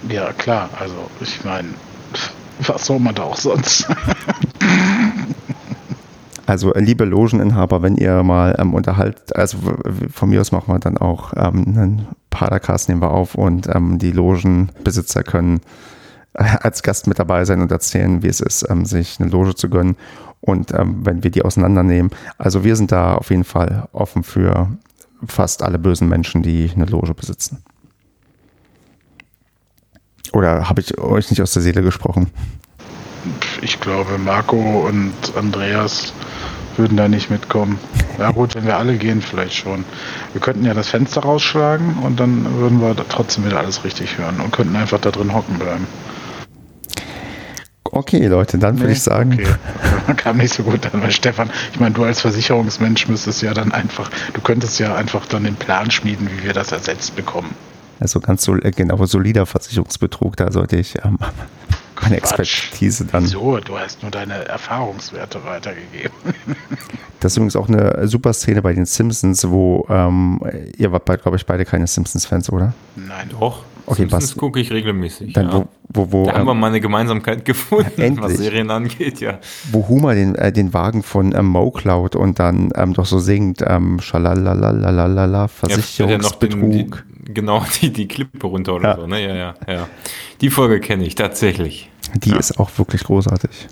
Ja, 0.08 0.32
klar. 0.32 0.68
Also, 0.78 0.94
ich 1.20 1.44
meine, 1.44 1.68
was 2.60 2.86
soll 2.86 2.98
man 2.98 3.14
da 3.14 3.24
auch 3.24 3.36
sonst? 3.36 3.88
Also 6.46 6.72
liebe 6.74 7.04
Logeninhaber, 7.04 7.82
wenn 7.82 7.96
ihr 7.96 8.22
mal 8.22 8.54
ähm, 8.58 8.72
unterhaltet, 8.72 9.34
also 9.34 9.58
von 10.12 10.30
mir 10.30 10.40
aus 10.40 10.52
machen 10.52 10.72
wir 10.72 10.78
dann 10.78 10.96
auch 10.96 11.32
ähm, 11.36 11.64
einen 11.66 12.08
Padercast 12.30 12.88
nehmen 12.88 13.02
wir 13.02 13.10
auf 13.10 13.34
und 13.34 13.66
ähm, 13.74 13.98
die 13.98 14.12
Logenbesitzer 14.12 15.24
können 15.24 15.60
äh, 16.34 16.44
als 16.60 16.84
Gast 16.84 17.08
mit 17.08 17.18
dabei 17.18 17.44
sein 17.44 17.60
und 17.60 17.72
erzählen, 17.72 18.22
wie 18.22 18.28
es 18.28 18.40
ist, 18.40 18.64
ähm, 18.70 18.84
sich 18.84 19.18
eine 19.18 19.28
Loge 19.28 19.56
zu 19.56 19.68
gönnen 19.68 19.96
und 20.40 20.72
ähm, 20.72 21.04
wenn 21.04 21.24
wir 21.24 21.32
die 21.32 21.42
auseinandernehmen. 21.42 22.12
Also 22.38 22.62
wir 22.62 22.76
sind 22.76 22.92
da 22.92 23.16
auf 23.16 23.30
jeden 23.30 23.44
Fall 23.44 23.88
offen 23.92 24.22
für 24.22 24.68
fast 25.26 25.62
alle 25.62 25.78
bösen 25.78 26.08
Menschen, 26.08 26.42
die 26.42 26.70
eine 26.74 26.84
Loge 26.86 27.14
besitzen. 27.14 27.62
Oder 30.32 30.68
habe 30.68 30.80
ich 30.80 30.98
euch 30.98 31.30
nicht 31.30 31.40
aus 31.40 31.52
der 31.52 31.62
Seele 31.62 31.82
gesprochen? 31.82 32.30
Ich 33.62 33.80
glaube, 33.80 34.18
Marco 34.18 34.86
und 34.86 35.14
Andreas 35.36 36.12
würden 36.76 36.96
da 36.96 37.08
nicht 37.08 37.30
mitkommen. 37.30 37.78
Ja 38.18 38.30
gut, 38.30 38.54
wenn 38.54 38.66
wir 38.66 38.76
alle 38.76 38.96
gehen, 38.96 39.22
vielleicht 39.22 39.54
schon. 39.54 39.84
Wir 40.32 40.40
könnten 40.40 40.64
ja 40.64 40.74
das 40.74 40.88
Fenster 40.88 41.22
rausschlagen 41.22 41.98
und 42.02 42.20
dann 42.20 42.58
würden 42.58 42.80
wir 42.80 42.94
trotzdem 43.08 43.46
wieder 43.46 43.58
alles 43.58 43.84
richtig 43.84 44.18
hören 44.18 44.40
und 44.40 44.52
könnten 44.52 44.76
einfach 44.76 45.00
da 45.00 45.10
drin 45.10 45.32
hocken 45.34 45.58
bleiben. 45.58 45.86
Okay, 47.92 48.26
Leute, 48.26 48.58
dann 48.58 48.74
nee, 48.74 48.80
würde 48.82 48.92
ich 48.92 49.02
sagen. 49.02 49.32
Okay. 49.34 49.46
Man 50.06 50.16
kam 50.16 50.36
nicht 50.38 50.54
so 50.54 50.62
gut 50.62 50.92
an 50.92 51.00
bei 51.00 51.10
Stefan. 51.10 51.50
Ich 51.72 51.80
meine, 51.80 51.94
du 51.94 52.04
als 52.04 52.20
Versicherungsmensch 52.20 53.08
müsstest 53.08 53.42
ja 53.42 53.54
dann 53.54 53.72
einfach, 53.72 54.10
du 54.32 54.40
könntest 54.40 54.78
ja 54.78 54.94
einfach 54.94 55.26
dann 55.26 55.44
den 55.44 55.56
Plan 55.56 55.90
schmieden, 55.90 56.28
wie 56.30 56.44
wir 56.44 56.52
das 56.52 56.72
ersetzt 56.72 57.16
bekommen. 57.16 57.54
Also 57.98 58.20
ganz 58.20 58.44
so, 58.44 58.56
äh, 58.56 58.70
genau, 58.70 59.04
solider 59.06 59.46
Versicherungsbetrug, 59.46 60.36
da 60.36 60.52
sollte 60.52 60.76
ich 60.76 60.96
ähm, 61.04 61.18
meine 62.02 62.16
Expertise 62.16 63.06
dann. 63.06 63.26
So, 63.26 63.58
du 63.58 63.78
hast 63.78 64.02
nur 64.02 64.10
deine 64.10 64.46
Erfahrungswerte 64.46 65.44
weitergegeben. 65.44 66.12
Das 67.18 67.32
ist 67.32 67.38
übrigens 67.38 67.56
auch 67.56 67.68
eine 67.68 68.06
super 68.06 68.34
Szene 68.34 68.60
bei 68.60 68.74
den 68.74 68.84
Simpsons, 68.84 69.48
wo 69.48 69.86
ähm, 69.88 70.38
ihr 70.76 70.92
wart, 70.92 71.06
glaube 71.22 71.38
ich, 71.38 71.46
beide 71.46 71.64
keine 71.64 71.86
Simpsons-Fans, 71.86 72.52
oder? 72.52 72.74
Nein. 72.94 73.30
Doch. 73.30 73.64
Okay, 73.86 74.02
Simpsons 74.02 74.30
was, 74.30 74.36
gucke 74.36 74.60
ich 74.60 74.72
regelmäßig. 74.72 75.32
Dann, 75.32 75.46
ja. 75.46 75.52
wo, 75.54 75.68
wo, 75.88 76.12
wo, 76.12 76.26
da 76.26 76.34
haben 76.34 76.46
wir 76.46 76.52
ähm, 76.52 76.60
mal 76.60 76.68
eine 76.68 76.80
Gemeinsamkeit 76.80 77.44
gefunden, 77.44 77.90
endlich, 78.00 78.24
was 78.24 78.36
Serien 78.36 78.70
angeht, 78.70 79.20
ja. 79.20 79.38
Wo 79.70 79.86
Homer 79.88 80.14
den, 80.14 80.34
äh, 80.34 80.52
den 80.52 80.74
Wagen 80.74 81.02
von 81.02 81.32
ähm, 81.34 81.46
Mo 81.46 81.70
klaut 81.70 82.16
und 82.16 82.40
dann 82.40 82.70
ähm, 82.74 82.94
doch 82.94 83.06
so 83.06 83.20
singt, 83.20 83.62
ähm, 83.64 84.00
schalalalalala, 84.00 85.46
Versicherungsbetrug. 85.48 86.96
Ja, 86.96 87.02
die, 87.28 87.34
genau, 87.34 87.64
die, 87.80 87.92
die 87.92 88.08
Klippe 88.08 88.46
runter 88.46 88.74
oder 88.74 88.88
ja. 88.90 88.96
so, 88.96 89.06
ne? 89.06 89.22
Ja, 89.22 89.34
ja, 89.34 89.54
ja. 89.68 89.88
Die 90.40 90.50
Folge 90.50 90.80
kenne 90.80 91.04
ich 91.04 91.14
tatsächlich. 91.14 91.90
Die 92.14 92.34
ist 92.34 92.58
auch 92.58 92.70
wirklich 92.78 93.04
großartig. 93.04 93.68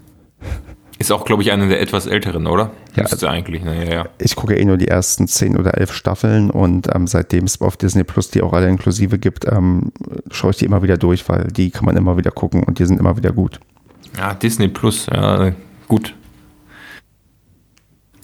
Ist 1.05 1.11
auch, 1.11 1.27
glaube 1.27 1.43
ich, 1.43 1.53
eine 1.53 1.69
der 1.69 1.83
etwas 1.83 2.07
älteren, 2.07 2.47
oder? 2.47 2.71
Ja, 2.97 3.03
Müsste 3.03 3.29
eigentlich, 3.29 3.63
ne? 3.63 3.85
ja, 3.85 3.95
ja. 3.95 4.09
Ich 4.17 4.37
gucke 4.37 4.57
eh 4.57 4.65
nur 4.65 4.79
die 4.79 4.89
ersten 4.89 5.29
zehn 5.29 5.59
oder 5.59 5.77
elf 5.77 5.93
Staffeln 5.93 6.51
und 6.51 6.89
ähm, 6.95 7.07
seitdem 7.07 7.45
es 7.45 7.61
auf 7.61 7.77
Disney 7.77 8.05
Plus 8.05 8.31
die 8.31 8.41
auch 8.41 8.55
alle 8.55 8.71
inklusive 8.71 9.19
gibt, 9.19 9.45
ähm, 9.47 9.93
schaue 10.31 10.53
ich 10.53 10.57
die 10.57 10.65
immer 10.65 10.83
wieder 10.83 10.97
durch, 10.97 11.29
weil 11.29 11.49
die 11.49 11.71
kann 11.71 11.85
man 11.85 11.99
immer 11.99 12.17
wieder 12.17 12.31
gucken 12.31 12.63
und 12.63 12.79
die 12.79 12.87
sind 12.87 12.99
immer 12.99 13.19
wieder 13.19 13.33
gut. 13.33 13.61
Ja, 14.17 14.33
Disney 14.33 14.69
Plus, 14.69 15.05
ja, 15.13 15.53
gut. 15.89 16.15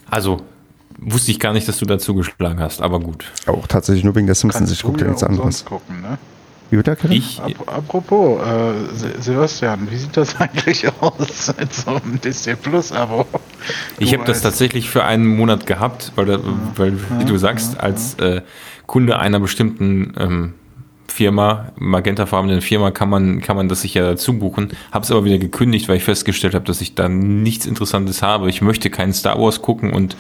Also, 0.08 0.38
wusste 0.96 1.32
ich 1.32 1.38
gar 1.38 1.52
nicht, 1.52 1.68
dass 1.68 1.76
du 1.76 1.84
dazu 1.84 2.14
geschlagen 2.14 2.60
hast, 2.60 2.80
aber 2.80 2.98
gut. 2.98 3.30
Auch 3.44 3.66
tatsächlich 3.66 4.04
nur 4.04 4.14
wegen 4.14 4.24
der 4.24 4.36
Simpsons, 4.36 4.72
ich 4.72 4.82
gucke 4.82 5.02
ja 5.02 5.08
nichts 5.08 5.22
anderes. 5.22 5.66
Gucken, 5.66 6.00
ne? 6.00 6.16
Wie 6.70 6.76
wird 6.76 7.04
Ich, 7.10 7.40
apropos, 7.66 8.40
äh, 8.40 9.20
Sebastian, 9.20 9.90
wie 9.90 9.96
sieht 9.96 10.16
das 10.16 10.36
eigentlich 10.40 10.86
aus 11.00 11.52
mit 11.58 11.72
so 11.72 11.90
einem 11.90 12.20
Disney 12.20 12.54
Plus 12.54 12.92
Abo? 12.92 13.26
Ich 13.98 14.14
habe 14.14 14.24
das 14.24 14.40
tatsächlich 14.40 14.88
für 14.88 15.04
einen 15.04 15.26
Monat 15.26 15.66
gehabt, 15.66 16.12
weil, 16.14 16.38
weil 16.76 16.94
wie 17.18 17.24
du 17.24 17.36
sagst, 17.38 17.78
als 17.80 18.14
äh, 18.14 18.42
Kunde 18.86 19.18
einer 19.18 19.40
bestimmten 19.40 20.14
ähm, 20.16 20.54
Firma, 21.08 21.72
magentafarbenen 21.76 22.60
Firma, 22.60 22.92
kann 22.92 23.10
man, 23.10 23.40
kann 23.40 23.56
man 23.56 23.68
das 23.68 23.82
sich 23.82 23.94
ja 23.94 24.02
dazu 24.02 24.38
buchen. 24.38 24.70
Habe 24.92 25.04
es 25.04 25.10
aber 25.10 25.24
wieder 25.24 25.38
gekündigt, 25.38 25.88
weil 25.88 25.96
ich 25.96 26.04
festgestellt 26.04 26.54
habe, 26.54 26.64
dass 26.64 26.80
ich 26.80 26.94
da 26.94 27.08
nichts 27.08 27.66
Interessantes 27.66 28.22
habe. 28.22 28.48
Ich 28.48 28.62
möchte 28.62 28.90
keinen 28.90 29.12
Star 29.12 29.38
Wars 29.40 29.60
gucken 29.60 29.92
und 29.92 30.16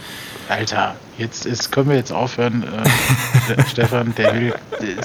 Alter, 0.48 0.96
jetzt 1.20 1.46
ist, 1.46 1.70
können 1.70 1.90
wir 1.90 1.96
jetzt 1.96 2.12
aufhören. 2.12 2.64
Äh, 2.64 3.62
Stefan, 3.68 4.14
der 4.16 4.34
will, 4.34 4.54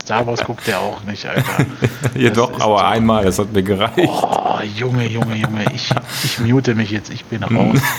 Star 0.02 0.26
Wars 0.26 0.44
guckt 0.44 0.66
der 0.68 0.80
auch 0.80 1.04
nicht, 1.04 1.26
Alter. 1.26 1.66
ja 2.16 2.30
das 2.30 2.38
doch, 2.38 2.60
aber 2.60 2.88
einmal, 2.88 3.26
das 3.26 3.38
hat 3.40 3.54
mir 3.54 3.64
gereicht. 3.64 4.10
Oh, 4.10 4.60
Junge, 4.76 5.08
Junge, 5.08 5.36
Junge, 5.36 5.66
ich, 5.74 5.90
ich 6.24 6.40
mute 6.40 6.76
mich 6.76 6.92
jetzt, 6.92 7.12
ich 7.12 7.26
bin 7.26 7.44
raus. 7.44 7.80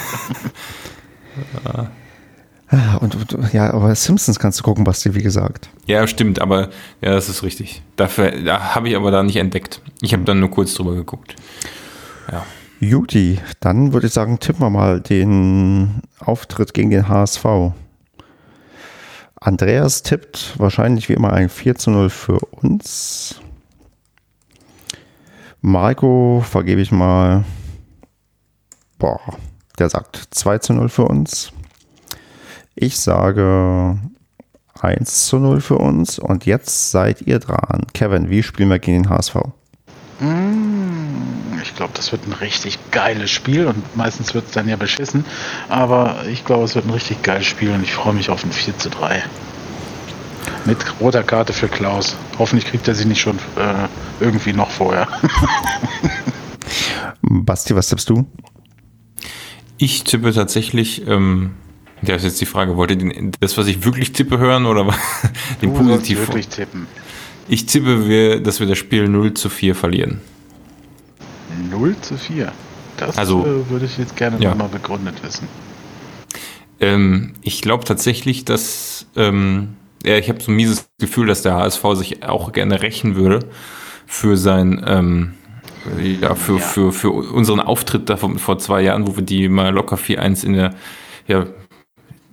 Ah, 2.69 2.97
und, 2.97 3.15
und, 3.15 3.53
ja, 3.53 3.73
aber 3.73 3.95
Simpsons 3.95 4.41
kannst 4.41 4.59
du 4.59 4.65
gucken, 4.65 4.83
Basti, 4.83 5.15
wie 5.15 5.23
gesagt. 5.23 5.69
Ja, 5.87 6.09
stimmt, 6.09 6.41
aber 6.41 6.71
ja, 7.01 7.13
das 7.13 7.29
ist 7.29 7.45
richtig. 7.45 7.83
Dafür 7.95 8.33
da 8.43 8.75
habe 8.75 8.89
ich 8.89 8.97
aber 8.97 9.13
da 9.13 9.23
nicht 9.23 9.37
entdeckt. 9.37 9.81
Ich 10.01 10.13
habe 10.13 10.25
dann 10.25 10.41
nur 10.41 10.51
kurz 10.51 10.75
drüber 10.75 10.95
geguckt. 10.97 11.37
Ja. 12.33 12.45
Juti, 12.81 13.39
dann 13.61 13.93
würde 13.93 14.09
ich 14.09 14.13
sagen, 14.13 14.41
tippen 14.41 14.63
wir 14.63 14.71
mal 14.71 15.01
den 15.01 16.03
Auftritt 16.19 16.75
gegen 16.75 16.91
den 16.91 17.09
HSV. 17.09 17.45
Andreas 19.47 20.03
tippt 20.03 20.59
wahrscheinlich 20.59 21.09
wie 21.09 21.13
immer 21.13 21.33
ein 21.33 21.49
4 21.49 21.77
zu 21.77 21.93
0 21.93 22.11
für 22.11 22.41
uns. 22.41 23.41
Marco 25.61 26.43
vergebe 26.45 26.81
ich 26.81 26.91
mal. 26.91 27.45
Boah, 28.99 29.21
der 29.79 29.89
sagt 29.89 30.21
2 30.33 30.59
zu 30.59 30.73
0 30.73 30.89
für 30.89 31.05
uns. 31.05 31.53
Ich 32.75 32.99
sage 32.99 33.97
1 34.81 35.27
zu 35.27 35.39
0 35.39 35.61
für 35.61 35.79
uns 35.79 36.19
und 36.19 36.45
jetzt 36.45 36.91
seid 36.91 37.23
ihr 37.23 37.39
dran. 37.39 37.87
Kevin, 37.95 38.29
wie 38.29 38.43
spielen 38.43 38.71
wir 38.71 38.81
gegen 38.81 39.05
den 39.05 39.11
HSV? 39.11 39.37
Mm, 40.21 41.61
ich 41.63 41.75
glaube, 41.75 41.93
das 41.95 42.13
wird 42.13 42.27
ein 42.27 42.33
richtig 42.33 42.79
geiles 42.91 43.31
Spiel 43.31 43.67
und 43.67 43.97
meistens 43.97 44.35
wird 44.35 44.47
es 44.47 44.53
dann 44.53 44.69
ja 44.69 44.77
beschissen. 44.77 45.25
Aber 45.69 46.25
ich 46.31 46.45
glaube, 46.45 46.65
es 46.65 46.75
wird 46.75 46.87
ein 46.87 46.91
richtig 46.91 47.23
geiles 47.23 47.47
Spiel 47.47 47.71
und 47.71 47.83
ich 47.83 47.93
freue 47.93 48.15
mich 48.15 48.31
auf 48.31 48.45
ein 48.45 48.53
4 48.53 48.79
zu 48.79 48.91
3. 48.91 49.25
Mit 50.65 50.79
roter 51.01 51.23
Karte 51.23 51.53
für 51.53 51.69
Klaus. 51.69 52.17
Hoffentlich 52.39 52.67
kriegt 52.67 52.89
er 52.89 52.95
sie 52.95 53.05
nicht 53.05 53.21
schon 53.21 53.39
äh, 53.57 53.89
irgendwie 54.21 54.53
noch 54.53 54.71
vorher. 54.71 55.09
Basti, 57.23 57.75
was 57.75 57.89
tippst 57.89 58.09
du? 58.09 58.27
Ich 59.79 60.05
tippe 60.05 60.33
tatsächlich 60.33 61.07
ähm, 61.07 61.55
ja, 62.03 62.15
ist 62.15 62.25
jetzt 62.25 62.41
die 62.41 62.47
Frage, 62.47 62.77
wollt 62.77 62.91
ihr 62.91 63.31
das, 63.41 63.57
was 63.57 63.67
ich 63.67 63.85
wirklich 63.85 64.13
tippe, 64.13 64.39
hören 64.39 64.67
oder 64.67 64.85
den 65.63 65.73
du 65.73 65.79
positiv? 65.79 66.21
wirklich 66.21 66.49
tippen. 66.49 66.87
Ich 67.49 67.67
tippe, 67.67 68.41
dass 68.41 68.61
wir 68.61 68.67
das 68.67 68.79
Spiel 68.79 69.09
0 69.09 69.35
zu 69.35 69.49
4 69.49 69.75
verlieren. 69.75 70.21
0 71.71 71.97
zu 72.01 72.17
4? 72.17 72.53
Das 72.97 73.19
also, 73.19 73.45
äh, 73.45 73.71
würde 73.71 73.87
ich 73.87 73.99
jetzt 73.99 74.17
gerne 74.17 74.39
ja. 74.41 74.51
nochmal 74.51 74.69
begründet 74.69 75.23
wissen. 75.23 75.49
Ähm, 76.81 77.35
ich 77.43 77.63
glaube 77.63 77.85
tatsächlich, 77.85 78.45
dass 78.45 79.07
ähm, 79.17 79.77
ja, 80.05 80.17
ich 80.17 80.29
habe 80.29 80.43
so 80.43 80.51
ein 80.51 80.57
mieses 80.57 80.89
Gefühl, 80.99 81.27
dass 81.27 81.43
der 81.43 81.55
HSV 81.55 81.83
sich 81.95 82.23
auch 82.23 82.53
gerne 82.53 82.83
rächen 82.83 83.17
würde 83.17 83.41
für 84.07 84.37
sein 84.37 84.83
ähm, 84.87 85.35
ja, 86.21 86.35
für, 86.35 86.59
ja. 86.59 86.59
Für, 86.59 86.93
für 86.93 87.11
unseren 87.11 87.61
Auftritt 87.61 88.11
da 88.11 88.17
vor, 88.17 88.37
vor 88.39 88.59
zwei 88.59 88.83
Jahren, 88.83 89.07
wo 89.07 89.17
wir 89.17 89.23
die 89.23 89.49
mal 89.49 89.73
locker 89.73 89.97
4-1 89.97 90.45
in 90.45 90.53
der 90.55 90.75
ja, 91.29 91.47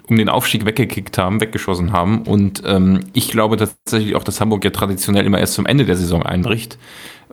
um 0.08 0.18
den 0.18 0.30
Aufstieg 0.30 0.66
weggekickt 0.66 1.18
haben, 1.18 1.41
weggeschossen 1.41 1.93
haben. 1.93 2.24
Und 2.24 2.64
ähm, 2.66 3.01
ich 3.14 3.30
glaube 3.30 3.58
tatsächlich 3.58 4.16
auch, 4.16 4.24
dass 4.24 4.41
Hamburg 4.41 4.64
ja 4.64 4.72
traditionell 4.72 5.26
immer 5.26 5.39
erst 5.39 5.54
zum 5.54 5.66
Ende 5.66 5.86
der 5.86 5.95
Saison 5.95 6.24
einbricht 6.24 6.78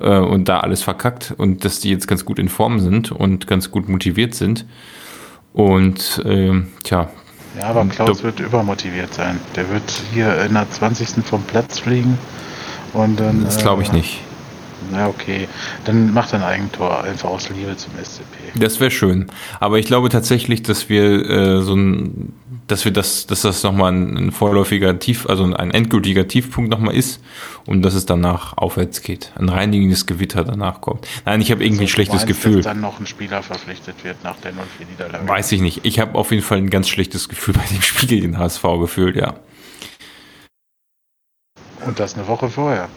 äh, 0.00 0.18
und 0.18 0.48
da 0.48 0.60
alles 0.60 0.82
verkackt 0.82 1.34
und 1.36 1.64
dass 1.64 1.80
die 1.80 1.90
jetzt 1.90 2.06
ganz 2.06 2.24
gut 2.24 2.38
in 2.38 2.48
Form 2.48 2.78
sind 2.80 3.12
und 3.12 3.46
ganz 3.46 3.70
gut 3.70 3.88
motiviert 3.88 4.34
sind. 4.34 4.66
Und 5.52 6.22
äh, 6.24 6.62
tja. 6.84 7.10
Ja, 7.58 7.66
aber 7.66 7.84
Klaus 7.86 8.22
wird 8.22 8.38
übermotiviert 8.38 9.12
sein. 9.12 9.40
Der 9.56 9.68
wird 9.70 10.02
hier 10.14 10.44
in 10.44 10.54
der 10.54 10.70
20. 10.70 11.24
vom 11.24 11.42
Platz 11.42 11.80
fliegen 11.80 12.16
und 12.92 13.18
dann. 13.18 13.44
Das 13.44 13.58
glaube 13.58 13.82
ich 13.82 13.90
äh, 13.90 13.94
nicht. 13.94 14.20
Na 14.90 15.08
okay, 15.08 15.48
dann 15.84 16.12
macht 16.12 16.34
ein 16.34 16.42
Eigentor 16.42 17.04
einfach 17.04 17.28
aus 17.30 17.48
Liebe 17.50 17.76
zum 17.76 17.92
SCP. 18.02 18.58
Das 18.58 18.80
wäre 18.80 18.90
schön. 18.90 19.26
Aber 19.58 19.78
ich 19.78 19.86
glaube 19.86 20.08
tatsächlich, 20.08 20.62
dass 20.62 20.88
wir 20.88 21.28
äh, 21.28 21.62
so 21.62 21.74
ein, 21.74 22.32
dass 22.66 22.84
wir 22.84 22.92
das, 22.92 23.26
dass 23.26 23.42
das 23.42 23.62
nochmal 23.62 23.92
ein, 23.92 24.16
ein 24.16 24.32
vorläufiger 24.32 24.98
Tief, 24.98 25.26
also 25.28 25.44
ein 25.44 25.70
endgültiger 25.70 26.28
Tiefpunkt 26.28 26.70
nochmal 26.70 26.94
ist 26.94 27.22
und 27.66 27.82
dass 27.82 27.94
es 27.94 28.06
danach 28.06 28.56
aufwärts 28.56 29.02
geht. 29.02 29.32
Ein 29.36 29.48
reinigendes 29.48 30.06
Gewitter 30.06 30.44
danach 30.44 30.80
kommt. 30.80 31.06
Nein, 31.24 31.40
ich 31.40 31.50
habe 31.50 31.62
irgendwie 31.62 31.82
also, 31.82 31.90
ein 31.90 31.94
schlechtes 31.94 32.20
meinst, 32.22 32.26
Gefühl. 32.26 32.56
Dass 32.56 32.64
dann 32.64 32.80
noch 32.80 33.00
ein 33.00 33.06
Spieler 33.06 33.42
verpflichtet 33.42 34.04
wird 34.04 34.22
nach 34.24 34.36
der 34.36 34.52
0 34.52 34.64
Niederlage. 34.90 35.28
Weiß 35.28 35.52
ich 35.52 35.60
nicht. 35.60 35.80
Ich 35.84 36.00
habe 36.00 36.16
auf 36.16 36.30
jeden 36.30 36.42
Fall 36.42 36.58
ein 36.58 36.70
ganz 36.70 36.88
schlechtes 36.88 37.28
Gefühl 37.28 37.54
bei 37.58 37.64
dem 37.72 37.82
Spiel 37.82 38.08
gegen 38.08 38.32
den 38.32 38.38
HSV 38.38 38.62
gefühlt, 38.80 39.16
ja. 39.16 39.34
Und 41.86 41.98
das 41.98 42.14
eine 42.14 42.26
Woche 42.28 42.48
vorher. 42.48 42.88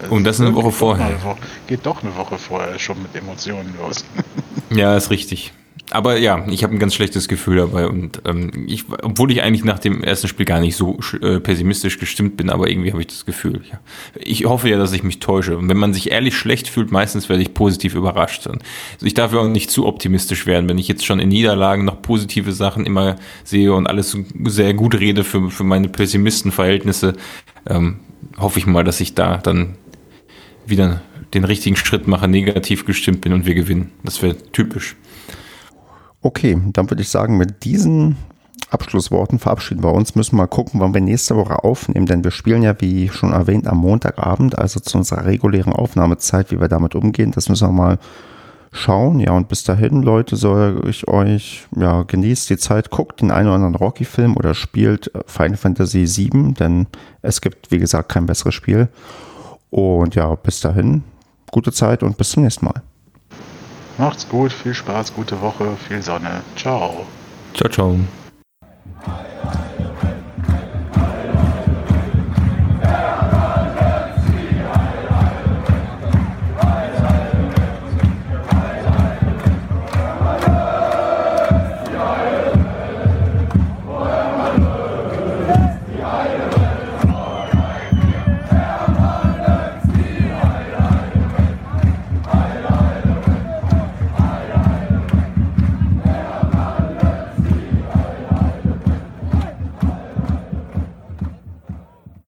Also 0.00 0.14
und 0.14 0.24
das 0.24 0.40
eine 0.40 0.54
Woche 0.54 0.72
vorher. 0.72 1.06
Eine 1.06 1.22
Woche, 1.22 1.38
geht 1.66 1.84
doch 1.84 2.02
eine 2.02 2.14
Woche 2.16 2.38
vorher 2.38 2.78
schon 2.78 3.02
mit 3.02 3.14
Emotionen 3.14 3.74
los. 3.78 4.04
ja, 4.70 4.96
ist 4.96 5.10
richtig. 5.10 5.52
Aber 5.90 6.18
ja, 6.18 6.46
ich 6.48 6.62
habe 6.62 6.72
ein 6.72 6.78
ganz 6.78 6.94
schlechtes 6.94 7.26
Gefühl 7.26 7.56
dabei 7.56 7.88
und 7.88 8.22
ähm, 8.24 8.66
ich, 8.68 8.84
obwohl 9.02 9.32
ich 9.32 9.42
eigentlich 9.42 9.64
nach 9.64 9.80
dem 9.80 10.04
ersten 10.04 10.28
Spiel 10.28 10.46
gar 10.46 10.60
nicht 10.60 10.76
so 10.76 10.98
äh, 11.20 11.40
pessimistisch 11.40 11.98
gestimmt 11.98 12.36
bin, 12.36 12.48
aber 12.48 12.70
irgendwie 12.70 12.92
habe 12.92 13.00
ich 13.00 13.08
das 13.08 13.26
Gefühl. 13.26 13.62
Ja. 13.70 13.80
Ich 14.14 14.44
hoffe 14.44 14.68
ja, 14.68 14.78
dass 14.78 14.92
ich 14.92 15.02
mich 15.02 15.18
täusche. 15.18 15.58
Und 15.58 15.68
wenn 15.68 15.76
man 15.76 15.92
sich 15.92 16.12
ehrlich 16.12 16.36
schlecht 16.36 16.68
fühlt, 16.68 16.92
meistens 16.92 17.28
werde 17.28 17.42
ich 17.42 17.54
positiv 17.54 17.96
überrascht. 17.96 18.46
Und 18.46 18.62
also 18.94 19.06
ich 19.06 19.14
darf 19.14 19.32
ja 19.32 19.40
auch 19.40 19.48
nicht 19.48 19.70
zu 19.70 19.86
optimistisch 19.86 20.46
werden, 20.46 20.68
wenn 20.68 20.78
ich 20.78 20.86
jetzt 20.86 21.04
schon 21.04 21.18
in 21.18 21.28
Niederlagen 21.28 21.84
noch 21.84 22.00
positive 22.00 22.52
Sachen 22.52 22.86
immer 22.86 23.16
sehe 23.42 23.74
und 23.74 23.88
alles 23.88 24.16
sehr 24.44 24.74
gut 24.74 24.94
rede 24.94 25.24
für, 25.24 25.50
für 25.50 25.64
meine 25.64 25.88
Pessimistenverhältnisse. 25.88 27.14
Ähm, 27.68 27.96
hoffe 28.38 28.58
ich 28.58 28.66
mal, 28.66 28.84
dass 28.84 29.00
ich 29.00 29.14
da 29.14 29.36
dann 29.36 29.76
wieder 30.66 31.00
den 31.34 31.44
richtigen 31.44 31.76
Schritt 31.76 32.06
mache, 32.06 32.28
negativ 32.28 32.84
gestimmt 32.84 33.20
bin 33.20 33.32
und 33.32 33.46
wir 33.46 33.54
gewinnen. 33.54 33.92
Das 34.02 34.22
wäre 34.22 34.36
typisch. 34.52 34.96
Okay, 36.22 36.60
dann 36.72 36.90
würde 36.90 37.02
ich 37.02 37.08
sagen, 37.08 37.38
mit 37.38 37.64
diesen 37.64 38.16
Abschlussworten 38.70 39.38
verabschieden 39.38 39.82
wir 39.82 39.92
uns. 39.92 40.14
Müssen 40.14 40.36
mal 40.36 40.46
gucken, 40.46 40.80
wann 40.80 40.94
wir 40.94 41.00
nächste 41.00 41.36
Woche 41.36 41.64
aufnehmen, 41.64 42.06
denn 42.06 42.24
wir 42.24 42.30
spielen 42.30 42.62
ja, 42.62 42.80
wie 42.80 43.08
schon 43.08 43.32
erwähnt, 43.32 43.66
am 43.66 43.78
Montagabend, 43.78 44.58
also 44.58 44.80
zu 44.80 44.98
unserer 44.98 45.24
regulären 45.24 45.72
Aufnahmezeit, 45.72 46.50
wie 46.50 46.60
wir 46.60 46.68
damit 46.68 46.94
umgehen. 46.94 47.32
Das 47.32 47.48
müssen 47.48 47.68
wir 47.68 47.72
mal 47.72 47.98
schauen. 48.72 49.20
Ja, 49.20 49.32
und 49.32 49.48
bis 49.48 49.64
dahin, 49.64 50.02
Leute, 50.02 50.36
soll 50.36 50.82
ich 50.88 51.08
euch, 51.08 51.66
ja, 51.76 52.02
genießt 52.02 52.50
die 52.50 52.56
Zeit, 52.56 52.90
guckt 52.90 53.20
den 53.20 53.30
einen 53.30 53.48
oder 53.48 53.56
anderen 53.56 53.74
Rocky-Film 53.74 54.36
oder 54.36 54.54
spielt 54.54 55.10
Final 55.26 55.56
Fantasy 55.56 56.06
VII, 56.06 56.54
denn 56.54 56.86
es 57.22 57.40
gibt, 57.40 57.70
wie 57.70 57.78
gesagt, 57.78 58.10
kein 58.10 58.26
besseres 58.26 58.54
Spiel. 58.54 58.88
Und 59.70 60.14
ja, 60.14 60.34
bis 60.34 60.60
dahin, 60.60 61.04
gute 61.50 61.72
Zeit 61.72 62.02
und 62.02 62.16
bis 62.16 62.30
zum 62.30 62.42
nächsten 62.42 62.66
Mal. 62.66 62.82
Macht's 63.98 64.28
gut, 64.28 64.52
viel 64.52 64.74
Spaß, 64.74 65.14
gute 65.14 65.40
Woche, 65.40 65.76
viel 65.88 66.02
Sonne. 66.02 66.42
Ciao. 66.56 67.06
Ciao, 67.54 67.68
ciao. 67.68 67.96